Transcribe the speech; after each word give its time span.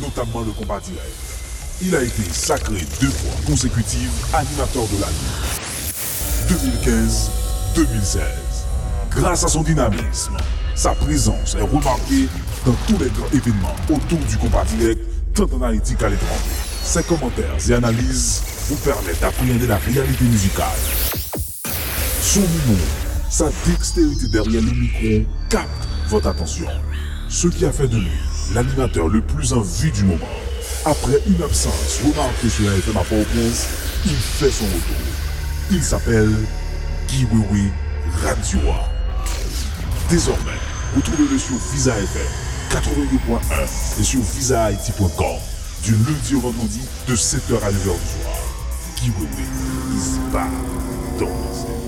notamment 0.00 0.40
le 0.40 0.52
combat 0.52 0.80
direct. 0.80 1.16
Il 1.82 1.94
a 1.94 2.02
été 2.02 2.22
sacré 2.32 2.78
deux 3.00 3.10
fois 3.10 3.34
consécutives 3.46 4.10
animateur 4.32 4.84
de 4.88 5.00
l'année. 5.00 5.14
2015-2016. 7.76 8.20
Grâce 9.10 9.44
à 9.44 9.48
son 9.48 9.62
dynamisme, 9.62 10.36
sa 10.74 10.94
présence 10.94 11.54
est 11.54 11.62
remarquée 11.62 12.28
dans 12.64 12.74
tous 12.86 12.98
les 12.98 13.10
grands 13.10 13.30
événements 13.32 13.76
autour 13.90 14.18
du 14.18 14.36
combat 14.38 14.64
direct, 14.64 15.00
tant 15.34 15.48
en 15.52 15.62
Haïti 15.62 15.94
qu'à 15.96 16.08
l'étranger. 16.08 16.32
Ses 16.82 17.02
commentaires 17.02 17.56
et 17.68 17.72
analyses 17.72 18.42
vous 18.68 18.76
permettent 18.76 19.20
d'appréhender 19.20 19.66
la 19.66 19.76
réalité 19.76 20.24
musicale. 20.24 20.66
Son 22.22 22.40
humour, 22.40 22.86
sa 23.30 23.50
dextérité 23.66 24.28
derrière 24.28 24.62
le 24.62 24.70
micro 24.70 25.28
capte 25.48 25.88
votre 26.08 26.28
attention. 26.28 26.66
Ce 27.28 27.48
qui 27.48 27.64
a 27.64 27.72
fait 27.72 27.88
de 27.88 27.96
lui 27.96 28.10
l'animateur 28.54 29.08
le 29.08 29.20
plus 29.20 29.52
en 29.52 29.60
vue 29.60 29.90
du 29.90 30.04
moment. 30.04 30.28
Après 30.84 31.20
une 31.26 31.42
absence 31.42 32.00
remarquée 32.04 32.48
sur 32.48 32.64
la 32.68 32.76
FM 32.76 32.96
à 32.96 33.04
Port-au-Prince, 33.04 33.66
il 34.04 34.12
fait 34.12 34.50
son 34.50 34.64
retour. 34.64 34.96
Il 35.70 35.82
s'appelle 35.82 36.32
Guiwewe 37.08 37.70
Radioa. 38.22 38.88
Désormais, 40.08 40.58
retrouvez-le 40.94 41.38
sur 41.38 41.56
Visa 41.72 41.92
FM 41.98 42.26
82.1 42.70 44.00
et 44.00 44.04
sur 44.04 44.20
visahaiti.com 44.20 45.36
du 45.82 45.92
lundi 45.92 46.34
au 46.34 46.40
vendredi 46.40 46.80
de 47.08 47.16
7h 47.16 47.56
à 47.62 47.70
9h 47.70 47.72
du 47.72 47.82
soir. 47.82 48.34
Guiwewe 49.02 49.26
is 49.94 50.18
back 50.32 50.50
dans 51.18 51.85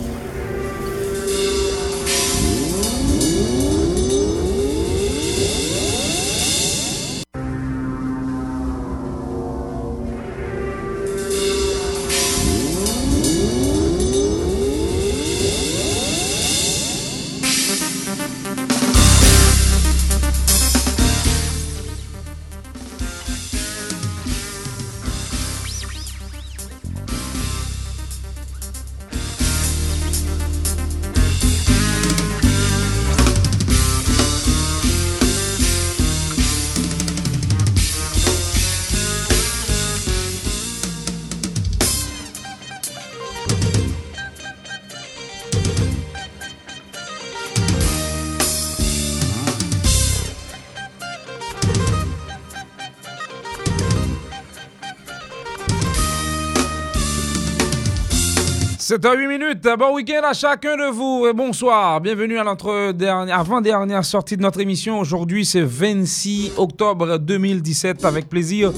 7 58.88 59.04
à 59.04 59.14
8 59.14 59.26
minutes, 59.26 59.68
bon 59.78 59.96
week-end 59.96 60.22
à 60.24 60.32
chacun 60.32 60.74
de 60.74 60.90
vous 60.90 61.26
et 61.28 61.34
bonsoir. 61.34 62.00
Bienvenue 62.00 62.38
à 62.38 62.44
notre 62.44 62.94
avant-dernière 63.30 64.02
sortie 64.02 64.38
de 64.38 64.40
notre 64.40 64.60
émission. 64.60 64.98
Aujourd'hui, 64.98 65.44
c'est 65.44 65.60
26 65.60 66.52
octobre 66.56 67.18
2017. 67.18 68.06
Avec 68.06 68.30
plaisir, 68.30 68.72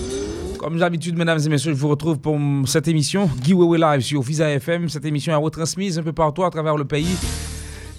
comme 0.58 0.80
d'habitude, 0.80 1.16
mesdames 1.16 1.38
et 1.38 1.48
messieurs, 1.48 1.74
je 1.74 1.78
vous 1.78 1.86
retrouve 1.86 2.18
pour 2.18 2.36
cette 2.66 2.88
émission. 2.88 3.30
Guy 3.40 3.52
Wewe 3.52 3.76
Live 3.76 4.00
sur 4.00 4.20
Visa 4.20 4.50
FM. 4.50 4.88
Cette 4.88 5.04
émission 5.04 5.32
est 5.32 5.36
retransmise 5.36 5.96
un 6.00 6.02
peu 6.02 6.12
partout 6.12 6.42
à 6.42 6.50
travers 6.50 6.76
le 6.76 6.84
pays 6.84 7.14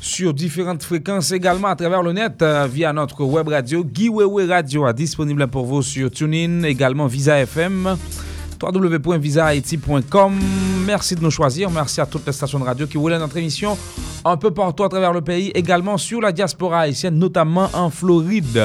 sur 0.02 0.34
différentes 0.34 0.84
fréquences 0.84 1.31
également 1.31 1.69
à 1.69 1.78
travers 1.78 2.03
le 2.03 2.12
net 2.12 2.41
euh, 2.41 2.68
via 2.69 2.91
notre 2.91 3.24
web 3.24 3.47
radio. 3.47 3.86
Guy 3.86 4.09
Wewe 4.09 4.50
Radio 4.50 4.86
est 4.86 4.94
disponible 4.94 5.47
pour 5.47 5.66
vous 5.66 5.81
sur 5.81 6.12
TuneIn, 6.12 6.63
également 6.63 7.07
Visa 7.07 7.40
FM 7.40 7.96
www.visahaiti.com. 8.62 10.40
Merci 10.86 11.16
de 11.16 11.22
nous 11.22 11.32
choisir. 11.32 11.70
Merci 11.70 12.02
à 12.02 12.06
toutes 12.06 12.26
les 12.26 12.34
stations 12.34 12.60
de 12.60 12.64
radio 12.64 12.86
qui 12.88 12.98
voulaient 12.98 13.20
notre 13.20 13.38
émission 13.38 13.78
un 14.24 14.38
peu 14.38 14.52
partout 14.52 14.84
à 14.84 14.90
travers 14.90 15.14
le 15.14 15.22
pays, 15.22 15.52
également 15.56 15.98
sur 15.98 16.22
la 16.22 16.32
diaspora 16.32 16.82
haïtienne, 16.82 17.18
notamment 17.18 17.70
en 17.74 17.90
Floride. 17.90 18.62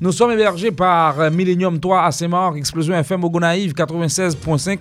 Nous 0.00 0.12
sommes 0.12 0.30
hébergés 0.30 0.70
par 0.70 1.30
Millennium 1.30 1.78
3 1.80 2.04
à 2.04 2.12
Saint-Marc, 2.12 2.56
Explosion 2.56 2.94
FM 2.94 3.24
au 3.24 3.30
Gonaïve 3.30 3.72
96.5. 3.72 4.78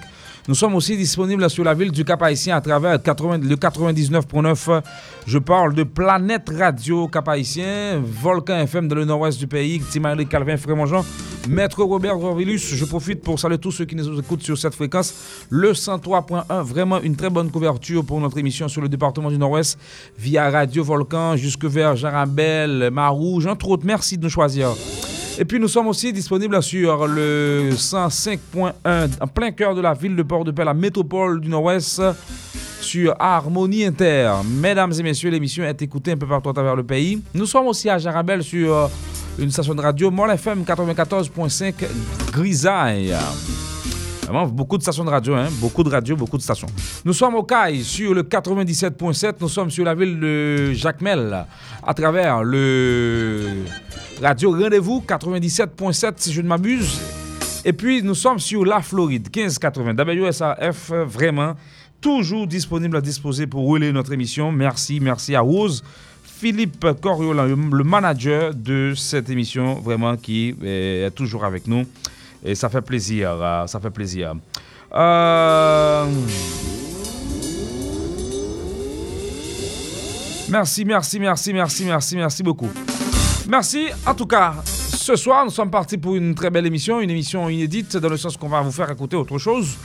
Nous 0.48 0.56
sommes 0.56 0.76
aussi 0.76 0.96
disponibles 0.96 1.50
sur 1.50 1.66
la 1.66 1.74
ville 1.74 1.92
du 1.92 2.06
Cap-Haïtien 2.06 2.56
à 2.56 2.62
travers 2.62 2.94
le 2.94 2.98
99.9. 3.00 4.82
Je 5.26 5.38
parle 5.40 5.74
de 5.74 5.84
Planète 5.84 6.50
Radio 6.58 7.10
Cap-Haïtien, 7.10 8.02
Volcan 8.02 8.60
FM 8.60 8.88
dans 8.88 8.96
le 8.96 9.04
nord-ouest 9.04 9.38
du 9.38 9.46
pays, 9.46 9.82
Timari 9.82 10.26
Calvin 10.26 10.56
Frémonjean, 10.56 11.04
Maître 11.50 11.84
Robert 11.84 12.18
Vorvilus. 12.18 12.60
Je 12.60 12.86
profite 12.86 13.22
pour 13.22 13.38
saluer 13.38 13.58
tous 13.58 13.74
ceux 13.74 13.84
qui 13.84 13.98
nous 13.98 14.18
écoutent 14.18 14.44
sur 14.44 14.58
cette 14.58 14.74
fréquence. 14.74 15.14
Le 15.50 15.74
103.1, 15.74 16.62
vraiment 16.62 17.02
une 17.02 17.18
très 17.18 17.30
bonne 17.30 17.52
couverture 17.52 18.06
pour 18.06 18.22
notre 18.22 18.38
émission 18.38 18.70
sur 18.70 18.82
le 18.82 18.88
département 18.88 19.30
du 19.30 19.38
nord-ouest 19.38 19.78
via 20.18 20.50
Radio 20.50 20.82
Volcan 20.82 21.36
jusque 21.36 21.66
vers 21.66 21.98
Jarabel, 21.98 22.90
Marouge, 22.90 23.48
entre 23.48 23.68
autres. 23.68 23.86
Merci 23.86 24.18
de 24.18 24.24
nous 24.24 24.30
choisir. 24.30 24.70
Et 25.40 25.46
puis 25.46 25.60
nous 25.60 25.68
sommes 25.68 25.88
aussi 25.88 26.12
disponibles 26.12 26.62
sur 26.64 27.06
le 27.06 27.70
105.1 27.72 28.72
en 29.22 29.28
plein 29.28 29.52
cœur 29.52 29.76
de 29.76 29.82
la 29.82 29.94
ville 29.94 30.16
de 30.16 30.24
Port-de-Paix, 30.24 30.66
la 30.66 30.74
métropole 30.74 31.40
du 31.42 31.50
Nord-Ouest, 31.50 32.02
sur 32.82 33.14
Harmonie 33.20 33.86
Inter. 33.86 34.32
Mesdames 34.46 34.94
et 34.98 35.04
messieurs, 35.04 35.30
l'émission 35.30 35.64
est 35.64 35.80
écoutée 35.82 36.14
un 36.14 36.18
peu 36.18 36.26
partout 36.26 36.50
à 36.50 36.54
travers 36.54 36.76
le 36.76 36.84
pays. 36.84 37.22
Nous 37.36 37.46
sommes 37.46 37.68
aussi 37.68 37.88
à 37.88 38.00
Jarabel 38.00 38.44
sur 38.44 38.90
une 39.38 39.52
station 39.52 39.76
de 39.76 39.82
radio, 39.82 40.10
Mol 40.10 40.32
FM 40.32 40.64
94.5 40.64 41.74
Grisaille. 42.32 43.16
Vraiment, 44.28 44.46
beaucoup 44.46 44.78
de 44.78 44.82
stations 44.82 45.06
de 45.06 45.10
radio, 45.10 45.36
hein? 45.36 45.48
beaucoup 45.62 45.84
de 45.86 45.90
radios, 45.90 46.18
beaucoup 46.18 46.36
de 46.36 46.42
stations. 46.42 46.68
Nous 47.06 47.14
sommes 47.14 47.36
au 47.36 47.44
CAI 47.44 47.82
sur 47.82 48.14
le 48.14 48.24
97.7. 48.24 49.36
Nous 49.40 49.48
sommes 49.48 49.72
sur 49.72 49.86
la 49.86 49.96
ville 49.96 50.20
de 50.20 50.74
Jacmel 50.74 51.46
à 51.82 51.94
travers 51.94 52.44
le 52.44 53.64
radio 54.22 54.52
Rendez-vous 54.52 55.02
97.7 55.08 56.14
si 56.18 56.34
je 56.34 56.42
ne 56.42 56.48
m'abuse. 56.50 57.00
Et 57.64 57.72
puis 57.72 58.04
nous 58.04 58.16
sommes 58.16 58.40
sur 58.40 58.66
la 58.66 58.82
Floride 58.82 59.30
1580 59.34 59.94
WSAF 59.94 60.92
vraiment 61.06 61.56
toujours 62.02 62.48
disponible 62.48 62.98
à 62.98 63.02
disposer 63.02 63.48
pour 63.48 63.62
rouler 63.62 63.94
notre 63.94 64.12
émission. 64.12 64.52
Merci, 64.52 65.00
merci 65.00 65.36
à 65.36 65.40
Rose. 65.40 65.86
Philippe 66.26 66.86
Coriolan, 67.02 67.48
le 67.72 67.84
manager 67.86 68.54
de 68.54 68.94
cette 68.94 69.30
émission, 69.30 69.76
vraiment 69.76 70.18
qui 70.18 70.54
est 70.62 71.16
toujours 71.16 71.46
avec 71.46 71.66
nous. 71.66 71.86
Et 72.44 72.56
ça 72.56 72.70
fait 72.70 72.82
plaisir, 72.82 73.66
ça 73.68 73.80
fait 73.80 73.90
plaisir. 73.90 74.36
Euh... 74.94 76.06
Merci, 80.50 80.86
merci, 80.86 81.20
merci, 81.20 81.54
merci, 81.54 81.84
merci, 81.84 82.16
merci 82.16 82.44
beaucoup. 82.44 82.70
Merci. 83.50 83.88
En 84.06 84.14
tout 84.14 84.26
cas, 84.26 84.56
ce 84.64 85.16
soir, 85.18 85.44
nous 85.44 85.52
sommes 85.52 85.72
partis 85.72 85.98
pour 85.98 86.16
une 86.16 86.36
très 86.36 86.50
belle 86.50 86.66
émission, 86.66 87.02
une 87.02 87.10
émission 87.10 87.50
inédite, 87.50 87.98
dans 87.98 88.10
le 88.10 88.18
sens 88.18 88.38
qu'on 88.38 88.48
va 88.48 88.62
vous 88.62 88.72
faire 88.72 88.90
écouter 88.90 89.18
autre 89.18 89.38
chose, 89.38 89.76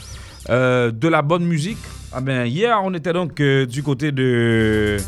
euh, 0.51 0.93
de 0.93 1.09
la 1.09 1.23
bonne 1.23 1.45
musique. 1.45 1.79
Ah 2.13 2.21
ben, 2.21 2.47
hier, 2.47 2.81
on 2.85 2.95
était 2.95 3.13
donc 3.13 3.41
euh, 3.41 3.67
du 3.67 3.83
côté 3.83 4.13
de 4.13 4.99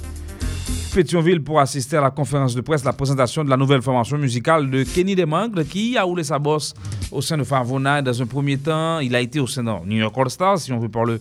Pétionville 0.94 1.42
pour 1.42 1.58
assister 1.58 1.96
à 1.96 2.00
la 2.00 2.12
conférence 2.12 2.54
de 2.54 2.60
presse, 2.60 2.84
la 2.84 2.92
présentation 2.92 3.42
de 3.42 3.50
la 3.50 3.56
nouvelle 3.56 3.82
formation 3.82 4.16
musicale 4.16 4.70
de 4.70 4.84
Kenny 4.84 5.16
Demangles, 5.16 5.64
qui 5.64 5.98
a 5.98 6.04
roulé 6.04 6.22
sa 6.22 6.38
bosse 6.38 6.72
au 7.10 7.20
sein 7.20 7.36
de 7.36 7.42
Favona 7.42 8.00
dans 8.00 8.22
un 8.22 8.26
premier 8.26 8.56
temps. 8.58 9.00
Il 9.00 9.16
a 9.16 9.20
été 9.20 9.40
au 9.40 9.48
sein 9.48 9.64
de 9.64 9.70
New 9.86 9.96
York 9.96 10.14
All 10.16 10.30
Stars, 10.30 10.60
si 10.60 10.72
on 10.72 10.78
veut 10.78 10.88
parler 10.88 11.16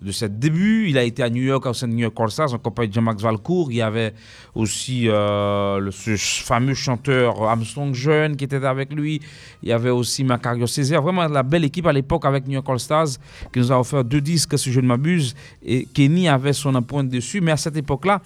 de 0.00 0.12
ce 0.12 0.24
début. 0.24 0.88
Il 0.88 0.96
a 0.96 1.02
été 1.02 1.22
à 1.22 1.28
New 1.28 1.42
York 1.42 1.66
au 1.66 1.74
sein 1.74 1.88
de 1.88 1.92
New 1.92 2.04
York 2.04 2.14
All 2.18 2.30
Stars 2.30 2.54
en 2.54 2.58
compagnie 2.58 2.88
de 2.88 2.94
Jean-Max 2.94 3.22
Valcourt. 3.22 3.70
Il 3.70 3.76
y 3.76 3.82
avait 3.82 4.14
aussi 4.54 5.08
euh, 5.08 5.78
le, 5.78 5.90
ce 5.90 6.16
fameux 6.16 6.72
chanteur 6.72 7.42
Armstrong 7.42 7.92
Jeune 7.92 8.34
qui 8.34 8.44
était 8.44 8.64
avec 8.64 8.94
lui. 8.94 9.20
Il 9.62 9.68
y 9.68 9.72
avait 9.72 9.90
aussi 9.90 10.24
Macario 10.24 10.66
Césaire. 10.66 11.02
Vraiment 11.02 11.28
la 11.28 11.42
belle 11.42 11.64
équipe 11.64 11.86
à 11.86 11.92
l'époque 11.92 12.24
avec 12.24 12.46
New 12.46 12.54
York 12.54 12.66
All 12.66 12.80
Stars 12.80 13.08
qui 13.52 13.58
nous 13.58 13.70
a 13.70 13.78
offert 13.78 14.04
deux 14.04 14.22
disques, 14.22 14.58
si 14.58 14.72
je 14.72 14.80
ne 14.80 14.86
m'abuse. 14.86 15.34
Et 15.62 15.86
Kenny 15.92 16.28
avait 16.30 16.54
son 16.54 16.74
empreinte 16.74 17.10
dessus. 17.10 17.42
Mais 17.42 17.52
à 17.52 17.58
cette 17.58 17.76
époque-là, 17.76 18.22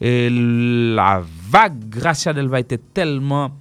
la 0.00 1.22
vague 1.50 1.88
Gracia 1.88 2.32
Delva 2.32 2.60
était 2.60 2.78
tellement 2.78 3.52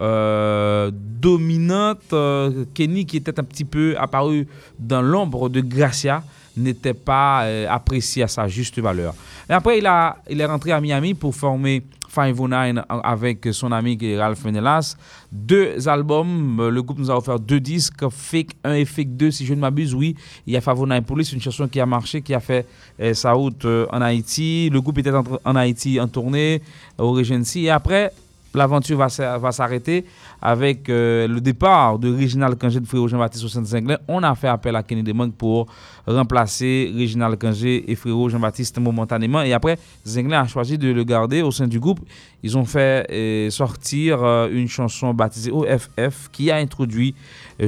euh, 0.00 0.90
dominante. 0.92 2.12
Euh, 2.12 2.64
Kenny, 2.74 3.04
qui 3.04 3.16
était 3.16 3.38
un 3.38 3.44
petit 3.44 3.64
peu 3.64 3.94
apparu 3.98 4.46
dans 4.78 5.02
l'ombre 5.02 5.48
de 5.48 5.60
Gracia, 5.60 6.22
n'était 6.56 6.94
pas 6.94 7.44
euh, 7.44 7.66
apprécié 7.68 8.22
à 8.22 8.28
sa 8.28 8.48
juste 8.48 8.78
valeur. 8.78 9.14
Et 9.48 9.52
après, 9.52 9.78
il, 9.78 9.86
a, 9.86 10.16
il 10.30 10.40
est 10.40 10.46
rentré 10.46 10.72
à 10.72 10.80
Miami 10.80 11.14
pour 11.14 11.34
former 11.34 11.82
509 12.12 12.84
avec 12.88 13.48
son 13.52 13.72
ami 13.72 13.98
Ralph 14.16 14.44
Menelas. 14.44 14.96
Deux 15.30 15.88
albums, 15.88 16.68
le 16.68 16.82
groupe 16.82 16.98
nous 16.98 17.10
a 17.10 17.16
offert 17.16 17.38
deux 17.38 17.60
disques, 17.60 18.08
Fake 18.10 18.50
1 18.64 18.74
et 18.74 18.84
Fake 18.84 19.16
2 19.16 19.30
si 19.30 19.46
je 19.46 19.54
ne 19.54 19.60
m'abuse, 19.60 19.94
oui. 19.94 20.14
Il 20.46 20.52
y 20.52 20.56
a 20.56 20.60
509 20.60 21.04
Police, 21.04 21.32
une 21.32 21.40
chanson 21.40 21.68
qui 21.68 21.80
a 21.80 21.86
marché, 21.86 22.22
qui 22.22 22.34
a 22.34 22.40
fait 22.40 22.66
sa 23.14 23.32
route 23.32 23.64
en 23.64 24.00
Haïti. 24.00 24.68
Le 24.70 24.80
groupe 24.80 24.98
était 24.98 25.12
en, 25.12 25.56
Haïti 25.56 26.00
en 26.00 26.08
tournée 26.08 26.62
au 26.98 27.12
Regency 27.12 27.66
et 27.66 27.70
après 27.70 28.12
l'aventure 28.54 28.98
va, 28.98 29.08
s'arrêter 29.52 30.04
avec 30.40 30.88
euh, 30.88 31.26
le 31.26 31.40
départ 31.40 31.98
de 31.98 32.12
Réginal 32.12 32.56
Kangé 32.56 32.80
de 32.80 32.86
Frérot 32.86 33.08
Jean-Baptiste 33.08 33.44
au 33.44 33.48
Saint-Zinglin. 33.48 33.98
On 34.08 34.22
a 34.22 34.34
fait 34.34 34.48
appel 34.48 34.76
à 34.76 34.82
Kenny 34.82 35.02
Demong 35.02 35.32
pour 35.32 35.66
remplacer 36.06 36.92
Réginal 36.94 37.36
Kangé 37.36 37.90
et 37.90 37.94
Frérot 37.94 38.28
Jean-Baptiste 38.28 38.78
momentanément. 38.78 39.42
Et 39.42 39.52
après, 39.52 39.78
Zinglin 40.06 40.42
a 40.42 40.46
choisi 40.46 40.78
de 40.78 40.90
le 40.90 41.04
garder 41.04 41.42
au 41.42 41.50
sein 41.50 41.66
du 41.66 41.80
groupe. 41.80 42.00
Ils 42.42 42.58
ont 42.58 42.64
fait 42.64 43.06
euh, 43.10 43.50
sortir 43.50 44.22
euh, 44.22 44.48
une 44.52 44.68
chanson 44.68 45.14
baptisée 45.14 45.50
OFF 45.50 46.28
qui 46.32 46.50
a 46.50 46.56
introduit 46.56 47.14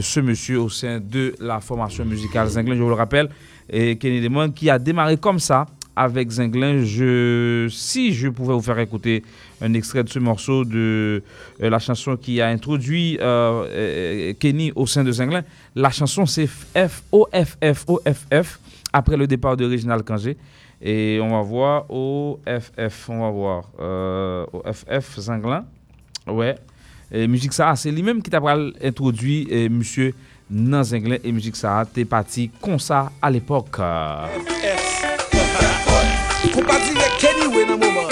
ce 0.01 0.21
monsieur 0.21 0.61
au 0.61 0.69
sein 0.69 1.01
de 1.01 1.35
la 1.41 1.61
formation 1.61 2.05
musicale 2.05 2.49
Zinglin. 2.49 2.75
Je 2.75 2.83
vous 2.83 2.89
le 2.89 2.95
rappelle, 2.95 3.29
Kenny 3.71 4.21
Demong 4.21 4.53
qui 4.53 4.69
a 4.69 4.79
démarré 4.79 5.17
comme 5.17 5.39
ça 5.39 5.67
avec 5.96 6.31
Zinglin. 6.31 6.85
Si 7.70 8.12
je 8.12 8.29
pouvais 8.29 8.55
vous 8.55 8.62
faire 8.62 8.79
écouter 8.79 9.23
un 9.61 9.73
extrait 9.75 10.02
de 10.02 10.08
ce 10.08 10.19
morceau 10.19 10.64
de 10.64 11.23
euh, 11.62 11.70
la 11.70 11.79
chanson 11.79 12.17
qui 12.17 12.41
a 12.41 12.49
introduit 12.49 13.19
euh, 13.20 13.67
euh, 13.69 14.32
Kenny 14.38 14.73
au 14.75 14.87
sein 14.87 15.05
de 15.05 15.12
Zinglin, 15.12 15.43
la 15.75 15.91
chanson 15.91 16.26
c'est 16.26 16.46
F 16.46 17.02
O 17.12 17.29
F 17.32 17.56
F 17.62 17.85
O 17.87 18.00
F 18.06 18.26
F 18.32 18.61
après 18.93 19.17
le 19.17 19.26
départ 19.26 19.56
de 19.56 19.64
Reginald 19.70 20.05
Kangé. 20.05 20.37
Et 20.82 21.19
on 21.23 21.31
va 21.31 21.43
voir 21.43 21.85
O 21.88 22.41
F 22.46 22.73
F, 22.76 23.08
on 23.08 23.20
va 23.20 23.31
voir 23.31 23.64
O 24.52 24.62
F 24.70 24.85
F 25.00 25.20
Zinglin. 25.20 25.64
Ouais. 26.26 26.56
Et 27.12 27.29
musique 27.29 27.52
ça, 27.52 27.75
c'est 27.76 27.91
lui-même 27.91 28.20
qui 28.23 28.31
t'a 28.31 28.41
introduit 28.82 29.46
monsieur 29.70 30.12
dans 30.50 30.82
Zinglin 30.82 31.17
et 31.25 31.32
musique 31.32 31.56
ça, 31.56 31.85
t'es 31.91 32.05
parti 32.05 32.50
comme 32.61 32.79
ça 32.79 33.11
à 33.23 33.31
l'époque. 33.31 33.79
Pou 36.52 36.62
pa 36.67 36.76
dire 36.82 37.08
Kenny 37.19 37.46
we 37.55 37.64
nan 37.64 37.79
mouman. 37.81 38.06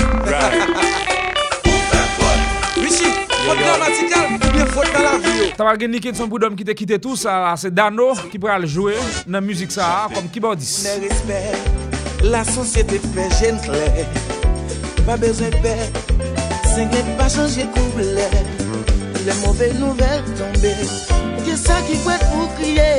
Richie, 2.81 3.13
fote 3.45 3.59
dramatikal 3.59 4.33
ou 4.33 4.53
bien 4.55 4.67
fote 4.67 4.93
nan 4.95 5.05
la 5.05 5.13
vyo 5.21 5.51
Tabar 5.59 5.79
gen 5.81 5.93
Niken 5.93 6.17
son 6.17 6.31
boudom 6.31 6.57
ki 6.59 6.67
te 6.67 6.77
kite 6.79 6.99
tou 7.03 7.19
sa 7.19 7.53
Se 7.61 7.71
Dano 7.75 8.13
ki 8.33 8.41
pral 8.43 8.67
jowe 8.67 8.97
nan 9.31 9.45
müzik 9.45 9.75
sa 9.75 10.09
Kom 10.15 10.31
kibordis 10.33 10.79
Ne 10.87 10.97
respect, 11.05 11.69
la 12.25 12.45
sosyete 12.49 13.01
fe 13.13 13.29
jen 13.41 13.61
kler 13.67 14.07
Pa 15.07 15.19
bezen 15.21 15.55
pe, 15.65 15.77
se 16.71 16.87
gen 16.93 17.15
pa 17.19 17.29
chanje 17.33 17.67
kouble 17.75 18.29
Le 19.23 19.39
mouve 19.43 19.71
nouvel 19.79 20.23
tombe 20.39 20.75
Ke 21.43 21.57
sa 21.59 21.81
ki 21.89 21.99
pwet 22.07 22.23
pou 22.33 22.51
kriye 22.59 22.91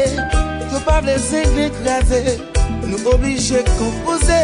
Yo 0.73 0.83
pa 0.87 0.99
vle 1.03 1.17
se 1.21 1.45
gen 1.55 1.71
kreze 1.81 2.39
Nou 2.83 2.99
oblige 3.15 3.63
kompose 3.77 4.41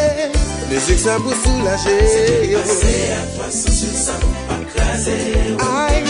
Mizik 0.70 1.00
sa 1.02 1.18
pou 1.18 1.34
soulaje 1.34 1.96
Se 2.14 2.24
te 2.30 2.54
pase 2.54 2.94
a 3.12 3.20
to 3.34 3.42
a 3.42 3.50
sosyou 3.58 3.96
sa 3.98 4.14
nou 4.22 4.44
pa 4.48 4.58
krasi 4.72 5.18
Ay, 5.66 6.04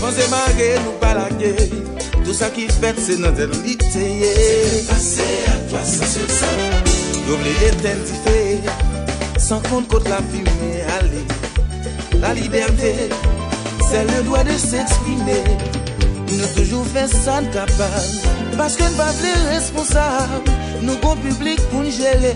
fon 0.00 0.12
se 0.16 0.28
mage 0.32 0.70
nou 0.82 0.96
balage 1.02 1.52
Tout 2.22 2.34
sa 2.34 2.48
ki 2.54 2.66
fet 2.80 2.98
se 2.98 3.20
nan 3.20 3.36
den 3.36 3.52
lite 3.60 3.92
Se 3.92 4.06
te 4.32 4.84
pase 4.88 5.28
a 5.52 5.58
to 5.68 5.80
a 5.80 5.84
sosyou 5.92 6.38
sa 6.40 6.54
Nou 7.26 7.36
ble 7.42 7.56
eten 7.68 8.06
ti 8.08 8.22
fe 8.24 8.38
San 9.36 9.60
kont 9.68 9.92
kote 9.92 10.08
la 10.08 10.24
fume 10.32 10.72
ale 10.96 11.26
La 12.20 12.32
liberté, 12.32 12.94
c'est 13.90 14.04
le 14.04 14.22
droit 14.24 14.42
de 14.42 14.52
s'exprimer. 14.52 15.44
Nous 16.30 16.62
toujours 16.62 16.86
fait 16.86 17.08
ça 17.08 17.40
capable, 17.52 18.56
parce 18.56 18.76
que 18.76 18.82
nous 18.82 18.96
pas 18.96 19.12
les 19.22 19.54
responsables. 19.54 20.50
Nous, 20.82 20.96
bon 20.98 21.16
public, 21.16 21.60
pour 21.70 21.80
nous 21.82 21.90
gérer. 21.90 22.34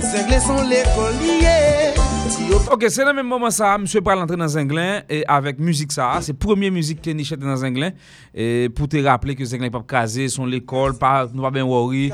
Zenglin 0.00 0.40
son 0.40 0.62
l'écolier. 0.62 1.94
Ok, 2.70 2.86
c'est 2.88 3.04
le 3.04 3.12
même 3.12 3.26
moment 3.26 3.50
ça, 3.50 3.76
monsieur 3.78 4.00
parle 4.00 4.20
entrer 4.20 4.36
dans 4.36 4.48
Zenglin 4.48 5.02
et 5.08 5.24
avec 5.26 5.58
musique 5.58 5.92
ça, 5.92 6.18
c'est 6.20 6.32
première 6.32 6.72
musique 6.72 7.02
que 7.02 7.10
nous 7.10 7.24
chante 7.24 7.40
dans 7.40 7.56
Zenglin 7.56 7.90
et 8.34 8.68
pour 8.74 8.88
te 8.88 8.96
rappeler 8.96 9.34
que 9.34 9.44
Zenglin 9.44 9.70
pas 9.70 9.84
casé 9.86 10.28
son 10.28 10.46
l'école, 10.46 10.96
pas 10.96 11.28
nous 11.32 11.42
pas 11.42 11.50
bien 11.50 11.64
worry. 11.64 12.10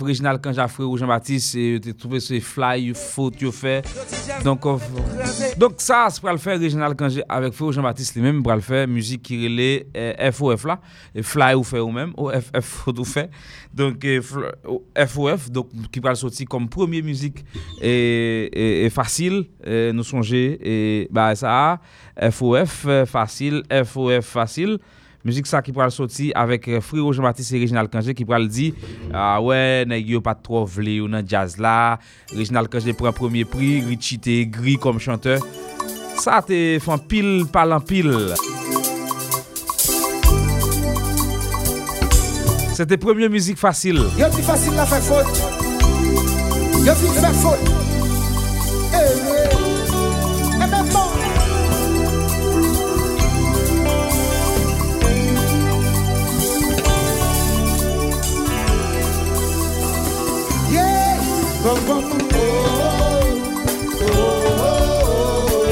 Original 0.00 0.40
quand 0.42 0.52
Jaffré 0.52 0.84
ou 0.84 0.96
Jean-Baptiste, 0.96 1.52
tu 1.52 1.94
trouvé 1.94 2.20
ce 2.20 2.40
fly, 2.40 2.92
faute 2.94 3.36
tu 3.36 3.50
fait. 3.52 3.84
Donc 4.44 4.64
donc 5.60 5.74
ça 5.76 6.08
c'est 6.08 6.20
pour 6.22 6.30
le 6.30 6.38
faire 6.38 6.56
original 6.56 6.94
quand 6.96 7.08
avec 7.28 7.52
Frère 7.52 7.72
Jean-Baptiste 7.72 8.14
lui 8.14 8.22
même 8.22 8.42
pour 8.42 8.54
le 8.54 8.60
faire 8.60 8.88
musique 8.88 9.22
qui 9.22 9.44
relait 9.44 9.86
FOF 10.32 10.64
là 10.64 10.80
et 11.14 11.22
fly 11.22 11.54
ou 11.54 11.62
fait 11.62 11.80
ou 11.80 11.90
même 11.90 12.14
OFF 12.16 12.88
ou 12.88 13.04
fait. 13.04 13.30
Donc 13.74 14.06
FOF 15.06 15.50
donc 15.50 15.68
qui 15.92 16.00
va 16.00 16.14
sortir 16.14 16.48
comme 16.48 16.66
première 16.68 17.04
musique 17.04 17.44
et, 17.82 18.84
et, 18.84 18.90
facile, 18.90 19.44
nous 19.66 20.02
songer, 20.02 20.58
et 20.62 21.08
bah 21.10 21.34
ça, 21.34 21.78
FOF 22.30 22.86
facile, 23.06 23.62
FOF 23.84 24.24
facile. 24.24 24.78
Muzik 25.20 25.48
sa 25.50 25.60
ki 25.60 25.74
pral 25.76 25.92
soti 25.92 26.30
avèk 26.32 26.68
euh, 26.70 26.80
Friro 26.80 27.12
Jean-Baptiste 27.12 27.52
et 27.52 27.60
Reginald 27.60 27.90
Kanje 27.92 28.14
ki 28.16 28.24
pral 28.24 28.46
di 28.48 28.70
ah, 29.12 29.36
Ouè, 29.44 29.84
nè 29.88 29.98
yo 30.00 30.22
pa 30.24 30.32
tro 30.38 30.64
vle 30.64 30.96
ou 31.04 31.10
nan 31.12 31.26
jazz 31.28 31.58
la 31.60 31.98
Reginald 32.32 32.72
Kanje 32.72 32.96
pran 32.96 33.12
premier 33.16 33.44
prix, 33.44 33.84
Richie 33.84 34.20
te 34.22 34.40
gri 34.48 34.78
kom 34.80 35.00
chanteur. 35.02 35.44
Sa 36.20 36.40
te 36.44 36.78
fan 36.84 37.00
pil 37.08 37.46
palan 37.52 37.84
pil 37.84 38.10
Se 42.76 42.84
te 42.84 42.96
premier 43.00 43.32
muzik 43.32 43.60
fasil 43.60 44.02
Yo 44.20 44.28
ti 44.34 44.44
fasil 44.44 44.76
la 44.76 44.84
fè 44.88 45.00
fote 45.04 46.84
Yo 46.84 46.96
ti 47.00 47.14
fè 47.16 47.32
fote 47.40 47.89
vamos, 61.74 61.84
vamos. 61.84 62.10
Oh, 64.02 64.16
oh, 64.46 64.64
oh, 64.64 65.66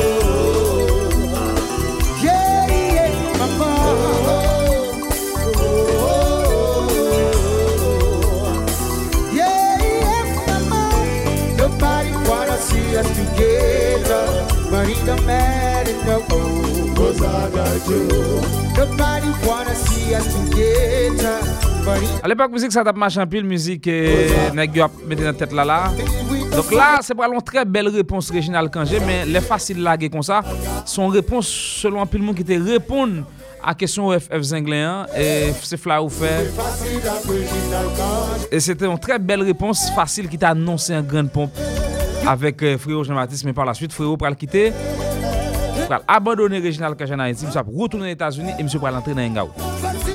yeah, 2.22 2.66
yeah, 2.68 3.08
yeah, 9.32 10.22
yeah 10.22 11.56
Nobody 11.56 12.12
wanna 12.28 12.56
see 12.58 12.96
us 12.96 13.08
together, 13.16 14.24
but 14.70 14.88
in 14.88 15.06
the 15.06 15.16
man 15.26 15.88
in 15.88 15.98
the 16.06 16.18
A 22.22 22.28
l'époque, 22.28 22.52
musique 22.52 22.72
ça 22.72 22.84
tape 22.84 22.96
machin 22.96 23.26
pile, 23.26 23.44
musique 23.44 23.86
nèg 24.54 24.76
yo 24.76 24.86
mette 25.06 25.22
dans 25.22 25.32
tête 25.34 25.52
là 25.52 25.64
là. 25.64 25.92
Donc 26.54 26.72
là, 26.72 26.98
c'est 27.02 27.14
pas 27.14 27.28
une 27.28 27.40
très 27.40 27.64
belle 27.64 27.88
réponse 27.88 28.30
régionale 28.30 28.70
Kangé, 28.70 28.98
mais 29.06 29.24
les 29.24 29.40
faciles 29.40 29.82
laguer 29.82 30.10
comme 30.10 30.22
ça, 30.22 30.42
son 30.84 31.08
réponse 31.08 31.46
selon 31.46 32.02
un 32.02 32.06
pile 32.06 32.22
monde 32.22 32.36
qui 32.36 32.44
te 32.44 32.52
répond 32.52 33.24
à 33.62 33.74
question 33.74 34.10
FF 34.18 34.40
Zingléen 34.42 35.06
et 35.16 35.52
c'est 35.62 35.76
fla 35.76 36.02
ou 36.02 36.08
fait. 36.08 36.50
Et 38.50 38.60
c'était 38.60 38.86
une 38.86 38.98
très 38.98 39.18
belle 39.18 39.42
réponse 39.42 39.90
facile 39.90 40.28
qui 40.28 40.38
t'a 40.38 40.50
annoncé 40.50 40.94
un 40.94 41.02
grande 41.02 41.30
pompe 41.30 41.52
avec 42.26 42.62
euh, 42.62 42.76
Frérot 42.78 43.04
Jean-Baptiste, 43.04 43.44
mais 43.44 43.52
par 43.52 43.64
la 43.64 43.74
suite, 43.74 43.92
Frérot 43.92 44.16
pral 44.16 44.36
quitter, 44.36 44.72
pral 45.86 46.02
abandonner 46.06 46.58
Réginal 46.58 46.94
Cajana 46.96 47.24
Haïti, 47.24 47.46
pour 47.64 47.82
retourner 47.82 48.06
aux 48.08 48.12
États-Unis 48.12 48.52
et 48.58 48.62
monsieur 48.62 48.78
pral 48.78 48.94
entrer 48.94 49.14
dans 49.14 49.22
Ngaou. 49.22 49.48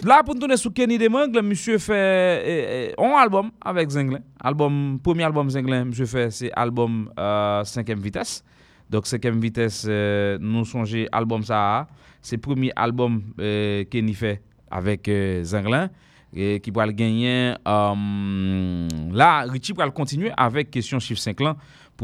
Là 0.05 0.21
pour 0.21 0.35
tourner 0.35 0.57
sous 0.57 0.69
Kenny 0.69 0.97
Demangle, 0.97 1.41
monsieur 1.41 1.77
fait 1.77 2.43
eh, 2.45 2.93
eh, 2.97 3.01
un 3.01 3.15
album 3.15 3.51
avec 3.63 3.89
Zinglin. 3.89 4.19
Album 4.43 4.99
premier 5.01 5.23
album 5.23 5.49
Zinglin, 5.49 5.85
monsieur 5.85 6.05
fait 6.05 6.29
c'est 6.29 6.51
album 6.53 7.09
5e 7.17 7.17
euh, 7.17 7.95
vitesse. 7.95 8.43
Donc 8.89 9.05
5e 9.05 9.39
vitesse 9.39 9.85
euh, 9.87 10.37
nous 10.41 10.65
songer 10.65 11.07
album 11.09 11.41
ça 11.43 11.87
c'est 12.21 12.37
premier 12.37 12.71
album 12.75 13.21
euh, 13.39 13.85
Kenny 13.85 14.13
fait 14.13 14.41
avec 14.69 15.09
Zinglin 15.43 15.89
et 16.33 16.59
qui 16.59 16.71
va 16.71 16.85
le 16.85 16.91
gagner 16.91 17.53
là 17.65 19.45
Richie 19.47 19.71
va 19.71 19.89
continuer 19.89 20.31
avec 20.35 20.69
question 20.69 20.99
chiffre 20.99 21.21
5 21.21 21.39
là 21.39 21.55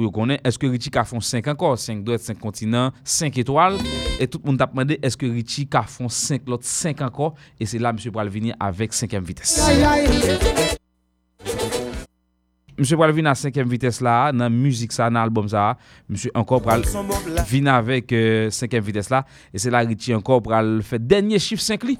pour 0.04 0.12
connaître, 0.12 0.42
est-ce 0.48 0.58
que 0.58 0.68
Richie 0.68 0.92
a 0.96 1.04
fait 1.04 1.20
5 1.20 1.48
encore 1.48 1.78
5 1.78 2.04
doigts, 2.04 2.18
5 2.18 2.40
continents, 2.40 2.92
5 3.04 3.38
étoiles. 3.38 3.78
Et 4.20 4.28
tout 4.28 4.40
le 4.44 4.52
monde 4.52 4.62
a 4.62 4.66
demandé, 4.66 5.00
est-ce 5.02 5.18
que 5.18 5.26
Richie 5.26 5.68
a 5.74 5.84
fait 5.84 6.10
5 6.10 6.42
l'autre 6.48 6.66
5 6.66 7.02
encore 7.02 7.36
Et 7.60 7.66
c'est 7.66 7.80
là, 7.80 7.92
monsieur, 7.94 8.12
pour 8.12 8.24
venir 8.24 8.56
avec 8.60 8.94
5e 8.94 9.24
vitesse. 9.24 9.60
Mse 12.80 12.96
pral 12.96 13.12
vin 13.12 13.28
a 13.28 13.34
5e 13.36 13.64
vites 13.68 14.00
la, 14.06 14.32
nan 14.32 14.54
müzik 14.56 14.94
sa, 14.96 15.10
nan 15.12 15.26
album 15.26 15.50
sa, 15.52 15.74
mse 16.08 16.32
ankor 16.38 16.62
pral 16.64 16.86
vin 17.50 17.68
avèk 17.68 18.14
5e 18.56 18.80
vites 18.86 19.12
la, 19.12 19.26
e 19.52 19.60
se 19.60 19.72
la 19.74 19.84
Richie 19.84 20.16
ankor 20.16 20.40
pral 20.46 20.80
fè 20.88 21.00
denye 21.02 21.42
chif 21.44 21.60
5 21.60 21.84
li. 21.90 21.98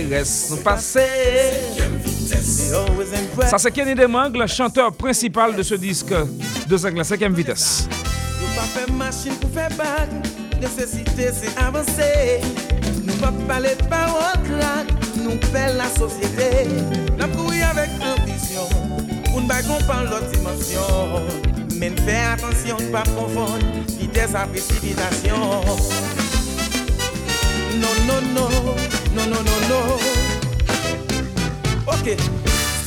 impress. 3.18 3.50
Sa 3.50 3.58
se 3.58 3.72
Kenny 3.72 3.96
Demangle, 3.96 4.48
chanteur 4.48 4.94
principal 4.94 5.56
de 5.56 5.64
ce 5.64 5.76
disque 5.76 6.16
de 6.68 6.78
Zengla 6.78 7.04
5e 7.04 7.34
vites. 7.34 7.88
Yo 8.42 8.48
pa 8.56 8.66
fè 8.74 8.86
machin 8.98 9.36
pou 9.42 9.50
fè 9.54 9.68
bag 9.78 10.10
Nesesite 10.62 11.32
se 11.36 11.50
avanse 11.60 12.12
Nou 13.04 13.18
pa 13.22 13.34
pale 13.50 13.74
parol 13.90 14.38
klak 14.48 14.94
Nou 15.20 15.40
pel 15.50 15.78
la 15.80 15.90
sosyete 15.98 16.68
Nap 17.18 17.34
koui 17.38 17.64
avèk 17.66 17.98
ambisyon 18.14 18.70
Pou 19.34 19.42
pan 19.88 20.06
lot 20.12 20.30
dimensyon 20.34 21.63
Men 21.84 21.98
fè 22.06 22.14
atensyon 22.32 22.80
pa 22.94 23.02
konfon 23.12 23.60
Vites 23.98 24.32
a 24.40 24.46
precipitasyon 24.48 25.42
Non, 27.82 27.98
non, 28.08 28.30
non 28.32 28.54
Non, 29.12 29.28
non, 29.28 29.44
non, 29.44 29.66
non. 29.68 30.00
Ok. 31.92 32.08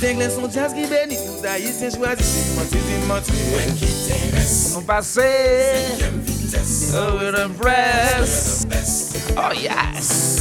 Sengle 0.00 0.30
son 0.32 0.48
jazz 0.48 0.72
ki 0.72 0.86
beni 0.88 1.20
Tout 1.26 1.44
a 1.44 1.58
yi 1.60 1.74
se 1.76 1.92
chwazi 1.92 2.24
Di 2.24 2.56
manti, 2.56 2.80
di 2.88 2.96
manti 3.04 3.36
ki 3.82 3.92
te 4.06 4.16
res, 4.32 4.56
Nou 4.72 4.80
pase. 4.88 5.28
kem 6.00 6.16
vites, 6.24 6.94
Oh, 6.96 7.18
we're 7.20 7.36
impressed. 7.44 8.64
best, 8.72 9.20
Oh, 9.36 9.52
yes. 9.52 10.40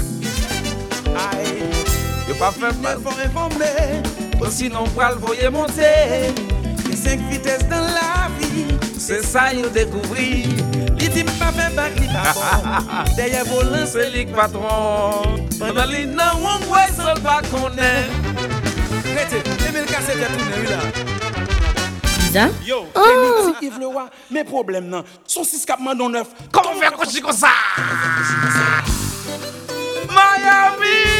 Aïe. 1.27 1.59
Yo 2.29 2.39
pa 2.39 2.55
fè 2.55 2.71
Ne 2.79 2.95
fò 3.03 3.19
informé 3.19 3.73
Sinon 4.55 4.87
pral 4.95 5.19
voye 5.19 5.49
monte. 5.51 6.54
Cinq 7.05 7.19
vitesses 7.29 7.67
dans 7.69 7.85
la 7.93 8.29
vie 8.39 8.65
Se 8.99 9.21
sa 9.31 9.53
yo 9.53 9.69
dekouvri. 9.69 10.49
Li 10.97 11.09
ti 11.13 11.21
pa 11.37 11.51
fè 11.53 11.67
bak 11.77 11.99
li 12.01 12.07
pa 12.09 12.31
bon 12.33 13.13
Derrière 13.15 13.45
volant 13.45 13.85
Se 13.85 14.09
lik 14.09 14.33
patron. 14.33 15.37
Pendant 15.59 15.85
li 15.91 16.07
nan 16.09 16.41
wong 16.41 16.65
wè 16.71 16.87
sol 16.97 17.21
pa 17.21 17.43
konen. 17.51 18.09
Rete, 19.13 19.43
Kassé 19.85 20.17
te. 20.17 21.25
Yo, 22.65 22.87
Yves 23.61 23.79
Leroy 23.79 24.09
Mais 24.29 24.43
problème 24.43 24.87
non 24.87 25.05
Son 25.25 25.45
6 25.45 25.65
cap 25.65 25.79
mandon 25.79 26.09
neuf 26.09 26.27
Comment 26.51 26.73
faire 26.73 26.91
kouchi 26.91 27.21
kon 27.21 27.31
sa? 27.31 27.47
Miami! 30.09 31.14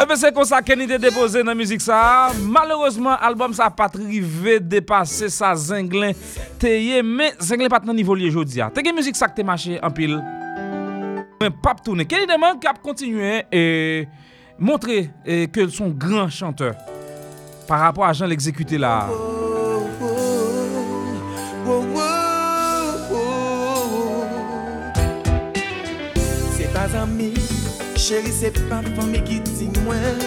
Ebe 0.00 0.16
se 0.16 0.30
kon 0.32 0.46
sa 0.48 0.62
Kenny 0.64 0.86
te 0.88 0.96
depose 1.00 1.42
nan 1.44 1.58
mizik 1.58 1.82
sa 1.84 2.30
Malorosman 2.40 3.20
albom 3.20 3.52
sa 3.56 3.66
patri 3.68 4.22
ve 4.24 4.56
depase 4.62 5.28
sa 5.34 5.50
zenglen 5.58 6.16
teye 6.62 7.02
Men 7.04 7.36
zenglen 7.36 7.68
pat 7.72 7.84
nan 7.84 7.98
nivou 7.98 8.16
liye 8.16 8.32
jodi 8.32 8.62
ya 8.62 8.70
Te 8.72 8.84
gen 8.86 8.96
mizik 8.96 9.18
sa 9.18 9.28
ke 9.28 9.36
te 9.36 9.44
mache 9.44 9.76
an 9.76 9.92
pil 9.92 10.16
Men 11.42 11.52
pap 11.60 11.82
toune 11.84 12.08
Kenny 12.08 12.28
deman 12.30 12.56
kap 12.62 12.80
kontinue 12.84 13.42
e 13.52 13.64
montre 14.56 15.02
e, 15.24 15.44
ke 15.52 15.68
son 15.68 15.92
gran 15.92 16.32
chanteur 16.32 16.72
Par 17.68 17.84
rapport 17.84 18.08
a 18.08 18.14
jan 18.16 18.30
l'exekute 18.30 18.80
la 18.80 18.94
Chéri 28.00 28.32
se 28.32 28.48
pa 28.64 28.80
fami 28.96 29.20
ki 29.28 29.42
ti 29.44 29.66
mwen 29.84 30.22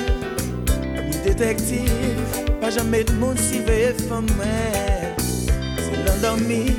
Mou 0.93 1.21
detektiv 1.25 2.35
Pa 2.61 2.69
jam 2.69 2.93
et 2.93 3.09
moun 3.17 3.33
si 3.35 3.63
veye 3.65 3.95
famen 4.05 5.17
Se 5.81 5.97
landormi 6.05 6.75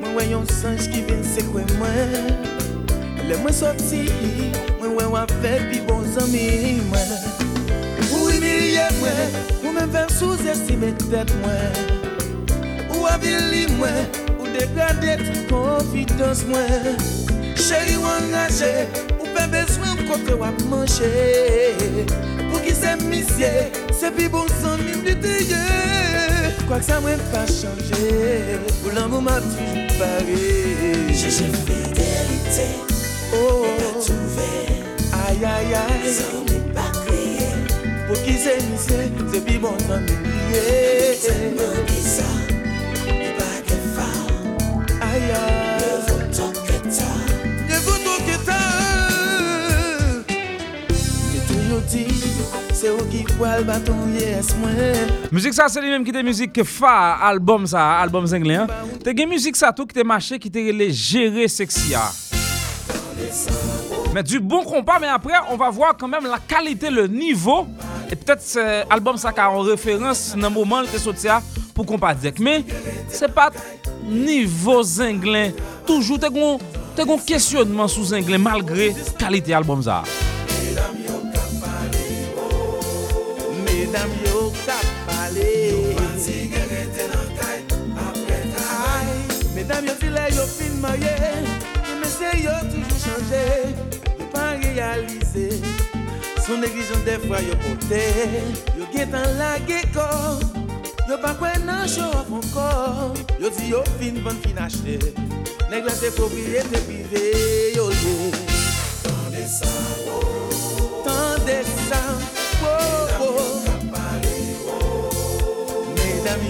Mwen 0.00 0.16
wè 0.16 0.26
yon 0.32 0.42
sanj 0.50 0.90
ki 0.90 1.04
vin 1.06 1.22
se 1.22 1.44
kwe 1.52 1.62
mwen 1.76 2.34
Le 3.28 3.38
mwen 3.44 3.54
soti 3.54 4.08
Mwen 4.80 4.98
wè 4.98 5.06
wafè 5.14 5.54
pi 5.70 5.84
bon 5.86 6.02
zami 6.16 6.80
mwen 6.90 7.14
Ou 8.10 8.26
imilye 8.34 8.88
mwen 8.98 9.38
Ou 9.62 9.76
men 9.76 9.86
ver 9.94 10.10
sous-estime 10.18 10.96
tèt 11.06 11.30
mwen 11.44 11.78
Ou 12.90 13.06
avili 13.14 13.68
mwen 13.78 14.02
Ou 14.40 14.50
degrade 14.58 15.20
tout 15.22 15.46
konfidans 15.54 16.42
mwen 16.50 17.22
moi. 17.54 17.64
Chéri 17.64 17.96
ou 17.96 18.04
engagé, 18.04 18.88
ou 19.20 19.26
pas 19.36 19.46
besoin 19.46 19.94
de 19.94 20.02
côté 20.08 20.32
ou 20.34 20.44
à 20.44 20.50
manger. 20.68 21.74
Pour 22.50 22.60
qui 22.62 22.72
c'est 22.74 22.96
misé, 23.04 23.70
c'est 23.98 24.10
plus 24.14 24.28
bon 24.28 24.44
sans 24.62 24.76
mime 24.78 25.02
du 25.04 25.18
théier. 25.18 25.56
Quoi 26.66 26.78
que 26.78 26.84
ça 26.84 27.00
m'a 27.00 27.10
pas 27.32 27.46
changé, 27.46 28.58
pour 28.82 28.92
l'amour 28.92 29.22
m'a 29.22 29.40
toujours 29.40 29.86
paré. 29.98 31.12
cherche 31.14 31.34
fidélité, 31.66 32.68
Oh, 33.34 33.66
trouver, 34.00 34.82
aïe 35.12 35.44
aïe 35.44 35.74
aïe. 35.74 36.12
sans 36.12 36.42
ne 36.54 36.58
pas 36.72 36.90
crier, 37.06 37.52
Pour 38.06 38.16
qui 38.22 38.32
c'est 38.38 38.62
misé, 38.70 39.12
c'est 39.32 39.44
plus 39.44 39.58
bon 39.58 39.74
sans 39.86 40.00
m'oublier. 40.00 41.18
tellement 41.20 41.84
bizarre, 41.86 42.46
pas 43.38 43.56
que 43.66 43.76
fort, 43.94 45.00
Aïe 45.02 45.30
aïe. 45.30 45.63
jodi 51.74 52.06
Se 52.74 52.90
ou 52.90 53.06
ki 53.10 53.24
kwa 53.34 53.58
l 53.60 53.66
baton 53.68 54.14
yes 54.18 54.52
mwen 54.60 55.14
Muzik 55.34 55.56
sa 55.56 55.68
se 55.72 55.82
li 55.82 55.90
menm 55.90 56.06
ki 56.06 56.14
te 56.14 56.22
muzik 56.26 56.60
fa 56.68 56.94
album 57.30 57.66
sa, 57.70 58.00
album 58.02 58.26
zengle 58.30 58.64
Te 59.04 59.14
gen 59.16 59.30
muzik 59.30 59.58
sa 59.58 59.72
tou 59.74 59.88
ki 59.88 59.98
te 59.98 60.06
mache 60.06 60.38
ki 60.42 60.52
te 60.52 60.68
rele 60.70 60.90
jere 60.90 61.48
seksi 61.50 61.94
ya 61.94 62.04
Mais 64.14 64.22
du 64.22 64.38
bon 64.38 64.62
compas, 64.62 65.00
mais 65.00 65.08
après, 65.08 65.32
on 65.50 65.56
va 65.56 65.70
voir 65.70 65.96
quand 65.98 66.06
même 66.06 66.24
la 66.24 66.38
qualité, 66.38 66.88
le 66.88 67.08
niveau. 67.08 67.66
Et 68.12 68.14
peut-être 68.14 68.44
euh, 68.56 68.84
album 68.88 69.16
ça 69.16 69.32
en 69.36 69.58
référence 69.58 70.36
dans 70.36 70.48
le 70.50 70.54
moment 70.54 70.82
où 70.82 70.98
sorti 70.98 71.26
pour 71.74 71.84
compas 71.84 72.14
direct. 72.14 72.38
Mais 72.38 72.64
c'est 73.08 73.32
pas 73.34 73.50
niveau 74.04 74.84
zinglin. 74.84 75.50
Toujours, 75.84 76.20
t'es 76.20 77.02
un 77.02 77.18
questionnement 77.18 77.88
sous 77.88 78.04
zinglin 78.04 78.38
malgré 78.38 78.94
qualité 79.18 79.52
album 79.52 79.82
ça. 79.82 80.04
dam 83.94 84.10
yo 84.26 84.50
kap 84.66 84.82
pale. 85.06 85.50
Yo 85.70 85.94
pati 85.94 86.36
gen 86.50 86.66
rete 86.70 87.04
nan 87.12 87.28
kay 87.38 87.58
apre 88.06 88.38
travay 88.54 89.10
Medam 89.54 89.86
yo 89.86 89.94
zile 90.02 90.24
yo 90.34 90.44
fin 90.50 90.74
marye 90.82 91.14
Yo 91.86 91.94
mese 92.02 92.30
yo 92.42 92.54
toujou 92.70 92.98
chanje. 93.04 93.44
Yo 94.18 94.26
pa 94.34 94.58
realize. 94.58 95.46
Son 96.42 96.58
neglijon 96.60 97.06
defwa 97.06 97.38
yo 97.46 97.54
pote. 97.62 98.02
Yo 98.74 98.90
gen 98.92 99.14
tan 99.14 99.38
lage 99.38 99.80
kor. 99.94 100.42
Yo 101.08 101.20
pa 101.22 101.34
kwen 101.38 101.62
nan 101.66 101.86
show 101.86 102.10
off 102.18 102.30
ankor 102.32 103.14
Yo 103.38 103.50
di 103.52 103.68
yo 103.68 103.84
fin 104.00 104.22
van 104.24 104.38
fin 104.40 104.56
achete 104.56 105.12
Neg 105.70 105.84
la 105.84 105.92
te 106.00 106.10
propriyete 106.16 106.80
prive 106.88 107.24
yo 107.76 107.90
ye. 107.92 108.32
Tande 109.04 109.44
sa, 109.46 109.68
oh. 110.08 111.04
tande 111.04 111.60
sa 111.90 112.23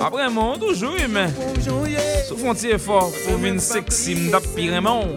Apre 0.00 0.28
moun 0.32 0.58
toujou 0.58 0.96
e 0.96 1.06
men 1.08 1.32
Sou 2.26 2.38
fonti 2.38 2.70
e 2.72 2.78
for 2.80 3.10
Fou 3.12 3.36
vin 3.42 3.58
seksi 3.60 4.14
mdap 4.16 4.46
piremon 4.56 5.12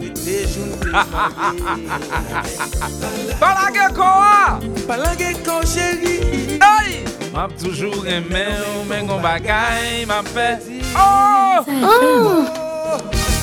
Palage 3.40 3.86
ko 3.96 4.04
a 4.04 4.60
Palage 4.86 5.30
ko 5.46 5.62
chéri 5.64 6.58
Ay 6.60 7.00
Map 7.32 7.56
toujou 7.56 8.04
e 8.04 8.20
men 8.28 8.60
Ou 8.74 8.84
men 8.90 9.08
kon 9.08 9.24
bagay 9.24 10.04
Map 10.10 10.28
pe 10.36 10.48
Oh 10.92 11.64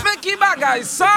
Men 0.06 0.22
ki 0.22 0.38
bagay 0.38 0.86
sa 0.86 1.14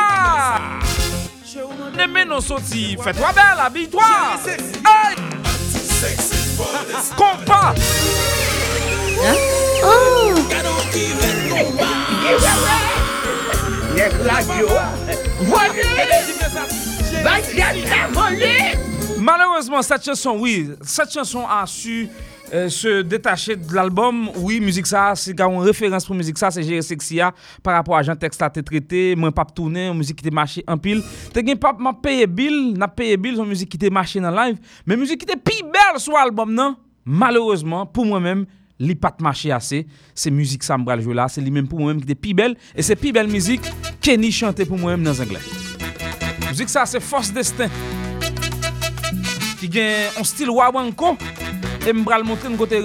Ne 1.97 2.09
men 2.09 2.33
nou 2.33 2.41
soti 2.41 2.97
Fè 2.97 3.13
toa 3.17 3.35
bel, 3.37 3.61
abi 3.69 3.85
toa 3.93 4.41
Ay 4.89 5.21
Kompa 7.17 7.75
Hein 9.17 9.56
Oh! 9.85 10.35
Malheureusement, 19.19 19.83
cette 19.83 20.05
chanson, 20.05 20.37
oui, 20.39 20.71
cette 20.83 21.13
chanson 21.13 21.45
a 21.49 21.67
su 21.67 22.09
euh, 22.53 22.69
se 22.69 23.03
détacher 23.03 23.57
de 23.57 23.75
l'album. 23.75 24.31
Oui, 24.37 24.61
musique 24.61 24.87
ça, 24.87 25.15
c'est 25.17 25.39
une 25.41 25.59
référence 25.59 26.05
pour 26.05 26.15
musique 26.15 26.39
ça, 26.39 26.51
c'est 26.51 26.63
Géré 26.63 26.83
Sexia 26.83 27.33
par 27.63 27.75
rapport 27.75 27.97
à 27.97 28.03
Jean 28.03 28.15
Texte 28.15 28.41
à 28.43 28.51
traité, 28.51 29.17
moins 29.17 29.33
pape 29.33 29.53
tourné, 29.55 29.93
musique 29.93 30.17
qui 30.17 30.27
était 30.27 30.35
marché 30.35 30.63
en 30.69 30.79
pile. 30.79 31.03
T'es 31.33 31.43
gagné 31.43 31.57
pape 31.57 31.81
m'a 31.81 31.93
payé 31.93 32.27
bill, 32.27 32.75
n'a 32.77 32.87
payé 32.87 33.17
bill, 33.17 33.37
son 33.37 33.47
musique 33.47 33.69
qui 33.69 33.77
était 33.77 33.91
marché 33.91 34.21
dans 34.21 34.31
live, 34.31 34.59
mais 34.87 34.97
musique 34.97 35.19
qui 35.19 35.33
était 35.33 35.41
pire 35.41 35.65
belle 35.65 35.99
sur 35.99 36.13
l'album, 36.13 36.55
non? 36.55 36.77
Malheureusement, 37.05 37.85
pour 37.85 38.07
moi-même, 38.07 38.47
li 38.83 38.97
pat 38.99 39.21
mache 39.25 39.53
ase, 39.55 39.85
se 40.15 40.33
müzik 40.33 40.65
sa 40.67 40.79
mbral 40.81 41.03
jwe 41.05 41.17
la, 41.17 41.29
se 41.33 41.43
li 41.45 41.53
menm 41.53 41.69
pou 41.71 41.83
mwen 41.83 42.01
ki 42.03 42.11
de 42.11 42.17
pi 42.19 42.35
bel, 42.37 42.57
e 42.77 42.85
se 42.85 42.97
pi 42.99 43.13
bel 43.17 43.31
müzik, 43.31 43.67
Kenny 44.05 44.31
chante 44.35 44.67
pou 44.69 44.79
mwen 44.81 45.03
nan 45.03 45.17
zanglen. 45.17 45.43
Müzik 46.47 46.71
sa 46.73 46.87
se 46.89 47.01
Fos 47.03 47.33
Destin, 47.35 47.73
ki 49.61 49.71
gen 49.73 50.21
on 50.21 50.29
stil 50.29 50.53
wawanko, 50.55 51.17
e 51.87 51.95
mbral 51.97 52.27
montre 52.27 52.53
n 52.53 52.59
kote 52.61 52.85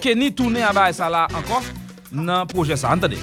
Kenny 0.00 0.30
toune 0.36 0.62
abay 0.64 0.94
sa 0.96 1.10
la 1.12 1.26
anko, 1.34 1.64
nan 2.12 2.46
proje 2.50 2.78
sa, 2.78 2.94
antade. 2.94 3.18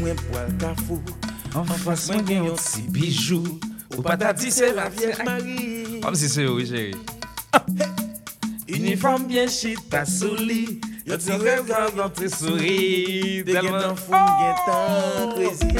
Mwen 0.00 0.18
pou 0.26 0.40
al 0.40 0.52
kafou. 0.62 1.00
Gen 2.28 2.44
yon 2.44 2.54
petit 2.56 2.88
bijou. 2.90 3.58
Ou 3.96 4.02
c'est 4.50 4.74
la 4.74 4.88
Vierge 4.88 5.24
Marie. 5.24 6.00
si 6.14 6.28
c'est 6.28 6.46
oui 6.46 6.66
chérie. 6.66 6.94
Uniforme 8.68 9.26
bien 9.26 9.48
chita 9.48 10.04
sou 10.04 10.34
li 10.36 10.78
Yo 11.08 11.16
ti 11.16 11.32
rev 11.32 11.64
gav 11.66 11.94
nan 11.96 12.10
Très 12.12 12.28
souris. 12.28 13.42
Te 13.46 13.56
gen 13.56 13.72
tan 13.72 13.96
fou 13.96 14.20
gen 14.38 14.58
tan 14.66 15.32
krezi 15.32 15.70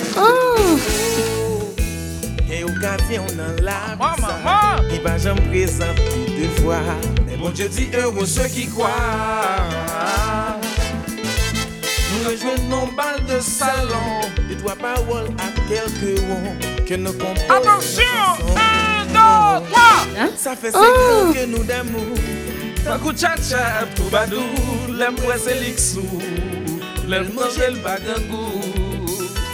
Gen 2.49 2.63
yo 2.63 2.73
ka 2.81 2.97
vyen 3.05 3.29
nan 3.37 3.61
la 3.61 3.77
Maman, 4.01 4.17
bisa 4.17 4.39
maman. 4.41 4.89
Ki 4.89 5.03
pa 5.05 5.19
jam 5.21 5.37
prezant 5.51 6.01
pi 6.09 6.25
de 6.33 6.49
fwa 6.63 6.81
Men 7.27 7.37
bon 7.43 7.51
Dieu 7.51 7.69
dit 7.69 7.91
heureux 7.93 8.27
ceux 8.27 8.49
qui 8.49 8.67
croient 8.67 8.89
Nous 12.19 12.31
rejoignons 12.31 12.89
balles 12.97 13.25
de 13.27 13.41
salon. 13.41 14.21
De 14.49 14.55
toi 14.55 14.75
parole 14.75 15.29
à 15.39 15.69
quelques 15.69 16.21
mots 16.23 16.57
Que 16.87 16.95
nous 16.95 17.11
Attention! 17.49 18.05
Un, 18.57 19.05
deux, 19.07 19.67
trois! 19.69 20.29
Ça 20.37 20.57
fait 20.57 20.73
cinq 20.73 20.81
ans 20.81 21.33
que 21.33 21.47
nous 21.47 21.65
d'amour 21.65 22.17
Takou 22.85 23.13
tcha-tcha, 23.13 23.85
troubadou, 23.97 24.41
liksou, 25.61 26.07
lem 27.07 27.27
manje 27.37 27.67
l 27.69 27.77
bagangou, 27.85 28.63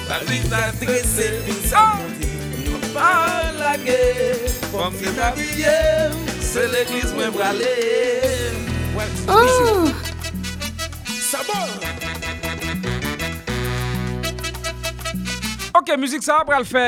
la 0.09 0.21
vit 0.29 0.45
la 0.53 0.71
tresse, 0.79 1.33
Fin 1.43 1.59
sa 1.67 1.83
monte 1.99 2.31
Nou 2.63 2.79
pa 2.95 3.51
la 3.59 3.75
ge, 3.83 3.99
fom 4.71 4.95
se 6.45 6.69
mwen 7.17 7.35
brale. 7.35 7.75
Sabor 11.33 12.04
Ok, 15.75 15.89
müzik 15.99 16.23
sa 16.23 16.37
apre 16.39 16.55
al 16.55 16.63
fè 16.63 16.81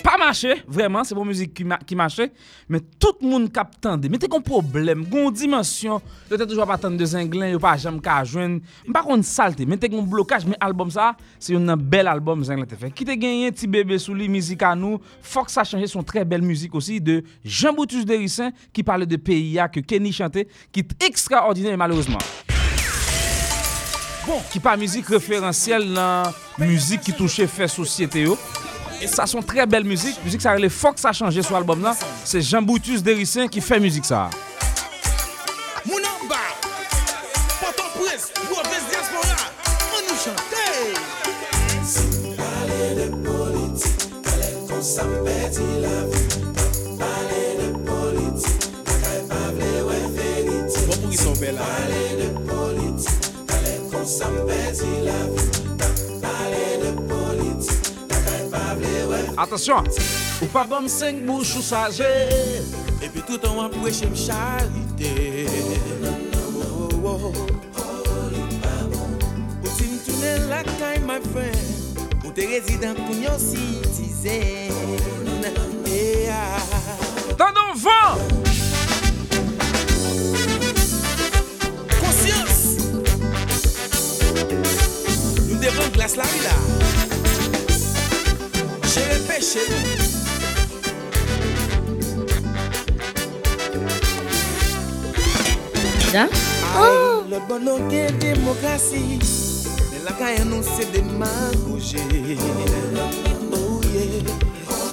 pa 0.00 0.14
mache, 0.16 0.54
vreman, 0.64 1.04
se 1.04 1.12
bon 1.12 1.26
müzik 1.28 1.50
ki, 1.52 1.66
ma, 1.68 1.76
ki 1.84 1.96
mache, 2.00 2.30
men 2.64 2.80
tout 2.96 3.18
moun 3.20 3.44
kap 3.52 3.74
tende, 3.84 4.08
men 4.08 4.22
te 4.22 4.30
kon 4.32 4.40
problem, 4.40 5.02
kon 5.10 5.26
dimensyon, 5.36 6.00
yo 6.30 6.38
te 6.40 6.46
toujwa 6.46 6.64
pa 6.70 6.78
tende 6.80 6.96
de 6.96 7.08
zenglen, 7.10 7.50
yo 7.52 7.60
pa 7.60 7.74
jam 7.76 7.98
ka 8.00 8.22
jwen, 8.24 8.54
mpa 8.88 9.02
kon 9.04 9.20
salte, 9.28 9.66
men 9.68 9.76
te 9.82 9.90
kon 9.92 10.06
blokaj, 10.08 10.46
men 10.48 10.56
albom 10.64 10.88
sa, 10.94 11.10
se 11.36 11.52
yon 11.52 11.68
nan 11.68 11.82
bel 11.92 12.08
albom 12.08 12.40
zenglen 12.48 12.70
te 12.70 12.78
fè. 12.80 12.88
Ki 12.96 13.04
te 13.10 13.18
genyen 13.20 13.52
ti 13.52 13.68
bebe 13.68 14.00
sou 14.00 14.16
li, 14.16 14.30
müzik 14.32 14.64
anou, 14.64 15.02
fok 15.34 15.52
sa 15.52 15.66
chanje 15.68 15.90
son 15.92 16.08
tre 16.08 16.24
bel 16.24 16.40
müzik 16.40 16.72
osi 16.80 17.02
de 17.04 17.18
Jean-Boutus 17.44 18.08
Derissin 18.08 18.56
ki 18.72 18.86
pale 18.88 19.04
de 19.04 19.20
PIA 19.20 19.68
ke 19.76 19.84
Kenny 19.84 20.14
chante, 20.16 20.48
ki 20.72 20.88
ekstraordinè 21.04 21.76
malheureusement. 21.76 22.51
Bon, 24.22 24.38
ki 24.52 24.60
pa 24.62 24.76
mizik 24.78 25.08
referansyel 25.10 25.88
nan 25.90 26.30
mizik 26.60 27.02
ki 27.02 27.14
touche 27.18 27.48
fè 27.50 27.66
sosyete 27.70 28.22
yo. 28.22 28.36
E 29.02 29.08
sa 29.10 29.26
son 29.26 29.42
tre 29.42 29.66
bel 29.66 29.82
mizik. 29.82 30.14
Mizik 30.22 30.44
sa 30.44 30.54
rele 30.54 30.70
fok 30.70 31.00
sa 31.02 31.10
chanje 31.16 31.42
sou 31.42 31.58
albom 31.58 31.82
nan. 31.82 31.96
Se 32.22 32.38
Jean 32.38 32.62
Boutus 32.62 33.02
Derissin 33.02 33.50
ki 33.50 33.62
fè 33.64 33.80
mizik 33.82 34.06
sa. 34.06 34.28
Sa 44.82 45.04
m 45.06 45.12
peti 45.22 45.66
la 45.78 45.98
vi 46.10 46.22
Pale 46.98 47.42
de 47.60 47.68
politik 47.86 48.66
Akay 48.82 49.20
pa 49.30 49.42
vle 49.54 49.74
we 49.86 49.98
feniti 50.16 50.82
Pale 51.38 52.02
de 52.18 52.18
politik 52.18 52.21
Atensyon, 59.36 59.86
ou 60.42 60.48
pa 60.50 60.64
bom 60.66 60.88
senk 60.90 61.22
bouch 61.22 61.54
ou 61.54 61.62
saje 61.62 62.08
Epi 62.98 63.22
tout 63.22 63.46
an 63.46 63.60
wap 63.60 63.76
weche 63.84 64.08
m 64.10 64.16
charite 64.18 65.12
oh, 66.42 66.90
oh, 66.98 67.30
oh. 67.30 67.46
Ou 69.62 69.70
ti 69.78 69.86
m 69.86 69.96
toune 70.02 70.34
lakay 70.50 70.98
my 71.06 71.22
friend 71.30 71.62
Ou 72.24 72.34
te 72.34 72.50
rezidant 72.50 72.98
koun 73.06 73.22
yo 73.22 73.38
sitizen. 73.38 74.74
Eh, 75.86 76.26
ah. 76.34 77.36
Tandon 77.38 77.76
van! 77.86 78.41
devan 85.72 85.90
glas 85.92 86.16
la 86.16 86.24
oh! 86.24 86.32
mi 86.32 86.40
la 86.44 86.54
Che 88.88 89.00
le 89.08 89.18
peche 89.26 89.62
nou 89.70 89.86
Da? 96.12 96.28
Oh! 96.76 97.24
Lòt 97.30 97.48
bon 97.48 97.64
nou 97.64 97.88
gen 97.88 98.18
demokrasi 98.20 99.00
Men 99.88 100.04
la 100.04 100.12
kayan 100.18 100.50
nou 100.52 100.60
se 100.66 100.84
demagouge 100.92 102.02
Oh 103.56 103.80
yeah 103.88 104.22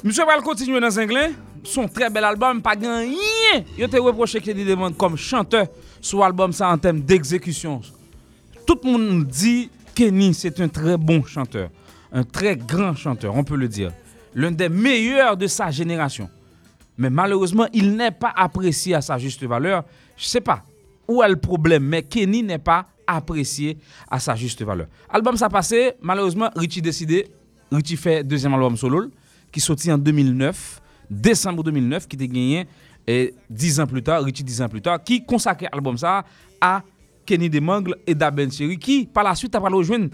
Mse 0.04 0.24
Val 0.24 0.44
kontinue 0.46 0.80
nan 0.80 0.94
zenglen 0.96 1.36
Son 1.68 1.90
tre 1.92 2.08
bel 2.14 2.24
album 2.24 2.62
pa 2.64 2.78
gan 2.80 3.04
yin 3.04 3.68
Yo 3.76 3.90
te 3.92 4.00
reproche 4.00 4.40
ke 4.44 4.56
di 4.56 4.64
devan 4.68 4.96
kom 4.96 5.20
chante 5.20 5.66
Sou 6.00 6.24
album 6.24 6.56
sa 6.56 6.72
an 6.72 6.80
tem 6.80 7.04
d'exekusyon 7.04 7.84
Tout 8.64 8.80
moun 8.86 9.26
di 9.28 9.68
Kenny 10.00 10.34
c'est 10.34 10.62
un 10.62 10.70
très 10.70 10.96
bon 10.96 11.26
chanteur, 11.26 11.70
un 12.14 12.24
très 12.24 12.56
grand 12.56 12.96
chanteur, 12.96 13.36
on 13.36 13.44
peut 13.44 13.58
le 13.58 13.68
dire, 13.68 13.92
l'un 14.34 14.50
des 14.50 14.70
meilleurs 14.70 15.36
de 15.36 15.46
sa 15.46 15.72
génération. 15.72 16.30
Mais 16.98 17.10
malheureusement, 17.10 17.66
il 17.74 17.98
n'est 17.98 18.12
pas 18.12 18.32
apprécié 18.34 18.96
à 18.96 19.02
sa 19.02 19.18
juste 19.18 19.44
valeur. 19.44 19.84
Je 20.16 20.24
sais 20.24 20.40
pas 20.40 20.64
où 21.06 21.22
est 21.22 21.28
le 21.28 21.36
problème, 21.36 21.84
mais 21.84 22.04
Kenny 22.04 22.44
n'est 22.44 22.60
pas 22.60 22.88
apprécié 23.06 23.78
à 24.10 24.22
sa 24.22 24.38
juste 24.38 24.64
valeur. 24.64 24.88
Album 25.10 25.36
ça 25.36 25.50
passé, 25.50 25.92
malheureusement, 26.02 26.50
Richie 26.56 26.82
décidé, 26.82 27.28
Richie 27.70 27.98
fait 27.98 28.24
deuxième 28.24 28.54
album 28.54 28.78
solo 28.78 29.12
qui 29.52 29.60
sorti 29.60 29.92
en 29.92 29.98
2009, 29.98 30.82
décembre 31.10 31.62
2009, 31.62 32.08
qui 32.08 32.16
était 32.16 32.30
gagné 32.30 32.68
et 33.06 33.34
10 33.50 33.82
ans 33.82 33.88
plus 33.88 34.02
tard, 34.02 34.24
Richie 34.24 34.46
10 34.46 34.62
ans 34.62 34.70
plus 34.70 34.82
tard, 34.82 35.04
qui 35.04 35.26
consacrait 35.26 35.68
l'album 35.74 35.98
ça 35.98 36.24
à 36.62 36.84
Kenny 37.30 37.50
Demangle 37.50 37.96
et 38.08 38.16
Daben 38.16 38.52
Cherry, 38.52 38.80
qui 38.80 39.06
par 39.06 39.24
la 39.24 39.36
suite 39.36 39.54
a 39.54 39.62
pas 39.62 39.70
rejoindre 39.70 40.10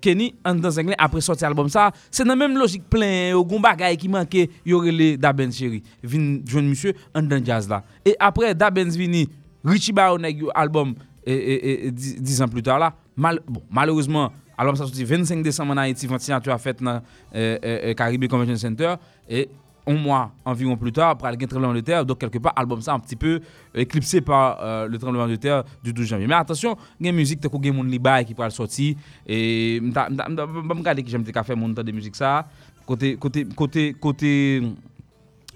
Kenny 0.00 0.34
en 0.44 0.54
dans 0.54 0.76
anglais 0.78 0.94
après 0.98 1.20
sortir 1.20 1.46
album 1.48 1.68
ça 1.68 1.92
c'est 2.10 2.24
dans 2.24 2.34
même 2.34 2.56
logique 2.56 2.88
plein 2.88 3.34
au 3.36 3.44
gon 3.44 3.60
bagay 3.60 3.96
qui 3.98 4.08
manquait 4.08 4.48
y 4.64 4.72
aurait 4.72 4.90
les 4.90 5.16
Daben 5.18 5.52
Cherry 5.52 5.82
vinn 6.02 6.40
joindre 6.46 6.68
monsieur 6.70 6.94
en 7.14 7.22
dans 7.22 7.44
jazz 7.44 7.68
là 7.68 7.84
et 8.04 8.16
après 8.18 8.54
Daben 8.54 8.88
vini 8.88 9.28
Richie 9.64 9.92
ba 9.92 10.14
ou 10.14 10.18
nèg 10.18 10.38
yo 10.40 10.50
album 10.54 10.94
et, 11.26 11.34
et, 11.34 11.86
et, 11.86 11.90
10, 11.90 12.22
10 12.22 12.42
ans 12.42 12.48
plus 12.48 12.62
tard 12.62 12.78
là. 12.78 12.94
Mal, 13.16 13.40
bon, 13.46 13.62
malheureusement, 13.70 14.32
album 14.56 14.76
ça 14.76 14.84
sorti 14.84 15.04
25 15.04 15.42
décembre 15.42 15.72
en 15.72 15.76
Haïti, 15.76 16.06
quand 16.06 16.18
signature 16.20 16.52
a 16.52 16.58
fait 16.58 16.80
dans 16.82 17.02
euh, 17.34 17.58
euh, 17.64 17.94
Caribbean 17.94 18.28
Convention 18.28 18.56
Center 18.56 18.94
et 19.28 19.48
un 19.88 19.94
mois 19.94 20.32
environ 20.44 20.76
plus 20.76 20.92
tard, 20.92 21.10
après 21.10 21.32
le 21.32 21.46
tremblement 21.46 21.74
de 21.74 21.80
terre, 21.80 22.04
donc 22.04 22.18
quelque 22.18 22.38
part, 22.38 22.52
album 22.56 22.80
ça 22.80 22.92
un 22.92 23.00
petit 23.00 23.16
peu 23.16 23.40
éclipsé 23.74 24.20
par 24.20 24.58
euh, 24.62 24.86
le 24.86 24.98
tremblement 24.98 25.26
de 25.26 25.36
terre 25.36 25.64
du 25.82 25.92
12 25.92 26.06
janvier. 26.06 26.26
Mais 26.26 26.34
attention, 26.34 26.76
il 27.00 27.06
y 27.06 27.08
a 27.08 27.10
une 27.10 27.16
musique 27.16 27.40
qui 27.40 27.68
est 27.68 27.72
mon 27.72 27.88
qui 28.24 28.34
pourra 28.34 28.50
sortir 28.50 28.96
et 29.26 29.80
je 29.82 29.90
vais 29.90 30.74
regarder 30.74 31.02
que 31.02 31.10
j'aime 31.10 31.24
faire 31.24 31.56
mon 31.56 31.72
temps 31.72 31.82
de 31.82 31.92
musique 31.92 32.16
ça. 32.16 32.46
Côté 32.86 33.16
côté 33.16 33.46
côté 33.54 33.94
côté 34.00 34.62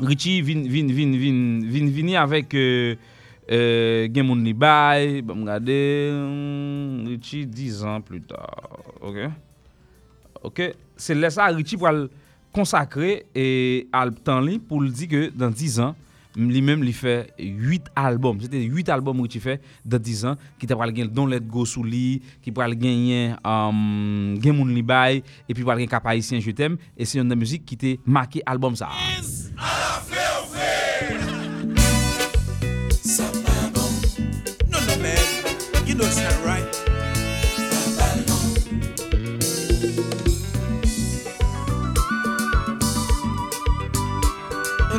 Richie 0.00 0.42
vin 0.42 0.62
vin 0.62 0.86
vin 0.86 1.12
vin 1.12 1.60
vin 1.70 1.86
vini 1.90 2.16
avec 2.16 2.54
euh, 2.54 2.94
euh, 3.50 4.08
gen 4.12 4.26
moun 4.26 4.44
li 4.44 4.52
bay, 4.54 5.20
ba 5.22 5.34
gade, 5.34 5.78
Richie 7.08 7.46
10 7.46 7.84
ans 7.84 8.00
plus 8.00 8.22
tard, 8.22 8.78
ok? 9.00 9.18
Ok, 10.42 10.60
se 10.96 11.14
lè 11.14 11.30
sa 11.30 11.50
Richie 11.54 11.78
pou 11.78 11.90
al 11.90 12.06
konsakre 12.54 13.22
e 13.34 13.46
al 13.94 14.14
tan 14.24 14.44
li 14.46 14.58
pou 14.60 14.82
li 14.84 14.92
di 14.94 15.08
ke 15.10 15.26
dan 15.34 15.54
10 15.56 15.78
ans, 15.84 15.98
li 16.36 16.62
mèm 16.64 16.84
li 16.84 16.94
fè 16.96 17.16
8 17.40 17.90
album, 17.98 18.40
se 18.40 18.48
te 18.52 18.60
8 18.62 18.92
album 18.94 19.20
Richie 19.24 19.42
fè 19.44 19.58
dan 19.84 20.00
10 20.00 20.24
ans, 20.30 20.46
ki 20.60 20.68
te 20.68 20.78
pral 20.78 20.94
gen 20.96 21.10
Don 21.12 21.28
Let 21.32 21.44
Go 21.48 21.66
sou 21.68 21.84
li, 21.84 22.22
ki 22.44 22.54
pral 22.56 22.76
gen 22.78 23.04
yen 23.10 23.36
gen 24.44 24.56
moun 24.56 24.72
li 24.72 24.84
bay, 24.86 25.20
e 25.44 25.52
pi 25.52 25.66
pral 25.66 25.82
gen 25.82 25.90
Kapayisyen 25.92 26.44
Je 26.44 26.56
T'aime, 26.56 26.80
e 26.96 27.08
se 27.08 27.20
yon 27.20 27.28
nan 27.28 27.40
müzik 27.40 27.66
ki 27.68 27.80
te 27.80 27.96
make 28.06 28.44
album 28.46 28.78
sa. 28.78 28.92
You 31.02 31.31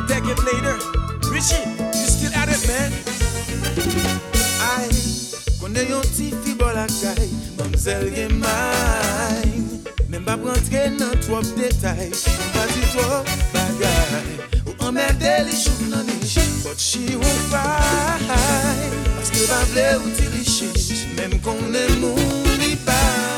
decade 0.06 0.38
later, 0.44 0.76
Richie, 1.30 1.64
you 1.96 2.06
still 2.08 2.34
at 2.34 2.48
it, 2.48 2.60
man. 2.68 2.92
I 4.60 4.88
connais 5.60 5.88
yon 5.88 6.02
ti 6.16 6.30
fi 6.44 6.54
bol 6.54 6.76
akay 6.76 7.28
mamzel 7.58 8.10
gen 8.14 8.38
main. 8.38 9.82
Men 10.08 10.24
ba 10.24 10.36
prantre 10.36 10.90
nan 10.98 11.16
trop 11.24 11.44
detay, 11.56 12.10
ou 12.12 12.48
pa 12.54 12.64
di 12.72 12.82
trop 12.92 13.24
bagay. 13.54 14.26
Ou 14.68 14.74
emmerde 14.88 15.34
li 15.48 15.56
chouk 15.56 15.80
nan 15.90 16.08
ichi, 16.20 16.44
but 16.62 16.78
she 16.78 17.16
won't 17.16 17.44
fight. 17.50 18.28
Paske 19.16 19.46
ba 19.50 19.60
vle 19.72 19.88
ou 20.00 20.16
ti 20.16 20.28
richi, 20.36 20.70
men 21.16 21.40
konen 21.40 22.00
moun 22.00 22.60
li 22.60 22.76
bay. 22.86 23.33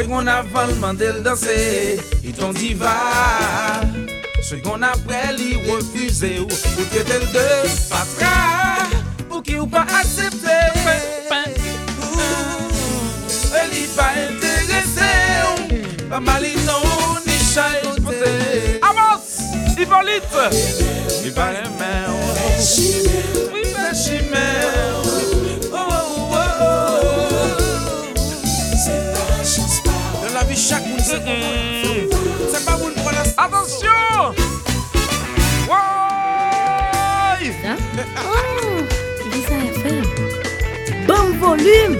Ceux 0.00 0.06
qu'on 0.06 0.26
a 0.26 0.42
demandé 0.42 1.08
le 1.12 1.20
danser, 1.20 2.00
ils 2.24 2.32
t'ont 2.32 2.54
dit 2.54 2.72
va. 2.72 3.82
Ceux 4.42 4.56
qu'on 4.56 4.80
a 4.80 4.92
prêt 5.06 5.34
li 5.36 5.56
refusé 5.70 6.38
ou 6.38 6.44
ou 6.44 6.84
traiter 6.90 7.18
de 7.18 7.68
patra. 7.90 8.88
Pour 9.28 9.42
qui 9.42 9.58
ou 9.58 9.66
pas 9.66 9.82
accepter. 9.82 10.46
Elle 13.52 13.78
y 13.78 13.86
pas 13.88 14.12
intéressé. 14.16 15.12
Pas 16.08 16.20
mal 16.20 16.44
non 16.64 17.18
ni 17.26 17.34
chay 17.34 17.82
côté. 18.02 18.80
Avance, 18.80 19.42
Hippolyte. 19.78 20.24
Il 21.26 21.34
paraît 21.34 21.68
même. 21.78 23.39
C'est 31.10 32.64
pas 32.64 32.76
moun 32.76 32.92
pour 32.94 33.08
Attention 33.36 34.30
Ouais 35.68 35.74
Ça? 37.60 37.74
Oh, 38.24 38.84
FM. 39.42 40.04
Bon 41.08 41.28
volume. 41.40 41.96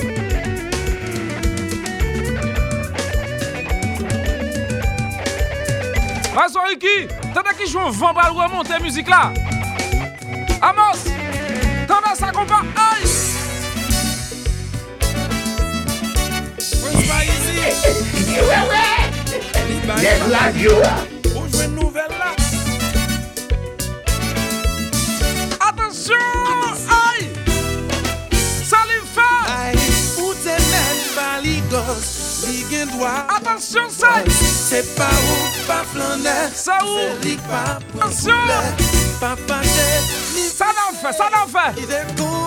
Vas-y 6.32 6.68
Ricky 6.68 7.08
T'as 7.34 7.42
qui 7.54 7.66
joue 7.68 7.90
vent 7.90 8.14
bal 8.14 8.30
remonter 8.30 8.78
musique 8.80 9.08
là 9.08 9.32
Amos 10.62 11.10
T'en 11.88 11.98
as 12.08 12.14
ça 12.14 12.30
combat 12.30 12.62
easy. 17.24 18.89
Bay 19.86 20.02
Les 20.02 20.34
radios. 20.34 20.82
Ou 21.36 21.46
jwen 21.52 21.74
nouvel 21.74 22.10
la. 22.18 22.32
Attention 25.68 26.14
Aïe. 26.88 27.28
Ça 28.64 28.78
lui 28.88 29.02
fait 29.14 29.42
Ay, 29.50 29.74
ou 30.18 30.32
te 30.34 30.56
men 30.70 30.96
pa 31.14 31.30
li 31.42 31.56
gen 32.70 32.88
dwa. 32.96 33.26
Attention 33.36 33.88
ça. 33.90 34.22
Se 34.30 34.82
pa 34.96 35.08
ou 35.08 35.66
pa 35.66 35.82
flanè, 35.92 36.38
Ça 36.54 36.78
ou 36.84 36.96
se 36.96 37.26
li 37.26 37.36
pa 37.48 37.78
kou 42.16 42.39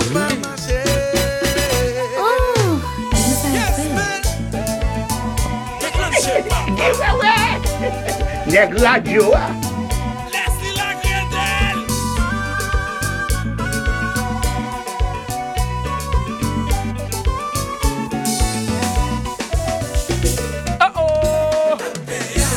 E 6.83 6.89
wè 6.99 7.11
wè! 7.21 7.35
Nèk 8.51 8.73
radyo 8.83 9.29
wè! 9.31 9.43
Leslie 10.33 10.73
la 10.75 10.89
Gretel! 10.99 11.77
Ah. 20.79 20.91
Oh 20.97 21.07
oh! 21.07 21.77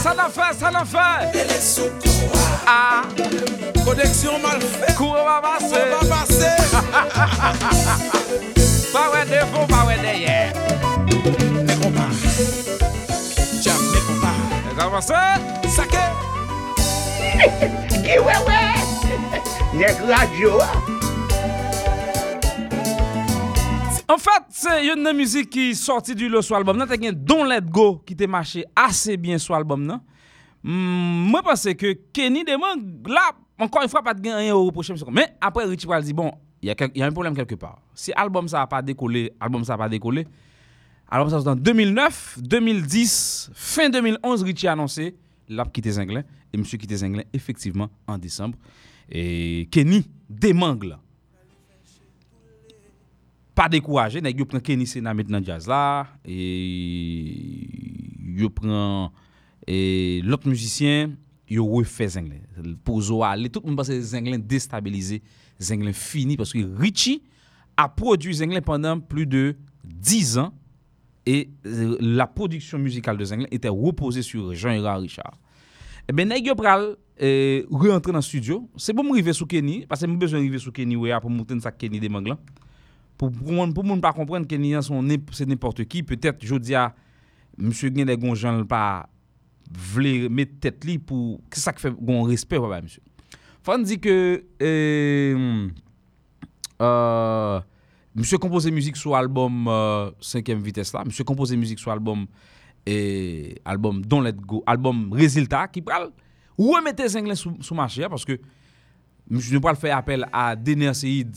Sa 0.02 0.14
la 0.18 0.28
fè, 0.28 0.50
sa 0.58 0.70
la 0.74 0.84
fè! 0.84 1.30
Ele 1.44 1.60
sou 1.62 1.90
kouwa! 2.02 2.44
Ah! 2.66 3.02
Koneksyon 3.86 4.42
mal 4.42 4.58
fè! 4.58 4.90
Kouwa 4.98 5.22
va 5.22 5.38
basè! 5.46 5.86
Kouwa 5.86 6.02
va 6.02 6.18
basè! 6.18 6.52
Pa 8.90 9.10
wè 9.14 9.22
defo, 9.30 9.66
pa 9.70 9.86
wè 9.86 9.96
deyè! 10.02 10.65
En 24.08 24.16
fait, 24.16 24.42
c'est 24.48 24.86
une 24.86 25.12
musique 25.12 25.50
qui 25.50 25.70
est 25.70 25.74
sortie 25.74 26.14
du 26.14 26.30
lot 26.30 26.40
sur 26.40 26.54
l'album. 26.54 26.78
Te 26.86 26.94
gen 27.02 27.12
Don't 27.14 27.46
Let 27.46 27.62
Go 27.62 28.02
qui 28.06 28.16
te 28.16 28.24
marché 28.24 28.64
assez 28.74 29.18
bien 29.18 29.36
sur 29.36 29.52
l'album 29.52 29.84
nan. 29.84 30.00
Hmm, 30.64 31.28
Moi 31.28 31.42
pense 31.42 31.64
que 31.74 31.92
Kenny 32.10 32.42
Demon 32.44 32.82
là 33.06 33.32
encore 33.58 33.82
une 33.82 33.90
fois 33.90 34.02
pas 34.02 34.14
de 34.14 34.22
rien 34.22 34.54
au 34.54 34.72
monsieur. 34.72 34.94
Mais 35.12 35.36
après 35.42 35.64
Richie 35.64 35.86
Pral 35.86 36.02
dit 36.04 36.14
bon, 36.14 36.32
il 36.62 36.68
y 36.68 36.72
a 36.72 36.74
y 36.94 37.02
un 37.02 37.12
problème 37.12 37.36
quelque 37.36 37.56
part. 37.56 37.80
Si 37.94 38.12
album 38.14 38.48
ça 38.48 38.62
a 38.62 38.66
pas 38.66 38.80
décollé, 38.80 39.30
album 39.40 39.62
ça 39.62 39.74
a 39.74 39.76
pas 39.76 39.90
décollé. 39.90 40.26
Album 41.08 41.30
ça 41.30 41.40
c'est 41.40 41.48
en 41.48 41.54
2009, 41.54 42.38
2010, 42.42 43.50
fin 43.54 43.88
2011 43.88 44.42
Richie 44.42 44.66
a 44.66 44.72
annoncé 44.72 45.14
l'a 45.48 45.64
quitté 45.64 45.92
Zinglin 45.92 46.24
et 46.52 46.56
monsieur 46.56 46.78
quitté 46.78 46.96
Zinglin 46.96 47.22
effectivement 47.32 47.88
en 48.08 48.18
décembre. 48.18 48.58
Et 49.08 49.68
Kenny 49.70 50.04
démangle. 50.28 50.98
Pas 53.54 53.68
découragé 53.68 54.20
yo 54.36 54.44
prend 54.44 54.58
Kenny 54.58 54.84
Senamit 54.86 55.24
dans 55.24 55.42
jazz 55.42 55.68
là 55.68 56.08
et 56.24 57.68
yo 58.20 58.50
prend 58.50 59.12
l'autre 59.68 60.48
musicien 60.48 61.12
yo 61.48 61.64
refait 61.66 62.08
Zinglin. 62.08 62.40
Pour 62.82 63.24
aller 63.24 63.48
tout 63.48 63.60
le 63.60 63.68
monde 63.68 63.76
pense 63.76 63.88
que 63.88 64.00
Zinglin 64.00 64.38
déstabilisé 64.38 65.22
Zinglin 65.60 65.92
fini 65.92 66.36
parce 66.36 66.52
que 66.52 66.58
Richie 66.76 67.22
a 67.76 67.88
produit 67.88 68.34
Zinglin 68.34 68.60
pendant 68.60 68.98
plus 68.98 69.26
de 69.26 69.54
10 69.84 70.38
ans 70.38 70.52
et 71.26 71.50
euh, 71.66 71.96
la 72.00 72.26
production 72.26 72.78
musicale 72.78 73.18
de 73.18 73.24
Zinglin 73.24 73.48
était 73.50 73.68
reposée 73.68 74.22
sur 74.22 74.54
Jean-Hérard 74.54 75.00
Richard. 75.00 75.34
Eh 76.06 76.12
bien, 76.14 76.28
nèg 76.30 76.52
pral 76.54 76.92
e, 77.18 77.66
re-entre 77.66 78.12
nan 78.14 78.22
studio. 78.22 78.60
Se 78.78 78.94
pou 78.94 79.02
m 79.02 79.10
rive 79.16 79.32
sou 79.34 79.48
Kenny, 79.50 79.80
pase 79.90 80.06
m 80.06 80.14
bezon 80.20 80.44
rive 80.44 80.60
sou 80.62 80.74
Kenny 80.74 80.94
we 80.94 81.10
a 81.10 81.18
pou 81.22 81.32
mouten 81.32 81.58
sa 81.62 81.72
Kenny 81.74 81.98
de 82.02 82.10
mang 82.12 82.30
lan. 82.30 82.38
Pou 83.18 83.32
moun, 83.32 83.72
pou 83.74 83.82
moun 83.82 84.02
pa 84.02 84.12
kompren 84.14 84.46
Kenny 84.46 84.76
ne, 84.76 85.18
se 85.34 85.48
n'importe 85.48 85.82
ki, 85.90 86.04
peut-être 86.06 86.46
jodi 86.46 86.78
a 86.78 86.92
msye 87.58 87.90
gen 87.90 88.06
de 88.06 88.14
gon 88.20 88.38
jan 88.38 88.60
l 88.60 88.68
pa 88.70 89.08
vle 89.66 90.28
met 90.30 90.52
tèt 90.62 90.86
li 90.86 91.00
pou, 91.02 91.40
ki 91.50 91.58
sa 91.58 91.74
ki 91.74 91.88
fe 91.88 91.94
gon 91.98 92.28
respect 92.30 92.62
wabay 92.62 92.86
msye. 92.86 93.02
Fan 93.66 93.82
di 93.82 93.98
ke 93.98 94.16
e, 94.62 94.72
euh, 96.78 97.58
Mse 98.16 98.38
kompoze 98.40 98.70
müzik 98.72 98.96
sou 98.96 99.12
albom 99.14 99.66
5e 99.68 100.54
euh, 100.54 100.60
vites 100.64 100.92
la, 100.94 101.04
mse 101.04 101.24
kompoze 101.28 101.56
müzik 101.56 101.80
sou 101.82 101.92
albom 101.92 102.24
et 102.86 103.60
album 103.64 104.00
Don't 104.00 104.24
Let 104.24 104.38
Go, 104.46 104.62
album 104.66 105.12
Résultat 105.12 105.68
qui 105.68 105.82
pral 105.82 106.08
remettre 106.56 107.06
Zenglen 107.08 107.36
sous 107.36 107.56
sous 107.60 107.74
marché 107.74 108.06
parce 108.08 108.24
que 108.24 108.38
je 109.30 109.58
pas 109.58 109.74
faire 109.74 109.98
appel 109.98 110.26
à 110.32 110.56
Dener 110.56 110.94
Seid 110.94 111.36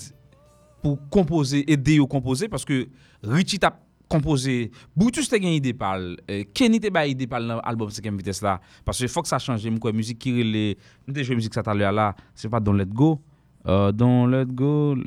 pour 0.82 1.00
composer 1.10 1.70
aider 1.70 2.00
au 2.00 2.08
composer 2.08 2.48
parce 2.48 2.64
que 2.64 2.88
Richie 3.24 3.60
t'a 3.60 3.78
composé. 4.08 4.72
Brutus 4.96 5.28
t'a 5.28 5.38
gagné 5.38 5.58
idée 5.58 5.74
par 5.74 5.98
euh, 5.98 6.44
Kenny 6.54 6.80
t'a 6.80 7.06
idée 7.06 7.28
par 7.28 7.42
l'album 7.42 7.90
5e 7.90 8.16
vitesse 8.16 8.42
là 8.42 8.62
parce 8.86 9.00
que 9.00 9.08
faut 9.08 9.22
que 9.22 9.28
ça 9.28 9.40
change. 9.40 9.68
Moi 9.68 9.92
musique 9.92 10.20
qui 10.20 10.32
relait 10.32 10.78
déjà 11.08 11.36
musique 11.36 11.54
ça 11.54 11.62
tout 11.62 11.70
à 11.72 11.74
l'heure 11.74 11.92
là 11.92 12.16
c'est 12.34 12.48
pas 12.48 12.62
Don't 12.62 12.78
Let 12.78 12.86
Go. 12.86 13.22
Uh, 13.70 13.92
Don't 13.94 14.32
let 14.34 14.50
go. 14.58 14.98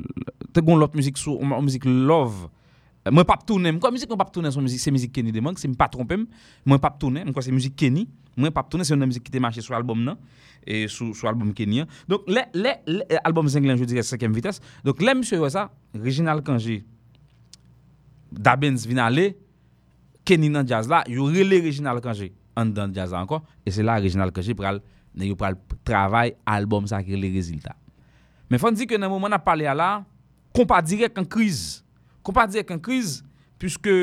Te 0.53 0.61
gon 0.63 0.79
lot 0.79 0.93
müzik 0.95 1.17
sou 1.19 1.35
Müzik 1.59 1.83
love. 1.85 2.47
Mwen 3.11 3.25
pap 3.27 3.41
toune 3.43 3.67
Mwen 3.73 3.81
kwa 3.83 3.91
müzik 3.91 4.07
mwen 4.07 4.19
pap 4.21 4.31
toune 4.31 4.51
Se 4.51 4.91
müzik 4.91 5.11
Kenny 5.11 5.31
de 5.31 5.41
man 5.41 5.57
Se 5.59 5.67
mwen 5.67 5.75
pa 5.75 5.89
trompem 5.91 6.25
Mwen 6.65 6.79
pap 6.79 6.99
toune 6.99 7.25
Mwen 7.25 7.33
kwa 7.33 7.43
se 7.43 7.51
müzik 7.51 7.75
Kenny. 7.75 8.07
Mwen 8.37 8.53
pap 8.55 8.69
toune 8.71 8.85
Se 8.85 8.93
yon 8.93 9.01
nan 9.03 9.11
müzik 9.11 9.25
ki 9.25 9.33
te 9.33 9.41
mache 9.43 9.61
sou 9.61 9.75
album 9.75 10.05
nan 10.05 10.15
E 10.63 10.85
sou 10.87 11.11
album 11.27 11.51
Kenny 11.53 11.83
Donk 12.07 12.29
le 12.31 13.17
album 13.25 13.49
zenglen 13.51 13.77
Je 13.77 13.83
dire 13.83 14.03
5e 14.07 14.31
vites 14.31 14.61
Donk 14.85 15.01
le 15.01 15.17
msye 15.19 15.41
yo 15.41 15.49
sa 15.51 15.69
Reginald 15.93 16.45
Kanji 16.47 16.83
Dabens 18.31 18.87
vinale 18.87 19.33
Kenny 20.23 20.49
nan 20.49 20.65
jazz 20.65 20.87
la 20.87 21.03
Yo 21.11 21.27
rele 21.27 21.59
Reginald 21.65 21.99
Kanji 22.05 22.31
An 22.55 22.71
dan 22.71 22.95
jazz 22.95 23.11
la 23.11 23.25
anko 23.25 23.43
E 23.65 23.71
se 23.75 23.83
la 23.83 23.99
Reginald 23.99 24.31
Kanji 24.31 24.55
pral 24.55 24.79
yo 25.19 25.35
pral 25.35 25.59
travay 25.85 26.37
album 26.47 26.87
sa 26.87 27.03
ki 27.03 27.19
le 27.19 27.35
reziltat 27.35 27.82
Men 28.51 28.61
fon 28.61 28.75
di 28.75 28.87
ke 28.89 28.99
nan 28.99 29.11
mouman 29.11 29.35
ap 29.35 29.45
pale 29.45 29.67
ala, 29.69 30.03
kon 30.55 30.67
pa 30.69 30.81
direk 30.85 31.19
an 31.21 31.27
kriz. 31.27 31.83
Kon 32.23 32.35
pa 32.35 32.47
direk 32.49 32.73
an 32.75 32.81
kriz, 32.83 33.21
puisque 33.59 33.93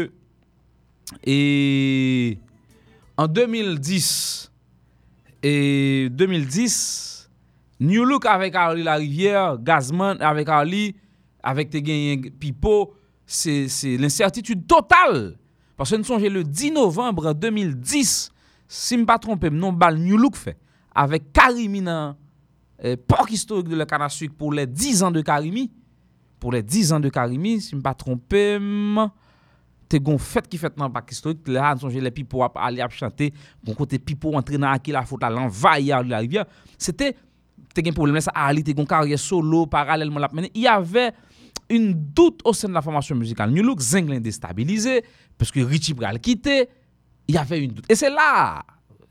en 1.26 3.26
2010, 3.26 4.50
e 5.42 6.09
2010, 6.12 7.09
New 7.81 8.05
Look 8.05 8.26
avek 8.29 8.55
Arlie 8.61 8.85
La 8.85 8.98
Riviere, 9.00 9.57
Gazman 9.59 10.20
avek 10.20 10.53
Arlie, 10.53 10.94
avek 11.42 11.70
te 11.72 11.81
Pipo, 12.38 12.92
se 13.26 13.96
l'incertitude 13.96 14.66
total. 14.66 15.40
Parce 15.81 15.92
que 15.92 15.96
nou 15.96 16.05
sonje 16.05 16.29
le 16.29 16.42
10 16.44 16.74
novembre 16.76 17.33
2010, 17.33 18.11
si 18.68 18.96
m 19.00 19.07
pa 19.09 19.14
trompe, 19.16 19.48
m 19.48 19.57
non 19.57 19.72
bal 19.72 19.96
New 19.96 20.18
Look 20.20 20.37
fe, 20.37 20.53
avek 20.92 21.31
Karimi 21.33 21.81
nan 21.81 22.18
Eh, 22.83 22.97
porc 22.97 23.31
historique 23.31 23.69
de 23.69 23.77
la 23.77 23.85
canne 23.85 24.03
à 24.03 24.09
sucre 24.09 24.35
pour 24.35 24.53
les 24.53 24.66
10 24.66 25.03
ans 25.03 25.11
de 25.11 25.21
Karimi. 25.21 25.71
Pour 26.38 26.53
les 26.53 26.62
10 26.62 26.95
ans 26.95 27.01
de 27.01 27.11
Karimi, 27.11 27.61
si 27.61 27.71
je 27.73 27.77
ne 27.77 27.83
pas 27.83 27.93
trompé, 27.93 28.59
te 29.90 29.97
gon 29.99 30.16
fête 30.16 30.49
qui 30.49 30.57
fait 30.57 30.73
dans 30.75 30.87
le 30.87 30.93
parc 30.93 31.12
historique, 31.12 31.47
là, 31.49 31.75
on 31.83 31.88
les 31.88 32.11
pipo 32.11 32.43
à 32.43 32.51
aller 32.57 32.81
à 32.81 32.88
chanter, 32.88 33.35
bon 33.62 33.75
côté 33.75 33.99
pipo 33.99 34.35
entrer 34.35 34.57
dans 34.57 34.79
qui 34.79 34.93
la 34.93 35.03
faute 35.03 35.23
à 35.23 35.29
l'envahir 35.29 36.03
de 36.03 36.09
la 36.09 36.19
rivière. 36.19 36.47
C'était, 36.79 37.14
te 37.75 37.87
un 37.87 37.93
problème, 37.93 38.21
ça, 38.21 38.31
Ali, 38.35 38.64
te 38.64 38.71
gon 38.71 38.87
carrière 38.87 39.19
solo, 39.19 39.66
parallèlement, 39.66 40.21
la 40.21 40.31
Il 40.55 40.62
y 40.62 40.66
avait 40.66 41.12
une 41.69 41.93
doute 41.93 42.40
au 42.45 42.53
sein 42.55 42.69
de 42.69 42.73
la 42.73 42.81
formation 42.81 43.14
musicale. 43.14 43.51
New 43.51 43.62
Look, 43.62 43.81
Zenglin 43.81 44.21
déstabilisé, 44.21 45.05
parce 45.37 45.51
que 45.51 45.61
Richie 45.61 45.93
Bral 45.93 46.19
quitté, 46.21 46.69
il 47.29 47.35
y 47.35 47.38
avait 47.38 47.62
une 47.62 47.73
doute. 47.73 47.85
Et 47.88 47.95
c'est 47.95 48.11
là, 48.11 48.62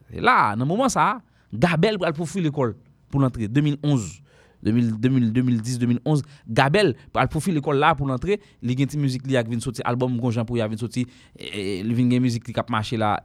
c'est 0.09 0.21
là, 0.21 0.55
dans 0.55 0.63
le 0.63 0.67
moment 0.67 0.89
ça, 0.89 1.21
Gabel 1.53 1.97
Bral 1.97 2.13
pour 2.13 2.27
fuir 2.27 2.43
l'école. 2.43 2.75
pour 3.09 3.19
l'entrée. 3.19 3.47
2011, 3.47 4.21
2000, 4.63 5.31
2010, 5.31 5.79
2011, 5.79 6.21
Gabel, 6.47 6.95
pour 7.11 7.27
profil 7.27 7.53
l'école 7.53 7.77
là 7.77 7.95
pour 7.95 8.07
l'entrée, 8.07 8.39
il 8.61 8.79
y 8.79 8.83
a 8.83 8.87
une 8.93 9.01
musique 9.01 9.23
qui 9.23 9.35
a 9.37 9.43
venu 9.43 9.59
sortir, 9.61 9.85
album 9.85 10.17
Gonjan 10.17 10.45
pour 10.45 10.57
y 10.57 10.61
a 10.61 10.67
venu 10.67 10.77
sortir, 10.77 11.05
il 11.39 11.87
y 11.87 11.95
a 11.95 11.99
une 11.99 12.13
e, 12.13 12.19
musique 12.19 12.43
qui 12.43 12.59
a 12.59 12.65
marché 12.69 12.97
là, 12.97 13.19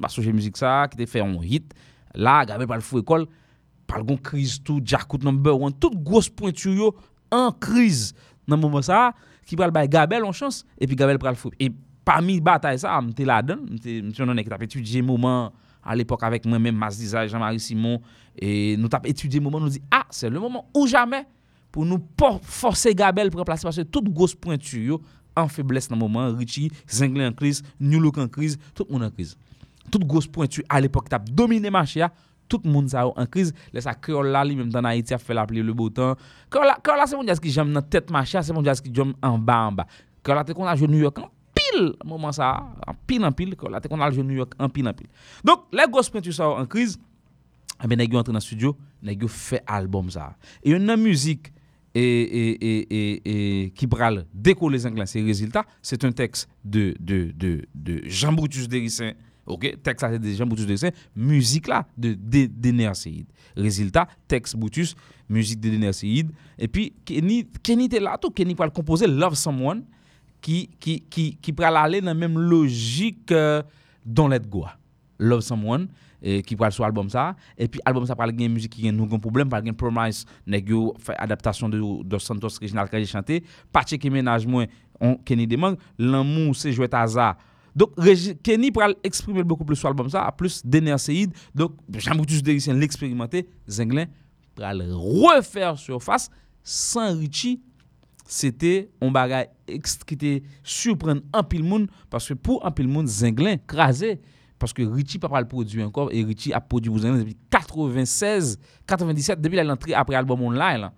parce 0.00 0.16
que 0.16 0.22
j'ai 0.22 0.32
musique 0.32 0.56
ça, 0.56 0.88
qui 0.88 1.02
a 1.02 1.06
fait 1.06 1.20
un 1.20 1.34
hit. 1.42 1.74
Là, 2.14 2.44
Gabel, 2.44 2.66
par 2.66 2.76
le 2.76 2.82
fou 2.82 2.98
école, 2.98 3.26
par 3.86 3.98
le 3.98 4.16
crise 4.16 4.62
tout, 4.62 4.80
Jacout 4.82 5.18
number 5.22 5.60
one, 5.60 5.72
toute 5.78 6.02
grosse 6.02 6.28
pointure 6.28 6.94
en 7.30 7.52
crise 7.52 8.14
dans 8.46 8.56
le 8.56 8.62
moment 8.62 8.82
ça, 8.82 9.12
qui 9.44 9.54
va 9.56 9.66
le 9.66 9.86
Gabel 9.86 10.24
en 10.24 10.32
chance, 10.32 10.64
et 10.78 10.86
puis 10.86 10.96
Gabel 10.96 11.18
prend 11.18 11.30
le 11.30 11.36
fou. 11.36 11.50
Et 11.60 11.70
parmi 12.04 12.40
bataille 12.40 12.78
ça, 12.78 13.00
je 13.06 13.12
suis 13.14 13.24
là-dedans, 13.24 13.60
je 13.84 14.10
suis 14.12 14.22
en 14.22 14.36
équipe, 14.36 14.84
j'ai 14.84 15.02
moment. 15.02 15.52
À 15.88 15.96
l'époque 15.96 16.22
avec 16.22 16.44
moi-même, 16.44 16.76
Masdiza, 16.76 17.26
Jean-Marie 17.26 17.58
Simon, 17.58 18.00
et 18.36 18.76
nous 18.76 18.88
avons 18.92 19.04
étudié 19.04 19.40
le 19.40 19.44
moment, 19.44 19.58
nous 19.58 19.70
dit, 19.70 19.82
ah, 19.90 20.04
c'est 20.10 20.28
le 20.28 20.38
moment 20.38 20.68
ou 20.74 20.86
jamais 20.86 21.26
pour 21.72 21.86
nous 21.86 21.98
forcer 22.42 22.94
Gabel 22.94 23.30
pour 23.30 23.38
remplacer 23.38 23.62
parce 23.62 23.76
que 23.76 23.82
toute 23.82 24.08
grosse 24.12 24.34
pointure 24.34 25.00
en 25.34 25.48
faiblesse 25.48 25.88
dans 25.88 25.96
le 25.96 26.00
moment, 26.00 26.34
Richie, 26.34 26.70
Zingley 26.90 27.26
en 27.26 27.32
crise, 27.32 27.62
New 27.80 28.06
en 28.06 28.28
crise, 28.28 28.58
tout 28.74 28.84
le 28.88 28.92
monde 28.92 29.04
en 29.04 29.10
crise. 29.10 29.36
Toute 29.90 30.04
grosse 30.04 30.26
pointure 30.26 30.64
à 30.68 30.78
l'époque, 30.78 31.10
a 31.10 31.18
dominé 31.18 31.68
le 31.68 31.72
marché, 31.72 32.04
tout 32.48 32.60
le 32.62 32.70
monde 32.70 32.94
en 32.94 33.26
crise. 33.26 33.54
Laisse 33.72 33.84
ça 33.84 33.96
là, 34.22 34.44
même 34.44 34.68
dans 34.68 34.84
Haïti, 34.84 35.14
a 35.14 35.18
fait 35.18 35.32
l'appeler 35.32 35.62
le 35.62 35.72
beau 35.72 35.88
temps. 35.88 36.16
Créole 36.50 36.66
là, 36.66 37.04
c'est 37.06 37.16
mon 37.16 37.26
jazz 37.26 37.40
qui 37.40 37.50
j'aime 37.50 37.72
dans 37.72 37.80
tête 37.80 38.10
marché, 38.10 38.38
c'est 38.42 38.52
mon 38.52 38.62
jazz 38.62 38.80
qui 38.80 38.90
j'aime 38.92 39.14
en 39.22 39.38
bas 39.38 39.68
en 39.68 39.72
bas. 39.72 39.86
Créole 40.22 40.44
là, 40.46 40.54
qu'on 40.54 40.66
a 40.66 40.76
joué 40.76 40.88
New 40.88 40.98
York 40.98 41.18
moment 42.04 42.32
ça 42.32 42.66
en 42.86 42.94
pile 43.06 43.24
en 43.24 43.32
pile 43.32 43.50
là 43.50 43.80
qu'on 43.80 44.00
a 44.00 44.10
le 44.10 44.22
New 44.22 44.36
York 44.36 44.52
en 44.58 44.68
pile 44.68 44.88
en 44.88 44.92
pile. 44.92 45.08
Donc 45.44 45.64
les 45.72 45.84
grosses 45.90 46.10
peintures 46.10 46.34
ça 46.34 46.48
en 46.48 46.66
crise 46.66 46.98
eh 47.82 47.86
ben 47.86 47.96
nèg 47.96 48.14
entré 48.14 48.32
dans 48.32 48.40
studio 48.40 48.76
nèg 49.02 49.26
fait 49.26 49.62
album 49.66 50.10
ça. 50.10 50.36
Et 50.62 50.70
une 50.70 50.96
musique 50.96 51.52
et, 51.94 52.00
et, 52.02 53.64
et, 53.64 53.70
qui 53.70 53.86
pral 53.86 54.26
décoller 54.32 54.78
les 54.78 54.86
anglais 54.86 55.06
c'est 55.06 55.22
résultat 55.22 55.64
c'est 55.82 56.04
un 56.04 56.12
texte 56.12 56.48
de 56.64 56.94
de 57.00 57.32
de 57.36 57.64
de 57.74 58.02
Jean 58.04 58.32
Brutus 58.32 58.68
Derissin 58.68 59.12
OK? 59.46 59.78
Texte 59.82 60.00
ça 60.00 60.10
c'est 60.10 60.18
de 60.18 60.30
Jean 60.32 60.46
Brutus 60.46 60.66
Derissin 60.66 60.90
musique 61.16 61.66
là 61.66 61.86
de 61.96 62.14
Dener 62.14 62.94
Seid 62.94 63.26
résultat 63.56 64.06
texte 64.26 64.56
Brutus 64.56 64.94
musique 65.28 65.60
de 65.60 65.70
Dener 65.70 65.90
et 66.58 66.68
puis 66.68 66.94
Kenny 67.04 67.46
Kenny 67.62 67.86
était 67.86 68.00
là 68.00 68.18
tout 68.20 68.30
Kenny 68.30 68.54
pral 68.54 68.70
composer 68.70 69.06
Love 69.06 69.34
Someone 69.34 69.84
qui 70.40 70.70
qui 70.78 71.00
qui 71.00 71.36
qui 71.36 71.52
pral 71.52 71.76
aller 71.76 72.00
dans 72.00 72.14
même 72.14 72.38
logique 72.38 73.30
euh, 73.32 73.62
Don't 74.04 74.30
Let 74.30 74.40
Go. 74.40 74.66
Love 75.18 75.40
Someone 75.40 75.88
et 76.22 76.42
qui 76.42 76.56
pral 76.56 76.72
sur 76.72 76.84
album 76.84 77.08
ça. 77.08 77.34
Et 77.56 77.68
puis 77.68 77.80
album 77.84 78.06
ça 78.06 78.16
parle 78.16 78.32
de 78.32 78.48
musique 78.48 78.72
qui 78.72 78.88
a 78.88 78.92
un 78.92 79.18
problème 79.18 79.48
par 79.48 79.60
exemple 79.60 79.76
Promise 79.76 80.24
fait 80.98 81.16
adaptation 81.18 81.68
de 81.68 81.78
Dos 82.04 82.18
Santos 82.18 82.56
original 82.56 82.88
que 82.88 82.98
j'ai 82.98 83.06
chanté. 83.06 83.44
Pas 83.72 83.82
checker 83.82 84.10
ménage 84.10 84.46
moins 84.46 84.66
Kenny 85.24 85.46
demande 85.46 85.76
l'amour 85.98 86.56
c'est 86.56 86.72
jouer 86.72 86.88
hasard 86.90 87.36
donc 87.74 87.90
Kenny 88.42 88.72
pral 88.72 88.96
exprimer 89.04 89.44
beaucoup 89.44 89.64
plus 89.64 89.76
sur 89.76 89.88
album 89.88 90.08
ça 90.08 90.32
plus 90.36 90.62
Dener 90.64 90.98
Seid. 90.98 91.32
Donc 91.54 91.72
Jean-Baptiste 91.94 92.44
Derricien 92.44 92.74
l'expérimenté 92.74 93.48
Zenglin 93.68 94.06
pral 94.54 94.82
refaire 94.90 95.78
surface 95.78 96.28
sans 96.64 97.16
Richie 97.16 97.62
c'était 98.30 98.90
un 99.00 99.10
bagage 99.10 99.46
qui 100.06 100.14
était 100.14 100.42
surprenant 100.62 101.22
en 101.32 101.42
pile 101.42 101.64
monde 101.64 101.88
parce 102.10 102.28
que 102.28 102.34
pour 102.34 102.64
un 102.64 102.70
pile 102.70 102.86
monde 102.86 103.06
Zinglin 103.06 103.56
crasé 103.66 104.20
parce 104.58 104.74
que 104.74 104.82
Richie 104.82 105.18
pas 105.18 105.40
le 105.40 105.48
produit 105.48 105.82
encore 105.82 106.10
et 106.12 106.22
Richie 106.22 106.52
a 106.52 106.60
produit 106.60 106.92
Zinglin 106.98 107.20
depuis 107.20 107.38
96 107.48 108.58
97 108.86 109.40
depuis 109.40 109.56
l'entrée 109.56 109.94
après 109.94 110.14
album 110.14 110.42
online. 110.42 110.90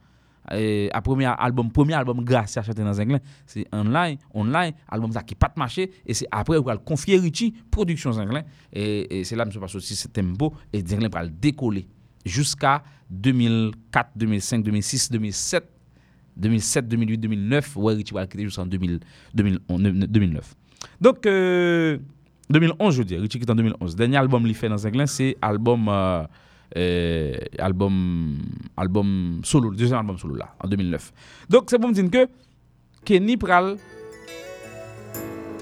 Et 0.53 0.91
à 0.93 1.01
premier 1.01 1.27
album 1.39 1.71
premier 1.71 1.95
album 1.95 2.25
grâce 2.25 2.57
à 2.57 2.63
dans 2.63 2.93
Zinglin 2.93 3.21
c'est 3.47 3.65
online 3.73 4.17
online 4.35 4.73
album 4.89 5.13
ça 5.13 5.23
qui 5.23 5.37
pas 5.37 5.53
marché 5.57 5.89
et 6.05 6.15
c'est 6.15 6.27
après 6.33 6.59
on 6.59 6.63
va 6.63 6.77
confier 6.79 7.17
Richie 7.17 7.55
production 7.71 8.11
Zinglin 8.11 8.43
et, 8.73 9.21
et 9.21 9.25
c'est 9.25 9.37
là 9.37 9.45
monsieur 9.45 9.61
passe 9.61 9.77
aussi 9.77 9.95
ce 9.95 10.09
tempo 10.09 10.53
et 10.73 10.85
Zinglin 10.85 11.09
va 11.09 11.23
le 11.23 11.31
décoller 11.31 11.87
jusqu'à 12.25 12.83
2004 13.09 14.11
2005 14.17 14.65
2006 14.65 15.13
2007 15.13 15.80
2007, 16.37 16.89
2008, 16.89 17.19
2009, 17.19 17.77
ouais, 17.77 17.95
Richie 17.95 18.15
va 18.15 18.27
quitter 18.27 18.45
jusqu'en 18.45 18.67
2009. 18.67 20.57
Donc, 21.01 21.27
euh, 21.27 21.99
2011, 22.49 22.95
je 22.95 22.99
veux 22.99 23.05
dire, 23.05 23.21
Richie 23.21 23.39
quitte 23.39 23.51
en 23.51 23.55
2011. 23.55 23.97
Dernier 23.97 24.17
album 24.17 24.45
qu'il 24.45 24.55
fait 24.55 24.69
dans 24.69 24.77
Zinglin, 24.77 25.07
c'est 25.07 25.37
album, 25.41 25.89
euh, 25.89 26.25
euh, 26.77 27.35
album, 27.59 28.39
album 28.77 29.41
solo, 29.45 29.71
le 29.71 29.77
deuxième 29.77 29.99
album 29.99 30.19
solo 30.19 30.35
là, 30.35 30.55
en 30.63 30.69
2009. 30.69 31.13
Donc, 31.49 31.65
c'est 31.69 31.79
pour 31.79 31.89
me 31.89 31.95
dire 31.95 32.11
que 32.11 32.29
Kenny 33.05 33.37
Pral 33.37 33.77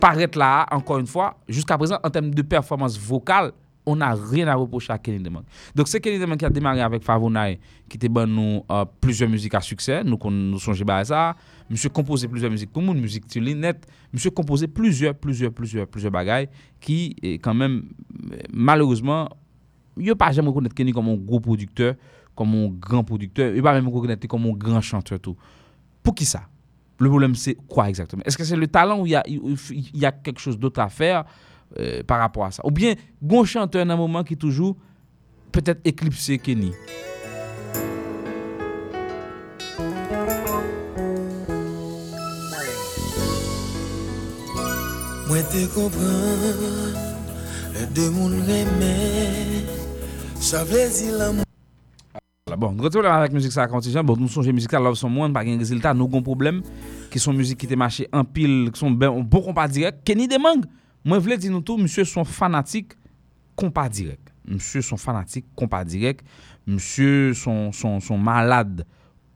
paraître 0.01 0.39
là, 0.39 0.67
encore 0.71 0.99
une 0.99 1.07
fois, 1.07 1.37
jusqu'à 1.49 1.77
présent, 1.77 1.99
en 2.03 2.11
termes 2.11 2.33
de 2.33 2.43
performance 2.43 2.99
vocale, 2.99 3.53
on 3.89 3.97
n'a 3.97 4.15
rien 4.15 4.47
à 4.49 4.55
reprocher 4.55 4.93
à 4.93 4.99
Kenny 4.99 5.19
Demang. 5.19 5.43
Donc 5.75 5.89
c'est 5.89 5.99
Kenny 6.01 6.19
Demang 6.19 6.37
qui 6.37 6.45
a 6.45 6.51
démarré 6.51 6.83
avec 6.83 7.03
Favonay, 7.03 7.59
qui 7.89 7.97
était 7.97 8.09
bon 8.09 8.29
nous 8.29 8.63
euh, 8.71 8.85
plusieurs 9.01 9.31
musiques 9.31 9.55
à 9.55 9.61
succès, 9.61 10.05
nous 10.05 10.19
nous 10.31 10.59
songeons 10.59 10.87
à 10.89 11.05
ça. 11.05 11.37
Monsieur 11.71 11.89
composé 11.89 12.29
plusieurs 12.29 12.51
musiques 12.51 12.71
pour 12.71 12.83
monde, 12.83 12.99
musique 12.99 13.25
sur 13.29 13.43
net. 13.43 13.87
Monsieur 14.13 14.31
composé 14.31 14.69
plusieurs, 14.69 15.15
plusieurs, 15.15 15.53
plusieurs, 15.53 15.87
plusieurs 15.87 16.13
bagailles 16.13 16.49
qui, 16.81 17.17
est 17.23 17.39
quand 17.39 17.55
même, 17.55 17.85
euh, 18.31 18.37
malheureusement, 18.53 19.29
il 19.97 20.15
pas 20.15 20.33
jamais 20.33 20.49
reconnaître 20.49 20.75
Kenny 20.75 20.93
comme 20.93 21.09
un 21.09 21.17
gros 21.17 21.41
producteur, 21.41 21.95
comme 22.35 22.55
un 22.55 22.69
grand 22.69 23.05
producteur, 23.05 23.55
il 23.55 23.63
pas 23.63 23.73
même 23.73 23.89
reconnaître 23.89 24.27
comme 24.29 24.45
un 24.45 24.53
grand 24.53 24.83
chanteur 24.83 25.19
tout. 25.19 25.37
Pour 26.03 26.15
qui 26.15 26.27
ça? 26.27 26.43
Le 26.99 27.09
problème 27.09 27.35
c'est 27.35 27.57
quoi 27.67 27.89
exactement? 27.89 28.23
Est-ce 28.27 28.37
que 28.37 28.45
c'est 28.45 28.57
le 28.57 28.67
talent 28.67 29.01
ou 29.01 29.07
il 29.07 29.13
y 29.13 29.99
y 29.99 30.05
a 30.05 30.13
quelque 30.13 30.41
chose 30.41 30.59
d'autre 30.59 30.81
à 30.81 30.89
faire? 30.89 31.25
euh, 31.79 32.03
par 32.03 32.19
rapport 32.19 32.45
à 32.45 32.51
ça. 32.51 32.65
Ou 32.65 32.71
bien, 32.71 32.95
bon 33.21 33.45
chanteur 33.45 33.85
dans 33.85 33.95
un 33.95 33.97
moment 33.97 34.25
qui 34.25 34.37
toujours 34.37 34.77
peut-être 35.53 35.81
éclipsé 35.85 36.39
Kenny. 36.39 36.73
Mwen 45.29 45.45
te 45.53 45.61
kompran, 45.75 46.95
de 47.93 48.07
moun 48.09 48.33
remen, 48.47 49.67
sa 50.41 50.63
vlezi 50.65 51.11
bon, 51.11 51.19
la 51.19 51.27
moun. 51.35 51.45
Bon, 52.57 52.73
nou 52.73 52.87
retourne 52.89 53.11
avèk 53.13 53.35
müzik 53.37 53.53
sa 53.53 53.67
kontijan, 53.69 54.07
bon 54.09 54.17
nou 54.17 54.33
sonje 54.33 54.55
müzik 54.57 54.73
sa 54.73 54.81
love 54.81 54.97
son 54.97 55.13
moun, 55.13 55.35
pa 55.37 55.43
gen 55.45 55.61
rezultat, 55.61 55.93
nou 55.93 56.09
gon 56.09 56.25
problem, 56.25 56.63
ki 57.13 57.21
son 57.21 57.37
müzik 57.37 57.61
ki 57.61 57.69
te 57.69 57.77
mache 57.77 58.09
an 58.09 58.25
pil, 58.25 58.71
ki 58.73 58.81
son 58.81 58.97
bon 58.97 59.45
kompa 59.45 59.69
direk, 59.69 60.01
Kenny 60.09 60.31
Demang. 60.33 60.65
Mwen 61.09 61.25
vle 61.25 61.39
di 61.41 61.51
nou 61.53 61.65
tou, 61.65 61.81
msye 61.81 62.05
son 62.09 62.29
fanatik 62.29 62.95
kompa 63.59 63.87
direk, 63.91 64.31
msye 64.49 64.85
son 64.85 65.01
fanatik 65.01 65.49
kompa 65.59 65.83
direk, 65.89 66.23
msye 66.69 67.35
son 67.35 68.23
malade 68.23 68.87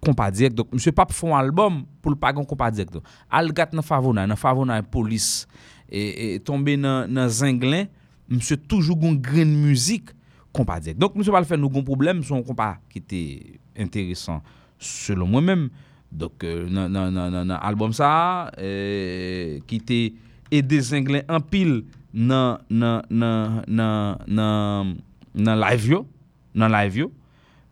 kompa 0.04 0.30
direk, 0.30 0.60
msye 0.72 0.92
pap 0.92 1.12
album 1.34 1.84
pou 2.02 2.12
l 2.12 2.18
pa 2.20 2.32
gen 2.36 2.46
kompa 2.46 2.70
direk, 2.70 3.00
al 3.30 3.52
gat 3.52 3.72
nan 3.72 3.82
favonay, 3.86 4.28
nan 4.28 4.36
favonay 4.36 4.82
polis, 4.82 5.46
e 5.88 6.38
tombe 6.44 6.76
nan 6.76 7.28
zenglen, 7.28 7.88
msye 8.28 8.56
toujou 8.68 8.96
gon 8.96 9.16
gren 9.16 9.48
müzik, 9.48 10.12
compas 10.52 10.80
direct. 10.80 11.00
Donc, 11.00 11.16
monsieur 11.16 11.32
pas 11.32 11.42
faire 11.44 11.58
nous 11.58 11.70
un 11.74 11.82
problème, 11.82 12.22
son 12.22 12.42
compas 12.42 12.78
qui 12.88 12.98
était 12.98 13.60
intéressant 13.76 14.42
selon 14.78 15.26
moi-même. 15.26 15.70
Donc, 16.10 16.44
euh, 16.44 16.68
dans 16.68 17.58
l'album 17.62 17.92
ça, 17.92 18.52
euh, 18.58 19.58
qui 19.66 20.14
e 20.52 20.60
dezenglen 20.60 21.24
anpil 21.32 21.80
nan, 22.12 22.60
nan, 22.68 23.64
nan, 23.66 24.92
nan 25.32 25.60
live 25.64 25.88
yo. 25.94 26.04
Nan 26.52 26.72
live 26.74 27.04
yo. 27.04 27.08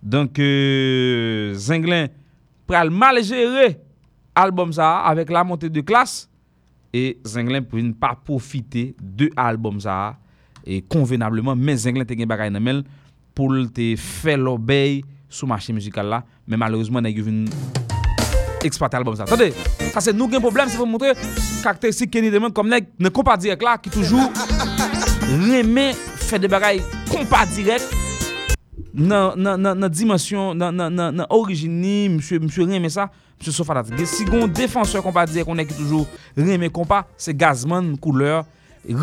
Donk 0.01 0.39
euh, 0.41 1.53
zenglen 1.61 2.09
pral 2.71 2.89
mal 2.95 3.21
jere 3.21 3.75
albom 4.39 4.73
sa 4.73 5.03
avèk 5.11 5.33
la 5.35 5.45
monte 5.45 5.69
de 5.69 5.85
klas. 5.85 6.25
E 6.91 7.21
zenglen 7.29 7.67
pou 7.69 7.79
yon 7.79 7.93
pa 7.95 8.15
profite 8.17 8.91
de 8.99 9.29
albom 9.39 9.79
sa 9.85 10.17
e 10.65 10.81
konvenableman 10.93 11.61
men 11.61 11.79
zenglen 11.81 12.09
te 12.09 12.17
gen 12.19 12.31
bagay 12.31 12.51
nan 12.53 12.65
men 12.65 12.83
pou 13.37 13.53
te 13.77 13.93
fè 14.01 14.39
l'obey 14.41 15.03
sou 15.29 15.47
machè 15.51 15.77
mizikal 15.77 16.09
la. 16.17 16.25
Men 16.49 16.65
malouzman 16.65 17.05
nan 17.05 17.15
yon 17.15 17.29
vin... 17.29 17.80
eksploate 18.67 18.99
albom 18.99 19.17
sa. 19.19 19.27
Tande, 19.29 19.51
sa 19.93 20.03
se 20.05 20.15
nou 20.17 20.31
gen 20.31 20.43
problem, 20.43 20.71
se 20.71 20.79
pou 20.79 20.89
mwontre 20.89 21.15
karakteristik 21.63 22.13
Kenny 22.15 22.33
Damon 22.33 22.55
kom 22.55 22.69
nek 22.71 22.91
ne 23.01 23.13
kompa 23.15 23.37
direk 23.41 23.65
la 23.65 23.77
ki 23.81 23.93
toujou 23.95 24.29
reme 25.47 25.91
fè 26.27 26.41
de 26.43 26.51
bagay 26.51 26.83
kompa 27.11 27.45
direk 27.55 27.85
nan, 28.95 29.37
nan, 29.39 29.57
nan, 29.57 29.75
nan 29.79 29.91
dimensyon, 29.93 30.59
nan 30.59 31.25
orijini, 31.29 32.09
msye, 32.17 32.41
msye 32.43 32.67
reme 32.71 32.91
sa, 32.93 33.09
msye 33.41 33.55
so 33.55 33.67
fanat. 33.67 33.93
Gen 33.95 34.09
si 34.11 34.27
gon 34.29 34.51
defanseur 34.51 35.05
kompa 35.07 35.27
direk 35.31 35.49
kon 35.49 35.59
nek 35.59 35.71
ki 35.71 35.79
toujou 35.79 36.07
reme 36.39 36.73
kompa, 36.75 37.05
se 37.21 37.37
Gazman 37.37 37.95
Kouleur, 38.03 38.43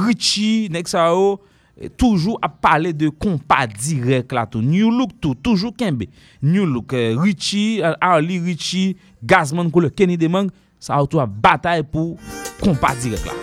Richie, 0.07 0.67
nek 0.73 0.89
sa 0.89 1.09
yo, 1.13 1.37
oh, 1.37 1.53
Toujou 1.97 2.39
ap 2.41 2.55
pale 2.63 2.89
de 2.97 3.11
kompa 3.21 3.61
direk 3.69 4.33
la 4.33 4.47
tou. 4.49 4.65
New 4.65 4.89
Look 4.89 5.13
tou, 5.21 5.37
toujou 5.37 5.69
kenbe. 5.77 6.07
New 6.41 6.65
Look, 6.65 6.95
uh, 6.97 7.13
Richie, 7.21 7.83
uh, 7.85 7.93
Ali 8.01 8.39
Richie, 8.41 8.97
Gazman 9.23 9.71
kou 9.73 9.81
le 9.81 9.89
Kenny 9.89 10.17
Demang, 10.17 10.51
sa 10.79 10.99
ou 11.01 11.09
tou 11.09 11.21
a 11.23 11.25
batay 11.25 11.81
pou 11.81 12.17
kompa 12.61 12.93
direk 13.01 13.25
la. 13.25 13.37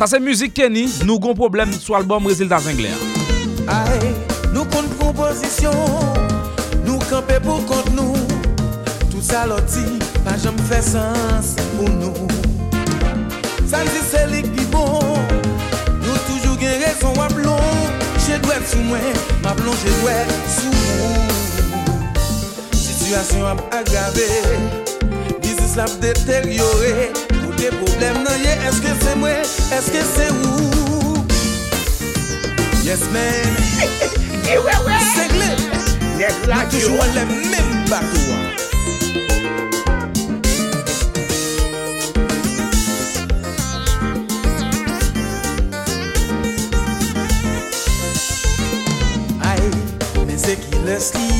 Sa 0.00 0.06
se 0.08 0.16
müzik 0.16 0.54
Kenny, 0.56 0.86
nou 1.04 1.20
gon 1.20 1.36
problem 1.36 1.74
sou 1.76 1.92
albom 1.98 2.24
Reziltat 2.30 2.64
Zengler. 2.64 2.96
Ae, 3.68 4.14
nou 4.54 4.64
kon 4.72 4.88
proposisyon, 4.96 5.76
nou 6.86 6.96
kampe 7.10 7.36
pou 7.44 7.60
kont 7.68 7.90
nou, 7.92 8.16
tout 9.10 9.20
sa 9.20 9.44
loti, 9.50 9.84
pa 10.24 10.38
jom 10.40 10.56
fè 10.70 10.80
sens 10.88 11.52
pou 11.76 11.92
nou. 12.00 12.30
San 13.68 13.84
di 13.92 14.00
selik 14.08 14.48
di 14.56 14.64
bon, 14.72 15.09
Garson 17.00 17.16
wap 17.16 17.32
lon, 17.32 17.88
Che 18.26 18.38
dwet 18.40 18.66
sou 18.68 18.82
mwen 18.82 19.16
Ma 19.42 19.54
blon 19.54 19.74
che 19.82 19.90
dwet 20.00 20.28
sou 20.52 20.70
mwen. 20.70 21.30
Sityasyon 22.76 23.46
ap 23.46 23.74
agave 23.74 24.28
Bizis 25.40 25.76
lap 25.76 25.90
deteryore 26.00 27.10
Koute 27.40 27.72
problem 27.80 28.22
nan 28.24 28.44
ye 28.44 28.54
Eske 28.68 28.94
se 29.00 29.16
mwen, 29.16 29.40
eske 29.78 30.04
se 30.12 30.28
ou? 30.44 31.24
Yes 32.84 33.08
men 33.12 33.58
Segle 35.14 35.50
Mwen 36.20 36.70
toujou 36.70 37.00
an 37.00 37.16
lè 37.16 37.28
mèm 37.32 37.76
bakou 37.88 38.36
an 38.36 38.49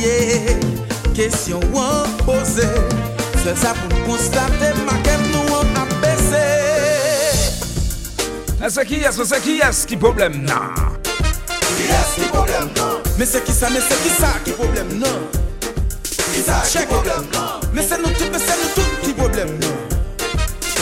oubliye 0.01 0.57
Kesyon 1.15 1.61
wan 1.73 2.07
pose 2.25 2.67
Se 3.43 3.55
sa 3.55 3.73
pou 3.73 4.05
konstate 4.05 4.73
Maket 4.85 5.21
nou 5.31 5.59
an 5.59 5.77
apese. 5.83 6.45
Ase 8.61 8.85
ki 8.85 9.03
as, 9.05 9.19
ase 9.19 9.41
ki 9.41 9.59
as 9.61 9.85
Ki 9.85 9.97
problem 9.97 10.43
nan 10.45 10.73
Ki 11.49 11.89
as 11.97 12.15
ki 12.15 12.29
problem 12.31 12.71
nan 12.77 12.99
Me 13.17 13.25
se 13.25 13.41
ki 13.45 13.53
sa, 13.53 13.69
me 13.69 13.81
se 13.81 13.97
ki 14.03 14.13
sa 14.17 14.33
ki 14.45 14.55
problem 14.57 14.97
nan 15.01 15.27
Ki 16.05 16.43
sa 16.45 16.61
ki 16.65 16.85
problem 16.89 17.27
nan 17.33 17.67
Me 17.75 17.85
se 17.85 17.99
nou 18.01 18.13
tout, 18.17 18.29
me 18.31 18.39
se 18.39 18.57
nou 18.61 18.73
tout 18.77 18.97
ki 19.05 19.15
problem 19.17 19.53
nan 19.59 19.77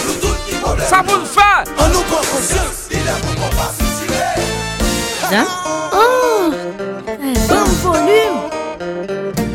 Nou 0.06 0.16
tout 0.22 0.46
ki 0.48 0.62
problem 0.62 0.86
nan 0.86 0.92
Sa 0.92 1.04
pou 1.04 1.20
n'fa 1.24 1.50
An 1.66 1.92
nou 1.96 2.06
kon 2.12 2.32
konsyans 2.36 2.88
Li 2.94 3.04
la 3.08 3.20
pou 3.26 3.44
kon 3.44 3.58
pa 3.58 3.70
sisire 3.80 4.24
Ha? 5.30 5.44
Ha? 5.44 6.19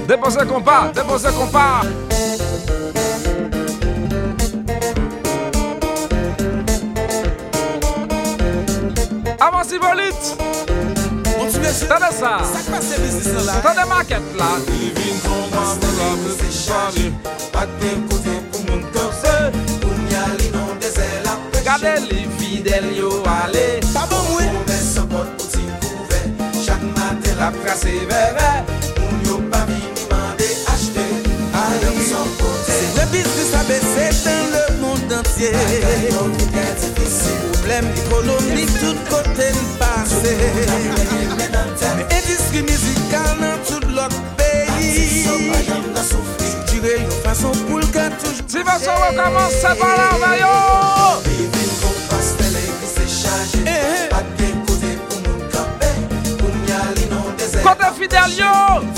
Volume 0.05 0.07
Déposez 0.07 0.47
compas, 0.47 0.93
déposez 0.95 1.33
compas 1.33 1.83
Avancez 9.41 9.79
volite 9.79 10.37
Tade 11.89 12.13
sa 12.13 12.39
Tade 13.63 13.89
maket 13.89 14.23
la 14.39 14.59
Livin 14.69 15.19
kon 15.25 15.51
ple 15.51 16.33
se 16.39 16.51
chaje 16.53 17.13
Pat 17.53 17.69
de 17.81 17.91
kote 18.09 18.37
pou 18.53 18.63
moun 18.69 18.85
korse 18.95 19.35
Pou 19.83 19.93
nyali 20.09 20.51
non 20.55 20.79
dese 20.81 21.09
la 21.25 21.37
peche 21.51 21.65
Gade 21.65 21.95
li 22.07 22.25
fidel 22.39 22.89
yo 22.97 23.11
ale 23.27 23.81
Tabon 23.93 24.25
mwen 24.31 24.53
Moun 24.55 24.65
de 24.71 24.81
sa 24.81 25.05
pot 25.11 25.29
pou 25.37 25.51
ti 25.53 25.67
kouve 25.83 26.23
Chak 26.65 26.81
maten 26.95 27.41
la 27.43 27.51
prase 27.61 27.99
veve 28.09 28.94
ye 35.45 36.11
Problem 37.53 37.85
ekonomik 37.97 38.71
tout 38.81 38.99
kote 39.11 39.49
n'pase 39.53 40.35
Me 41.97 42.05
endistri 42.17 42.63
mizikal 42.63 43.37
nan 43.41 43.59
tout 43.69 43.85
lot 43.97 44.15
peyi. 44.37 45.25
Jire 46.71 46.97
yon 47.01 47.15
fason 47.25 47.57
pou 47.69 47.81
l'ka 47.83 48.09
touj 48.23 48.43
Si 48.47 48.65
vason 48.67 48.99
wè 49.03 49.13
koman 49.19 49.53
se 49.53 49.77
bala 49.81 50.11
vayo 50.23 50.53
Bibi 51.29 51.63
eh, 51.63 51.77
kon 51.83 51.95
eh. 51.95 52.03
pas 52.11 52.33
tele 52.41 52.67
ki 52.81 52.91
se 52.95 53.09
chaje 53.21 53.79
Pat 54.13 54.35
gen 54.41 54.61
kote 54.69 54.97
pou 55.07 55.23
moun 55.29 55.47
kape 55.55 55.95
Koun 56.41 56.61
yali 56.71 57.09
nan 57.13 57.33
dese 57.41 57.65
Kote 57.65 57.95
fidel 57.99 58.39
yo. 58.39 58.94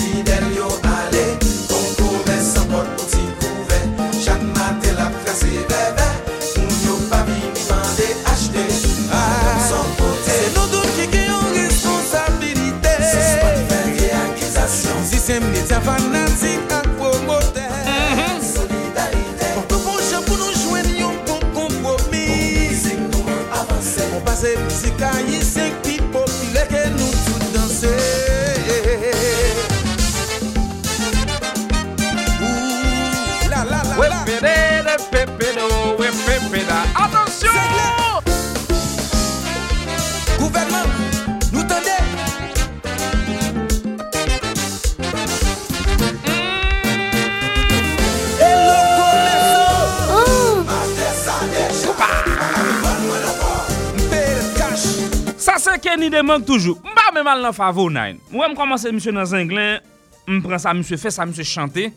Kenny 56.17 56.25
Demang 56.25 56.45
toujou. 56.45 56.79
Mba 56.81 57.11
mè 57.13 57.23
mal 57.25 57.43
nan 57.45 57.53
Favo 57.53 57.89
9. 57.93 58.21
Mwen 58.33 58.53
m 58.53 58.57
komanse 58.57 58.89
msè 58.95 59.13
nan 59.13 59.27
zenglen, 59.29 59.83
m 60.29 60.39
pren 60.45 60.61
sa 60.63 60.73
msè 60.75 60.97
fè, 61.01 61.11
sa 61.13 61.27
msè 61.29 61.45
chante. 61.45 61.91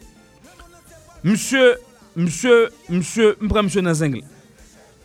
Msè, 1.23 1.61
msè, 2.19 2.55
msè, 2.91 3.29
m 3.39 3.51
pren 3.51 3.67
msè 3.69 3.83
nan 3.85 3.95
zenglen. 3.95 4.27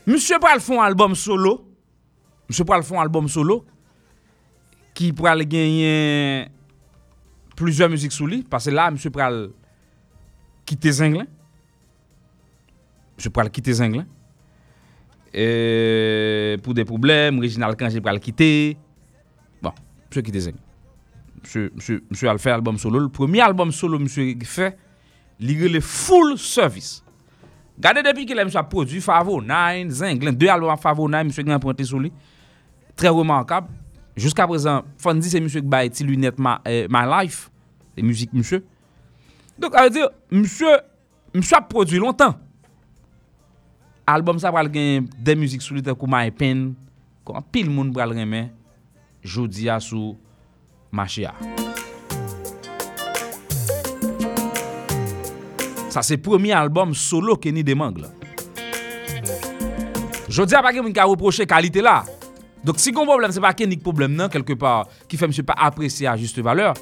Msè 0.09 0.41
pral 0.43 0.63
fon 0.65 0.83
album 0.83 1.15
solo. 1.19 1.61
Msè 2.51 2.67
pral 2.67 2.83
fon 2.87 2.99
album 3.03 3.31
solo. 3.31 3.61
Ki 4.95 5.13
pral 5.17 5.45
genyen 5.47 6.51
plizye 7.55 7.89
müzik 7.93 8.15
sou 8.15 8.27
li. 8.31 8.43
Pase 8.51 8.75
la 8.75 8.91
msè 8.95 9.13
pral 9.15 9.47
kite 10.67 10.91
zenglen. 10.97 11.31
Msè 13.21 13.31
pral 13.31 13.53
kite 13.55 13.79
zenglen. 13.79 14.11
E, 15.35 16.59
pou 16.63 16.75
de 16.75 16.83
poublem, 16.87 17.39
Reginald 17.43 17.79
Kange 17.79 18.03
pral 18.03 18.19
kite. 18.23 18.75
Zenglen. 20.15 20.63
Msè, 21.45 21.69
msè, 21.75 21.99
msè 22.11 22.29
al 22.31 22.39
fè 22.39 22.53
album 22.55 22.77
solo. 22.79 23.01
Le 23.03 23.11
premi 23.13 23.41
album 23.41 23.73
solo 23.75 23.99
msè 23.99 24.31
fè, 24.47 24.71
ligre 25.41 25.69
le 25.69 25.81
full 25.81 26.37
service. 26.39 27.03
Gade 27.79 28.05
depi 28.07 28.25
ki 28.29 28.35
la 28.39 28.45
msè 28.47 28.61
a 28.61 28.65
produ, 28.71 29.01
Favo 29.03 29.41
9, 29.43 29.91
Zenglen, 29.91 30.37
2 30.39 30.53
album 30.53 30.77
Favo 30.79 31.09
9, 31.11 31.33
msè 31.33 31.43
gen 31.43 31.57
apwente 31.57 31.85
sou 31.89 31.99
li. 32.01 32.13
Trè 32.95 33.11
remankab. 33.11 33.67
Juska 34.15 34.47
prezant, 34.47 34.87
Fondi 35.03 35.27
se 35.27 35.41
msè 35.43 35.65
kbaye 35.65 35.91
ti 35.91 36.05
lunet 36.07 36.39
My 36.39 37.05
Life, 37.11 37.51
le 37.99 38.05
müzik 38.07 38.31
msè. 38.31 38.61
Donk 39.59 39.75
a 39.75 39.89
dire, 39.91 40.13
msè, 40.31 40.77
msè 41.35 41.59
a 41.59 41.65
produ 41.67 41.99
lontan. 41.99 42.37
Album 44.07 44.39
sa 44.39 44.53
pral 44.55 44.69
gen 44.71 45.09
de 45.19 45.35
müzik 45.41 45.65
sou 45.65 45.75
li 45.75 45.83
te 45.83 45.91
kou 45.99 46.07
My 46.07 46.31
Pen, 46.31 46.71
kon 47.27 47.43
pil 47.51 47.67
moun 47.73 47.91
pral 47.97 48.15
reme, 48.15 48.47
jodi 49.25 49.71
a 49.73 49.81
sou 49.83 50.15
machi 50.95 51.25
a. 51.27 51.33
Sa 55.95 56.03
se 56.03 56.19
premi 56.19 56.53
albom 56.53 56.95
solo 56.95 57.37
Kenny 57.41 57.63
ni 57.63 57.67
demang 57.67 57.99
la. 58.03 58.11
Jodi 60.29 60.57
a 60.59 60.63
pa 60.65 60.75
gen 60.75 60.85
mwen 60.85 60.97
ka 60.97 61.09
reproche 61.09 61.47
kalite 61.49 61.83
la. 61.85 62.03
Dok 62.65 62.81
si 62.81 62.93
kon 62.93 63.09
problem 63.09 63.33
se 63.35 63.43
pa 63.43 63.55
Kenny 63.57 63.77
nik 63.77 63.83
problem 63.87 64.15
nan, 64.19 64.31
kelke 64.33 64.59
pa 64.59 64.83
ki 65.09 65.21
fe 65.21 65.31
mse 65.31 65.47
pa 65.47 65.57
apresye 65.69 66.11
a 66.11 66.19
juste 66.21 66.45
valeur, 66.45 66.77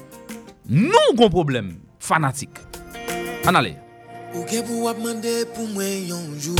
nou 0.67 1.17
kon 1.19 1.31
problem 1.33 1.75
fanatik. 2.03 2.61
An 3.47 3.59
ale. 3.59 3.77
Ou 4.33 4.41
gen 4.49 4.63
pou 4.65 4.87
ap 4.89 4.97
mande 4.97 5.33
pou 5.53 5.69
mwen 5.75 6.07
yonjou 6.09 6.57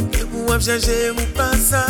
Ou 0.00 0.06
gen 0.14 0.30
pou 0.32 0.54
ap 0.54 0.64
chaje 0.64 0.96
mou 1.12 1.28
pasa 1.36 1.84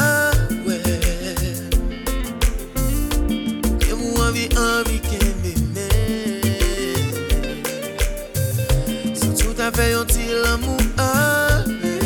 anvi 4.31 4.49
anvi 4.57 4.99
ken 5.01 5.35
mene 5.43 5.89
Sou 9.19 9.33
tout 9.35 9.59
avè 9.59 9.91
yon 9.91 10.07
ti 10.07 10.29
l'amou 10.43 10.79
ave 11.03 11.97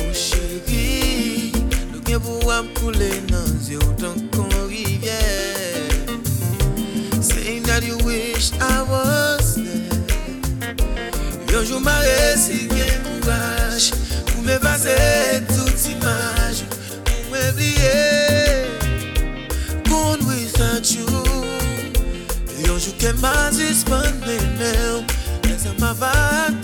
Ou 0.00 0.14
chéri, 0.16 1.52
nou 1.92 2.00
gen 2.08 2.24
pou 2.24 2.54
am 2.56 2.72
koule 2.78 3.10
nan 3.28 3.52
zye 3.66 3.76
ou 3.82 3.92
tan 4.00 4.16
kon 4.32 4.48
rivye 4.70 5.20
Saying 7.20 7.68
that 7.68 7.84
you 7.84 8.00
wish 8.08 8.52
I 8.56 8.80
was 8.88 9.56
there. 9.60 10.72
Yon 11.52 11.68
jou 11.68 11.84
ma 11.84 12.00
resi 12.00 12.64
gen 12.72 12.96
mou 13.04 13.20
Pou 14.32 14.48
me 14.48 14.56
vase 14.64 15.00
tout 15.52 15.88
imaj 15.92 16.64
Pou 17.04 17.34
me 17.34 17.50
bliye 17.58 18.23
Yonjou 23.04 23.12
ke 23.12 23.20
ma 23.20 23.50
suspend 23.52 24.24
menel 24.24 25.04
Esa 25.52 25.72
ma 25.78 25.92
va 25.92 26.12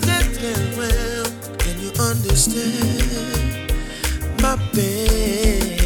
tre 0.01 0.17
tre 0.33 0.53
well 0.77 1.25
Can 1.61 1.77
you 1.79 1.91
understand 2.01 3.69
my 4.41 4.57
pain? 4.73 5.77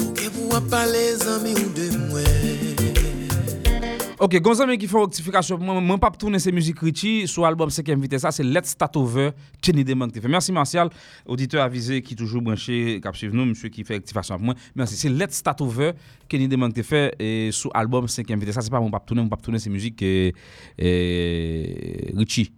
Ou 0.00 0.12
ke 0.16 0.32
pou 0.32 0.56
ap 0.56 0.64
pale 0.72 1.04
zami 1.20 1.52
ou 1.60 1.68
de 1.76 1.90
mwen 2.08 2.39
Ok, 4.20 4.34
gonzan 4.44 4.68
men 4.68 4.76
ki 4.76 4.84
fè 4.84 5.00
rectifikasyon, 5.00 5.62
mwen 5.64 5.78
mwen 5.80 6.00
pap 6.02 6.18
tourne 6.20 6.36
se 6.44 6.52
müzik 6.52 6.82
Richie 6.84 7.24
sou 7.24 7.46
album 7.48 7.70
seke 7.72 7.94
invite 7.94 8.18
sa, 8.20 8.28
se 8.36 8.44
Let's 8.44 8.74
Start 8.76 8.98
Over, 9.00 9.30
Kenny 9.64 9.80
Demang. 9.88 10.12
Mersi 10.28 10.52
Martial, 10.52 10.90
auditeur 11.24 11.62
avize 11.64 12.02
ki 12.04 12.18
toujou 12.20 12.44
branché 12.44 12.98
kap 13.00 13.16
suiv 13.16 13.32
nou, 13.32 13.48
msye 13.48 13.70
ki 13.72 13.80
fè 13.88 13.96
rectifikasyon 13.96 14.36
ap 14.36 14.44
mwen. 14.44 14.60
Mersi, 14.76 14.98
se 15.00 15.08
Let's 15.08 15.40
Start 15.40 15.64
Over, 15.64 15.94
Kenny 16.28 16.50
Demang 16.52 16.76
te 16.76 16.84
fè, 16.84 17.00
sou 17.56 17.72
album 17.80 18.12
seke 18.12 18.36
invite 18.36 18.52
sa, 18.52 18.60
se 18.66 18.68
pa 18.68 18.76
mwen 18.84 18.92
pap 18.92 19.08
tourne, 19.08 19.24
mwen 19.24 19.32
pap 19.32 19.40
tourne 19.46 19.56
se 19.56 19.72
müzik 19.72 20.04
Richie. 22.20 22.52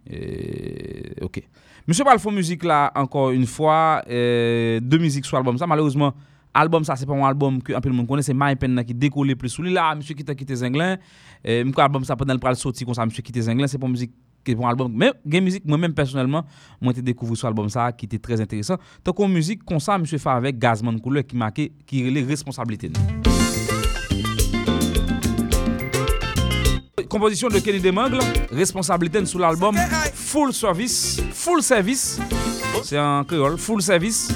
Ok. 1.23 1.45
Msye 1.87 2.03
pal 2.11 2.19
fò 2.19 2.35
müzik 2.35 2.67
la, 2.67 2.89
ankon 2.91 3.39
un 3.39 3.47
fwa, 3.47 4.03
de 4.03 4.99
müzik 4.99 5.23
sou 5.31 5.39
album 5.39 5.55
sa, 5.63 5.71
malouzman, 5.71 6.11
album 6.53 6.85
sa, 6.85 6.95
se 6.99 7.07
pa 7.09 7.15
mwen 7.15 7.25
album 7.27 7.59
ki 7.65 7.73
anpil 7.77 7.93
moun 7.95 8.07
kone, 8.09 8.23
se 8.25 8.33
My 8.37 8.57
Pen 8.59 8.75
na 8.77 8.83
ki 8.85 8.93
dekole 8.97 9.35
plus 9.39 9.55
sou 9.57 9.65
li 9.65 9.73
la, 9.73 9.89
msye 9.97 10.15
ki 10.17 10.25
te 10.27 10.35
kite 10.37 10.57
Zenglen, 10.61 10.99
mwen 11.43 11.73
ko 11.73 11.81
album 11.85 12.05
sa 12.07 12.17
pendant 12.19 12.37
l 12.37 12.43
pral 12.43 12.57
soti 12.59 12.85
kon 12.85 12.97
sa 12.97 13.07
msye 13.09 13.25
kite 13.25 13.41
Zenglen, 13.45 13.71
se 13.71 13.81
pon 13.81 13.91
müzik 13.91 14.13
ki 14.43 14.57
pon 14.59 14.67
album, 14.69 14.91
men 14.91 15.15
gen 15.25 15.45
müzik 15.45 15.65
mwen 15.65 15.85
men 15.85 15.93
personelman, 15.97 16.45
mwen 16.83 16.97
te 16.97 17.03
dekouvri 17.05 17.39
sou 17.39 17.49
album 17.49 17.69
sa 17.73 17.87
ki 17.95 18.09
te 18.11 18.19
trez 18.21 18.43
interesant. 18.43 18.81
Ton 19.03 19.15
kon 19.17 19.31
müzik 19.31 19.63
kon 19.65 19.81
sa 19.81 19.97
msye 19.97 20.19
fa 20.21 20.37
avek 20.37 20.59
Gazman 20.61 20.99
Koule 21.01 21.23
ki 21.25 21.39
make, 21.39 21.69
ki 21.89 22.05
rele 22.09 22.25
responsabilite 22.29 22.93
nou. 22.93 23.21
Komposisyon 27.13 27.53
de 27.53 27.59
Kenny 27.61 27.77
Demang, 27.77 28.15
responsabilite 28.57 29.21
nou 29.21 29.29
sou 29.29 29.41
l'album 29.41 29.77
Full 30.17 30.53
Service, 30.57 31.21
Full 31.31 31.61
Service, 31.61 32.19
c'est 32.83 32.99
en 32.99 33.23
créole, 33.23 33.59
Full 33.61 33.83
Service, 33.85 34.31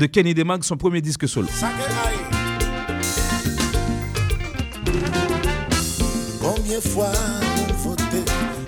de 0.00 0.06
Kenny 0.06 0.34
Demang, 0.34 0.62
son 0.62 0.76
premier 0.76 1.00
disque 1.00 1.28
solo. 1.28 1.48
Combien 6.40 6.80
fois 6.80 7.12
voté 7.82 8.02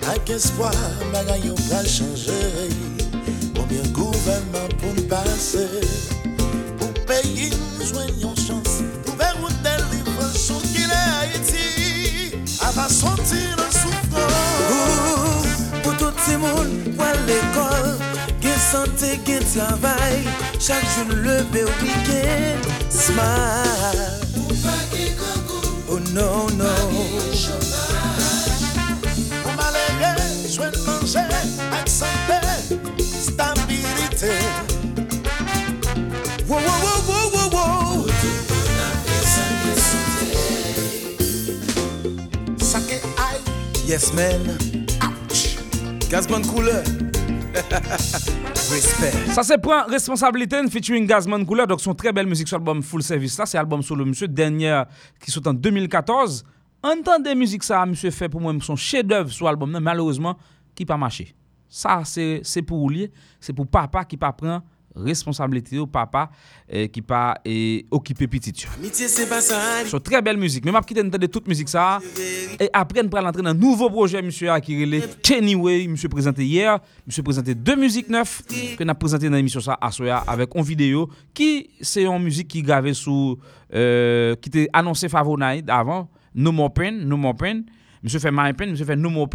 avec 0.07 0.29
espoir, 0.29 0.73
bagay 1.13 1.47
yo 1.47 1.55
pral 1.69 1.87
changer? 1.87 2.69
Combien 3.55 3.83
gouvernement 3.91 4.69
pour 4.79 4.93
nous 4.95 5.07
passer, 5.07 5.67
pour 6.77 6.93
payer 7.05 7.49
nous 7.79 7.85
joignons 7.85 8.35
chance, 8.35 8.81
trouver 9.05 9.31
une 9.39 9.61
délivrance 9.63 10.51
qu'il 10.73 10.89
est 10.89 11.11
Haïti, 11.21 12.35
avant 12.61 12.89
sortir 12.89 13.55
le 13.57 13.71
souffrance. 13.71 15.09
Pou 15.83 15.93
tout 15.97 16.15
ti 16.25 16.35
moun 16.37 16.69
pou 16.97 17.07
l'ekol 17.25 17.79
Gen 17.79 17.88
sante, 18.71 19.19
gen 19.25 19.43
travay 19.53 20.23
Chak 20.59 20.83
joun 20.95 21.23
leve 21.23 21.65
weekend. 21.81 22.63
Smile. 22.89 24.19
Oh 25.89 25.99
no, 26.13 26.47
no 26.57 26.69
Pour 29.43 29.53
malheureux, 29.55 30.49
joindre 30.49 30.79
manger, 30.85 31.19
avec 31.71 31.87
santé, 31.87 32.39
stabilité. 33.01 34.33
Wow, 36.47 36.59
wow, 36.59 36.79
wow, 36.83 36.99
wow, 37.07 37.27
wow, 37.33 37.49
wow. 37.51 38.07
Sake 42.59 43.01
aïe, 43.17 43.41
Yes 43.87 44.13
man. 44.13 44.57
Gazman 46.09 46.41
Koule 46.45 46.83
Respect 47.53 49.11
Ça 49.31 49.43
se 49.43 49.57
prend 49.57 49.83
responsabilité 49.85 50.57
featuring 50.69 51.07
Gazman 51.07 51.45
Couleur, 51.45 51.67
donc 51.67 51.81
son 51.81 51.93
très 51.93 52.11
belle 52.13 52.27
musique 52.27 52.47
sur 52.47 52.57
l'album 52.57 52.81
Full 52.83 53.01
Service. 53.01 53.33
Ça, 53.33 53.45
c'est 53.45 53.57
album 53.57 53.81
solo 53.81 54.05
monsieur, 54.05 54.27
dernier 54.27 54.83
qui 55.19 55.31
sort 55.31 55.43
en 55.47 55.53
2014. 55.53 56.43
Entendez 56.83 57.35
musique 57.35 57.63
ça, 57.63 57.85
monsieur 57.85 58.11
fait 58.11 58.29
pour 58.29 58.41
moi 58.41 58.53
son 58.61 58.75
chef-d'œuvre 58.75 59.31
sur 59.31 59.45
l'album, 59.45 59.77
malheureusement, 59.79 60.37
qui 60.75 60.85
pas 60.85 60.97
marché. 60.97 61.35
Ça, 61.67 62.01
c'est 62.05 62.41
c'est 62.43 62.61
pour 62.61 62.89
lui, 62.89 63.11
c'est 63.39 63.53
pour 63.53 63.67
papa 63.67 64.05
qui 64.05 64.17
pas 64.17 64.31
prend 64.31 64.61
responsabilité 65.03 65.79
au 65.79 65.87
papa 65.87 66.29
eh, 66.69 66.89
qui 66.89 67.01
pas 67.01 67.35
eh, 67.45 67.85
occupé 67.91 68.27
petit. 68.27 68.65
c'est 68.91 70.03
très 70.03 70.21
belle 70.21 70.37
musique. 70.37 70.65
Même 70.65 70.75
après 70.75 70.95
de 70.95 71.25
toute 71.27 71.47
musique 71.47 71.69
ça. 71.69 71.99
Et 72.59 72.69
après 72.73 73.03
nous 73.03 73.09
entrer 73.09 73.41
dans 73.41 73.49
un 73.49 73.53
nouveau 73.53 73.89
projet 73.89 74.21
monsieur 74.21 74.51
a 74.51 74.61
qui 74.61 74.79
relait 74.79 75.03
Kenny 75.21 75.55
Way, 75.55 75.87
monsieur 75.87 76.09
présenté 76.09 76.45
hier, 76.45 76.79
monsieur 77.07 77.23
présenté 77.23 77.55
deux 77.55 77.75
musiques 77.75 78.09
neuves 78.09 78.41
que 78.77 78.83
n'a 78.83 78.95
présenté 78.95 79.29
dans 79.29 79.35
l'émission 79.35 79.61
ça 79.61 79.77
avec 80.27 80.55
une 80.55 80.63
vidéo 80.63 81.09
qui 81.33 81.69
c'est 81.81 82.05
une 82.05 82.23
musique 82.23 82.47
qui 82.47 82.61
gravée 82.61 82.93
sous 82.93 83.37
euh, 83.73 84.35
qui 84.35 84.49
était 84.49 84.69
annoncé 84.73 85.09
Favor 85.09 85.37
Night 85.37 85.69
avant 85.69 86.09
No 86.35 86.51
More 86.51 86.73
Pain, 86.73 86.91
No 86.91 87.17
More 87.17 87.35
Pain. 87.35 87.61
Monsieur 88.01 88.19
fait 88.19 88.31
My 88.31 88.53
Pen, 88.53 88.71
monsieur 88.71 88.85
fait 88.85 88.95
No 88.95 89.09
More 89.09 89.27